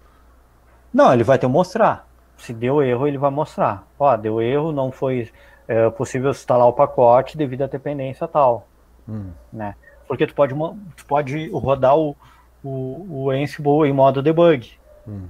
Não, 0.93 1.13
ele 1.13 1.25
vai 1.25 1.39
te 1.39 1.47
mostrar. 1.47 2.07
Se 2.37 2.53
deu 2.53 2.83
erro, 2.83 3.07
ele 3.07 3.19
vai 3.19 3.31
mostrar. 3.31 3.87
Ó, 3.99 4.17
deu 4.17 4.41
erro, 4.41 4.73
não 4.73 4.91
foi 4.91 5.31
é, 5.69 5.89
possível 5.91 6.31
instalar 6.31 6.67
o 6.67 6.73
pacote 6.73 7.37
devido 7.37 7.63
à 7.63 7.67
dependência 7.67 8.27
tal. 8.27 8.67
Hum. 9.09 9.31
Né? 9.53 9.75
Porque 10.09 10.27
tu 10.27 10.35
pode, 10.35 10.55
tu 10.97 11.07
pode 11.07 11.49
rodar 11.51 11.97
o, 11.97 12.17
o, 12.65 13.25
o 13.25 13.31
Ansible 13.31 13.89
em 13.89 13.93
modo 13.93 14.23
debug. 14.23 14.73
Hum. 15.07 15.29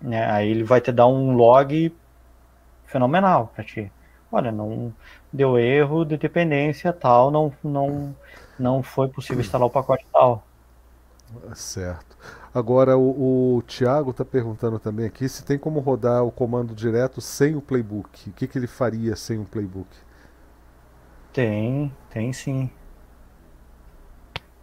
Né? 0.00 0.28
Aí 0.30 0.50
ele 0.50 0.64
vai 0.64 0.80
te 0.80 0.90
dar 0.90 1.06
um 1.06 1.36
log 1.36 1.94
fenomenal 2.86 3.52
para 3.54 3.64
ti. 3.64 3.92
Olha, 4.30 4.50
não 4.50 4.92
deu 5.32 5.58
erro 5.58 6.04
de 6.04 6.16
dependência 6.16 6.92
tal, 6.92 7.30
não, 7.30 7.52
não, 7.62 8.16
não 8.58 8.82
foi 8.82 9.08
possível 9.08 9.42
instalar 9.42 9.66
o 9.66 9.70
pacote 9.70 10.06
tal. 10.12 10.42
Certo. 11.54 12.16
Agora 12.54 12.96
o, 12.96 13.56
o 13.56 13.62
Thiago 13.62 14.10
está 14.10 14.24
perguntando 14.24 14.78
também 14.78 15.06
aqui 15.06 15.28
se 15.28 15.44
tem 15.44 15.58
como 15.58 15.80
rodar 15.80 16.22
o 16.22 16.30
comando 16.30 16.74
direto 16.74 17.20
sem 17.20 17.56
o 17.56 17.62
playbook. 17.62 18.28
O 18.28 18.32
que, 18.32 18.46
que 18.46 18.58
ele 18.58 18.66
faria 18.66 19.16
sem 19.16 19.38
o 19.38 19.44
playbook? 19.44 19.88
Tem, 21.32 21.90
tem 22.10 22.32
sim 22.32 22.70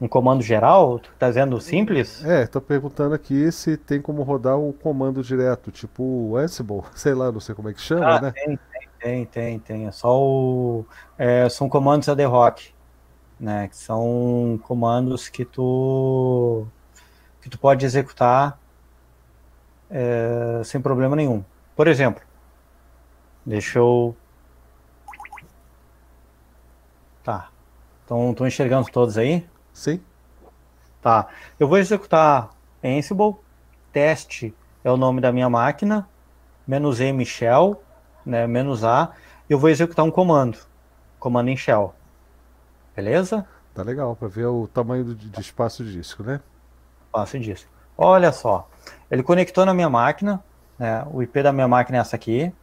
um 0.02 0.08
comando 0.08 0.42
geral? 0.42 1.00
Tu 1.00 1.12
tá 1.18 1.28
dizendo 1.28 1.60
simples? 1.60 2.24
É, 2.24 2.48
tô 2.48 2.62
perguntando 2.62 3.14
aqui 3.14 3.52
se 3.52 3.76
tem 3.76 4.02
como 4.02 4.24
rodar 4.24 4.58
um 4.58 4.72
comando 4.72 5.22
direto, 5.22 5.72
tipo 5.72 6.04
o 6.04 6.38
Ansible, 6.38 6.84
sei 6.96 7.14
lá, 7.14 7.32
não 7.32 7.40
sei 7.40 7.54
como 7.54 7.70
é 7.70 7.74
que 7.74 7.82
chama, 7.82 8.06
ah, 8.06 8.22
né? 8.22 8.32
Tem, 8.32 8.60
tem, 9.00 9.26
tem, 9.26 9.60
tem. 9.60 9.88
É 9.88 9.92
só 9.92 10.18
o. 10.18 10.86
É, 11.18 11.50
são 11.50 11.68
comandos 11.68 12.08
ad 12.08 12.26
hoc, 12.26 12.74
né? 13.40 13.68
Que 13.68 13.76
são 13.76 14.60
comandos 14.64 15.28
que 15.28 15.44
tu 15.44 16.66
que 17.50 17.58
tu 17.58 17.60
pode 17.60 17.84
executar 17.84 18.60
é, 19.90 20.62
sem 20.64 20.80
problema 20.80 21.16
nenhum. 21.16 21.44
Por 21.76 21.88
exemplo, 21.88 22.22
deixa 23.44 23.80
eu. 23.80 24.16
Tá. 27.24 27.50
Então, 28.06 28.32
estão 28.32 28.48
enxergando 28.48 28.90
todos 28.92 29.18
aí? 29.18 29.48
Sim. 29.74 30.00
Tá. 31.02 31.28
Eu 31.60 31.68
vou 31.68 31.78
executar 31.78 32.50
Ansible, 32.84 33.36
teste 33.92 34.56
é 34.84 34.92
o 34.92 34.98
nome 34.98 35.20
da 35.20 35.32
minha 35.32 35.50
máquina, 35.50 36.08
menos 36.68 37.00
"-m", 37.00 37.26
shell, 37.26 37.82
né, 38.26 38.46
menos 38.48 38.84
"-a", 38.84 39.12
eu 39.50 39.58
vou 39.58 39.70
executar 39.70 40.06
um 40.06 40.12
comando, 40.12 40.58
comando 41.20 41.50
em 41.50 41.58
shell. 41.58 41.94
Beleza? 42.96 43.46
Tá 43.74 43.82
legal, 43.84 44.16
para 44.16 44.28
ver 44.28 44.46
o 44.46 44.68
tamanho 44.68 45.04
do, 45.04 45.16
de 45.16 45.42
espaço 45.42 45.84
de 45.84 45.92
disco, 45.94 46.24
né? 46.24 46.42
De 47.32 47.40
disco. 47.40 47.70
Olha 47.98 48.32
só, 48.32 48.68
ele 49.10 49.24
conectou 49.24 49.66
na 49.66 49.74
minha 49.74 49.90
máquina, 49.90 50.44
né, 50.78 51.06
o 51.12 51.22
IP 51.22 51.44
da 51.44 51.52
minha 51.52 51.68
máquina 51.68 51.98
é 51.98 52.02
essa 52.02 52.16
aqui, 52.16 52.54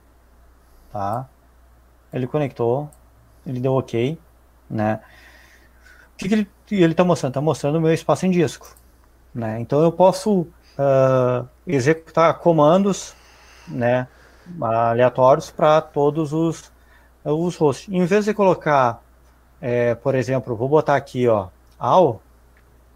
tá? 0.92 1.28
Ele 2.12 2.26
conectou, 2.26 2.88
ele 3.46 3.60
deu 3.60 3.74
OK, 3.74 4.18
né? 4.70 5.00
O 6.14 6.16
que, 6.16 6.28
que 6.28 6.74
ele 6.74 6.92
está 6.92 7.04
mostrando? 7.04 7.32
Está 7.32 7.40
mostrando 7.40 7.76
o 7.76 7.80
meu 7.80 7.92
espaço 7.92 8.24
em 8.24 8.30
disco. 8.30 8.74
Né? 9.34 9.60
Então 9.60 9.82
eu 9.82 9.92
posso 9.92 10.40
uh, 10.40 11.46
executar 11.66 12.38
comandos 12.38 13.14
né, 13.68 14.08
aleatórios 14.60 15.50
para 15.50 15.82
todos 15.82 16.32
os, 16.32 16.72
os 17.22 17.56
hosts. 17.56 17.92
Em 17.92 18.04
vez 18.06 18.24
de 18.24 18.32
colocar, 18.32 19.02
é, 19.60 19.94
por 19.94 20.14
exemplo, 20.14 20.56
vou 20.56 20.68
botar 20.68 20.96
aqui, 20.96 21.28
ó, 21.28 21.48
AL, 21.78 22.22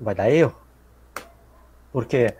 vai 0.00 0.14
dar 0.14 0.30
erro. 0.30 0.59
Por 1.92 2.06
quê? 2.06 2.34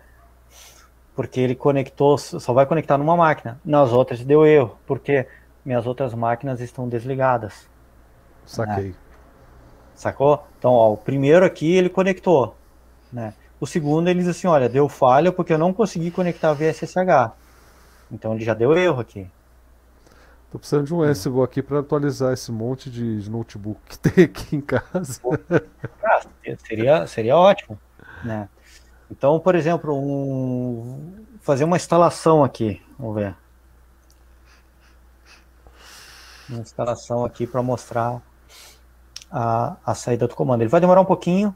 Porque 1.15 1.41
ele 1.41 1.55
conectou, 1.55 2.17
só 2.17 2.53
vai 2.53 2.67
conectar 2.67 2.97
numa 2.97 3.17
máquina. 3.17 3.61
Nas 3.65 3.93
outras 3.93 4.25
deu 4.25 4.47
erro, 4.47 4.79
porque 4.87 5.27
minhas 5.65 5.87
outras 5.87 6.15
máquinas 6.15 6.61
estão 6.61 6.89
desligadas. 6.89 7.69
Saquei. 8.47 8.89
Né? 8.89 8.95
Sacou? 9.95 10.47
Então, 10.59 10.73
ó, 10.73 10.93
o 10.93 10.97
primeiro 10.97 11.45
aqui 11.45 11.77
ele 11.77 11.91
conectou, 11.91 12.57
né? 13.13 13.35
O 13.61 13.67
segundo, 13.67 14.09
ele 14.09 14.21
diz 14.21 14.29
assim, 14.29 14.47
olha, 14.47 14.69
deu 14.69 14.89
falha 14.89 15.31
porque 15.31 15.53
eu 15.53 15.59
não 15.59 15.75
consegui 15.75 16.11
conectar 16.11 16.55
via 16.55 16.73
SSH. 16.73 17.33
Então 18.11 18.35
ele 18.35 18.43
já 18.43 18.55
deu 18.55 18.75
erro 18.75 19.01
aqui. 19.01 19.31
Tô 20.51 20.59
precisando 20.59 20.87
de 20.87 20.95
um 20.95 21.03
Ansible 21.03 21.43
aqui 21.43 21.63
para 21.63 21.79
atualizar 21.79 22.33
esse 22.33 22.51
monte 22.51 22.91
de 22.91 23.31
notebook 23.31 23.79
que 23.87 23.99
tem 23.99 24.25
aqui 24.25 24.57
em 24.57 24.61
casa. 24.61 25.21
Ah, 26.03 26.23
seria, 26.67 27.07
seria 27.07 27.37
ótimo, 27.37 27.79
né? 28.25 28.49
Então, 29.11 29.41
por 29.41 29.55
exemplo, 29.55 29.95
um, 29.95 31.25
fazer 31.41 31.65
uma 31.65 31.77
instalação 31.77 32.45
aqui, 32.45 32.81
vamos 32.99 33.17
ver. 33.17 33.35
Uma 36.49 36.61
instalação 36.61 37.25
aqui 37.25 37.47
para 37.47 37.63
mostrar 37.63 38.23
a, 39.31 39.77
a 39.85 39.95
saída 39.95 40.27
do 40.27 40.35
comando. 40.35 40.63
Ele 40.63 40.71
vai 40.71 40.81
demorar 40.81 41.01
um 41.01 41.05
pouquinho, 41.07 41.55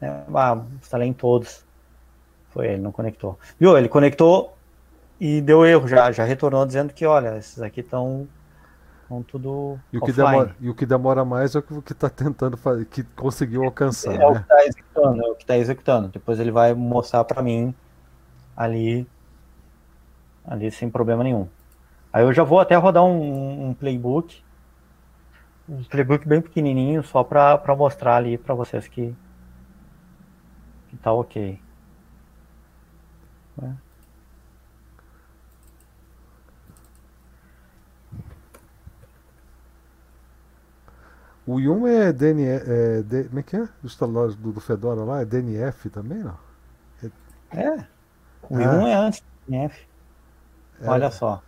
né? 0.00 0.24
Ah, 0.34 0.60
instalei 0.80 1.08
em 1.08 1.12
todos. 1.12 1.64
Foi 2.50 2.66
ele, 2.66 2.82
não 2.82 2.92
conectou. 2.92 3.38
Viu? 3.58 3.76
Ele 3.76 3.88
conectou 3.88 4.56
e 5.20 5.40
deu 5.40 5.66
erro 5.66 5.86
já, 5.88 6.10
já 6.12 6.24
retornou 6.24 6.64
dizendo 6.64 6.92
que, 6.92 7.04
olha, 7.04 7.36
esses 7.36 7.60
aqui 7.60 7.80
estão 7.80 8.28
tudo 9.22 9.78
e 9.90 9.96
o, 9.96 10.02
que 10.02 10.12
demora, 10.12 10.56
e 10.60 10.68
o 10.68 10.74
que 10.74 10.84
demora 10.84 11.24
mais 11.24 11.54
é 11.54 11.58
o 11.58 11.82
que 11.82 11.92
está 11.92 12.10
tentando 12.10 12.58
fazer, 12.58 12.84
que 12.84 13.02
conseguiu 13.02 13.64
alcançar. 13.64 14.14
É, 14.14 14.18
né? 14.18 14.26
o 14.26 14.34
que 14.34 14.40
está 14.40 14.64
executando, 14.64 15.22
é 15.22 15.26
o 15.26 15.34
que 15.34 15.42
está 15.44 15.56
executando. 15.56 16.08
Depois 16.08 16.38
ele 16.38 16.50
vai 16.50 16.74
mostrar 16.74 17.24
para 17.24 17.42
mim 17.42 17.74
ali, 18.54 19.06
ali 20.44 20.70
sem 20.70 20.90
problema 20.90 21.24
nenhum. 21.24 21.48
Aí 22.12 22.22
eu 22.22 22.32
já 22.32 22.42
vou 22.42 22.60
até 22.60 22.76
rodar 22.76 23.04
um, 23.04 23.68
um 23.68 23.74
playbook, 23.74 24.42
um 25.68 25.82
playbook 25.84 26.28
bem 26.28 26.42
pequenininho, 26.42 27.02
só 27.02 27.24
para 27.24 27.74
mostrar 27.76 28.16
ali 28.16 28.36
para 28.36 28.54
vocês 28.54 28.86
que, 28.88 29.14
que 30.88 30.96
tá 30.98 31.12
ok. 31.12 31.58
Né? 33.56 33.76
O 41.48 41.58
Yum 41.58 41.86
é 41.86 42.12
DNF. 42.12 42.70
É, 42.70 43.02
D, 43.02 43.24
como 43.24 43.40
é 43.40 43.42
que 43.42 43.56
é? 43.56 43.66
Do, 43.82 44.34
do, 44.36 44.52
do 44.52 44.60
Fedora 44.60 45.02
lá? 45.02 45.22
É 45.22 45.24
DNF 45.24 45.88
também, 45.88 46.18
não? 46.18 46.36
É. 47.50 47.58
é. 47.58 47.86
O. 48.50 48.60
Yum 48.60 48.86
é 48.86 48.94
antes 48.94 49.20
do 49.20 49.50
DNF. 49.50 49.88
É. 50.82 50.90
Olha 50.90 51.10
só. 51.10 51.42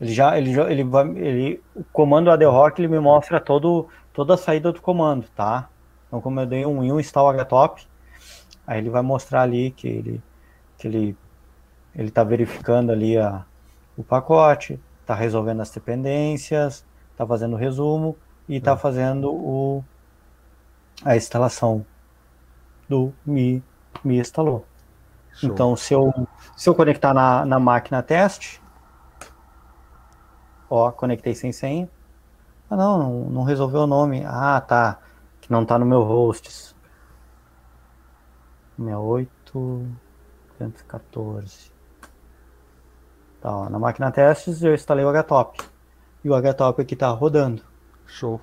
Ele 0.00 0.14
já, 0.14 0.38
ele, 0.38 0.58
ele, 0.60 0.84
vai, 0.84 1.04
ele, 1.18 1.60
o 1.74 1.82
comando 1.82 2.30
ADRock 2.30 2.80
ele 2.80 2.86
me 2.86 3.00
mostra 3.00 3.40
todo, 3.40 3.88
toda 4.12 4.34
a 4.34 4.36
saída 4.36 4.70
do 4.70 4.80
comando, 4.80 5.26
tá? 5.34 5.68
Então, 6.06 6.20
como 6.20 6.38
eu 6.38 6.46
dei 6.46 6.64
um 6.64 6.84
Yum 6.84 7.00
install 7.00 7.32
htop, 7.32 7.84
aí 8.64 8.78
ele 8.78 8.88
vai 8.88 9.02
mostrar 9.02 9.42
ali 9.42 9.72
que 9.72 9.88
ele, 9.88 10.22
que 10.78 10.86
ele, 10.86 11.16
ele 11.92 12.10
tá 12.12 12.22
verificando 12.22 12.92
ali 12.92 13.18
a, 13.18 13.44
o 13.96 14.04
pacote, 14.04 14.78
tá 15.04 15.16
resolvendo 15.16 15.60
as 15.60 15.70
dependências, 15.72 16.86
tá 17.16 17.26
fazendo 17.26 17.54
o 17.54 17.58
resumo, 17.58 18.16
e 18.50 18.56
está 18.56 18.76
fazendo 18.76 19.32
o, 19.32 19.84
a 21.04 21.16
instalação 21.16 21.86
do 22.88 23.14
Mi, 23.24 23.62
Mi 24.02 24.18
instalou. 24.18 24.66
Show. 25.34 25.50
Então, 25.50 25.76
se 25.76 25.94
eu, 25.94 26.12
se 26.56 26.68
eu 26.68 26.74
conectar 26.74 27.14
na, 27.14 27.44
na 27.46 27.60
máquina 27.60 28.02
teste, 28.02 28.60
ó, 30.68 30.90
conectei 30.90 31.32
sem 31.32 31.52
senha. 31.52 31.88
Ah, 32.68 32.74
não, 32.74 32.98
não, 32.98 33.30
não 33.30 33.42
resolveu 33.44 33.82
o 33.82 33.86
nome. 33.86 34.24
Ah, 34.26 34.60
tá. 34.60 34.98
Que 35.40 35.52
não 35.52 35.64
tá 35.64 35.78
no 35.78 35.86
meu 35.86 36.02
hosts. 36.02 36.74
68 38.76 39.86
214. 40.58 41.70
Tá, 43.40 43.56
ó, 43.56 43.70
na 43.70 43.78
máquina 43.78 44.10
testes 44.10 44.60
eu 44.60 44.74
instalei 44.74 45.04
o 45.04 45.22
HTOP. 45.22 45.62
E 46.24 46.28
o 46.28 46.34
HTOP 46.34 46.82
aqui 46.82 46.96
tá 46.96 47.08
rodando. 47.10 47.69
Show. 48.10 48.40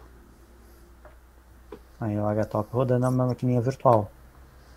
Aí 1.99 2.18
o 2.18 2.27
HTOP 2.27 2.69
rodando 2.72 3.10
na 3.10 3.26
maquininha 3.26 3.61
virtual. 3.61 4.11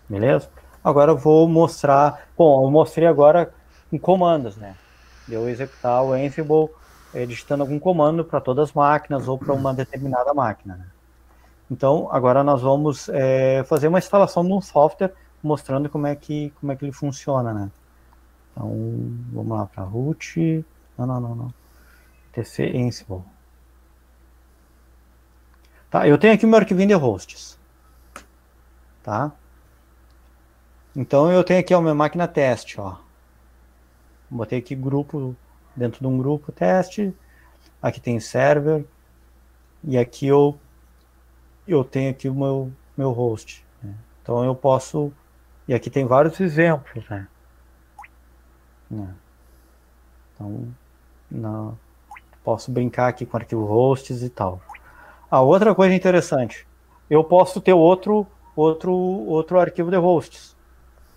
Beleza? 0.09 0.49
Agora 0.83 1.13
eu 1.13 1.17
vou 1.17 1.49
mostrar. 1.49 2.29
Bom, 2.37 2.65
eu 2.65 2.71
mostrei 2.71 3.07
agora 3.07 3.53
em 3.93 3.99
comandos, 3.99 4.57
né? 4.57 4.77
Eu 5.29 5.49
executar 5.49 6.03
o 6.03 6.13
Ansible 6.13 6.71
é, 7.15 7.27
digitando 7.27 7.63
algum 7.63 7.79
comando 7.79 8.25
para 8.25 8.41
todas 8.41 8.71
as 8.71 8.75
máquinas 8.75 9.29
ou 9.29 9.39
para 9.39 9.53
uma 9.53 9.75
determinada 9.75 10.33
máquina. 10.33 10.77
Né? 10.77 10.87
Então, 11.71 12.09
agora 12.11 12.43
nós 12.43 12.63
vamos 12.63 13.09
é, 13.11 13.63
fazer 13.65 13.89
uma 13.89 13.99
instalação 13.99 14.45
de 14.45 14.53
um 14.53 14.61
software 14.61 15.13
mostrando 15.43 15.89
como 15.89 16.07
é 16.07 16.17
que, 16.17 16.51
como 16.59 16.73
é 16.73 16.77
que 16.77 16.85
ele 16.85 16.93
funciona, 16.93 17.53
né? 17.53 17.71
Então, 18.53 18.69
vamos 19.33 19.59
lá 19.59 19.67
para 19.67 19.85
root. 19.85 20.65
Não, 20.99 21.07
não, 21.07 21.21
não, 21.21 21.35
não. 21.35 21.55
TC 22.33 22.73
Ansible. 22.77 23.23
Tá? 25.91 26.07
Eu 26.07 26.17
tenho 26.17 26.33
aqui 26.33 26.47
o 26.47 26.49
meu 26.49 26.59
arquivinho 26.59 26.89
de 26.89 26.95
hosts. 26.95 27.59
Tá? 29.03 29.33
Então 30.95 31.31
eu 31.33 31.43
tenho 31.43 31.61
aqui 31.61 31.75
a 31.75 31.81
minha 31.81 31.95
máquina 31.95 32.29
teste, 32.29 32.81
ó. 32.81 32.97
Botei 34.31 34.61
aqui 34.61 34.77
grupo 34.77 35.35
dentro 35.75 36.01
de 36.01 36.07
um 36.07 36.17
grupo 36.17 36.53
teste. 36.53 37.15
Aqui 37.83 38.01
tem 38.01 38.21
server. 38.21 38.85
E 39.83 39.99
aqui 39.99 40.27
eu 40.27 40.59
eu 41.67 41.85
tenho 41.85 42.11
aqui 42.11 42.29
o 42.29 42.35
meu 42.35 42.73
meu 42.97 43.11
host. 43.11 43.65
Né? 43.83 43.95
Então 44.23 44.45
eu 44.45 44.55
posso 44.55 45.13
e 45.67 45.75
aqui 45.75 45.91
tem 45.91 46.05
vários 46.05 46.39
exemplos, 46.41 47.09
né? 47.09 47.29
né? 48.91 49.15
Então, 50.35 50.75
não, 51.31 51.79
posso 52.43 52.73
brincar 52.73 53.09
aqui 53.09 53.25
com 53.25 53.37
arquivo 53.37 53.65
hosts 53.65 54.23
e 54.23 54.29
tal. 54.29 54.61
A 55.31 55.41
outra 55.41 55.75
coisa 55.75 55.95
interessante, 55.95 56.67
eu 57.09 57.23
posso 57.23 57.61
ter 57.61 57.73
outro 57.73 58.27
outro 58.57 58.93
outro 58.93 59.61
arquivo 59.61 59.91
de 59.91 59.97
hosts. 59.97 60.57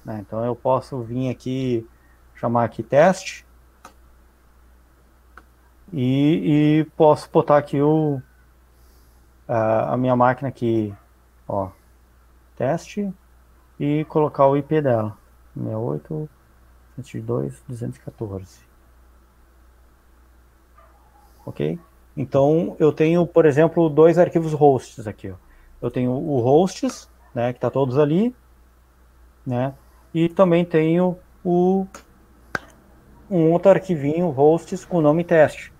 Né? 0.06 0.20
Então 0.20 0.46
eu 0.46 0.56
posso 0.56 1.02
vir 1.02 1.30
aqui 1.30 1.88
chamar 2.36 2.66
aqui 2.66 2.84
teste 2.84 3.46
e, 5.92 6.82
e 6.82 6.86
posso 6.96 7.30
botar 7.32 7.58
aqui 7.58 7.82
o 7.82 8.22
a, 9.48 9.94
a 9.94 9.98
minha 9.98 10.16
máquina 10.16 10.50
aqui, 10.50 10.94
ó, 11.48 11.70
teste 12.56 13.12
e 13.80 14.06
colocar 14.06 14.48
o 14.48 14.56
IP 14.56 14.82
dela, 14.82 15.18
68 15.56 16.30
102 16.98 17.64
214. 17.68 18.60
Ok? 21.46 21.80
Então, 22.16 22.76
eu 22.80 22.92
tenho, 22.92 23.26
por 23.26 23.46
exemplo, 23.46 23.90
dois 23.90 24.18
arquivos 24.20 24.54
hosts 24.54 25.08
aqui. 25.08 25.32
Ó. 25.32 25.36
Eu 25.82 25.90
tenho 25.90 26.12
o 26.12 26.40
hosts, 26.40 27.10
né, 27.34 27.52
que 27.52 27.58
está 27.58 27.70
todos 27.70 27.98
ali, 27.98 28.36
né, 29.46 29.74
e 30.14 30.30
também 30.30 30.64
tenho 30.64 31.18
o, 31.44 31.86
um 33.30 33.52
outro 33.52 33.72
arquivinho 33.72 34.30
hosts 34.30 34.86
com 34.86 35.02
nome 35.02 35.24
teste. 35.24 35.74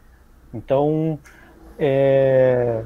Então, 0.54 1.20
é, 1.78 2.84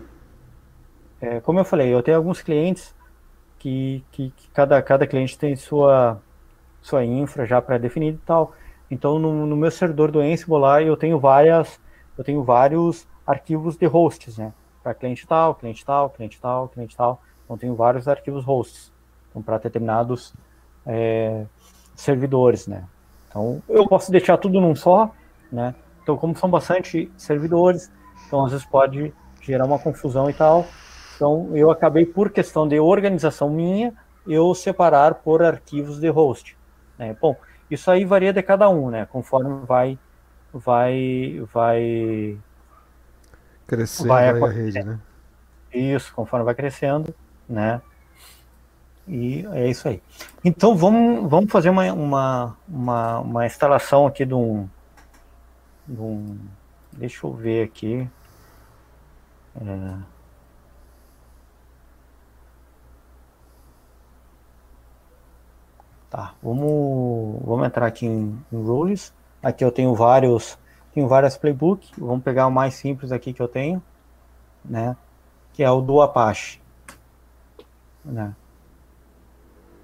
é, 1.21 1.39
como 1.39 1.59
eu 1.59 1.65
falei, 1.65 1.93
eu 1.93 2.03
tenho 2.03 2.17
alguns 2.17 2.41
clientes 2.41 2.93
que, 3.57 4.03
que, 4.11 4.29
que, 4.31 4.49
cada, 4.51 4.81
cada 4.81 5.07
cliente 5.07 5.37
tem 5.37 5.55
sua, 5.55 6.21
sua 6.81 7.03
infra 7.03 7.45
já 7.45 7.61
pré-definida 7.61 8.17
e 8.17 8.25
tal. 8.25 8.53
Então, 8.89 9.17
no, 9.19 9.45
no 9.45 9.55
meu 9.55 9.71
servidor 9.71 10.11
do 10.11 10.19
Ansible 10.19 10.59
lá, 10.59 10.81
eu 10.81 10.95
tenho 10.95 11.19
várias, 11.19 11.79
eu 12.17 12.23
tenho 12.23 12.43
vários 12.43 13.07
arquivos 13.27 13.75
de 13.75 13.85
hosts, 13.85 14.37
né? 14.37 14.53
Para 14.81 14.93
cliente 14.93 15.27
tal, 15.27 15.53
cliente 15.53 15.85
tal, 15.85 16.09
cliente 16.09 16.39
tal, 16.39 16.69
cliente 16.69 16.95
tal. 16.95 17.21
Então, 17.43 17.57
tenho 17.57 17.75
vários 17.75 18.07
arquivos 18.07 18.45
hosts. 18.45 18.91
Então, 19.29 19.41
para 19.41 19.57
determinados 19.57 20.33
é, 20.85 21.45
servidores, 21.93 22.67
né? 22.67 22.85
Então, 23.27 23.61
eu 23.67 23.85
posso 23.85 24.09
deixar 24.11 24.37
tudo 24.37 24.61
num 24.61 24.75
só, 24.75 25.11
né? 25.51 25.75
Então, 26.01 26.15
como 26.15 26.35
são 26.37 26.49
bastante 26.49 27.11
servidores, 27.17 27.91
então 28.25 28.45
às 28.45 28.51
vezes 28.51 28.65
pode 28.65 29.13
gerar 29.41 29.65
uma 29.65 29.77
confusão 29.77 30.29
e 30.29 30.33
tal. 30.33 30.65
Então, 31.15 31.49
eu 31.53 31.69
acabei, 31.69 32.05
por 32.05 32.29
questão 32.29 32.67
de 32.67 32.79
organização 32.79 33.49
minha, 33.49 33.93
eu 34.25 34.53
separar 34.55 35.15
por 35.15 35.43
arquivos 35.43 35.99
de 35.99 36.07
host. 36.07 36.57
Né? 36.97 37.15
Bom, 37.19 37.35
isso 37.69 37.91
aí 37.91 38.05
varia 38.05 38.31
de 38.31 38.41
cada 38.41 38.69
um, 38.69 38.89
né? 38.89 39.05
Conforme 39.11 39.65
vai, 39.65 39.99
vai, 40.53 41.41
vai 41.53 42.37
Crescendo 43.67 44.07
vai 44.07 44.29
a 44.29 44.47
rede, 44.47 44.81
né? 44.83 44.99
Isso, 45.73 46.13
conforme 46.13 46.45
vai 46.45 46.55
crescendo, 46.55 47.13
né? 47.47 47.81
E 49.07 49.45
é 49.53 49.69
isso 49.69 49.87
aí. 49.87 50.01
Então 50.43 50.75
vamos, 50.75 51.29
vamos 51.29 51.51
fazer 51.51 51.69
uma, 51.69 51.91
uma, 51.93 52.57
uma, 52.67 53.19
uma 53.19 53.45
instalação 53.45 54.07
aqui 54.07 54.25
de 54.25 54.33
um, 54.33 54.67
de 55.87 55.99
um. 55.99 56.37
Deixa 56.93 57.25
eu 57.25 57.33
ver 57.33 57.63
aqui. 57.65 58.09
É, 59.55 59.97
Tá, 66.09 66.33
vamos, 66.41 67.41
vamos 67.43 67.67
entrar 67.67 67.85
aqui 67.85 68.05
em, 68.05 68.43
em 68.51 68.63
rules. 68.63 69.13
Aqui 69.43 69.63
eu 69.63 69.71
tenho 69.71 69.93
vários, 69.93 70.57
tenho 70.97 71.07
várias 71.07 71.37
playbook. 71.37 71.91
Vamos 71.95 72.23
pegar 72.23 72.47
o 72.47 72.51
mais 72.51 72.73
simples 72.73 73.11
aqui 73.11 73.31
que 73.31 73.39
eu 73.39 73.47
tenho, 73.47 73.83
né? 74.65 74.97
Que 75.53 75.61
é 75.63 75.69
o 75.69 75.79
do 75.79 76.01
Apache. 76.01 76.59
Né? 78.03 78.35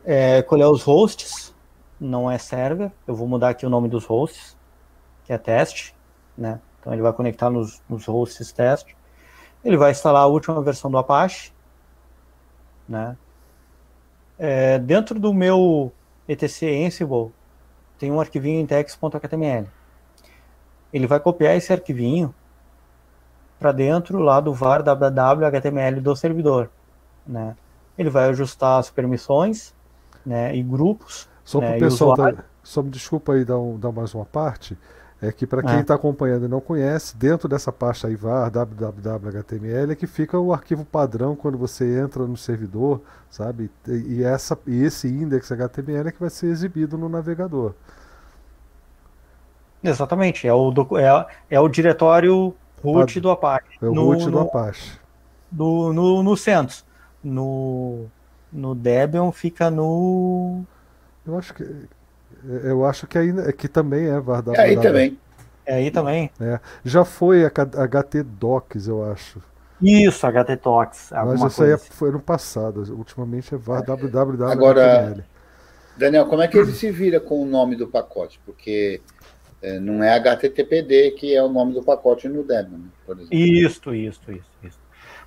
É, 0.04 0.40
escolher 0.40 0.66
os 0.66 0.82
hosts, 0.82 1.54
não 2.00 2.32
é 2.32 2.40
server. 2.40 2.92
Eu 3.06 3.14
vou 3.14 3.28
mudar 3.28 3.50
aqui 3.50 3.64
o 3.64 3.70
nome 3.70 3.88
dos 3.88 4.06
hosts, 4.06 4.58
que 5.24 5.32
é 5.32 5.38
teste, 5.38 5.96
né? 6.36 6.60
Então 6.80 6.92
ele 6.92 7.04
vai 7.04 7.14
conectar 7.14 7.52
nos, 7.52 7.80
nos 7.88 8.08
hosts 8.08 8.52
teste. 8.52 8.98
Ele 9.64 9.78
vai 9.78 9.92
instalar 9.92 10.24
a 10.24 10.28
última 10.28 10.60
versão 10.64 10.90
do 10.90 10.98
Apache, 10.98 11.54
né? 12.90 13.16
É, 14.40 14.80
dentro 14.80 15.20
do 15.20 15.32
meu 15.32 15.94
etc 16.28 16.64
Ansible 16.88 17.32
tem 18.00 18.12
um 18.12 18.20
arquivinho 18.20 18.62
index.html. 18.62 19.83
Ele 20.94 21.08
vai 21.08 21.20
copiar 21.20 21.58
esse 21.58 21.74
arquivinho 21.74 22.34
para 23.60 23.72
dentro 23.72 24.20
lá 24.20 24.40
do 24.40 24.54
var 24.54 24.84
www.html 24.84 26.00
do 26.02 26.16
servidor, 26.16 26.70
né? 27.26 27.56
Ele 27.98 28.10
vai 28.10 28.30
ajustar 28.30 28.80
as 28.80 28.90
permissões, 28.90 29.74
né, 30.26 30.56
e 30.56 30.62
grupos. 30.64 31.28
Só 31.44 31.60
né, 31.60 31.70
para 31.70 31.78
o 31.78 31.80
pessoal, 31.80 32.16
tá, 32.16 32.34
só 32.62 32.82
me 32.82 32.90
desculpa 32.90 33.34
aí 33.34 33.44
dar, 33.44 33.60
um, 33.60 33.78
dar 33.78 33.92
mais 33.92 34.14
uma 34.14 34.26
parte 34.26 34.78
é 35.24 35.32
que 35.32 35.48
para 35.48 35.64
quem 35.64 35.80
está 35.80 35.94
é. 35.94 35.96
acompanhando 35.96 36.46
e 36.46 36.50
não 36.50 36.60
conhece, 36.60 37.16
dentro 37.16 37.48
dessa 37.48 37.72
pasta 37.72 38.08
aí 38.08 38.16
var 38.16 38.50
www.html 38.50 39.92
é 39.92 39.96
que 39.96 40.06
fica 40.06 40.38
o 40.38 40.52
arquivo 40.52 40.84
padrão 40.84 41.34
quando 41.34 41.58
você 41.58 41.98
entra 41.98 42.28
no 42.28 42.36
servidor, 42.36 43.02
sabe? 43.30 43.72
E, 43.88 44.22
essa, 44.22 44.60
e 44.68 44.84
esse 44.84 45.08
index 45.08 45.50
HTML 45.50 46.10
é 46.10 46.12
que 46.12 46.20
vai 46.20 46.30
ser 46.30 46.48
exibido 46.48 46.98
no 46.98 47.08
navegador. 47.08 47.74
Exatamente, 49.84 50.48
é 50.48 50.54
o, 50.54 50.72
do, 50.72 50.98
é, 50.98 51.26
é 51.50 51.60
o 51.60 51.68
diretório 51.68 52.56
root 52.82 53.20
do 53.20 53.30
Apache. 53.30 53.66
É 53.82 53.86
o 53.86 53.94
no, 53.94 54.06
root 54.06 54.26
do 54.26 54.32
no, 54.32 54.40
Apache. 54.42 55.00
Do, 55.52 55.94
no, 55.94 56.24
no 56.24 56.38
CentOS. 56.38 56.86
No, 57.24 58.06
no 58.52 58.76
Debian 58.76 59.32
fica 59.32 59.70
no... 59.70 60.64
Eu 61.26 61.38
acho 61.38 61.54
que 61.54 61.64
eu 62.66 62.86
acho 62.86 63.08
que, 63.08 63.18
aí, 63.18 63.30
é 63.48 63.52
que 63.52 63.68
também 63.68 64.08
é 64.08 64.20
Vardar. 64.20 64.56
É 64.56 64.64
aí 64.64 64.80
também. 64.80 65.18
É 65.66 65.76
aí 65.76 65.92
também. 65.92 66.30
É. 66.40 66.60
Já 66.84 67.06
foi 67.06 67.46
a 67.46 67.50
HT 67.50 68.24
Docs, 68.24 68.88
eu 68.88 69.10
acho. 69.10 69.42
Isso, 69.82 70.28
HT 70.28 70.56
Docs. 70.62 71.12
Mas 71.12 71.42
isso 71.42 71.64
aí 71.64 71.78
foi 71.78 72.12
no 72.12 72.20
passado. 72.20 72.84
Ultimamente 72.94 73.56
é 73.56 73.58
VAR 73.58 73.82
é. 73.82 73.86
www. 73.86 74.46
Agora, 74.46 75.26
Daniel, 75.98 76.26
como 76.26 76.42
é 76.42 76.48
que 76.48 76.58
ele 76.58 76.74
se 76.74 76.92
vira 76.92 77.20
com 77.20 77.42
o 77.42 77.46
nome 77.46 77.76
do 77.76 77.88
pacote? 77.88 78.42
Porque 78.46 79.02
é, 79.64 79.80
não 79.80 80.04
é 80.04 80.14
HTTPD 80.16 81.12
que 81.12 81.34
é 81.34 81.42
o 81.42 81.48
nome 81.48 81.74
do 81.74 81.82
pacote 81.82 82.28
no 82.28 82.44
Debian, 82.44 82.78
né, 82.78 82.90
por 83.06 83.16
exemplo. 83.16 83.36
Isso, 83.36 83.96
isso, 83.96 84.32
isso, 84.32 84.52
isso. 84.62 84.80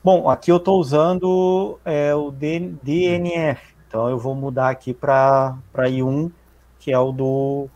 Bom, 0.05 0.29
aqui 0.29 0.53
eu 0.53 0.59
estou 0.59 0.79
usando 0.79 1.81
é, 1.85 2.15
o 2.15 2.31
DNF. 2.31 3.75
Então 3.89 4.09
eu 4.11 4.19
vou 4.19 4.35
mudar 4.35 4.69
aqui 4.69 4.93
para 4.93 5.57
I1 5.75 6.31
que 6.79 6.93
é 6.93 6.99
o 6.99 7.11
do 7.11 7.69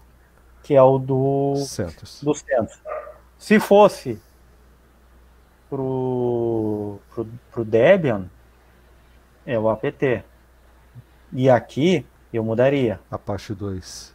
que 0.63 0.75
é 0.75 0.83
o 0.83 0.99
do 0.99 1.57
Centos. 1.57 2.23
do 2.23 2.35
Centos. 2.35 2.79
Se 3.39 3.59
fosse 3.59 4.21
pro, 5.71 6.99
pro, 7.15 7.27
pro 7.51 7.65
Debian, 7.65 8.31
é 9.47 9.59
o 9.59 9.69
apt. 9.71 10.23
E 11.33 11.49
aqui 11.49 12.07
eu 12.33 12.45
mudaria. 12.45 13.01
Apache 13.11 13.55
2. 13.55 14.15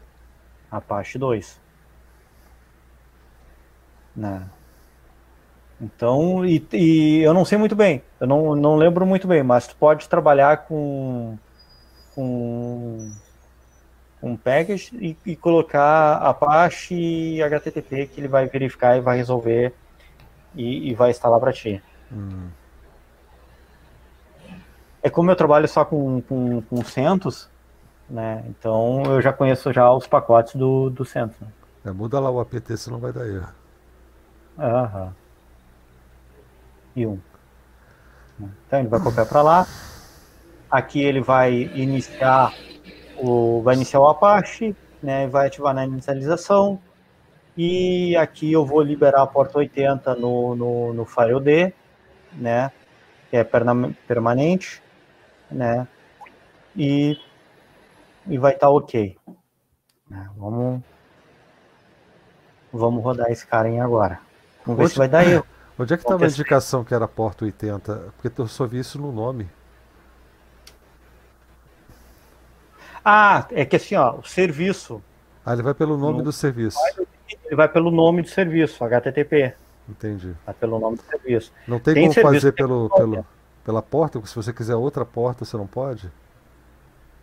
Apache 0.70 1.18
2. 1.18 1.65
Né? 4.16 4.44
Então, 5.80 6.46
e, 6.46 6.66
e, 6.72 7.20
eu 7.22 7.34
não 7.34 7.44
sei 7.44 7.58
muito 7.58 7.76
bem, 7.76 8.02
eu 8.20 8.26
não, 8.26 8.56
não 8.56 8.76
lembro 8.78 9.06
muito 9.06 9.28
bem, 9.28 9.44
mas 9.44 9.68
tu 9.68 9.76
pode 9.76 10.08
trabalhar 10.08 10.66
com, 10.66 11.38
com 12.14 13.12
um 14.24 14.38
package 14.38 14.96
e, 14.96 15.18
e 15.26 15.36
colocar 15.36 16.16
Apache 16.18 16.96
e 16.96 17.44
HTTP 17.44 18.08
que 18.08 18.22
ele 18.22 18.28
vai 18.28 18.48
verificar 18.48 18.98
e 18.98 19.02
vai 19.02 19.18
resolver 19.18 19.74
e, 20.56 20.90
e 20.90 20.94
vai 20.94 21.12
instalar 21.12 21.40
para 21.40 21.52
ti. 21.52 21.84
Hum. 22.12 22.48
É 25.04 25.10
como 25.10 25.30
eu 25.30 25.36
trabalho 25.36 25.68
só 25.68 25.84
com, 25.84 26.22
com, 26.22 26.62
com 26.62 26.84
CentOS, 26.84 27.50
né? 28.10 28.44
Então 28.48 29.04
eu 29.06 29.22
já 29.22 29.32
conheço 29.34 29.72
já 29.74 29.92
os 29.92 30.08
pacotes 30.08 30.56
do, 30.56 30.90
do 30.90 31.04
CentOS. 31.04 31.38
É, 31.84 31.92
muda 31.92 32.20
lá 32.20 32.32
o 32.32 32.40
apt, 32.40 32.78
senão 32.78 32.98
vai 32.98 33.12
dar 33.12 33.28
erro. 33.28 33.65
Aham. 34.58 35.14
E 36.96 37.06
um. 37.06 37.20
Então 38.68 38.80
ele 38.80 38.88
vai 38.88 39.00
copiar 39.00 39.28
para 39.28 39.42
lá. 39.42 39.68
Aqui 40.70 41.02
ele 41.02 41.22
vai 41.22 41.54
iniciar 41.54 42.54
o, 43.18 43.62
vai 43.62 43.76
iniciar 43.76 44.00
o 44.00 44.08
Apache, 44.08 44.76
né, 45.02 45.28
vai 45.28 45.48
ativar 45.48 45.74
na 45.74 45.86
inicialização, 45.86 46.80
e 47.58 48.16
aqui 48.18 48.52
eu 48.52 48.66
vou 48.66 48.82
liberar 48.82 49.22
a 49.22 49.28
porta 49.28 49.60
80 49.60 50.16
no, 50.16 50.56
no, 50.56 50.94
no 50.94 51.06
FileD, 51.06 51.74
né, 52.34 52.72
que 53.30 53.38
é 53.38 53.44
permanente, 53.44 54.82
né, 55.50 55.88
e, 56.76 57.18
e 58.28 58.38
vai 58.38 58.54
estar 58.54 58.68
tá 58.68 58.74
ok. 58.74 59.18
Né, 60.10 60.30
vamos, 60.36 60.82
vamos 62.72 63.04
rodar 63.04 63.32
esse 63.32 63.46
cara 63.46 63.70
em 63.70 63.80
agora. 63.80 64.25
Vamos 64.66 64.82
ver 64.82 64.90
se 64.90 64.98
vai 64.98 65.08
dar 65.08 65.26
erro. 65.26 65.46
Onde 65.78 65.94
é 65.94 65.98
que 65.98 66.04
estava 66.04 66.24
a 66.24 66.28
indicação 66.28 66.84
que 66.84 66.94
era 66.94 67.08
porta 67.08 67.44
80? 67.44 68.14
Porque 68.18 68.42
eu 68.42 68.48
só 68.48 68.66
vi 68.66 68.80
isso 68.80 69.00
no 69.00 69.12
nome. 69.12 69.50
Ah, 73.04 73.46
é 73.52 73.66
que 73.66 73.76
assim, 73.76 73.96
ó, 73.96 74.16
o 74.16 74.24
serviço. 74.24 75.04
Ah, 75.46 75.54
ele 75.54 75.62
vai 75.62 75.74
pelo 75.74 75.98
nome 75.98 76.20
no, 76.20 76.24
do 76.24 76.32
serviço. 76.32 76.78
Ele 77.46 77.56
vai 77.56 77.68
pelo 77.68 77.92
nome 77.92 78.22
do 78.22 78.30
serviço, 78.30 78.84
HTTP. 78.84 79.54
Entendi. 79.88 80.34
Vai 80.46 80.56
pelo 80.56 80.80
nome 80.80 80.98
do 80.98 81.04
serviço. 81.04 81.52
Não 81.68 81.80
tem, 81.80 81.94
tem 81.94 82.10
como 82.10 82.22
fazer 82.22 82.54
pelo, 82.54 82.90
pelo, 82.90 83.26
pela 83.64 83.82
porta? 83.82 84.20
Se 84.26 84.36
você 84.36 84.52
quiser 84.52 84.76
outra 84.76 85.06
porta, 85.06 85.46
você 85.46 85.56
não 85.56 85.68
pode? 85.68 86.10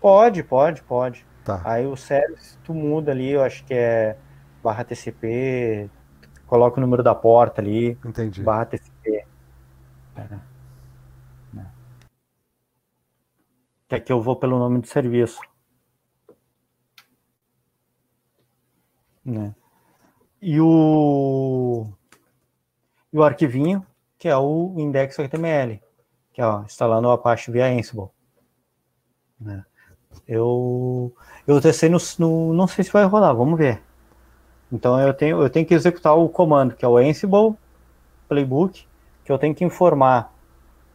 Pode, 0.01 0.43
pode, 0.45 0.83
pode. 0.83 1.27
Tá. 1.45 1.61
Aí 1.65 1.87
o 1.87 1.97
service 1.97 2.57
tu 2.65 2.73
muda 2.73 3.11
ali, 3.11 3.31
eu 3.31 3.43
acho 3.43 3.65
que 3.65 3.75
é 3.75 4.17
barra 4.63 4.85
TCP, 4.85 5.91
coloca 6.53 6.77
o 6.77 6.83
número 6.83 7.03
da 7.03 7.15
porta 7.15 7.63
ali. 7.63 7.99
Entendi. 8.05 8.43
Barra 8.43 8.67
TCP. 8.67 9.25
É. 10.15 10.39
Que 13.89 13.95
aqui 13.95 14.13
eu 14.13 14.21
vou 14.21 14.37
pelo 14.37 14.59
nome 14.59 14.79
do 14.79 14.87
serviço. 14.87 15.41
Né? 19.25 19.55
E 20.43 20.61
o, 20.61 21.87
e 23.11 23.19
o 23.19 23.23
arquivinho, 23.23 23.87
que 24.19 24.29
é 24.29 24.37
o 24.37 24.75
index.html, 24.77 25.81
que 26.35 26.43
é 26.43 26.47
ó, 26.47 26.65
instalando 26.65 27.09
o 27.09 27.13
Apache 27.13 27.51
via 27.51 27.65
Ansible. 27.67 28.11
Né? 29.41 29.65
Eu, 30.29 31.15
eu 31.47 31.63
testei 31.63 31.89
no, 31.89 31.97
no, 32.19 32.53
Não 32.53 32.67
sei 32.67 32.85
se 32.85 32.93
vai 32.93 33.05
rodar, 33.05 33.35
vamos 33.35 33.59
ver. 33.59 33.83
Então 34.73 34.99
eu 34.99 35.13
tenho, 35.13 35.43
eu 35.43 35.51
tenho 35.51 35.67
que 35.67 35.75
executar 35.75 36.17
o 36.17 36.29
comando, 36.29 36.75
que 36.75 36.85
é 36.85 36.89
o 36.89 36.97
Ansible 36.97 37.55
Playbook, 38.29 38.87
que 39.25 39.31
eu 39.31 39.39
tenho 39.39 39.55
que 39.55 39.65
informar 39.65 40.33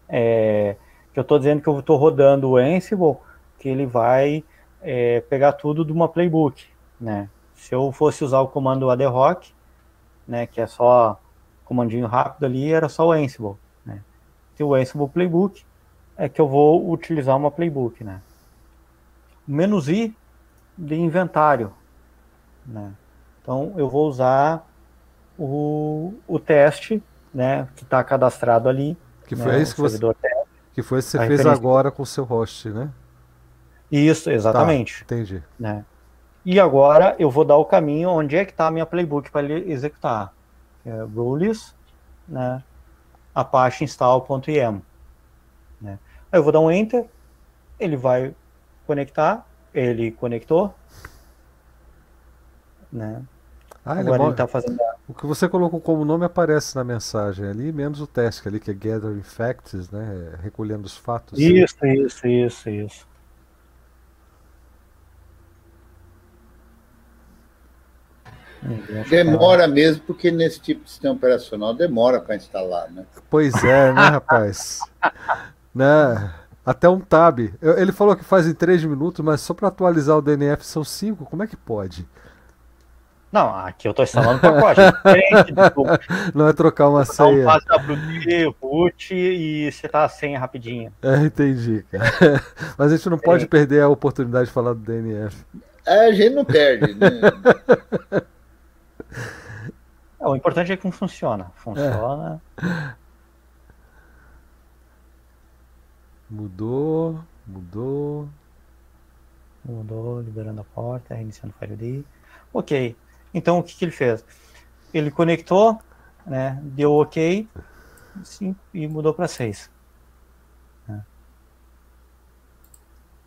é, 0.09 0.75
que 1.13 1.19
eu 1.19 1.21
estou 1.21 1.37
dizendo 1.37 1.61
que 1.61 1.67
eu 1.67 1.79
estou 1.79 1.97
rodando 1.97 2.49
o 2.49 2.57
Ansible, 2.57 3.17
que 3.59 3.67
ele 3.67 3.85
vai 3.85 4.43
é, 4.81 5.21
pegar 5.21 5.53
tudo 5.53 5.83
de 5.83 5.91
uma 5.91 6.07
playbook, 6.07 6.65
né? 6.99 7.29
Se 7.55 7.73
eu 7.73 7.91
fosse 7.91 8.23
usar 8.23 8.39
o 8.41 8.47
comando 8.47 8.89
adhoc, 8.89 9.51
né, 10.27 10.45
que 10.45 10.61
é 10.61 10.67
só 10.67 11.19
comandinho 11.65 12.05
rápido 12.05 12.45
ali, 12.45 12.71
era 12.71 12.87
só 12.87 13.07
o 13.07 13.11
Ansible, 13.11 13.55
né? 13.85 14.01
Se 14.55 14.63
o 14.63 14.73
Ansible 14.73 15.09
Playbook 15.09 15.65
é 16.15 16.29
que 16.29 16.39
eu 16.39 16.47
vou 16.47 16.89
utilizar 16.91 17.35
uma 17.35 17.51
playbook, 17.51 18.03
né? 18.03 18.21
Menos 19.47 19.89
i 19.89 20.15
de 20.77 20.95
inventário, 20.95 21.73
né? 22.65 22.91
Então 23.47 23.73
eu 23.77 23.87
vou 23.87 24.09
usar 24.09 24.67
o, 25.39 26.13
o 26.27 26.37
teste, 26.37 27.01
né, 27.33 27.69
que 27.77 27.83
está 27.83 28.03
cadastrado 28.03 28.67
ali. 28.67 28.97
Que 29.25 29.37
foi 29.37 29.53
né, 29.53 29.61
isso 29.61 29.73
que 29.73 29.79
você, 29.79 29.97
que 30.73 30.83
foi 30.83 30.99
que 30.99 31.05
você 31.05 31.25
fez 31.25 31.45
agora 31.45 31.89
com 31.89 32.03
o 32.03 32.05
seu 32.05 32.25
host, 32.25 32.67
né? 32.69 32.89
Isso, 33.89 34.29
exatamente. 34.29 35.05
Tá, 35.05 35.15
entendi. 35.15 35.41
Né? 35.57 35.85
E 36.43 36.59
agora 36.59 37.15
eu 37.17 37.31
vou 37.31 37.45
dar 37.45 37.55
o 37.55 37.63
caminho 37.63 38.09
onde 38.09 38.35
é 38.35 38.43
que 38.43 38.51
está 38.51 38.67
a 38.67 38.71
minha 38.71 38.85
playbook 38.85 39.31
para 39.31 39.43
ele 39.43 39.71
executar. 39.71 40.33
É 40.85 41.03
rules, 41.03 41.73
né, 42.27 42.61
apache 43.33 43.85
install.im. 43.85 44.81
Né. 45.79 45.97
Aí 46.29 46.37
eu 46.37 46.43
vou 46.43 46.51
dar 46.51 46.59
um 46.59 46.69
enter, 46.69 47.05
ele 47.79 47.95
vai 47.95 48.35
conectar, 48.85 49.47
ele 49.73 50.11
conectou, 50.11 50.75
né? 52.91 53.23
Ah, 53.87 53.99
Agora 53.99 54.21
ele 54.21 54.29
ele 54.31 54.35
tá 54.35 54.47
fazendo. 54.47 54.77
O 55.07 55.13
que 55.13 55.25
você 55.25 55.47
colocou 55.47 55.79
como 55.79 56.03
nome 56.03 56.25
aparece 56.25 56.75
na 56.75 56.83
mensagem 56.83 57.47
ali, 57.47 57.71
menos 57.71 58.01
o 58.01 58.07
task 58.07 58.45
ali, 58.45 58.59
que 58.59 58.71
é 58.71 58.73
Gathering 58.73 59.23
Facts, 59.23 59.89
né? 59.89 60.33
Recolhendo 60.43 60.85
os 60.85 60.97
fatos. 60.97 61.39
Isso, 61.39 61.77
isso, 61.85 62.27
isso, 62.27 62.69
isso. 62.69 63.07
Demora 69.09 69.67
mesmo, 69.67 70.03
porque 70.05 70.29
nesse 70.29 70.59
tipo 70.59 70.83
de 70.83 70.89
sistema 70.89 71.13
operacional 71.13 71.73
demora 71.73 72.19
para 72.19 72.35
instalar, 72.35 72.91
né? 72.91 73.05
Pois 73.29 73.63
é, 73.63 73.93
né, 73.93 74.01
rapaz? 74.09 74.81
né? 75.73 76.33
Até 76.65 76.89
um 76.89 76.99
tab. 76.99 77.39
Ele 77.61 77.91
falou 77.93 78.13
que 78.13 78.25
faz 78.25 78.45
em 78.45 78.53
3 78.53 78.83
minutos, 78.83 79.23
mas 79.23 79.39
só 79.39 79.53
para 79.53 79.69
atualizar 79.69 80.17
o 80.17 80.21
DNF 80.21 80.65
são 80.65 80.83
5. 80.83 81.25
Como 81.25 81.43
é 81.43 81.47
que 81.47 81.55
pode? 81.55 82.05
Não, 83.31 83.53
aqui 83.57 83.87
eu 83.87 83.93
tô 83.93 84.03
instalando 84.03 84.39
pacote. 84.39 84.79
é 84.79 84.91
diferente 84.91 85.51
do- 85.53 85.83
Não 86.33 86.47
é 86.47 86.53
trocar 86.53 86.87
uma 86.89 87.01
um 87.01 87.05
senha. 87.05 87.45
passo 87.45 87.65
WD, 87.67 88.55
boot 88.61 89.13
e 89.13 89.69
você 89.71 89.87
tá 89.89 90.05
a 90.05 90.09
senha 90.09 90.39
rapidinho. 90.39 90.93
É, 91.01 91.17
entendi, 91.17 91.85
cara. 91.91 92.05
Mas 92.77 92.91
a 92.93 92.95
gente 92.95 93.09
não 93.09 93.17
pode 93.19 93.43
É. 93.43 93.47
perder 93.47 93.81
a 93.81 93.89
oportunidade 93.89 94.45
de 94.47 94.51
falar 94.53 94.73
do 94.73 94.79
DNF. 94.79 95.45
É, 95.85 96.07
a 96.07 96.11
gente 96.13 96.33
não 96.35 96.45
perde, 96.45 96.93
né? 96.93 97.07
É, 100.19 100.27
o 100.27 100.35
importante 100.35 100.71
é 100.71 100.75
que 100.77 100.89
funciona. 100.91 101.51
Funciona. 101.57 102.41
Mudou, 106.29 107.19
mudou. 107.45 108.27
Mudou, 109.63 110.21
liberando 110.21 110.61
a 110.61 110.63
porta, 110.63 111.13
reiniciando 111.13 111.53
o 111.55 111.59
FireD. 111.59 112.03
Ok. 112.53 112.95
Então 113.37 113.59
o 113.59 113.63
que, 113.63 113.75
que 113.75 113.85
ele 113.85 113.91
fez? 113.91 114.25
Ele 114.91 115.11
conectou, 115.11 115.79
né? 116.25 116.59
Deu 116.63 116.93
ok 116.93 117.47
sim, 118.23 118.55
e 118.73 118.87
mudou 118.87 119.13
para 119.13 119.27
6. 119.27 119.69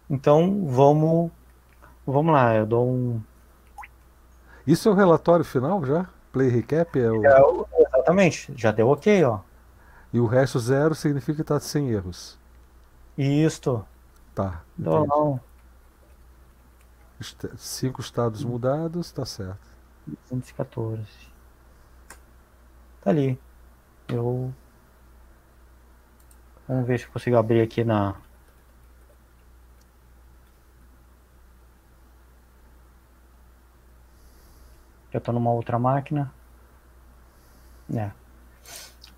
Então 0.09 0.67
vamos, 0.67 1.31
vamos 2.05 2.33
lá. 2.33 2.57
Eu 2.57 2.67
dou 2.67 2.89
um. 2.89 3.23
Isso 4.67 4.89
é 4.89 4.93
o 4.93 4.95
relatório 4.95 5.45
final 5.45 5.85
já? 5.85 6.09
Play 6.33 6.49
recap? 6.49 6.99
É 6.99 7.13
o... 7.13 7.25
É, 7.25 7.83
exatamente, 7.83 8.53
já 8.57 8.73
deu 8.73 8.89
ok, 8.89 9.23
ó. 9.25 9.39
E 10.13 10.19
o 10.19 10.27
resto 10.27 10.59
zero 10.59 10.97
significa 10.97 11.37
que 11.37 11.43
está 11.43 11.61
sem 11.61 11.91
erros. 11.91 12.37
Isto. 13.17 13.87
Tá. 14.35 14.63
Não, 14.77 15.05
entendi. 15.05 15.09
não. 15.09 15.41
Cinco 17.57 18.01
estados 18.01 18.43
mudados, 18.43 19.13
tá 19.13 19.25
certo. 19.25 19.71
214. 20.07 21.03
Tá 23.01 23.11
ali. 23.11 23.39
Eu. 24.09 24.53
Vamos 26.69 26.87
ver 26.87 26.99
se 26.99 27.07
eu 27.07 27.13
consigo 27.13 27.37
abrir 27.37 27.61
aqui 27.61 27.85
na. 27.85 28.15
Eu 35.13 35.21
tô 35.21 35.33
numa 35.33 35.51
outra 35.51 35.79
máquina. 35.79 36.33
É. 37.93 38.11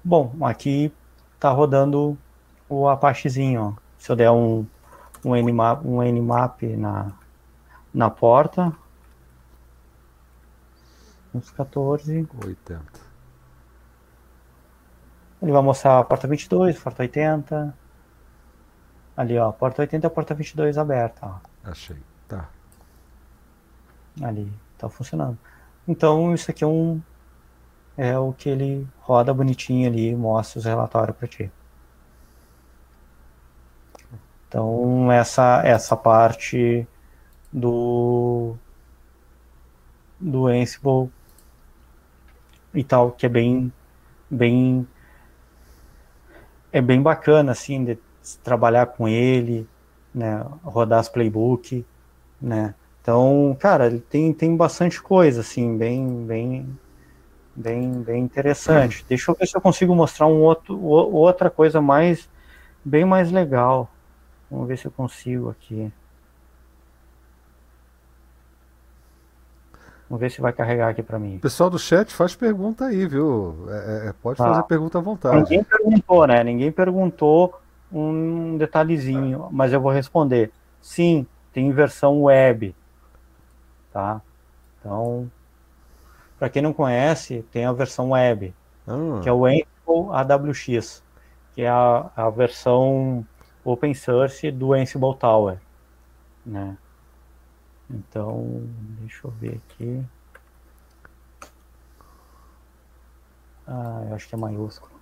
Bom, 0.03 0.35
aqui 0.43 0.93
tá 1.39 1.51
rodando 1.51 2.19
o 2.69 2.89
Apachezinho, 2.89 3.77
ó. 3.77 3.83
Se 3.99 4.11
eu 4.11 4.17
der 4.17 4.31
um, 4.31 4.67
um, 5.25 5.37
Nmap, 5.37 5.85
um 5.85 6.03
Nmap 6.03 6.63
na, 6.63 7.13
na 7.93 8.11
porta. 8.11 8.73
Uns 11.35 11.51
14. 11.51 12.29
80. 12.45 12.83
Ele 15.43 15.53
vai 15.53 15.63
mostrar 15.63 15.99
a 15.99 16.05
porta 16.05 16.29
22, 16.29 16.79
porta 16.79 17.03
80. 17.03 17.75
Ali, 19.17 19.39
ó, 19.39 19.51
porta 19.53 19.83
80 19.83 20.07
e 20.07 20.09
a 20.09 20.11
porta 20.11 20.35
22 20.35 20.79
aberta, 20.79 21.27
ó. 21.27 21.39
Achei. 21.65 22.01
Tá. 22.29 22.49
Ali, 24.23 24.53
tá 24.79 24.89
funcionando. 24.89 25.39
Então, 25.87 26.33
isso 26.35 26.51
aqui 26.51 26.65
é 26.65 26.67
um 26.67 27.01
é 27.97 28.19
o 28.19 28.33
que 28.33 28.49
ele 28.49 28.89
roda 29.01 29.35
bonitinho 29.35 29.89
ali 29.89 30.09
e 30.11 30.17
mostra 30.17 30.59
os 30.59 30.65
relatórios 30.65 31.17
para 31.17 31.29
ti. 31.29 31.53
Então, 34.49 35.11
essa 35.11 35.63
essa 35.65 35.97
parte 35.97 36.87
do 37.53 38.55
do 40.21 40.47
Ansible 40.47 41.11
e 42.75 42.85
tal, 42.85 43.13
que 43.13 43.27
é 43.27 43.29
bem 43.29 43.73
bem 44.31 44.87
é 46.73 46.81
bem 46.81 47.03
bacana 47.03 47.53
assim 47.53 47.85
de 47.85 47.99
trabalhar 48.43 48.87
com 48.87 49.07
ele, 49.07 49.69
né, 50.15 50.45
rodar 50.65 51.01
as 51.01 51.09
playbook, 51.09 51.85
né? 52.41 52.75
Então, 53.03 53.57
cara, 53.59 53.87
ele 53.87 53.99
tem, 54.01 54.33
tem 54.33 54.57
bastante 54.57 55.03
coisa, 55.03 55.41
assim, 55.41 55.77
bem, 55.77 56.25
bem, 56.25 56.79
bem, 57.55 57.91
bem 58.01 58.23
interessante. 58.23 59.05
Deixa 59.09 59.31
eu 59.33 59.35
ver 59.35 59.47
se 59.47 59.57
eu 59.57 59.61
consigo 59.61 59.95
mostrar 59.95 60.29
um 60.29 60.41
outro, 60.41 60.81
outra 60.81 61.51
coisa 61.51 61.81
mais, 61.81 62.29
bem 62.85 63.05
mais 63.05 63.33
legal. 63.33 63.91
Vamos 64.49 64.69
ver 64.69 64.79
se 64.79 64.87
eu 64.87 64.93
consigo 64.93 65.51
aqui. 65.51 65.93
Vamos 70.13 70.21
ver 70.21 70.31
se 70.31 70.43
vai 70.43 70.53
carregar 70.53 70.91
aqui 70.91 71.03
para 71.03 71.19
mim. 71.19 71.39
Pessoal 71.39 71.71
do 71.71 71.79
chat, 71.79 72.13
faz 72.13 72.37
pergunta 72.37 72.85
aí, 72.85 73.07
viu? 73.07 73.65
É, 73.71 74.09
é, 74.09 74.13
pode 74.23 74.37
Tá. 74.37 74.45
fazer 74.45 74.63
pergunta 74.65 74.99
à 74.99 75.01
vontade. 75.01 75.39
Ninguém 75.39 75.65
perguntou, 75.65 76.27
né? 76.27 76.45
Ninguém 76.45 76.71
perguntou 76.71 77.59
um 77.91 78.59
detalhezinho, 78.59 79.49
mas 79.51 79.73
eu 79.73 79.81
vou 79.81 79.91
responder. 79.91 80.53
Sim, 80.83 81.27
tem 81.51 81.73
versão 81.73 82.25
web, 82.25 82.75
tá? 83.91 84.21
Então, 84.79 85.31
para 86.39 86.51
quem 86.51 86.61
não 86.61 86.75
conhece, 86.75 87.43
tem 87.51 87.65
a 87.65 87.73
versão 87.73 88.11
web, 88.11 88.53
Ah, 88.87 89.19
que 89.23 89.31
é 89.31 89.33
o 89.33 89.47
Ansible 89.47 90.11
AWX, 90.13 91.03
que 91.55 91.63
é 91.63 91.71
a, 91.71 92.11
a 92.15 92.29
versão 92.29 93.25
open 93.65 93.95
source 93.95 94.51
do 94.51 94.75
Ansible 94.75 95.17
Tower, 95.17 95.57
né? 96.45 96.77
Então, 97.93 98.67
deixa 99.01 99.27
eu 99.27 99.31
ver 99.33 99.61
aqui. 99.71 100.03
Ah, 103.67 104.05
eu 104.09 104.15
acho 104.15 104.29
que 104.29 104.35
é 104.35 104.39
maiúsculo. 104.39 104.93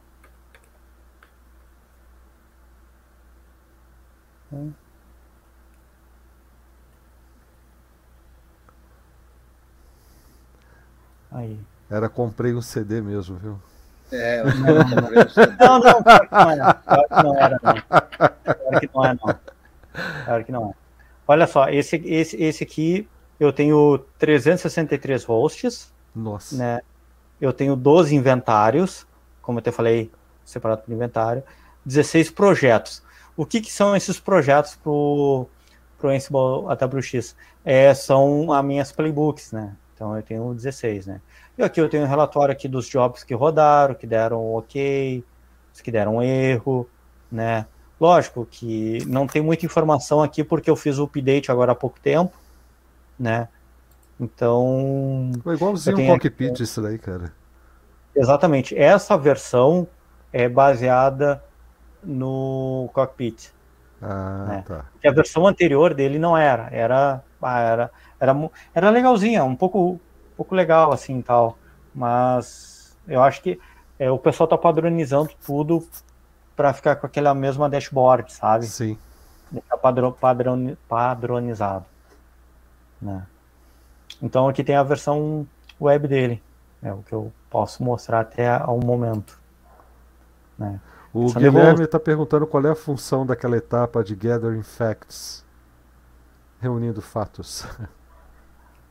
Hum. 4.52 4.72
Aí. 11.30 11.60
Era 11.88 12.08
comprei 12.08 12.52
um 12.54 12.60
CD 12.60 13.00
mesmo, 13.00 13.36
viu? 13.36 13.60
É, 14.10 14.40
eu 14.40 14.44
comprei 15.00 15.22
o 15.22 15.30
CD. 15.30 15.56
Não, 15.60 15.78
não, 15.78 16.02
claro 16.02 16.28
que 16.28 16.34
não 16.34 16.50
é. 16.50 16.56
Claro 16.56 17.08
que 17.08 17.22
não 17.22 17.36
era, 17.36 17.60
não. 17.62 17.74
Claro 17.82 18.80
que 18.80 18.90
não 18.92 19.04
é, 19.04 19.14
não. 19.14 19.40
Claro 20.24 20.44
que 20.44 20.52
não 20.52 20.70
é. 20.70 20.89
Olha 21.30 21.46
só, 21.46 21.68
esse, 21.68 21.94
esse, 22.06 22.42
esse 22.42 22.64
aqui 22.64 23.08
eu 23.38 23.52
tenho 23.52 23.98
363 24.18 25.22
hosts, 25.22 25.94
Nossa. 26.12 26.56
né? 26.56 26.80
Eu 27.40 27.52
tenho 27.52 27.76
12 27.76 28.16
inventários, 28.16 29.06
como 29.40 29.58
eu 29.58 29.60
até 29.60 29.70
falei, 29.70 30.10
separado 30.44 30.82
por 30.82 30.92
inventário, 30.92 31.44
16 31.86 32.32
projetos. 32.32 33.00
O 33.36 33.46
que, 33.46 33.60
que 33.60 33.70
são 33.70 33.94
esses 33.94 34.18
projetos 34.18 34.74
para 34.74 34.90
o 34.90 35.46
Ansible 36.02 36.66
AWX? 36.66 37.36
É, 37.64 37.94
são 37.94 38.52
as 38.52 38.64
minhas 38.64 38.90
playbooks, 38.90 39.52
né? 39.52 39.76
Então 39.94 40.16
eu 40.16 40.24
tenho 40.24 40.52
16, 40.52 41.06
né? 41.06 41.20
E 41.56 41.62
aqui 41.62 41.80
eu 41.80 41.88
tenho 41.88 42.02
um 42.02 42.08
relatório 42.08 42.50
aqui 42.50 42.66
dos 42.66 42.88
jobs 42.88 43.22
que 43.22 43.34
rodaram, 43.34 43.94
que 43.94 44.04
deram 44.04 44.52
ok, 44.54 45.22
os 45.72 45.80
que 45.80 45.92
deram 45.92 46.20
erro, 46.20 46.90
né? 47.30 47.66
Lógico 48.00 48.46
que 48.50 49.04
não 49.06 49.26
tem 49.26 49.42
muita 49.42 49.66
informação 49.66 50.22
aqui 50.22 50.42
porque 50.42 50.70
eu 50.70 50.76
fiz 50.76 50.98
o 50.98 51.04
update 51.04 51.50
agora 51.52 51.72
há 51.72 51.74
pouco 51.74 52.00
tempo, 52.00 52.32
né? 53.18 53.46
Então, 54.18 55.30
Foi 55.42 55.54
igualzinho 55.54 55.96
um 55.96 55.98
tenho 55.98 56.12
cockpit 56.14 56.60
isso 56.60 56.80
daí, 56.80 56.98
cara. 56.98 57.32
Exatamente. 58.16 58.76
Essa 58.76 59.16
versão 59.16 59.86
é 60.32 60.48
baseada 60.48 61.42
no 62.02 62.88
cockpit. 62.92 63.50
Ah, 64.00 64.56
É. 64.58 64.62
tá. 64.62 64.84
Que 65.00 65.08
a 65.08 65.12
versão 65.12 65.46
anterior 65.46 65.92
dele 65.92 66.18
não 66.18 66.36
era. 66.36 66.68
Era, 66.72 67.22
ah, 67.42 67.60
era, 67.60 67.90
era, 68.18 68.50
era 68.74 68.90
legalzinha, 68.90 69.44
um 69.44 69.54
pouco, 69.56 69.92
um 69.92 70.00
pouco 70.36 70.54
legal 70.54 70.92
assim 70.92 71.20
tal. 71.20 71.58
Mas 71.94 72.96
eu 73.06 73.22
acho 73.22 73.42
que 73.42 73.58
é, 73.98 74.10
o 74.10 74.18
pessoal 74.18 74.46
tá 74.48 74.56
padronizando 74.56 75.30
tudo 75.44 75.86
para 76.60 76.74
ficar 76.74 76.96
com 76.96 77.06
aquela 77.06 77.34
mesma 77.34 77.70
dashboard, 77.70 78.30
sabe? 78.34 78.66
Sim. 78.66 78.98
Deixar 79.50 79.78
padrão, 79.78 80.12
padrão, 80.12 80.76
padronizado. 80.86 81.86
Né? 83.00 83.26
Então 84.20 84.46
aqui 84.46 84.62
tem 84.62 84.76
a 84.76 84.82
versão 84.82 85.48
web 85.80 86.06
dele, 86.06 86.42
é 86.82 86.92
o 86.92 86.98
que 86.98 87.14
eu 87.14 87.32
posso 87.48 87.82
mostrar 87.82 88.20
até 88.20 88.46
ao 88.46 88.78
momento. 88.78 89.40
Né? 90.58 90.78
O 91.14 91.30
Só 91.30 91.40
Guilherme 91.40 91.84
está 91.84 91.98
perguntando 91.98 92.46
qual 92.46 92.62
é 92.66 92.70
a 92.70 92.74
função 92.74 93.24
daquela 93.24 93.56
etapa 93.56 94.04
de 94.04 94.14
Gathering 94.14 94.62
Facts, 94.62 95.42
reunindo 96.60 97.00
fatos. 97.00 97.66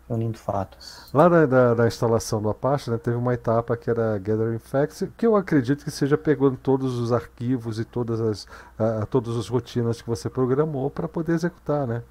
Reunindo 0.10 0.40
fatos. 0.40 1.08
Lá 1.14 1.30
na, 1.30 1.46
na, 1.46 1.76
na 1.76 1.88
instalação 1.88 2.42
do 2.42 2.50
Apache, 2.50 2.90
né, 2.90 2.98
teve 2.98 3.16
uma 3.16 3.32
etapa 3.32 3.78
que 3.78 3.92
era 3.92 4.18
Gathering 4.18 4.58
Facts, 4.58 5.08
que 5.16 5.28
eu 5.28 5.36
acredito 5.36 5.84
que 5.84 5.92
seja 5.92 6.18
pegando 6.18 6.58
todos 6.58 6.98
os 6.98 7.12
arquivos 7.12 7.80
e 7.80 7.86
todas 7.86 8.20
as, 8.20 8.48
a, 8.80 9.06
todas 9.06 9.38
as 9.38 9.48
rotinas 9.48 10.02
que 10.02 10.10
você 10.10 10.28
programou 10.28 10.90
para 10.90 11.08
poder 11.08 11.34
executar, 11.34 11.86
né? 11.86 12.02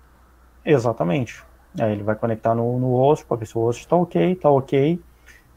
Exatamente. 0.64 1.44
Aí 1.80 1.92
ele 1.92 2.04
vai 2.04 2.14
conectar 2.14 2.54
no, 2.54 2.78
no 2.78 2.96
host 2.96 3.26
para 3.26 3.36
ver 3.36 3.46
se 3.46 3.58
o 3.58 3.62
host 3.62 3.82
está 3.82 3.96
ok, 3.96 4.32
está 4.32 4.48
ok. 4.48 5.00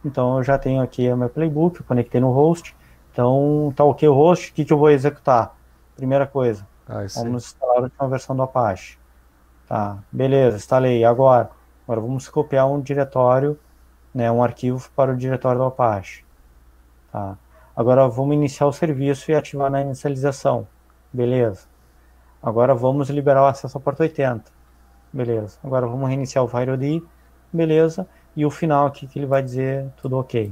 Então 0.03 0.37
eu 0.37 0.43
já 0.43 0.57
tenho 0.57 0.81
aqui 0.81 1.07
o 1.11 1.17
meu 1.17 1.29
playbook, 1.29 1.83
conectei 1.83 2.19
no 2.19 2.31
host. 2.31 2.75
Então 3.11 3.67
está 3.69 3.83
ok 3.83 4.07
o 4.09 4.13
host, 4.13 4.51
o 4.51 4.53
que, 4.55 4.65
que 4.65 4.73
eu 4.73 4.77
vou 4.79 4.89
executar? 4.89 5.55
Primeira 5.95 6.25
coisa, 6.25 6.67
ah, 6.87 7.05
vamos 7.15 7.45
instalar 7.45 7.77
a 7.77 7.81
última 7.81 8.07
versão 8.07 8.35
do 8.35 8.41
Apache. 8.41 8.97
Tá, 9.67 9.99
beleza, 10.11 10.57
instalei. 10.57 11.03
Agora, 11.05 11.51
agora 11.83 12.01
vamos 12.01 12.27
copiar 12.29 12.69
um 12.69 12.79
diretório, 12.79 13.59
né, 14.13 14.31
um 14.31 14.43
arquivo 14.43 14.89
para 14.95 15.11
o 15.11 15.17
diretório 15.17 15.59
do 15.59 15.65
Apache. 15.65 16.23
Tá. 17.11 17.37
Agora 17.75 18.07
vamos 18.07 18.35
iniciar 18.35 18.67
o 18.67 18.73
serviço 18.73 19.31
e 19.31 19.35
ativar 19.35 19.69
na 19.71 19.81
inicialização. 19.81 20.67
Beleza. 21.11 21.67
Agora 22.41 22.73
vamos 22.73 23.09
liberar 23.09 23.43
o 23.43 23.45
acesso 23.45 23.77
à 23.77 23.81
porta 23.81 24.03
80. 24.03 24.51
Beleza. 25.13 25.57
Agora 25.63 25.87
vamos 25.87 26.07
reiniciar 26.07 26.43
o 26.43 26.47
FireOD. 26.47 27.03
Beleza. 27.51 28.07
E 28.35 28.45
o 28.45 28.49
final 28.49 28.87
aqui 28.87 29.07
que 29.07 29.19
ele 29.19 29.25
vai 29.25 29.43
dizer 29.43 29.89
tudo 29.97 30.17
ok. 30.17 30.51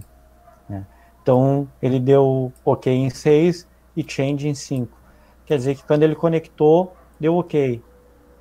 Né? 0.67 0.85
Então 1.21 1.67
ele 1.81 1.99
deu 1.99 2.51
ok 2.63 2.93
em 2.93 3.09
6 3.09 3.67
e 3.95 4.03
change 4.03 4.47
em 4.47 4.53
5. 4.53 4.97
Quer 5.45 5.57
dizer 5.57 5.75
que 5.75 5.83
quando 5.83 6.03
ele 6.03 6.15
conectou, 6.15 6.93
deu 7.19 7.35
ok. 7.35 7.81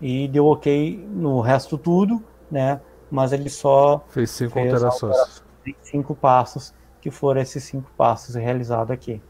E 0.00 0.28
deu 0.28 0.46
ok 0.46 1.08
no 1.10 1.40
resto 1.40 1.78
tudo, 1.78 2.22
né? 2.50 2.80
Mas 3.10 3.32
ele 3.32 3.48
só 3.48 4.04
fez 4.08 4.30
cinco 4.30 4.54
fez 4.54 4.72
alterações. 4.72 5.42
Cinco 5.82 6.14
passos, 6.14 6.74
que 7.00 7.10
foram 7.10 7.40
esses 7.40 7.62
cinco 7.64 7.90
passos 7.96 8.34
realizados 8.34 8.90
aqui. 8.90 9.20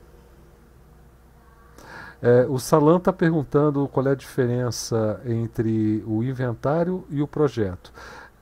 É, 2.20 2.47
o 2.49 2.59
Salam 2.59 2.97
está 2.97 3.12
perguntando 3.12 3.86
qual 3.89 4.07
é 4.09 4.11
a 4.11 4.15
diferença 4.15 5.20
entre 5.24 6.03
o 6.07 6.23
inventário 6.23 7.05
e 7.11 7.23
o 7.23 7.28
projeto. 7.28 7.93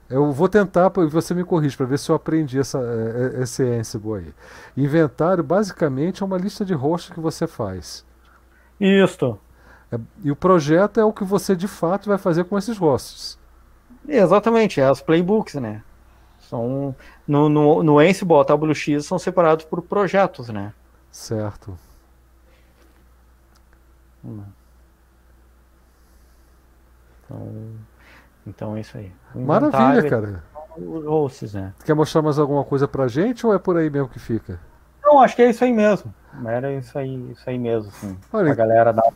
Eu 0.09 0.31
vou 0.31 0.47
tentar, 0.47 0.89
você 0.89 1.33
me 1.33 1.43
corrige, 1.43 1.75
para 1.75 1.85
ver 1.85 1.99
se 1.99 2.09
eu 2.09 2.15
aprendi 2.15 2.57
essa, 2.57 2.79
é, 2.79 3.39
é, 3.39 3.43
esse 3.43 3.61
Ansible 3.63 4.13
aí. 4.15 4.33
Inventário, 4.75 5.43
basicamente, 5.43 6.23
é 6.23 6.25
uma 6.25 6.37
lista 6.37 6.63
de 6.63 6.73
rostos 6.73 7.13
que 7.13 7.19
você 7.19 7.45
faz. 7.45 8.05
Isso. 8.79 9.37
É, 9.91 9.99
e 10.23 10.31
o 10.31 10.35
projeto 10.35 10.99
é 10.99 11.03
o 11.03 11.11
que 11.11 11.25
você, 11.25 11.55
de 11.55 11.67
fato, 11.67 12.07
vai 12.07 12.17
fazer 12.17 12.45
com 12.45 12.57
esses 12.57 12.77
rostos. 12.77 13.37
Exatamente, 14.07 14.79
é 14.79 14.85
as 14.85 15.01
playbooks, 15.01 15.55
né? 15.55 15.81
São, 16.39 16.95
no, 17.27 17.49
no, 17.49 17.83
no 17.83 17.99
Ansible, 17.99 18.35
a 18.35 18.53
WX 18.53 19.05
são 19.05 19.19
separados 19.19 19.65
por 19.65 19.81
projetos, 19.81 20.47
né? 20.49 20.73
Certo. 21.11 21.77
Então, 27.25 27.73
então 28.45 28.77
é 28.77 28.81
isso 28.81 28.97
aí. 28.97 29.11
Maravilha, 29.35 30.09
cara. 30.09 30.43
Os 30.77 31.05
hosts, 31.05 31.53
né? 31.53 31.73
Quer 31.85 31.93
mostrar 31.95 32.21
mais 32.21 32.37
alguma 32.39 32.63
coisa 32.63 32.87
pra 32.87 33.07
gente 33.07 33.45
ou 33.45 33.53
é 33.53 33.59
por 33.59 33.77
aí 33.77 33.89
mesmo 33.89 34.07
que 34.07 34.19
fica? 34.19 34.59
Não, 35.03 35.19
acho 35.19 35.35
que 35.35 35.41
é 35.41 35.49
isso 35.49 35.63
aí 35.63 35.73
mesmo. 35.73 36.13
Era 36.45 36.71
isso 36.73 36.97
aí, 36.97 37.31
isso 37.31 37.49
aí 37.49 37.57
mesmo, 37.57 37.89
assim. 37.89 38.17
Olha, 38.31 38.51
a 38.51 38.55
galera 38.55 38.93
dar, 38.93 39.11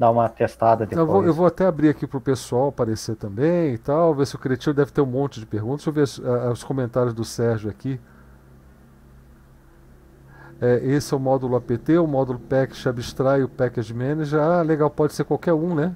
dar 0.00 0.10
uma 0.10 0.26
testada 0.30 0.86
depois. 0.86 0.98
Eu 0.98 1.06
vou, 1.06 1.24
eu 1.26 1.34
vou 1.34 1.44
até 1.44 1.66
abrir 1.66 1.90
aqui 1.90 2.06
pro 2.06 2.22
pessoal 2.22 2.68
aparecer 2.68 3.16
também 3.16 3.74
e 3.74 3.78
tal, 3.78 4.14
ver 4.14 4.26
se 4.26 4.34
o 4.34 4.38
Cretinho 4.38 4.74
deve 4.74 4.90
ter 4.90 5.02
um 5.02 5.06
monte 5.06 5.38
de 5.38 5.44
perguntas. 5.44 5.84
Deixa 5.84 5.90
eu 5.90 5.92
ver 5.92 6.02
os, 6.02 6.18
uh, 6.18 6.50
os 6.50 6.64
comentários 6.64 7.12
do 7.12 7.22
Sérgio 7.22 7.68
aqui. 7.68 8.00
É, 10.58 10.76
esse 10.86 11.12
é 11.12 11.16
o 11.16 11.20
módulo 11.20 11.54
apt, 11.54 11.98
o 11.98 12.06
módulo 12.06 12.38
package 12.38 12.88
abstrai 12.88 13.42
o 13.42 13.48
package 13.48 13.92
manager. 13.92 14.40
Ah, 14.40 14.62
legal, 14.62 14.88
pode 14.88 15.12
ser 15.12 15.24
qualquer 15.24 15.52
um, 15.52 15.74
né? 15.74 15.94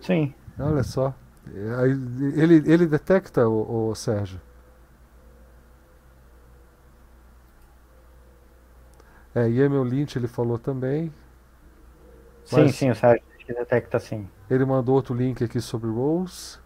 Sim. 0.00 0.32
Olha 0.58 0.82
só. 0.82 1.14
É, 1.54 1.88
ele, 2.40 2.62
ele 2.64 2.86
detecta, 2.86 3.46
o, 3.46 3.90
o 3.90 3.94
Sérgio? 3.94 4.40
É, 9.34 9.50
e 9.50 9.60
Emil 9.60 9.84
Lynch 9.84 10.18
ele 10.18 10.28
falou 10.28 10.58
também. 10.58 11.12
Sim, 12.46 12.68
sim, 12.68 12.90
o 12.90 12.94
Sérgio 12.94 13.22
detecta 13.48 13.98
sim. 13.98 14.28
Ele 14.48 14.64
mandou 14.64 14.94
outro 14.94 15.14
link 15.14 15.42
aqui 15.42 15.60
sobre 15.60 15.90
roles, 15.90 16.60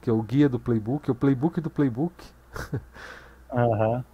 que 0.00 0.10
é 0.10 0.12
o 0.12 0.20
guia 0.22 0.48
do 0.48 0.58
playbook, 0.58 1.10
o 1.10 1.14
playbook 1.14 1.60
do 1.60 1.70
playbook. 1.70 2.14
Aham. 3.50 3.96
uhum. 3.96 4.04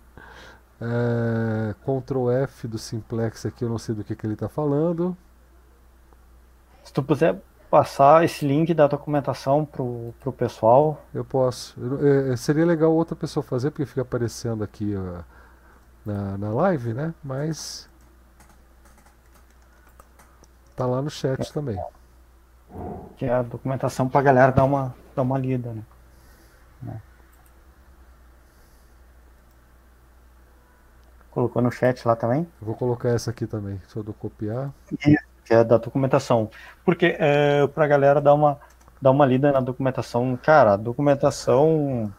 É, 0.83 1.75
Ctrl 1.85 2.31
F 2.31 2.67
do 2.67 2.79
simplex 2.79 3.45
aqui, 3.45 3.65
eu 3.65 3.69
não 3.69 3.77
sei 3.77 3.95
do 3.95 4.03
que, 4.03 4.15
que 4.17 4.27
ele 4.27 4.33
está 4.33 4.49
falando. 4.49 5.17
Se 6.83 6.93
tu 6.93 7.03
puder 7.03 7.39
passar 7.71 8.25
esse 8.25 8.47
link 8.47 8.73
da 8.73 8.87
documentação 8.87 9.65
pro, 9.65 10.15
pro 10.21 10.33
pessoal. 10.33 11.05
Eu 11.13 11.25
posso. 11.25 11.77
É, 12.03 12.33
é, 12.33 12.37
seria 12.37 12.65
legal 12.65 12.93
outra 12.93 13.15
pessoa 13.15 13.43
fazer, 13.43 13.71
porque 13.71 13.85
fica 13.85 14.03
aparecendo 14.03 14.65
aqui 14.65 14.95
ó, 14.97 15.23
na, 16.05 16.39
na 16.39 16.51
live, 16.51 16.95
né? 16.95 17.15
Mas. 17.23 17.90
Tá 20.81 20.87
lá 20.87 21.03
no 21.03 21.11
chat 21.11 21.39
é. 21.39 21.53
também. 21.53 21.79
Que 23.19 23.27
é 23.27 23.33
a 23.35 23.43
documentação 23.43 24.09
pra 24.09 24.23
galera 24.23 24.51
dar 24.51 24.65
uma, 24.65 24.95
dar 25.15 25.21
uma 25.21 25.37
lida, 25.37 25.75
né? 25.75 25.83
né? 26.81 27.03
Colocou 31.31 31.61
no 31.61 31.71
chat 31.71 32.03
lá 32.09 32.17
também? 32.17 32.49
vou 32.63 32.75
colocar 32.75 33.11
essa 33.11 33.31
aqui 33.31 33.47
também, 33.47 33.79
só 33.89 34.03
do 34.03 34.15
copiar. 34.15 34.73
Isso, 35.07 35.23
que 35.45 35.53
é 35.53 35.63
da 35.63 35.77
documentação. 35.77 36.49
Porque 36.83 37.15
é, 37.19 37.67
para 37.67 37.85
a 37.85 37.89
galera 37.89 38.19
dar 38.19 38.33
uma, 38.33 38.59
dar 39.03 39.11
uma 39.11 39.27
lida 39.27 39.53
na 39.53 39.61
documentação, 39.61 40.35
cara, 40.43 40.73
a 40.73 40.77
documentação, 40.79 42.11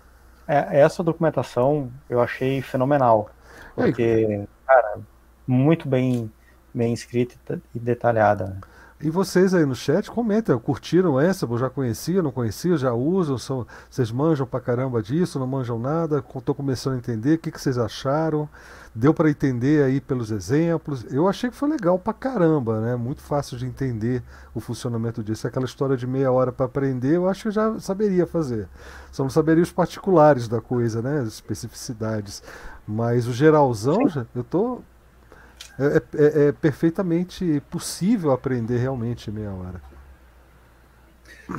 é, 0.48 0.82
essa 0.82 1.04
documentação 1.04 1.92
eu 2.08 2.22
achei 2.22 2.62
fenomenal. 2.62 3.32
Porque, 3.74 4.48
cara, 4.68 5.00
muito 5.48 5.90
bem, 5.90 6.32
bem 6.74 6.94
escrita 6.94 7.62
e 7.74 7.80
detalhada. 7.80 8.46
Né? 8.48 8.58
E 9.04 9.10
vocês 9.10 9.52
aí 9.56 9.66
no 9.66 9.74
chat 9.74 10.12
comentem, 10.12 10.56
curtiram 10.60 11.20
essa, 11.20 11.48
já 11.58 11.72
conhecia, 11.72 12.22
não 12.22 12.30
conhecia, 12.30 12.78
já 12.78 12.94
usam, 12.94 13.36
são, 13.36 13.66
vocês 13.90 14.12
manjam 14.12 14.46
pra 14.46 14.60
caramba 14.60 15.02
disso, 15.02 15.40
não 15.40 15.48
manjam 15.48 15.80
nada, 15.80 16.24
estou 16.38 16.54
começando 16.54 16.94
a 16.94 16.98
entender, 16.98 17.34
o 17.34 17.38
que, 17.40 17.50
que 17.50 17.60
vocês 17.60 17.80
acharam? 17.80 18.48
Deu 18.94 19.12
para 19.12 19.28
entender 19.28 19.84
aí 19.84 20.00
pelos 20.00 20.30
exemplos? 20.30 21.04
Eu 21.10 21.28
achei 21.28 21.50
que 21.50 21.56
foi 21.56 21.70
legal 21.70 21.98
pra 21.98 22.14
caramba, 22.14 22.80
né? 22.80 22.96
Muito 22.96 23.22
fácil 23.22 23.58
de 23.58 23.66
entender 23.66 24.22
o 24.54 24.60
funcionamento 24.60 25.24
disso. 25.24 25.48
Aquela 25.48 25.66
história 25.66 25.96
de 25.98 26.06
meia 26.06 26.32
hora 26.32 26.52
para 26.52 26.66
aprender, 26.68 27.16
eu 27.16 27.28
acho 27.28 27.44
que 27.44 27.48
eu 27.48 27.54
já 27.54 27.80
saberia 27.80 28.28
fazer. 28.28 28.68
Só 29.12 29.24
não 29.24 29.30
saberia 29.32 29.64
os 29.64 29.72
particulares 29.72 30.48
da 30.48 30.60
coisa, 30.60 31.02
né? 31.02 31.22
As 31.22 31.30
especificidades. 31.30 32.44
Mas 32.86 33.28
o 33.28 33.34
geralzão, 33.34 34.10
já, 34.10 34.26
eu 34.36 34.44
tô 34.44 34.82
é, 35.82 35.98
é, 35.98 36.44
é, 36.44 36.48
é, 36.48 36.52
perfeitamente 36.52 37.62
possível 37.70 38.32
aprender 38.32 38.78
realmente 38.78 39.30
em 39.30 39.34
meia 39.34 39.52
hora. 39.52 39.82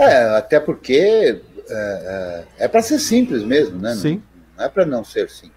É, 0.00 0.36
até 0.36 0.60
porque 0.60 1.42
é, 1.68 2.44
é, 2.58 2.64
é 2.64 2.68
para 2.68 2.82
ser 2.82 2.98
simples 2.98 3.42
mesmo, 3.42 3.78
né? 3.78 3.94
Sim. 3.94 4.22
Não, 4.56 4.58
não 4.58 4.64
é 4.64 4.68
para 4.68 4.86
não 4.86 5.04
ser 5.04 5.28
simples. 5.28 5.52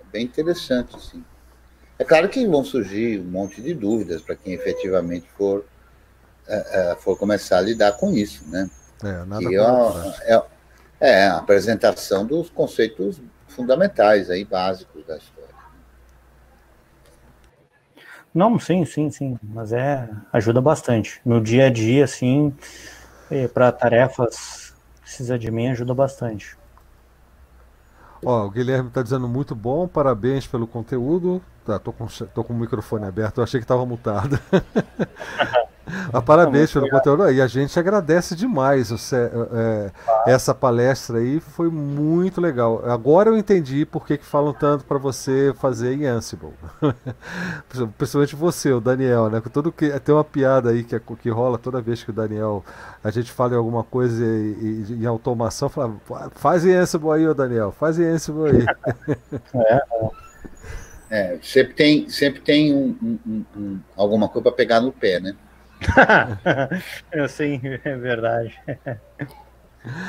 É 0.00 0.10
bem 0.10 0.24
interessante, 0.24 0.98
sim. 1.04 1.24
É 1.98 2.04
claro 2.04 2.28
que 2.28 2.46
vão 2.46 2.64
surgir 2.64 3.20
um 3.20 3.24
monte 3.24 3.60
de 3.60 3.74
dúvidas 3.74 4.22
para 4.22 4.36
quem 4.36 4.54
efetivamente 4.54 5.26
for, 5.36 5.64
é, 6.46 6.96
for 7.00 7.18
começar 7.18 7.58
a 7.58 7.60
lidar 7.60 7.92
com 7.92 8.12
isso, 8.12 8.48
né? 8.48 8.70
É, 9.02 9.24
nada 9.24 9.44
é, 10.24 10.34
é, 10.34 10.42
é 11.00 11.26
a 11.26 11.38
apresentação 11.38 12.24
dos 12.24 12.50
conceitos 12.50 13.20
fundamentais 13.48 14.30
aí, 14.30 14.44
básicos 14.44 15.04
da 15.06 15.16
história. 15.16 15.37
Não, 18.34 18.58
sim, 18.58 18.84
sim, 18.84 19.10
sim, 19.10 19.38
mas 19.42 19.72
é 19.72 20.08
ajuda 20.32 20.60
bastante. 20.60 21.20
No 21.24 21.40
dia 21.40 21.66
a 21.66 21.70
dia, 21.70 22.04
assim, 22.04 22.52
para 23.52 23.72
tarefas 23.72 24.74
precisa 25.00 25.38
de 25.38 25.50
mim 25.50 25.68
ajuda 25.68 25.94
bastante. 25.94 26.56
Ó, 28.24 28.46
o 28.46 28.50
Guilherme 28.50 28.88
está 28.88 29.02
dizendo 29.02 29.28
muito 29.28 29.54
bom, 29.54 29.86
parabéns 29.88 30.46
pelo 30.46 30.66
conteúdo. 30.66 31.40
Tá, 31.68 31.78
tô 31.78 31.92
com, 31.92 32.06
tô 32.06 32.42
com 32.42 32.54
o 32.54 32.56
microfone 32.56 33.04
aberto, 33.04 33.38
eu 33.38 33.44
achei 33.44 33.60
que 33.60 33.64
estava 33.64 33.84
mutado. 33.84 34.40
Ah, 36.12 36.20
parabéns 36.20 36.70
pelo 36.70 36.88
conteúdo. 36.88 37.30
E 37.30 37.40
a 37.40 37.46
gente 37.46 37.78
agradece 37.78 38.36
demais 38.36 38.90
você, 38.90 39.16
é, 39.16 39.90
essa 40.26 40.54
palestra 40.54 41.18
aí, 41.18 41.40
foi 41.40 41.70
muito 41.70 42.42
legal. 42.42 42.82
Agora 42.84 43.30
eu 43.30 43.38
entendi 43.38 43.86
por 43.86 44.06
que, 44.06 44.18
que 44.18 44.24
falam 44.24 44.52
tanto 44.52 44.84
para 44.84 44.98
você 44.98 45.54
fazer 45.58 45.94
em 45.94 46.04
Ansible. 46.04 46.52
Principalmente 47.96 48.36
você, 48.36 48.70
o 48.70 48.80
Daniel, 48.80 49.30
né? 49.30 49.42
Tudo 49.50 49.72
que 49.72 49.88
tem 50.00 50.14
uma 50.14 50.24
piada 50.24 50.70
aí 50.70 50.84
que, 50.84 50.98
que 50.98 51.30
rola 51.30 51.56
toda 51.56 51.80
vez 51.80 52.04
que 52.04 52.10
o 52.10 52.14
Daniel 52.14 52.62
a 53.02 53.10
gente 53.10 53.32
fala 53.32 53.54
em 53.54 53.56
alguma 53.56 53.82
coisa 53.82 54.22
em 54.22 55.06
automação, 55.06 55.70
fala, 55.70 55.96
faz 56.32 56.66
em 56.66 56.74
Ansible 56.74 57.12
aí, 57.12 57.26
ô 57.26 57.32
Daniel, 57.32 57.72
faz 57.72 57.98
em 57.98 58.04
Ansible 58.04 58.50
aí. 58.50 58.66
É, 59.54 59.74
é, 59.74 60.27
sempre 61.42 61.74
tem, 61.74 62.08
sempre 62.08 62.40
tem 62.40 62.74
um, 62.74 62.96
um, 63.02 63.44
um, 63.56 63.80
alguma 63.96 64.28
coisa 64.28 64.42
para 64.42 64.52
pegar 64.52 64.80
no 64.80 64.92
pé, 64.92 65.20
né? 65.20 65.34
Sim, 67.28 67.60
é 67.84 67.96
verdade. 67.96 68.58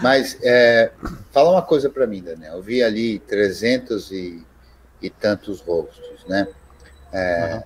Mas 0.01 0.37
é, 0.43 0.91
fala 1.31 1.51
uma 1.51 1.61
coisa 1.61 1.89
para 1.89 2.07
mim, 2.07 2.21
Daniel. 2.21 2.55
Eu 2.55 2.61
vi 2.61 2.83
ali 2.83 3.19
300 3.19 4.11
e, 4.11 4.45
e 5.01 5.09
tantos 5.09 5.61
rostos, 5.61 6.25
né? 6.27 6.47
É, 7.13 7.55
uhum. 7.55 7.63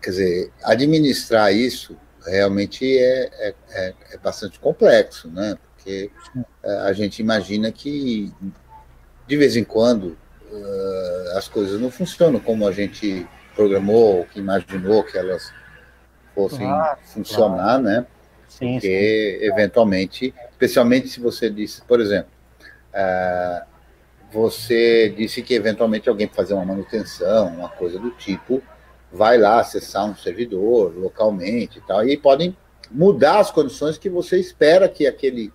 Quer 0.00 0.10
dizer, 0.10 0.52
administrar 0.62 1.52
isso 1.52 1.96
realmente 2.24 2.98
é, 2.98 3.30
é, 3.38 3.54
é, 3.70 3.94
é 4.12 4.18
bastante 4.18 4.58
complexo, 4.60 5.28
né? 5.28 5.56
Porque 5.74 6.10
é, 6.62 6.72
a 6.80 6.92
gente 6.92 7.20
imagina 7.20 7.72
que 7.72 8.32
de 9.26 9.36
vez 9.36 9.56
em 9.56 9.64
quando 9.64 10.16
uh, 10.52 11.38
as 11.38 11.48
coisas 11.48 11.80
não 11.80 11.90
funcionam 11.90 12.38
como 12.38 12.66
a 12.66 12.72
gente 12.72 13.26
programou, 13.54 14.26
que 14.26 14.38
imaginou 14.38 15.02
que 15.04 15.16
elas 15.16 15.52
fossem 16.34 16.66
ah, 16.66 16.96
funcionar, 17.02 17.80
claro. 17.80 17.82
né? 17.82 18.06
Sim, 18.48 18.74
Porque, 18.74 19.38
sim. 19.40 19.46
eventualmente, 19.46 20.34
especialmente 20.50 21.08
se 21.08 21.20
você 21.20 21.48
disse, 21.48 21.82
por 21.82 22.00
exemplo, 22.00 22.30
uh, 22.92 23.66
você 24.30 25.10
disse 25.10 25.42
que 25.42 25.54
eventualmente 25.54 26.08
alguém 26.08 26.28
fazer 26.28 26.54
uma 26.54 26.64
manutenção, 26.64 27.48
uma 27.48 27.68
coisa 27.68 27.98
do 27.98 28.10
tipo, 28.12 28.62
vai 29.10 29.36
lá 29.36 29.60
acessar 29.60 30.06
um 30.06 30.16
servidor 30.16 30.96
localmente 30.96 31.78
e 31.78 31.82
tal, 31.82 32.06
e 32.06 32.16
podem 32.16 32.56
mudar 32.90 33.40
as 33.40 33.50
condições 33.50 33.98
que 33.98 34.08
você 34.08 34.38
espera 34.38 34.88
que 34.88 35.06
aquele 35.06 35.52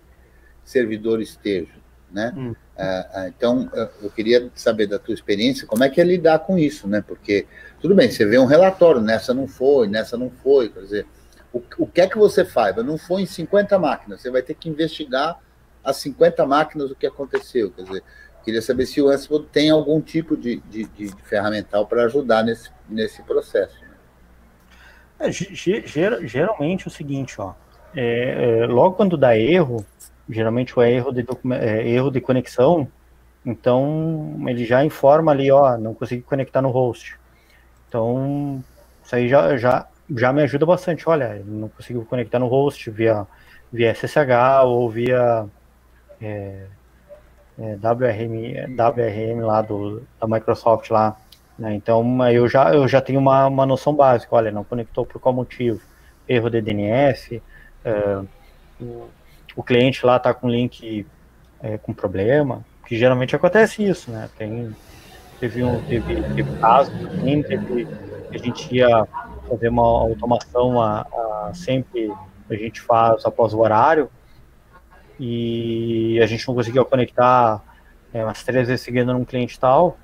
servidor 0.64 1.20
esteja, 1.20 1.72
né? 2.10 2.32
Hum. 2.36 2.50
Uh, 2.50 3.28
então, 3.28 3.70
eu 4.02 4.10
queria 4.10 4.50
saber 4.54 4.86
da 4.86 4.98
tua 4.98 5.14
experiência, 5.14 5.66
como 5.66 5.82
é 5.82 5.88
que 5.88 6.00
é 6.00 6.04
lidar 6.04 6.40
com 6.40 6.58
isso, 6.58 6.86
né? 6.86 7.02
Porque 7.06 7.46
tudo 7.80 7.94
bem, 7.94 8.10
você 8.10 8.24
vê 8.24 8.38
um 8.38 8.44
relatório, 8.44 9.00
nessa 9.00 9.34
não 9.34 9.48
foi, 9.48 9.88
nessa 9.88 10.16
não 10.16 10.30
foi, 10.30 10.68
quer 10.68 10.80
dizer, 10.80 11.06
o, 11.52 11.62
o 11.78 11.86
que 11.86 12.00
é 12.00 12.06
que 12.08 12.18
você 12.18 12.44
faz? 12.44 12.76
Não 12.76 12.98
foi 12.98 13.22
em 13.22 13.26
50 13.26 13.78
máquinas, 13.78 14.20
você 14.20 14.30
vai 14.30 14.42
ter 14.42 14.54
que 14.54 14.68
investigar 14.68 15.38
as 15.82 15.96
50 15.96 16.46
máquinas 16.46 16.90
o 16.90 16.94
que 16.94 17.06
aconteceu, 17.06 17.70
quer 17.70 17.82
dizer, 17.82 18.02
queria 18.44 18.62
saber 18.62 18.86
se 18.86 19.00
o 19.00 19.08
Ansible 19.08 19.46
tem 19.50 19.70
algum 19.70 20.00
tipo 20.00 20.36
de, 20.36 20.60
de, 20.70 20.84
de 20.84 21.12
ferramental 21.24 21.86
para 21.86 22.04
ajudar 22.04 22.42
nesse, 22.42 22.70
nesse 22.88 23.22
processo. 23.22 23.78
Né? 23.80 23.88
É, 25.20 25.32
ger, 25.32 25.86
geralmente 26.26 26.84
é 26.84 26.88
o 26.88 26.90
seguinte, 26.90 27.40
ó, 27.40 27.54
é, 27.94 28.60
é, 28.60 28.66
logo 28.66 28.94
quando 28.96 29.16
dá 29.16 29.36
erro, 29.36 29.84
geralmente 30.28 30.78
o 30.78 30.82
erro 30.82 31.12
de, 31.12 31.24
é, 31.54 31.88
erro 31.88 32.10
de 32.10 32.20
conexão, 32.20 32.88
então 33.44 34.36
ele 34.46 34.64
já 34.64 34.84
informa 34.84 35.32
ali, 35.32 35.50
ó, 35.50 35.76
não 35.78 35.94
consegui 35.94 36.22
conectar 36.22 36.60
no 36.60 36.70
host. 36.70 37.18
Então, 37.88 38.62
isso 39.02 39.16
aí 39.16 39.28
já, 39.28 39.56
já, 39.56 39.86
já 40.14 40.32
me 40.32 40.42
ajuda 40.42 40.66
bastante. 40.66 41.08
Olha, 41.08 41.42
não 41.46 41.68
consigo 41.68 42.04
conectar 42.04 42.38
no 42.38 42.46
host 42.46 42.90
via, 42.90 43.26
via 43.72 43.94
SSH 43.94 44.64
ou 44.64 44.90
via 44.90 45.46
é, 46.20 46.66
é, 47.58 47.76
WRM, 47.82 48.76
WRM 48.76 49.40
lá 49.44 49.62
do, 49.62 50.02
da 50.20 50.26
Microsoft 50.26 50.90
lá. 50.90 51.16
Né? 51.58 51.74
Então, 51.74 52.30
eu 52.30 52.46
já, 52.48 52.74
eu 52.74 52.86
já 52.86 53.00
tenho 53.00 53.18
uma, 53.18 53.46
uma 53.46 53.64
noção 53.64 53.94
básica. 53.94 54.36
Olha, 54.36 54.52
não 54.52 54.62
conectou 54.62 55.06
por 55.06 55.20
qual 55.20 55.34
motivo? 55.34 55.80
Erro 56.28 56.50
de 56.50 56.60
DNS, 56.60 57.40
é, 57.82 58.20
o, 59.58 59.62
cliente 59.62 60.04
lá 60.06 60.16
está 60.16 60.32
com 60.32 60.48
link 60.48 61.06
é, 61.60 61.78
com 61.78 61.92
problema, 61.92 62.64
que 62.86 62.96
geralmente 62.96 63.34
acontece 63.34 63.84
isso, 63.84 64.10
né? 64.10 64.28
Tem 64.36 64.74
teve 65.40 65.62
um 65.62 65.80
teve, 65.82 66.22
teve 66.34 66.58
casos 66.58 66.94
assim, 67.06 67.42
teve 67.42 67.88
a 68.30 68.38
gente 68.38 68.74
ia 68.74 69.06
fazer 69.48 69.68
uma 69.68 69.82
automação 69.82 70.80
a, 70.80 71.00
a, 71.00 71.50
sempre 71.54 72.12
a 72.50 72.54
gente 72.54 72.80
faz 72.80 73.24
após 73.24 73.54
o 73.54 73.58
horário 73.58 74.10
e 75.18 76.20
a 76.22 76.26
gente 76.26 76.46
não 76.46 76.54
conseguia 76.54 76.84
conectar 76.84 77.62
é, 78.12 78.24
umas 78.24 78.42
três 78.42 78.68
vezes 78.68 78.84
seguindo 78.84 79.12
num 79.12 79.24
cliente 79.24 79.58
tal, 79.58 79.98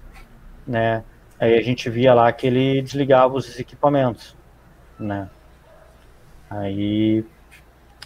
né? 0.66 1.04
Aí 1.38 1.58
a 1.58 1.62
gente 1.62 1.90
via 1.90 2.14
lá 2.14 2.32
que 2.32 2.46
ele 2.46 2.82
desligava 2.82 3.34
os 3.34 3.58
equipamentos, 3.58 4.36
né? 4.98 5.28
Aí 6.48 7.24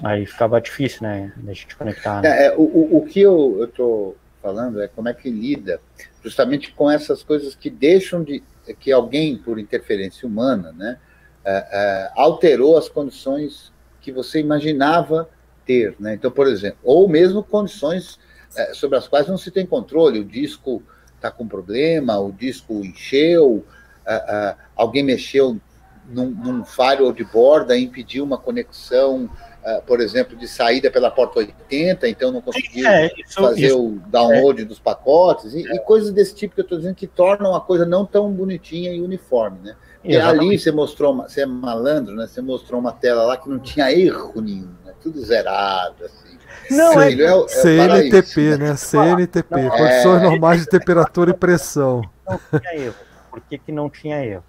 aí 0.03 0.27
ficava 0.27 0.61
difícil, 0.61 1.03
né, 1.03 1.33
da 1.37 1.53
gente 1.53 1.77
conectar. 1.77 2.23
Né? 2.23 2.29
É, 2.29 2.47
é, 2.47 2.55
o, 2.57 2.99
o 2.99 3.05
que 3.07 3.21
eu, 3.21 3.71
tô 3.75 4.17
falando 4.43 4.81
é 4.81 4.89
como 4.89 5.09
é 5.09 5.15
que 5.15 5.31
lida 5.31 5.81
justamente 6.23 6.73
com 6.73 6.91
essas 6.91 7.23
coisas 7.23 7.55
que 7.55 7.71
deixam 7.71 8.23
de 8.23 8.43
que 8.81 8.93
alguém 8.93 9.37
por 9.37 9.59
interferência 9.59 10.29
humana, 10.29 10.73
né, 10.73 10.99
é, 11.45 11.69
é, 11.73 12.11
alterou 12.15 12.77
as 12.77 12.89
condições 12.89 13.73
que 14.01 14.13
você 14.13 14.41
imaginava 14.41 15.29
ter, 15.65 15.95
né? 15.99 16.15
Então, 16.15 16.31
por 16.31 16.47
exemplo, 16.47 16.79
ou 16.83 17.09
mesmo 17.09 17.43
condições 17.43 18.19
é, 18.57 18.73
sobre 18.75 18.97
as 18.99 19.07
quais 19.09 19.29
não 19.29 19.37
se 19.37 19.51
tem 19.51 19.67
controle, 19.67 20.21
o 20.21 20.25
disco 20.25 20.83
está 21.15 21.31
com 21.31 21.47
problema, 21.47 22.19
o 22.19 22.33
disco 22.33 22.75
encheu, 22.85 23.65
é, 24.07 24.55
alguém 24.77 25.03
mexeu 25.03 25.59
num, 26.09 26.31
num 26.31 26.65
firewall 26.65 27.13
de 27.13 27.25
borda 27.25 27.77
impediu 27.77 28.25
uma 28.25 28.39
conexão 28.39 29.31
por 29.87 30.01
exemplo, 30.01 30.37
de 30.37 30.47
saída 30.49 30.91
pela 30.91 31.11
porta 31.11 31.39
80, 31.41 32.09
então 32.09 32.33
não 32.33 32.41
conseguiu 32.41 32.87
é, 32.89 33.11
isso, 33.17 33.35
fazer 33.35 33.67
isso, 33.67 33.87
o 33.87 33.99
download 34.07 34.63
é. 34.63 34.65
dos 34.65 34.79
pacotes, 34.79 35.55
e, 35.55 35.69
é. 35.69 35.77
e, 35.77 35.79
coisas 35.81 36.11
desse 36.11 36.35
tipo 36.35 36.55
que 36.55 36.61
eu 36.61 36.65
estou 36.65 36.79
dizendo 36.79 36.95
que 36.95 37.07
tornam 37.07 37.55
a 37.55 37.61
coisa 37.61 37.85
não 37.85 38.07
tão 38.07 38.31
bonitinha 38.31 38.93
e 38.93 39.01
uniforme, 39.01 39.59
né? 39.63 39.77
E 40.05 40.17
ali 40.17 40.59
você 40.59 40.71
mostrou, 40.71 41.13
uma, 41.13 41.29
você 41.29 41.43
é 41.43 41.47
malandro, 41.47 42.15
né? 42.15 42.27
Você 42.27 42.41
mostrou 42.41 42.81
uma 42.81 42.93
tela 42.93 43.25
lá 43.25 43.37
que 43.37 43.49
não 43.49 43.59
tinha 43.59 43.93
erro 43.93 44.41
nenhum, 44.41 44.73
né? 44.85 44.95
tudo 45.03 45.21
zerado, 45.21 46.05
assim. 46.05 46.39
Não, 46.71 47.01
é, 47.01 47.13
é, 47.13 47.25
é 47.25 47.49
CNTP, 47.49 48.59
né? 48.59 48.77
CNTP, 48.77 49.63
não, 49.63 49.71
condições 49.71 50.23
normais 50.23 50.61
de 50.61 50.67
temperatura 50.69 51.31
e 51.31 51.35
pressão. 51.35 52.03
Não 52.29 52.61
tinha 52.61 52.75
erro. 52.75 52.95
Por 53.31 53.41
que, 53.41 53.59
que 53.59 53.73
não 53.73 53.89
tinha 53.89 54.25
erro? 54.25 54.45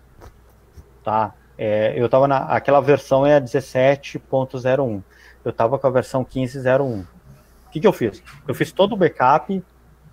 Tá? 1.03 1.33
É, 1.61 1.93
eu 1.99 2.05
estava 2.05 2.25
na 2.25 2.37
aquela 2.37 2.79
versão 2.79 3.27
é 3.27 3.35
a 3.35 3.41
17.01. 3.41 5.03
Eu 5.43 5.51
estava 5.51 5.77
com 5.77 5.87
a 5.87 5.89
versão 5.89 6.23
15.01. 6.23 7.01
O 7.01 7.69
que, 7.69 7.81
que 7.81 7.85
eu 7.85 7.91
fiz? 7.91 8.23
Eu 8.47 8.55
fiz 8.55 8.71
todo 8.71 8.93
o 8.93 8.95
backup, 8.95 9.61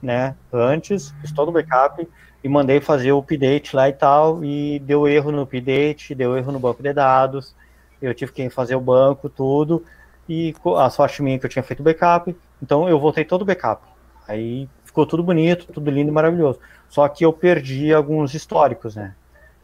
né? 0.03 0.35
Antes, 0.53 1.15
fiz 1.21 1.31
todo 1.31 1.51
o 1.51 1.53
backup 1.53 2.07
e 2.43 2.49
mandei 2.49 2.81
fazer 2.81 3.13
o 3.13 3.19
update 3.19 3.77
lá 3.77 3.89
e 3.89 3.93
tal. 3.93 4.45
E 4.45 4.81
deu 4.81 5.07
erro 5.07 5.31
no 5.31 5.43
update, 5.43 6.17
deu 6.17 6.37
erro 6.37 6.51
no 6.51 6.59
banco 6.59 6.83
de 6.83 6.93
dados. 6.93 7.55
Eu 8.03 8.13
tive 8.13 8.33
que 8.33 8.51
fazer 8.51 8.75
o 8.75 8.81
banco, 8.81 9.29
tudo. 9.29 9.85
E 10.29 10.53
a 10.77 10.91
sorte 10.91 11.23
minha 11.23 11.37
é 11.37 11.39
que 11.39 11.47
eu 11.47 11.51
tinha 11.51 11.63
feito 11.63 11.81
backup. 11.81 12.37
Então 12.61 12.89
eu 12.89 12.99
voltei 12.99 13.25
todo 13.25 13.43
o 13.43 13.45
backup. 13.45 13.87
Aí 14.27 14.69
ficou 14.85 15.07
tudo 15.07 15.23
bonito, 15.23 15.73
tudo 15.73 15.93
lindo 15.93 16.11
e 16.11 16.13
maravilhoso. 16.13 16.59
Só 16.89 17.07
que 17.09 17.25
eu 17.25 17.33
perdi 17.33 17.95
alguns 17.95 18.35
históricos, 18.35 18.97
né? 18.97 19.15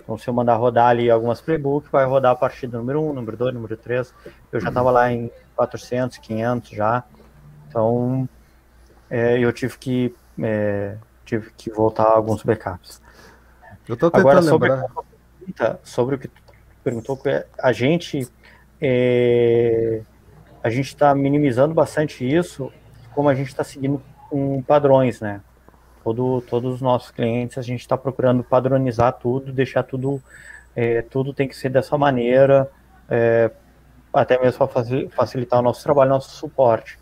Então, 0.03 0.19
se 0.19 0.29
eu 0.29 0.35
mandar 0.35 0.57
rodar 0.57 0.89
ali 0.89 1.11
algumas 1.11 1.41
playbook, 1.41 1.89
vai 1.91 2.05
rodar 2.05 2.33
a 2.33 2.37
partir 2.37 2.67
do 2.67 2.79
número 2.79 3.03
1, 3.03 3.13
número 3.13 3.37
2, 3.37 3.55
número 3.55 3.77
3. 3.77 4.13
Eu 4.51 4.61
já 4.61 4.69
estava 4.69 4.91
lá 4.91 5.13
em 5.13 5.31
400, 5.55 6.19
500 6.19 6.71
já. 6.71 7.05
Então, 7.69 8.29
é, 9.09 9.39
eu 9.39 9.53
tive 9.53 9.79
que, 9.79 10.15
é, 10.41 10.97
tive 11.25 11.51
que 11.57 11.71
voltar 11.71 12.05
alguns 12.05 12.43
backups. 12.43 13.01
Eu 13.89 13.95
estou 13.95 14.11
tentando 14.11 14.29
Agora, 14.29 14.43
sobre, 14.43 14.71
lembrar. 14.71 15.79
sobre 15.83 16.15
o 16.17 16.19
que 16.19 16.29
tu 16.29 16.43
perguntou, 16.83 17.21
a 17.59 17.73
gente 17.73 18.29
é, 18.81 20.03
a 20.63 20.69
gente 20.69 20.87
está 20.87 21.15
minimizando 21.15 21.73
bastante 21.73 22.29
isso, 22.29 22.73
como 23.15 23.29
a 23.29 23.35
gente 23.35 23.49
está 23.49 23.63
seguindo 23.63 24.03
com 24.29 24.61
padrões, 24.63 25.21
né? 25.21 25.41
Todo, 26.03 26.41
todos 26.43 26.75
os 26.75 26.81
nossos 26.81 27.11
clientes, 27.11 27.59
a 27.59 27.63
gente 27.63 27.81
está 27.81 27.97
procurando 27.97 28.43
padronizar 28.43 29.13
tudo, 29.13 29.53
deixar 29.53 29.83
tudo, 29.83 30.23
é, 30.75 31.03
tudo 31.03 31.33
tem 31.33 31.47
que 31.47 31.57
ser 31.57 31.69
dessa 31.69 31.97
maneira, 31.97 32.71
é, 33.09 33.51
até 34.13 34.41
mesmo 34.41 34.67
para 34.67 34.85
facilitar 35.11 35.61
o 35.61 35.63
nosso 35.63 35.83
trabalho, 35.83 36.11
nosso 36.11 36.31
suporte. 36.31 36.99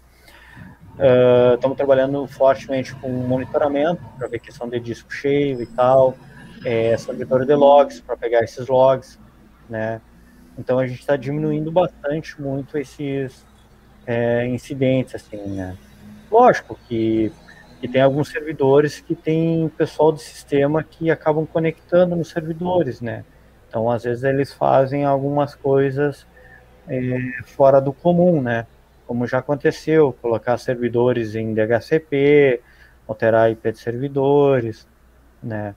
É, 0.98 1.54
estamos 1.54 1.76
trabalhando 1.76 2.26
fortemente 2.26 2.94
com 2.96 3.08
monitoramento, 3.08 4.02
para 4.18 4.28
ver 4.28 4.38
questão 4.38 4.68
de 4.68 4.78
disco 4.78 5.12
cheio 5.12 5.62
e 5.62 5.66
tal. 5.66 6.14
é, 6.64 6.96
servidor 6.96 7.46
de 7.46 7.54
logs 7.54 8.00
para 8.00 8.16
pegar 8.16 8.42
esses 8.42 8.66
logs, 8.68 9.18
né? 9.68 10.00
Então 10.58 10.78
a 10.78 10.86
gente 10.86 11.00
está 11.00 11.16
diminuindo 11.16 11.70
bastante 11.72 12.40
muito 12.40 12.76
esses 12.76 13.46
é, 14.06 14.46
incidentes, 14.46 15.14
assim, 15.14 15.38
né? 15.38 15.76
Lógico 16.30 16.78
que, 16.86 17.32
que 17.80 17.88
tem 17.88 18.02
alguns 18.02 18.28
servidores 18.28 19.00
que 19.00 19.14
tem 19.14 19.68
pessoal 19.76 20.12
do 20.12 20.18
sistema 20.18 20.82
que 20.82 21.10
acabam 21.10 21.46
conectando 21.46 22.14
nos 22.14 22.28
servidores, 22.28 23.00
né? 23.00 23.24
Então 23.68 23.90
às 23.90 24.04
vezes 24.04 24.22
eles 24.22 24.52
fazem 24.52 25.04
algumas 25.04 25.54
coisas 25.54 26.26
é, 26.88 26.98
fora 27.44 27.80
do 27.80 27.92
comum, 27.92 28.42
né? 28.42 28.66
Como 29.06 29.26
já 29.26 29.38
aconteceu, 29.38 30.12
colocar 30.20 30.58
servidores 30.58 31.34
em 31.34 31.54
DHCP, 31.54 32.60
alterar 33.08 33.50
IP 33.50 33.72
de 33.72 33.78
servidores, 33.78 34.86
né? 35.42 35.74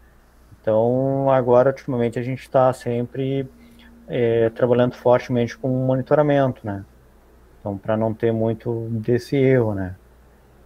Então, 0.62 1.30
agora, 1.30 1.72
ultimamente, 1.72 2.18
a 2.18 2.24
gente 2.24 2.42
está 2.42 2.72
sempre 2.72 3.46
é, 4.08 4.50
trabalhando 4.50 4.94
fortemente 4.94 5.58
com 5.58 5.68
monitoramento, 5.68 6.66
né? 6.66 6.86
Então, 7.60 7.78
para 7.78 7.98
não 7.98 8.14
ter 8.14 8.32
muito 8.32 8.88
desse 8.92 9.36
erro, 9.36 9.74
né? 9.74 9.96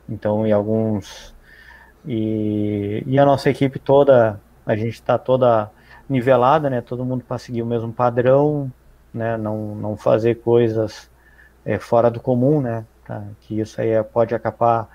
Então, 0.10 0.46
e 0.46 0.52
alguns... 0.52 1.36
E, 2.06 3.04
e 3.06 3.20
a 3.20 3.26
nossa 3.26 3.50
equipe 3.50 3.80
toda, 3.80 4.40
a 4.66 4.76
gente 4.76 4.94
está 4.94 5.18
toda 5.18 5.70
nivelada, 6.10 6.70
né? 6.70 6.82
Todo 6.82 7.04
mundo 7.04 7.24
para 7.28 7.38
seguir 7.38 7.62
o 7.62 7.66
mesmo 7.66 7.92
padrão, 7.92 8.72
né? 9.14 9.36
Não, 9.36 9.76
não 9.76 9.98
fazer 9.98 10.36
coisas 10.36 11.10
é, 11.66 11.78
fora 11.78 12.10
do 12.10 12.20
comum, 12.20 12.62
né? 12.62 12.86
Tá? 13.06 13.24
Que 13.42 13.60
isso 13.60 13.82
aí 13.82 14.02
pode 14.04 14.34
acabar 14.34 14.90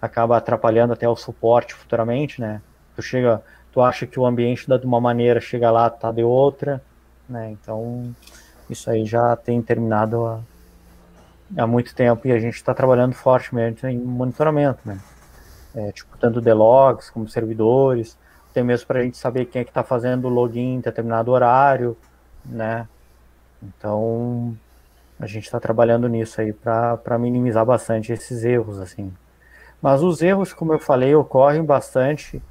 acaba 0.00 0.36
atrapalhando 0.36 0.92
até 0.92 1.08
o 1.08 1.16
suporte 1.16 1.74
futuramente, 1.74 2.40
né? 2.40 2.62
Tu 2.94 3.02
chega 3.02 3.42
tu 3.72 3.80
acha 3.82 4.06
que 4.06 4.18
o 4.18 4.26
ambiente 4.26 4.60
está 4.60 4.76
de 4.76 4.86
uma 4.86 5.00
maneira, 5.00 5.40
chega 5.40 5.70
lá, 5.70 5.90
tá 5.90 6.10
de 6.10 6.22
outra, 6.22 6.82
né? 7.28 7.50
Então, 7.50 8.14
isso 8.68 8.90
aí 8.90 9.04
já 9.04 9.36
tem 9.36 9.60
terminado 9.60 10.26
há, 10.26 10.40
há 11.56 11.66
muito 11.66 11.94
tempo 11.94 12.26
e 12.26 12.32
a 12.32 12.38
gente 12.38 12.54
está 12.54 12.74
trabalhando 12.74 13.14
fortemente 13.14 13.86
em 13.86 13.98
monitoramento, 13.98 14.80
né? 14.84 14.98
É, 15.74 15.92
tipo, 15.92 16.16
tanto 16.18 16.40
de 16.40 16.52
logs 16.52 17.10
como 17.10 17.28
servidores, 17.28 18.18
até 18.50 18.62
mesmo 18.62 18.86
para 18.86 19.00
a 19.00 19.02
gente 19.02 19.16
saber 19.16 19.44
quem 19.46 19.60
é 19.60 19.64
que 19.64 19.70
está 19.70 19.82
fazendo 19.82 20.26
o 20.26 20.30
login 20.30 20.76
em 20.76 20.80
determinado 20.80 21.30
horário, 21.30 21.96
né? 22.44 22.88
Então, 23.62 24.56
a 25.18 25.26
gente 25.26 25.44
está 25.44 25.58
trabalhando 25.60 26.08
nisso 26.08 26.40
aí 26.40 26.52
para 26.52 27.18
minimizar 27.18 27.64
bastante 27.64 28.12
esses 28.12 28.44
erros, 28.44 28.80
assim. 28.80 29.12
Mas 29.80 30.02
os 30.02 30.22
erros, 30.22 30.52
como 30.52 30.72
eu 30.72 30.78
falei, 30.78 31.14
ocorrem 31.14 31.64
bastante 31.64 32.42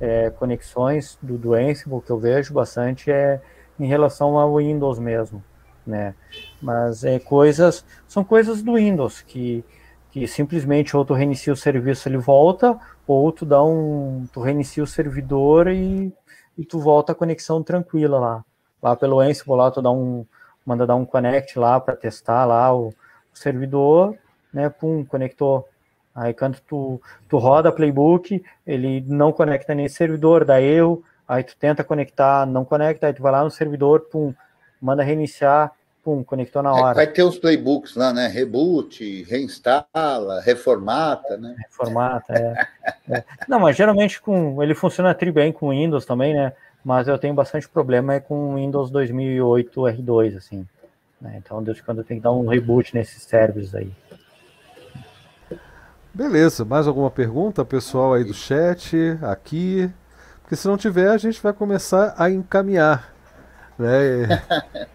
é, 0.00 0.30
conexões 0.30 1.18
do, 1.22 1.38
do 1.38 1.54
Ansible 1.54 2.00
que 2.00 2.10
eu 2.10 2.18
vejo 2.18 2.52
bastante 2.52 3.10
é 3.10 3.40
em 3.78 3.86
relação 3.86 4.38
ao 4.38 4.56
Windows 4.56 4.98
mesmo, 4.98 5.42
né? 5.86 6.14
Mas 6.64 7.04
é 7.04 7.18
coisas, 7.18 7.84
são 8.08 8.24
coisas 8.24 8.62
do 8.62 8.74
Windows 8.74 9.20
que, 9.22 9.64
que 10.10 10.26
simplesmente 10.26 10.96
ou 10.96 11.04
tu 11.04 11.12
reinicia 11.12 11.52
o 11.52 11.56
serviço 11.56 12.08
ele 12.08 12.16
volta, 12.16 12.78
ou 13.06 13.30
tu 13.30 13.44
dá 13.44 13.62
um, 13.62 14.26
tu 14.32 14.40
reinicia 14.40 14.82
o 14.82 14.86
servidor 14.86 15.68
e, 15.68 16.12
e 16.56 16.64
tu 16.64 16.80
volta 16.80 17.12
a 17.12 17.14
conexão 17.14 17.62
tranquila 17.62 18.18
lá. 18.18 18.44
Lá 18.82 18.96
pelo 18.96 19.20
Ansible 19.20 19.56
lá 19.56 19.70
tu 19.70 19.82
dá 19.82 19.90
um, 19.90 20.24
manda 20.64 20.86
dar 20.86 20.96
um 20.96 21.04
connect 21.04 21.58
lá 21.58 21.78
para 21.78 21.94
testar 21.94 22.46
lá 22.46 22.74
o, 22.74 22.88
o 22.88 22.94
servidor, 23.34 24.16
né? 24.52 24.70
Pum, 24.70 25.04
conectou 25.04 25.68
Aí 26.14 26.32
quando 26.32 26.60
tu, 26.60 27.00
tu 27.28 27.38
roda 27.38 27.72
playbook, 27.72 28.42
ele 28.64 29.00
não 29.08 29.32
conecta 29.32 29.74
nesse 29.74 29.96
servidor, 29.96 30.44
dá 30.44 30.62
erro, 30.62 31.02
aí 31.26 31.42
tu 31.42 31.56
tenta 31.56 31.82
conectar, 31.82 32.46
não 32.46 32.64
conecta, 32.64 33.08
aí 33.08 33.12
tu 33.12 33.20
vai 33.20 33.32
lá 33.32 33.42
no 33.42 33.50
servidor, 33.50 34.02
pum, 34.12 34.32
manda 34.80 35.02
reiniciar, 35.02 35.72
pum, 36.04 36.22
conectou 36.22 36.62
na 36.62 36.72
hora. 36.72 36.94
Vai 36.94 37.06
ter 37.06 37.22
os 37.22 37.38
playbooks 37.38 37.96
lá, 37.96 38.12
né? 38.12 38.26
Reboot, 38.26 39.24
reinstala, 39.24 40.42
reformata, 40.42 41.38
né? 41.38 41.56
Reformata, 41.58 42.34
é. 42.34 42.66
é. 43.10 43.24
Não, 43.48 43.58
mas 43.58 43.74
geralmente 43.74 44.20
com 44.20 44.62
ele 44.62 44.74
funciona 44.74 45.14
tri 45.14 45.32
bem 45.32 45.50
com 45.50 45.70
Windows 45.70 46.04
também, 46.04 46.34
né? 46.34 46.52
Mas 46.84 47.08
eu 47.08 47.18
tenho 47.18 47.32
bastante 47.32 47.66
problema 47.66 48.14
é 48.14 48.20
com 48.20 48.56
Windows 48.56 48.90
2008 48.90 49.80
R2, 49.80 50.36
assim. 50.36 50.66
Né? 51.18 51.40
Então, 51.42 51.62
Deus 51.62 51.80
quando 51.80 52.04
tem 52.04 52.18
que 52.18 52.22
dar 52.22 52.32
um 52.32 52.46
reboot 52.46 52.94
nesses 52.94 53.22
servers 53.22 53.74
aí. 53.74 53.90
Beleza, 56.12 56.64
mais 56.64 56.86
alguma 56.86 57.10
pergunta, 57.10 57.64
pessoal 57.64 58.14
aí 58.14 58.22
do 58.22 58.34
chat, 58.34 59.18
aqui? 59.22 59.90
Porque 60.42 60.54
se 60.54 60.68
não 60.68 60.76
tiver, 60.76 61.08
a 61.08 61.16
gente 61.16 61.42
vai 61.42 61.52
começar 61.52 62.14
a 62.18 62.30
encaminhar. 62.30 63.12
Né? 63.78 64.42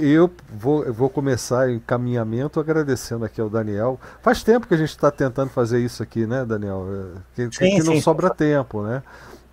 eu 0.00 0.30
vou, 0.52 0.84
eu 0.84 0.92
vou 0.92 1.08
começar 1.08 1.70
encaminhamento 1.70 2.60
agradecendo 2.60 3.24
aqui 3.24 3.40
ao 3.40 3.48
Daniel. 3.48 3.98
Faz 4.22 4.42
tempo 4.42 4.66
que 4.66 4.74
a 4.74 4.76
gente 4.78 4.90
está 4.90 5.10
tentando 5.10 5.50
fazer 5.50 5.80
isso 5.80 6.02
aqui, 6.02 6.26
né, 6.26 6.44
Daniel? 6.44 6.86
É, 7.36 7.48
que, 7.48 7.56
sim, 7.56 7.76
que 7.76 7.82
não 7.82 7.94
sim, 7.94 8.00
sobra 8.00 8.28
sim. 8.28 8.34
tempo, 8.34 8.82
né? 8.82 9.02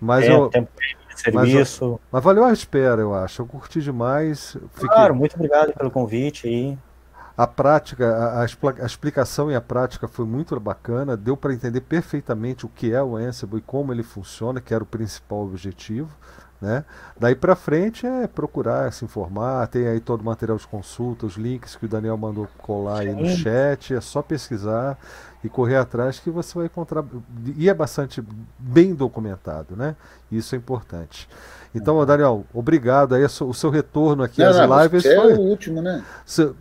Mas 0.00 0.24
é, 0.24 0.32
eu, 0.32 0.48
tempo 0.48 0.70
de 1.14 1.20
serviço. 1.20 1.90
Mas, 1.92 2.00
mas, 2.12 2.24
valeu 2.24 2.44
a 2.44 2.52
espera, 2.52 3.00
eu 3.00 3.14
acho. 3.14 3.42
Eu 3.42 3.46
curti 3.46 3.80
demais. 3.80 4.56
Fiquei... 4.72 4.88
Claro, 4.88 5.14
muito 5.14 5.34
obrigado 5.34 5.72
pelo 5.72 5.90
convite 5.90 6.46
aí. 6.46 6.78
A 7.36 7.46
prática, 7.46 8.16
a, 8.16 8.42
a, 8.42 8.86
explicação 8.86 9.50
e 9.50 9.54
a 9.54 9.60
prática 9.60 10.08
foi 10.08 10.24
muito 10.24 10.58
bacana, 10.58 11.18
deu 11.18 11.36
para 11.36 11.52
entender 11.52 11.82
perfeitamente 11.82 12.64
o 12.64 12.68
que 12.68 12.94
é 12.94 13.02
o 13.02 13.14
Ansible 13.14 13.58
e 13.58 13.60
como 13.60 13.92
ele 13.92 14.02
funciona, 14.02 14.58
que 14.58 14.72
era 14.72 14.82
o 14.82 14.86
principal 14.86 15.42
objetivo. 15.42 16.08
Né? 16.60 16.84
Daí 17.18 17.34
para 17.34 17.54
frente 17.54 18.06
é 18.06 18.26
procurar 18.26 18.90
se 18.92 19.04
informar, 19.04 19.66
tem 19.68 19.86
aí 19.86 20.00
todo 20.00 20.22
o 20.22 20.24
material 20.24 20.56
de 20.56 20.66
consulta, 20.66 21.26
os 21.26 21.34
links 21.34 21.76
que 21.76 21.84
o 21.84 21.88
Daniel 21.88 22.16
mandou 22.16 22.48
colar 22.58 23.00
aí 23.00 23.14
no 23.14 23.26
chat, 23.28 23.94
é 23.94 24.00
só 24.00 24.22
pesquisar 24.22 24.98
e 25.44 25.48
correr 25.50 25.76
atrás 25.76 26.18
que 26.18 26.30
você 26.30 26.54
vai 26.54 26.66
encontrar. 26.66 27.04
E 27.56 27.68
é 27.68 27.74
bastante 27.74 28.24
bem 28.58 28.94
documentado, 28.94 29.76
né? 29.76 29.96
Isso 30.32 30.54
é 30.54 30.58
importante. 30.58 31.28
Então, 31.74 32.04
Daniel, 32.06 32.44
obrigado 32.54 33.14
aí, 33.14 33.22
o 33.24 33.52
seu 33.54 33.68
retorno 33.68 34.22
aqui 34.22 34.40
não, 34.40 34.48
às 34.48 34.56
não, 34.56 34.82
lives. 34.82 35.02
Você 35.02 35.14
foi... 35.14 35.32
é 35.32 35.34
o 35.34 35.40
último, 35.40 35.82
né? 35.82 36.02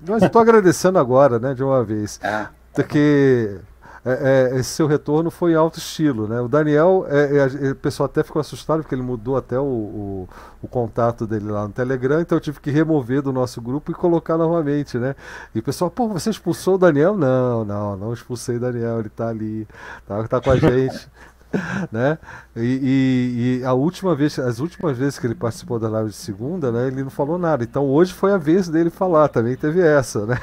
Mas 0.07 0.23
estou 0.23 0.41
agradecendo 0.41 0.99
agora, 0.99 1.39
né, 1.39 1.53
de 1.53 1.63
uma 1.63 1.83
vez. 1.85 2.19
Ah. 2.21 2.49
Porque 2.73 3.57
é, 4.05 4.51
é, 4.53 4.59
esse 4.59 4.69
seu 4.69 4.85
retorno 4.85 5.31
foi 5.31 5.53
em 5.53 5.55
alto 5.55 5.79
estilo, 5.79 6.27
né? 6.27 6.39
O 6.39 6.47
Daniel, 6.47 7.07
é, 7.09 7.67
é, 7.67 7.71
o 7.71 7.75
pessoal 7.75 8.05
até 8.05 8.23
ficou 8.23 8.39
assustado 8.39 8.81
porque 8.81 8.93
ele 8.93 9.01
mudou 9.01 9.35
até 9.35 9.57
o, 9.59 9.63
o, 9.63 10.29
o, 10.61 10.67
contato 10.67 11.25
dele 11.25 11.49
lá 11.49 11.67
no 11.67 11.73
Telegram, 11.73 12.21
então 12.21 12.35
eu 12.37 12.39
tive 12.39 12.59
que 12.59 12.69
remover 12.69 13.23
do 13.23 13.33
nosso 13.33 13.59
grupo 13.59 13.91
e 13.91 13.95
colocar 13.95 14.37
novamente, 14.37 14.99
né? 14.99 15.15
E 15.55 15.59
o 15.59 15.63
pessoal, 15.63 15.89
pô, 15.89 16.07
você 16.07 16.29
expulsou 16.29 16.75
o 16.75 16.77
Daniel? 16.77 17.17
Não, 17.17 17.65
não, 17.65 17.97
não 17.97 18.13
expulsei 18.13 18.57
o 18.57 18.59
Daniel, 18.59 18.99
ele 18.99 19.09
tá 19.09 19.27
ali, 19.27 19.67
tá, 20.07 20.27
tá 20.27 20.39
com 20.39 20.51
a 20.51 20.57
gente. 20.57 21.09
né? 21.91 22.17
E, 22.55 22.59
e, 22.61 23.59
e, 23.61 23.65
a 23.65 23.73
última 23.73 24.15
vez, 24.15 24.37
as 24.39 24.59
últimas 24.59 24.97
vezes 24.97 25.19
que 25.19 25.27
ele 25.27 25.35
participou 25.35 25.79
da 25.79 25.89
live 25.89 26.09
de 26.09 26.15
segunda, 26.15 26.71
né, 26.71 26.87
ele 26.87 27.03
não 27.03 27.09
falou 27.09 27.37
nada. 27.37 27.63
Então 27.63 27.85
hoje 27.85 28.13
foi 28.13 28.33
a 28.33 28.37
vez 28.37 28.67
dele 28.69 28.89
falar, 28.89 29.27
também 29.27 29.55
teve 29.55 29.81
essa, 29.81 30.25
né? 30.25 30.37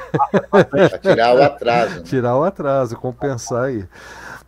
Pra 0.51 0.99
tirar 0.99 1.35
o 1.35 1.43
atraso. 1.43 1.97
Né? 1.97 2.03
Tirar 2.03 2.37
o 2.37 2.45
atraso, 2.45 2.97
compensar 2.97 3.65
aí. 3.65 3.87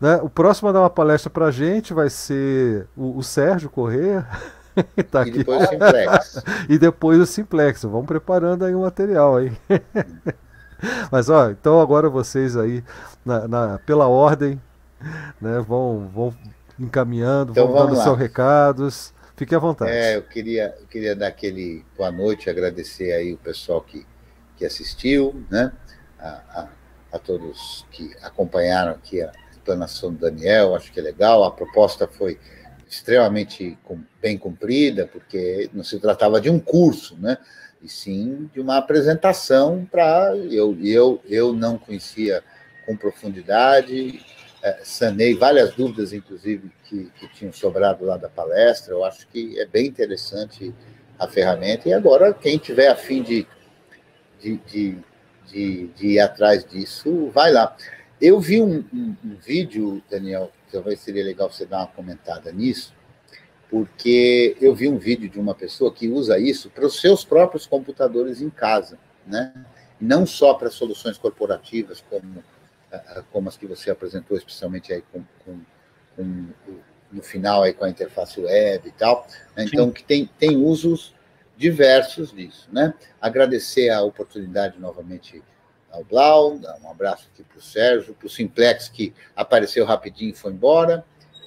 Né? 0.00 0.16
O 0.22 0.28
próximo 0.28 0.68
a 0.68 0.72
dar 0.72 0.80
uma 0.80 0.90
palestra 0.90 1.30
pra 1.30 1.50
gente 1.50 1.94
vai 1.94 2.10
ser 2.10 2.86
o, 2.96 3.18
o 3.18 3.22
Sérgio 3.22 3.70
Corrêa. 3.70 4.26
tá 5.10 5.26
e 5.26 5.30
depois 5.30 5.62
o 5.62 5.66
Simplex. 5.66 6.44
e 6.68 6.78
depois 6.78 7.20
o 7.20 7.26
Simplex. 7.26 7.82
Vamos 7.84 8.06
preparando 8.06 8.64
aí 8.64 8.74
o 8.74 8.78
um 8.78 8.82
material 8.82 9.36
aí. 9.36 9.52
Mas 11.10 11.30
ó, 11.30 11.50
então 11.50 11.80
agora 11.80 12.10
vocês 12.10 12.56
aí, 12.56 12.84
na, 13.24 13.48
na, 13.48 13.78
pela 13.86 14.06
ordem, 14.06 14.60
né, 15.40 15.60
vão, 15.66 16.10
vão 16.14 16.34
encaminhando, 16.78 17.52
então, 17.52 17.66
vão 17.66 17.86
dando 17.86 18.02
seus 18.02 18.18
recados. 18.18 19.14
Fique 19.36 19.54
à 19.54 19.58
vontade. 19.58 19.90
É, 19.90 20.16
eu 20.16 20.22
queria, 20.22 20.76
eu 20.80 20.86
queria 20.86 21.14
dar 21.16 21.26
aquele 21.26 21.84
boa 21.96 22.10
noite, 22.10 22.48
agradecer 22.48 23.12
aí 23.12 23.32
o 23.32 23.38
pessoal 23.38 23.80
que, 23.80 24.06
que 24.56 24.64
assistiu, 24.64 25.44
né? 25.50 25.72
A, 26.18 26.28
a, 26.28 26.68
a 27.12 27.18
todos 27.18 27.84
que 27.90 28.12
acompanharam 28.22 28.92
aqui 28.92 29.20
a 29.20 29.32
explanação 29.50 30.12
do 30.12 30.20
Daniel, 30.20 30.74
acho 30.76 30.92
que 30.92 31.00
é 31.00 31.02
legal. 31.02 31.42
A 31.42 31.50
proposta 31.50 32.06
foi 32.06 32.38
extremamente 32.88 33.76
bem 34.22 34.38
cumprida, 34.38 35.06
porque 35.06 35.68
não 35.72 35.82
se 35.82 35.98
tratava 35.98 36.40
de 36.40 36.48
um 36.48 36.60
curso, 36.60 37.16
né? 37.18 37.36
E 37.82 37.88
sim 37.88 38.48
de 38.54 38.60
uma 38.60 38.78
apresentação 38.78 39.86
para 39.90 40.34
eu, 40.36 40.76
eu 40.80 41.20
eu 41.28 41.52
não 41.52 41.76
conhecia 41.76 42.42
com 42.86 42.96
profundidade 42.96 44.24
é, 44.64 44.78
sanei 44.82 45.34
várias 45.34 45.74
dúvidas, 45.74 46.14
inclusive, 46.14 46.72
que, 46.84 47.10
que 47.20 47.28
tinham 47.34 47.52
sobrado 47.52 48.02
lá 48.06 48.16
da 48.16 48.30
palestra. 48.30 48.94
Eu 48.94 49.04
acho 49.04 49.28
que 49.28 49.60
é 49.60 49.66
bem 49.66 49.86
interessante 49.86 50.74
a 51.18 51.28
ferramenta. 51.28 51.86
E 51.86 51.92
agora, 51.92 52.32
quem 52.32 52.56
tiver 52.56 52.88
a 52.88 52.96
fim 52.96 53.22
de, 53.22 53.46
de, 54.40 54.56
de, 54.56 54.98
de, 55.52 55.86
de 55.88 56.06
ir 56.06 56.18
atrás 56.18 56.64
disso, 56.64 57.28
vai 57.28 57.52
lá. 57.52 57.76
Eu 58.18 58.40
vi 58.40 58.62
um, 58.62 58.82
um, 58.90 59.14
um, 59.22 59.36
vídeo, 59.36 60.02
Daniel, 60.10 60.50
talvez 60.72 60.98
seria 61.00 61.22
legal 61.22 61.52
você 61.52 61.66
dar 61.66 61.80
uma 61.80 61.86
comentada 61.88 62.50
nisso, 62.50 62.94
porque 63.70 64.56
eu 64.62 64.74
vi 64.74 64.88
um 64.88 64.96
vídeo 64.96 65.28
de 65.28 65.38
uma 65.38 65.54
pessoa 65.54 65.92
que 65.92 66.08
usa 66.08 66.38
isso 66.38 66.70
para 66.70 66.86
os 66.86 66.98
seus 67.02 67.22
próprios 67.22 67.66
computadores 67.66 68.40
em 68.40 68.48
casa, 68.48 68.98
né? 69.26 69.52
não 70.00 70.24
só 70.24 70.54
para 70.54 70.70
soluções 70.70 71.18
corporativas, 71.18 72.02
como, 72.08 72.42
como 73.32 73.48
as 73.48 73.56
que 73.56 73.66
você 73.66 73.90
apresentou, 73.90 74.36
especialmente 74.36 74.92
aí 74.92 75.02
com, 75.12 75.24
com, 75.44 75.60
com 76.16 76.48
no 77.14 77.22
final 77.22 77.62
aí 77.62 77.72
com 77.72 77.84
a 77.84 77.90
interface 77.90 78.40
web 78.40 78.88
e 78.88 78.92
tal. 78.92 79.26
Né? 79.56 79.64
Então, 79.64 79.90
que 79.90 80.02
tem, 80.02 80.28
tem 80.38 80.56
usos 80.56 81.14
diversos 81.56 82.32
disso. 82.32 82.68
Né? 82.72 82.92
Agradecer 83.20 83.90
a 83.90 84.02
oportunidade 84.02 84.78
novamente 84.78 85.42
ao 85.90 86.02
Blau, 86.02 86.58
dar 86.58 86.76
um 86.82 86.90
abraço 86.90 87.28
aqui 87.32 87.44
para 87.44 87.58
o 87.58 87.62
Sérgio, 87.62 88.14
para 88.14 88.26
o 88.26 88.30
Simplex, 88.30 88.88
que 88.88 89.14
apareceu 89.36 89.84
rapidinho 89.84 90.32
e 90.32 90.34
foi 90.34 90.52
embora, 90.52 91.04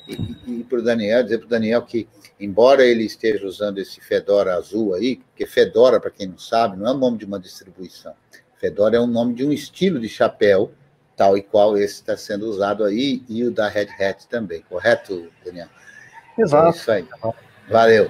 e, 0.07 0.14
e, 0.14 0.60
e 0.61 0.64
para 0.64 0.80
o 0.80 0.82
Daniel, 0.82 1.22
dizer 1.22 1.40
para 1.40 1.48
o 1.48 1.49
Daniel 1.49 1.82
que, 1.82 2.07
embora 2.40 2.86
ele 2.86 3.03
esteja 3.03 3.45
usando 3.45 3.80
esse 3.80 3.99
Fedora 3.99 4.56
azul 4.56 4.94
aí, 4.94 5.18
porque 5.18 5.45
Fedora, 5.45 5.99
para 5.99 6.11
quem 6.11 6.28
não 6.28 6.38
sabe, 6.38 6.78
não 6.78 6.88
é 6.88 6.91
o 6.91 6.98
nome 6.98 7.18
de 7.18 7.26
uma 7.26 7.40
distribuição. 7.40 8.14
Fedora 8.56 8.95
é 8.95 8.99
o 8.99 9.06
nome 9.06 9.34
de 9.34 9.45
um 9.45 9.52
estilo 9.52 9.99
de 9.99 10.07
chapéu, 10.07 10.72
tal 11.18 11.35
e 11.35 11.41
qual 11.41 11.76
esse 11.76 11.95
está 11.95 12.15
sendo 12.15 12.45
usado 12.45 12.85
aí, 12.85 13.23
e 13.27 13.44
o 13.44 13.52
da 13.52 13.68
Red 13.68 13.89
Hat 13.99 14.27
também, 14.30 14.61
correto, 14.61 15.30
Daniel? 15.44 15.68
Exato. 16.38 16.68
É 16.68 16.69
isso 16.69 16.91
aí. 16.91 17.07
Valeu. 17.69 18.10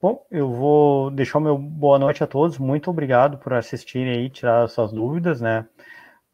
Bom, 0.00 0.24
eu 0.30 0.52
vou 0.52 1.10
deixar 1.10 1.38
o 1.38 1.40
meu 1.40 1.56
boa 1.56 1.98
noite 1.98 2.22
a 2.22 2.26
todos. 2.26 2.58
Muito 2.58 2.90
obrigado 2.90 3.38
por 3.38 3.54
assistirem 3.54 4.12
aí, 4.12 4.30
tirar 4.30 4.68
suas 4.68 4.92
dúvidas, 4.92 5.40
né? 5.40 5.66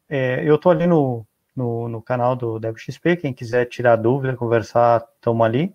É, 0.09 0.43
eu 0.47 0.55
estou 0.55 0.71
ali 0.71 0.85
no, 0.85 1.25
no, 1.55 1.87
no, 1.87 2.01
canal 2.01 2.35
do 2.35 2.59
DevXP, 2.59 3.15
quem 3.15 3.33
quiser 3.33 3.65
tirar 3.65 3.95
dúvida, 3.95 4.35
conversar, 4.35 5.03
estamos 5.15 5.43
ali, 5.45 5.73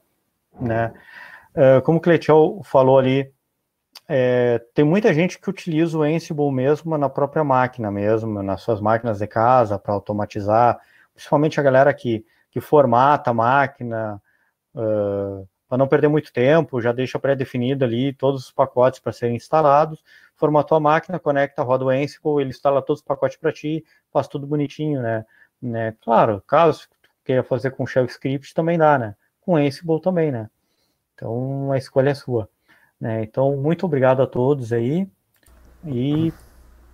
né? 0.60 0.92
É, 1.54 1.80
como 1.80 1.98
o 1.98 2.00
Cleiton 2.00 2.62
falou 2.62 2.98
ali, 2.98 3.32
é, 4.08 4.58
tem 4.72 4.84
muita 4.84 5.12
gente 5.12 5.38
que 5.38 5.50
utiliza 5.50 5.98
o 5.98 6.02
Ansible 6.02 6.50
mesmo 6.50 6.96
na 6.96 7.10
própria 7.10 7.44
máquina 7.44 7.90
mesmo, 7.90 8.42
nas 8.42 8.62
suas 8.62 8.80
máquinas 8.80 9.18
de 9.18 9.26
casa, 9.26 9.78
para 9.78 9.92
automatizar, 9.92 10.80
principalmente 11.12 11.60
a 11.60 11.62
galera 11.62 11.92
que, 11.92 12.24
que 12.50 12.58
formata 12.58 13.30
a 13.30 13.34
máquina, 13.34 14.20
uh, 14.74 15.46
para 15.68 15.76
não 15.76 15.86
perder 15.86 16.08
muito 16.08 16.32
tempo, 16.32 16.80
já 16.80 16.90
deixa 16.90 17.18
pré-definido 17.18 17.84
ali 17.84 18.14
todos 18.14 18.46
os 18.46 18.50
pacotes 18.50 18.98
para 18.98 19.12
serem 19.12 19.36
instalados, 19.36 20.02
formatou 20.34 20.78
a 20.78 20.80
máquina, 20.80 21.18
conecta, 21.18 21.62
roda 21.62 21.84
o 21.84 21.90
Ansible, 21.90 22.40
ele 22.40 22.50
instala 22.50 22.80
todos 22.80 23.00
os 23.00 23.06
pacotes 23.06 23.36
para 23.36 23.52
ti, 23.52 23.84
faz 24.10 24.26
tudo 24.26 24.46
bonitinho, 24.46 25.02
né? 25.02 25.26
né? 25.60 25.94
Claro, 26.00 26.42
caso 26.46 26.88
queira 27.22 27.42
fazer 27.42 27.72
com 27.72 27.86
Shell 27.86 28.06
Script 28.06 28.54
também 28.54 28.78
dá, 28.78 28.98
né? 28.98 29.14
Com 29.42 29.56
Ansible 29.56 30.00
também, 30.00 30.32
né? 30.32 30.48
Então 31.14 31.70
a 31.72 31.76
escolha 31.76 32.10
é 32.10 32.14
sua. 32.14 32.48
Né? 33.00 33.22
Então, 33.22 33.56
muito 33.56 33.86
obrigado 33.86 34.22
a 34.22 34.26
todos 34.26 34.72
aí 34.72 35.08
e 35.84 36.32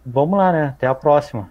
vamos 0.05 0.39
lá, 0.39 0.52
né? 0.52 0.66
Até 0.68 0.86
a 0.86 0.94
próxima. 0.94 1.48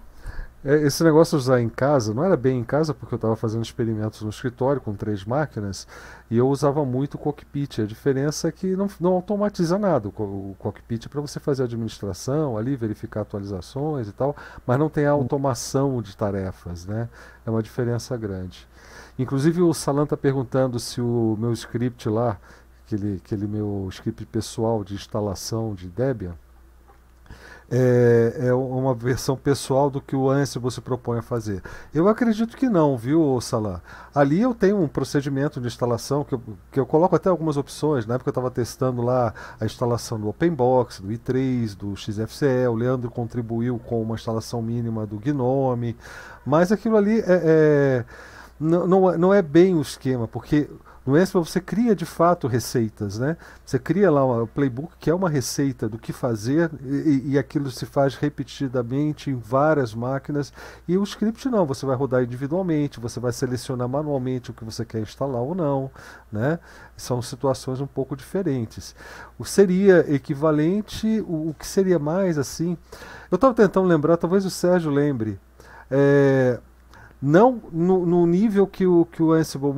É, 0.66 0.76
esse 0.84 1.04
negócio 1.04 1.38
de 1.38 1.44
usar 1.44 1.60
em 1.60 1.68
casa, 1.68 2.14
não 2.14 2.24
era 2.24 2.38
bem 2.38 2.58
em 2.60 2.64
casa, 2.64 2.94
porque 2.94 3.14
eu 3.14 3.18
estava 3.18 3.36
fazendo 3.36 3.64
experimentos 3.64 4.22
no 4.22 4.30
escritório 4.30 4.80
com 4.80 4.94
três 4.96 5.26
máquinas 5.26 5.86
e 6.32 6.38
eu 6.38 6.48
usava 6.48 6.86
muito 6.86 7.16
o 7.16 7.18
cockpit. 7.18 7.82
A 7.82 7.86
diferença 7.86 8.48
é 8.48 8.52
que 8.52 8.74
não, 8.74 8.88
não 8.98 9.14
automatiza 9.14 9.78
nada. 9.78 10.08
O, 10.08 10.56
cockpit 10.58 11.06
é 11.06 11.10
para 11.10 11.20
você 11.20 11.38
fazer 11.38 11.64
administração 11.64 12.58
ali, 12.58 12.78
verificar 12.78 13.22
atualizações 13.22 14.08
e 14.08 14.14
tal, 14.14 14.36
mas 14.66 14.80
não 14.80 14.90
tem 14.90 15.06
a 15.06 15.12
automação 15.12 16.02
de 16.02 16.16
tarefas, 16.16 16.86
né? 16.86 17.10
É 17.46 17.50
uma 17.50 17.62
diferença 17.62 18.16
grande. 18.16 18.66
Inclusive 19.20 19.62
o 19.62 19.74
Salan 19.74 20.04
está 20.04 20.16
perguntando 20.16 20.80
se 20.80 21.02
o 21.02 21.36
meu 21.38 21.52
script 21.52 22.08
lá, 22.08 22.40
aquele, 22.94 23.16
aquele 23.24 23.48
meu 23.48 23.88
script 23.90 24.26
pessoal 24.26 24.84
de 24.84 24.94
instalação 24.94 25.74
de 25.74 25.88
Debian, 25.88 26.36
é, 27.72 28.48
é, 28.50 28.54
uma 28.54 28.94
versão 28.94 29.36
pessoal 29.36 29.90
do 29.90 30.00
que 30.00 30.16
o 30.16 30.30
Ansible 30.30 30.70
se 30.70 30.80
propõe 30.80 31.20
a 31.20 31.22
fazer. 31.24 31.64
Eu 31.94 32.08
acredito 32.08 32.56
que 32.56 32.70
não, 32.70 32.96
viu, 32.96 33.40
Salah? 33.42 33.82
Ali 34.14 34.42
eu 34.42 34.54
tenho 34.54 34.80
um 34.80 34.88
procedimento 34.88 35.60
de 35.60 35.68
instalação 35.68 36.24
que 36.24 36.36
eu, 36.36 36.42
que 36.72 36.80
eu 36.80 36.86
coloco 36.86 37.16
até 37.16 37.30
algumas 37.30 37.58
opções. 37.58 38.06
Na 38.06 38.16
época 38.16 38.30
eu 38.30 38.32
estava 38.32 38.52
testando 38.52 39.02
lá 39.02 39.34
a 39.60 39.66
instalação 39.66 40.20
do 40.20 40.28
OpenBox, 40.28 41.00
do 41.00 41.08
i3, 41.08 41.76
do 41.76 41.96
XFCE. 41.96 42.68
O 42.70 42.76
Leandro 42.76 43.10
contribuiu 43.10 43.80
com 43.80 44.02
uma 44.04 44.16
instalação 44.16 44.62
mínima 44.62 45.08
do 45.08 45.18
Gnome. 45.18 45.96
Mas 46.46 46.72
aquilo 46.72 46.98
ali 46.98 47.22
é, 47.22 47.26
é 47.28 48.06
não, 48.60 48.86
não, 48.86 49.12
é, 49.12 49.18
não 49.18 49.34
é 49.34 49.42
bem 49.42 49.74
o 49.74 49.82
esquema, 49.82 50.28
porque 50.28 50.70
no 51.06 51.16
Ansible 51.16 51.46
você 51.46 51.60
cria 51.60 51.94
de 51.94 52.06
fato 52.06 52.48
receitas, 52.48 53.20
né? 53.20 53.36
Você 53.66 53.78
cria 53.78 54.10
lá 54.10 54.24
o 54.24 54.48
playbook 54.48 54.94
que 54.98 55.10
é 55.10 55.14
uma 55.14 55.30
receita 55.30 55.90
do 55.90 55.98
que 55.98 56.14
fazer 56.14 56.72
e, 56.82 57.32
e, 57.32 57.38
aquilo 57.38 57.70
se 57.70 57.86
faz 57.86 58.16
repetidamente 58.16 59.30
em 59.30 59.36
várias 59.36 59.94
máquinas. 59.94 60.54
E 60.88 60.98
o 60.98 61.04
script 61.04 61.50
não, 61.50 61.66
você 61.66 61.86
vai 61.86 61.96
rodar 61.96 62.24
individualmente, 62.24 63.02
você 63.02 63.20
vai 63.20 63.34
selecionar 63.34 63.90
manualmente 63.90 64.52
o 64.52 64.54
que 64.54 64.64
você 64.64 64.86
quer 64.86 65.02
instalar 65.02 65.42
ou 65.42 65.54
não, 65.54 65.92
né? 66.32 66.58
São 66.96 67.22
situações 67.22 67.82
um 67.82 67.88
pouco 67.88 68.16
diferentes. 68.16 68.96
O 69.38 69.44
seria 69.44 70.06
equivalente, 70.14 71.22
o, 71.28 71.50
o 71.50 71.56
que 71.58 71.68
seria 71.68 72.00
mais 72.00 72.38
assim? 72.38 72.78
Eu 73.30 73.36
estava 73.36 73.54
tentando 73.54 73.88
lembrar, 73.88 74.16
talvez 74.16 74.46
o 74.46 74.50
Sérgio 74.50 74.90
lembre. 74.90 75.38
É, 75.92 76.60
não 77.26 77.62
no, 77.72 78.06
no, 78.06 78.28
nível 78.28 78.68
que 78.68 78.86
o, 78.86 79.06
que 79.06 79.24
o 79.24 79.32
Ansible 79.32 79.74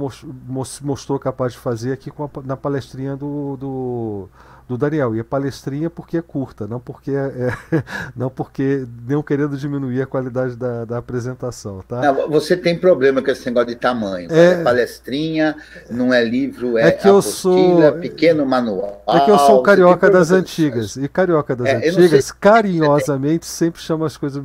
mostrou 0.82 1.20
capaz 1.20 1.54
de 1.54 1.60
fazer 1.60 1.92
aqui 1.92 2.10
a, 2.10 2.42
na 2.44 2.58
palestrinha 2.58 3.16
do, 3.16 3.56
do, 3.56 4.30
do, 4.68 4.78
Daniel. 4.78 5.16
E 5.16 5.20
a 5.20 5.24
palestrinha 5.24 5.90
porque 5.90 6.18
é 6.18 6.22
curta, 6.22 6.68
não 6.68 6.80
porque 6.80 7.12
é, 7.12 7.52
é 7.72 7.84
não 8.16 8.30
porque 8.30 8.86
não 9.08 9.22
querendo 9.22 9.58
diminuir 9.58 10.02
a 10.02 10.06
qualidade 10.06 10.56
da, 10.56 10.86
da 10.86 10.98
apresentação, 10.98 11.84
tá? 11.88 12.02
Não, 12.02 12.30
você 12.30 12.56
tem 12.56 12.78
problema 12.78 13.22
com 13.22 13.32
esse 13.32 13.46
negócio 13.46 13.70
de 13.70 13.76
tamanho. 13.76 14.32
É, 14.32 14.54
é 14.54 14.64
palestrinha, 14.64 15.56
não 15.90 16.14
é 16.14 16.24
livro, 16.24 16.78
é, 16.78 16.88
é 16.88 16.92
que 16.92 17.08
eu 17.08 17.22
sou 17.22 17.94
pequeno 17.94 18.46
manual. 18.46 19.04
É 19.08 19.20
que 19.22 19.32
eu 19.32 19.38
sou 19.40 19.62
carioca 19.62 20.10
das 20.10 20.32
antigas. 20.32 20.96
E 20.96 21.08
carioca 21.08 21.56
das 21.56 21.68
é, 21.68 21.90
antigas, 21.90 22.32
carinhosamente, 22.32 23.46
sempre 23.46 23.82
chama 23.82 24.06
as 24.06 24.18
coisas 24.18 24.44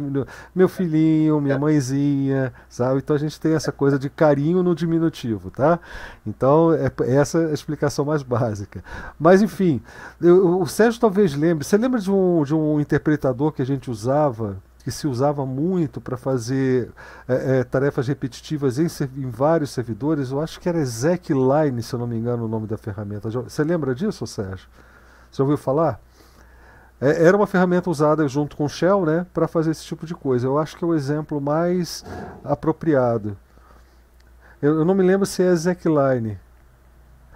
meu 0.54 0.68
filhinho, 0.68 1.40
minha 1.40 1.54
é. 1.54 1.58
mãezinha, 1.58 2.52
sabe? 2.68 2.98
Então 2.98 3.16
a 3.16 3.18
gente 3.18 3.38
tem 3.40 3.54
essa 3.54 3.72
coisa 3.72 3.98
de 3.98 4.08
carinho 4.08 4.62
no 4.62 4.74
diminutivo, 4.74 5.50
tá? 5.50 5.78
Então 6.26 6.72
é 6.72 6.90
essa 7.14 7.38
é 7.38 7.50
a 7.50 7.54
explicação 7.54 8.04
mais 8.04 8.22
básica. 8.22 8.82
Mas 9.18 9.42
enfim, 9.42 9.80
o 10.28 10.66
Sérgio 10.66 11.00
talvez 11.00 11.34
lembre. 11.34 11.64
Você 11.64 11.76
lembra 11.76 12.00
de 12.00 12.10
um, 12.10 12.42
de 12.44 12.54
um 12.54 12.80
interpretador 12.80 13.52
que 13.52 13.62
a 13.62 13.66
gente 13.66 13.90
usava? 13.90 14.56
que 14.82 14.90
se 14.90 15.06
usava 15.06 15.44
muito 15.44 16.00
para 16.00 16.16
fazer 16.16 16.90
é, 17.28 17.58
é, 17.58 17.64
tarefas 17.64 18.08
repetitivas 18.08 18.78
em, 18.78 18.86
em, 19.16 19.28
vários 19.28 19.70
servidores. 19.70 20.30
Eu 20.30 20.40
acho 20.40 20.58
que 20.58 20.68
era 20.68 20.78
Line, 20.78 21.82
se 21.82 21.94
eu 21.94 21.98
não 21.98 22.06
me 22.06 22.16
engano, 22.16 22.46
o 22.46 22.48
nome 22.48 22.66
da 22.66 22.78
ferramenta. 22.78 23.30
Você 23.30 23.62
lembra 23.62 23.94
disso, 23.94 24.26
Sérgio? 24.26 24.68
Você 25.30 25.42
ouviu 25.42 25.58
falar? 25.58 26.00
É, 27.00 27.24
era 27.24 27.36
uma 27.36 27.46
ferramenta 27.46 27.88
usada 27.88 28.26
junto 28.28 28.56
com 28.56 28.68
Shell 28.68 29.04
né, 29.06 29.26
para 29.32 29.46
fazer 29.46 29.70
esse 29.70 29.84
tipo 29.84 30.06
de 30.06 30.14
coisa. 30.14 30.46
Eu 30.46 30.58
acho 30.58 30.76
que 30.76 30.84
é 30.84 30.86
o 30.86 30.94
exemplo 30.94 31.40
mais 31.40 32.04
apropriado. 32.44 33.36
Eu, 34.60 34.78
eu 34.78 34.84
não 34.84 34.94
me 34.94 35.02
lembro 35.02 35.26
se 35.26 35.42
é 35.42 35.52
Line. 35.52 36.38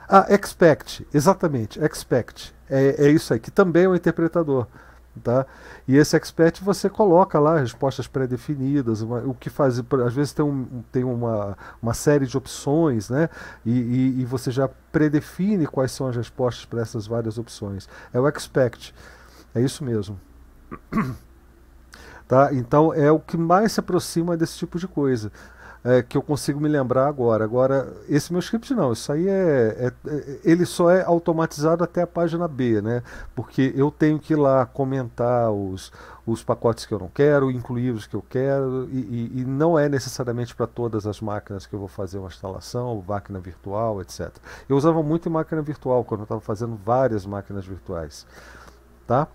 Ah, 0.09 0.27
Expect, 0.31 1.07
exatamente, 1.13 1.79
Expect. 1.81 2.55
É, 2.69 3.07
é 3.07 3.11
isso 3.11 3.33
aí, 3.33 3.41
que 3.41 3.51
também 3.51 3.85
é 3.85 3.89
um 3.89 3.95
interpretador. 3.95 4.67
Tá? 5.23 5.47
E 5.87 5.97
esse 5.97 6.17
expert 6.17 6.61
você 6.61 6.91
coloca 6.91 7.39
lá 7.39 7.59
respostas 7.59 8.09
pré-definidas, 8.09 9.01
o 9.01 9.33
que 9.33 9.49
faz, 9.49 9.79
às 10.05 10.13
vezes 10.13 10.33
tem, 10.33 10.45
um, 10.45 10.83
tem 10.91 11.05
uma, 11.05 11.57
uma 11.81 11.95
série 11.95 12.27
de 12.27 12.37
opções, 12.37 13.09
né? 13.09 13.29
E, 13.65 13.71
e, 13.71 14.21
e 14.23 14.25
você 14.25 14.51
já 14.51 14.69
predefine 14.91 15.69
quais 15.69 15.93
são 15.93 16.09
as 16.09 16.17
respostas 16.17 16.65
para 16.65 16.81
essas 16.83 17.07
várias 17.07 17.39
opções. 17.39 17.89
É 18.13 18.19
o 18.19 18.29
expect, 18.29 18.93
é 19.55 19.61
isso 19.61 19.85
mesmo. 19.85 20.19
Tá? 22.27 22.55
Então 22.55 22.91
é 22.95 23.13
o 23.13 23.21
que 23.21 23.37
mais 23.37 23.73
se 23.73 23.81
aproxima 23.81 24.35
desse 24.35 24.57
tipo 24.57 24.79
de 24.79 24.89
coisa 24.89 25.31
é, 25.85 26.03
que 26.03 26.17
eu 26.17 26.23
consigo 26.23 26.59
me 26.59 26.69
lembrar 26.69 27.07
agora. 27.07 27.45
Agora, 27.45 27.93
esse 28.09 28.33
meu 28.33 28.41
script 28.41 28.73
não, 28.73 28.93
isso 28.93 29.13
aí 29.13 29.29
é, 29.29 29.77
é, 29.79 30.11
é, 30.11 30.39
Ele 30.43 30.65
só 30.65 30.91
é 30.91 31.05
automatizado 31.05 31.85
até 31.85 32.01
a 32.01 32.07
página 32.07 32.49
B, 32.49 32.81
né? 32.81 33.03
Porque 33.35 33.75
eu 33.77 33.91
tenho 33.91 34.19
que 34.19 34.33
ir 34.33 34.37
lá 34.37 34.65
comentar 34.65 35.53
os, 35.53 35.93
os 36.27 36.43
pacotes 36.43 36.87
que 36.87 36.95
eu 36.95 36.99
não 36.99 37.09
quero, 37.09 37.51
incluir 37.51 37.91
os 37.91 38.07
que 38.07 38.17
eu 38.17 38.25
quero, 38.27 38.89
e, 38.91 38.99
e, 38.99 39.41
e 39.41 39.45
não 39.45 39.79
é 39.79 39.87
necessariamente 39.87 40.55
para 40.55 40.67
todas 40.67 41.07
as 41.07 41.21
máquinas 41.21 41.67
que 41.67 41.75
eu 41.75 41.79
vou 41.79 41.89
fazer 41.89 42.17
uma 42.17 42.29
instalação, 42.29 43.05
máquina 43.07 43.39
virtual, 43.39 44.01
etc. 44.01 44.31
Eu 44.67 44.79
usava 44.79 45.03
muito 45.03 45.29
em 45.29 45.33
máquina 45.33 45.61
virtual 45.61 46.03
quando 46.03 46.21
eu 46.21 46.25
estava 46.25 46.41
fazendo 46.41 46.77
várias 46.83 47.27
máquinas 47.27 47.67
virtuais. 47.67 48.27
Tá? 49.07 49.29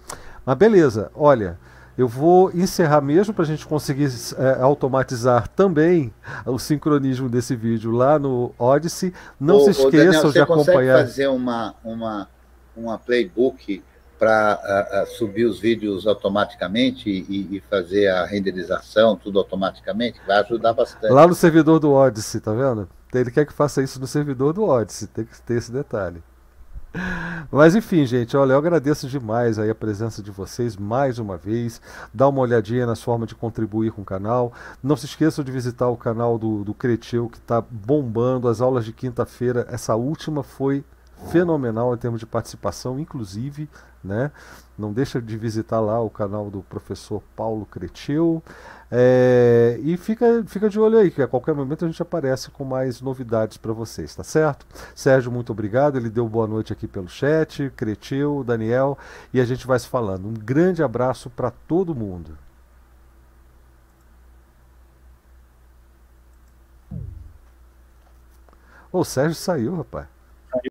Mas 0.44 0.58
beleza, 0.58 1.12
olha. 1.14 1.60
Eu 2.00 2.08
vou 2.08 2.50
encerrar 2.52 3.02
mesmo 3.02 3.34
para 3.34 3.44
a 3.44 3.46
gente 3.46 3.68
conseguir 3.68 4.10
é, 4.38 4.62
automatizar 4.62 5.50
também 5.50 6.14
o 6.46 6.58
sincronismo 6.58 7.28
desse 7.28 7.58
vídeo 7.58 7.92
lá 7.92 8.18
no 8.18 8.54
Odyssey. 8.58 9.14
Não 9.38 9.58
ô, 9.58 9.60
se 9.66 9.72
esqueçam 9.72 10.32
de 10.32 10.40
acompanhar. 10.40 10.64
Você 10.64 10.72
consegue 10.72 10.88
fazer 10.88 11.28
uma, 11.28 11.76
uma, 11.84 12.30
uma 12.74 12.98
playbook 12.98 13.84
para 14.18 15.06
subir 15.18 15.44
os 15.44 15.60
vídeos 15.60 16.08
automaticamente 16.08 17.10
e, 17.10 17.58
e, 17.58 17.62
fazer 17.70 18.08
a 18.08 18.26
renderização, 18.26 19.18
tudo 19.18 19.38
automaticamente, 19.38 20.22
vai 20.26 20.38
ajudar 20.38 20.72
bastante. 20.72 21.12
Lá 21.12 21.28
no 21.28 21.36
servidor 21.36 21.82
do 21.82 21.92
Odyssey, 21.92 22.40
tá 22.40 22.54
vendo? 22.54 22.88
Ele 23.14 23.30
quer 23.30 23.46
que 23.46 23.52
faça 23.52 23.84
isso 23.84 24.00
no 24.00 24.08
servidor 24.08 24.54
do 24.54 24.64
Odyssey, 24.64 25.06
tem 25.10 25.26
que 25.26 25.42
ter 25.42 25.56
esse 25.56 25.70
detalhe. 25.70 26.24
Mas 27.52 27.76
enfim, 27.76 28.06
gente, 28.06 28.36
olha, 28.38 28.54
eu 28.54 28.58
agradeço 28.58 29.08
demais 29.08 29.58
aí 29.58 29.70
a 29.70 29.76
presença 29.76 30.22
de 30.22 30.32
vocês 30.32 30.76
mais 30.78 31.20
uma 31.20 31.38
vez. 31.38 31.82
Dá 32.14 32.28
uma 32.28 32.42
olhadinha 32.42 32.86
nas 32.86 33.02
formas 33.02 33.28
de 33.28 33.36
contribuir 33.36 33.92
com 33.92 34.02
o 34.02 34.06
canal. 34.06 34.54
Não 34.84 34.96
se 34.96 35.06
esqueçam 35.06 35.44
de 35.44 35.52
visitar 35.52 35.88
o 35.88 35.98
canal 35.98 36.38
do, 36.38 36.64
do 36.64 36.74
Creteu, 36.74 37.30
que 37.30 37.38
está 37.38 37.62
bombando. 37.62 38.48
As 38.48 38.62
aulas 38.62 38.86
de 38.86 38.94
quinta-feira, 38.94 39.68
essa 39.70 39.96
última 39.96 40.44
foi 40.44 40.84
fenomenal 41.32 41.94
em 41.94 41.98
termos 41.98 42.20
de 42.20 42.26
participação, 42.26 43.00
inclusive, 43.00 43.70
né? 44.04 44.32
Não 44.78 44.94
deixa 44.94 45.22
de 45.22 45.38
visitar 45.38 45.80
lá 45.80 46.00
o 46.02 46.10
canal 46.10 46.50
do 46.50 46.62
professor 46.62 47.22
Paulo 47.36 47.66
Creteu. 47.66 48.42
É, 48.92 49.80
e 49.84 49.98
fica, 49.98 50.44
fica 50.48 50.70
de 50.70 50.80
olho 50.80 50.98
aí, 50.98 51.12
que 51.12 51.22
a 51.22 51.28
qualquer 51.28 51.54
momento 51.54 51.86
a 51.86 51.88
gente 51.88 52.02
aparece 52.02 52.50
com 52.50 52.64
mais 52.64 53.02
novidades 53.02 53.58
para 53.58 53.74
vocês, 53.74 54.16
tá 54.16 54.24
certo? 54.24 54.66
Sérgio, 54.96 55.32
muito 55.32 55.52
obrigado. 55.52 55.98
Ele 55.98 56.10
deu 56.10 56.28
boa 56.28 56.48
noite 56.48 56.74
aqui 56.74 56.88
pelo 56.88 57.08
chat, 57.08 57.72
Creteu, 57.76 58.44
Daniel, 58.44 58.98
e 59.34 59.42
a 59.42 59.46
gente 59.46 59.68
vai 59.68 59.78
se 59.78 59.88
falando. 59.88 60.28
Um 60.28 60.34
grande 60.34 60.82
abraço 60.82 61.30
para 61.30 61.52
todo 61.52 61.94
mundo. 61.94 62.38
O 68.92 69.04
Sérgio 69.04 69.36
saiu, 69.36 69.76
rapaz. 69.76 70.08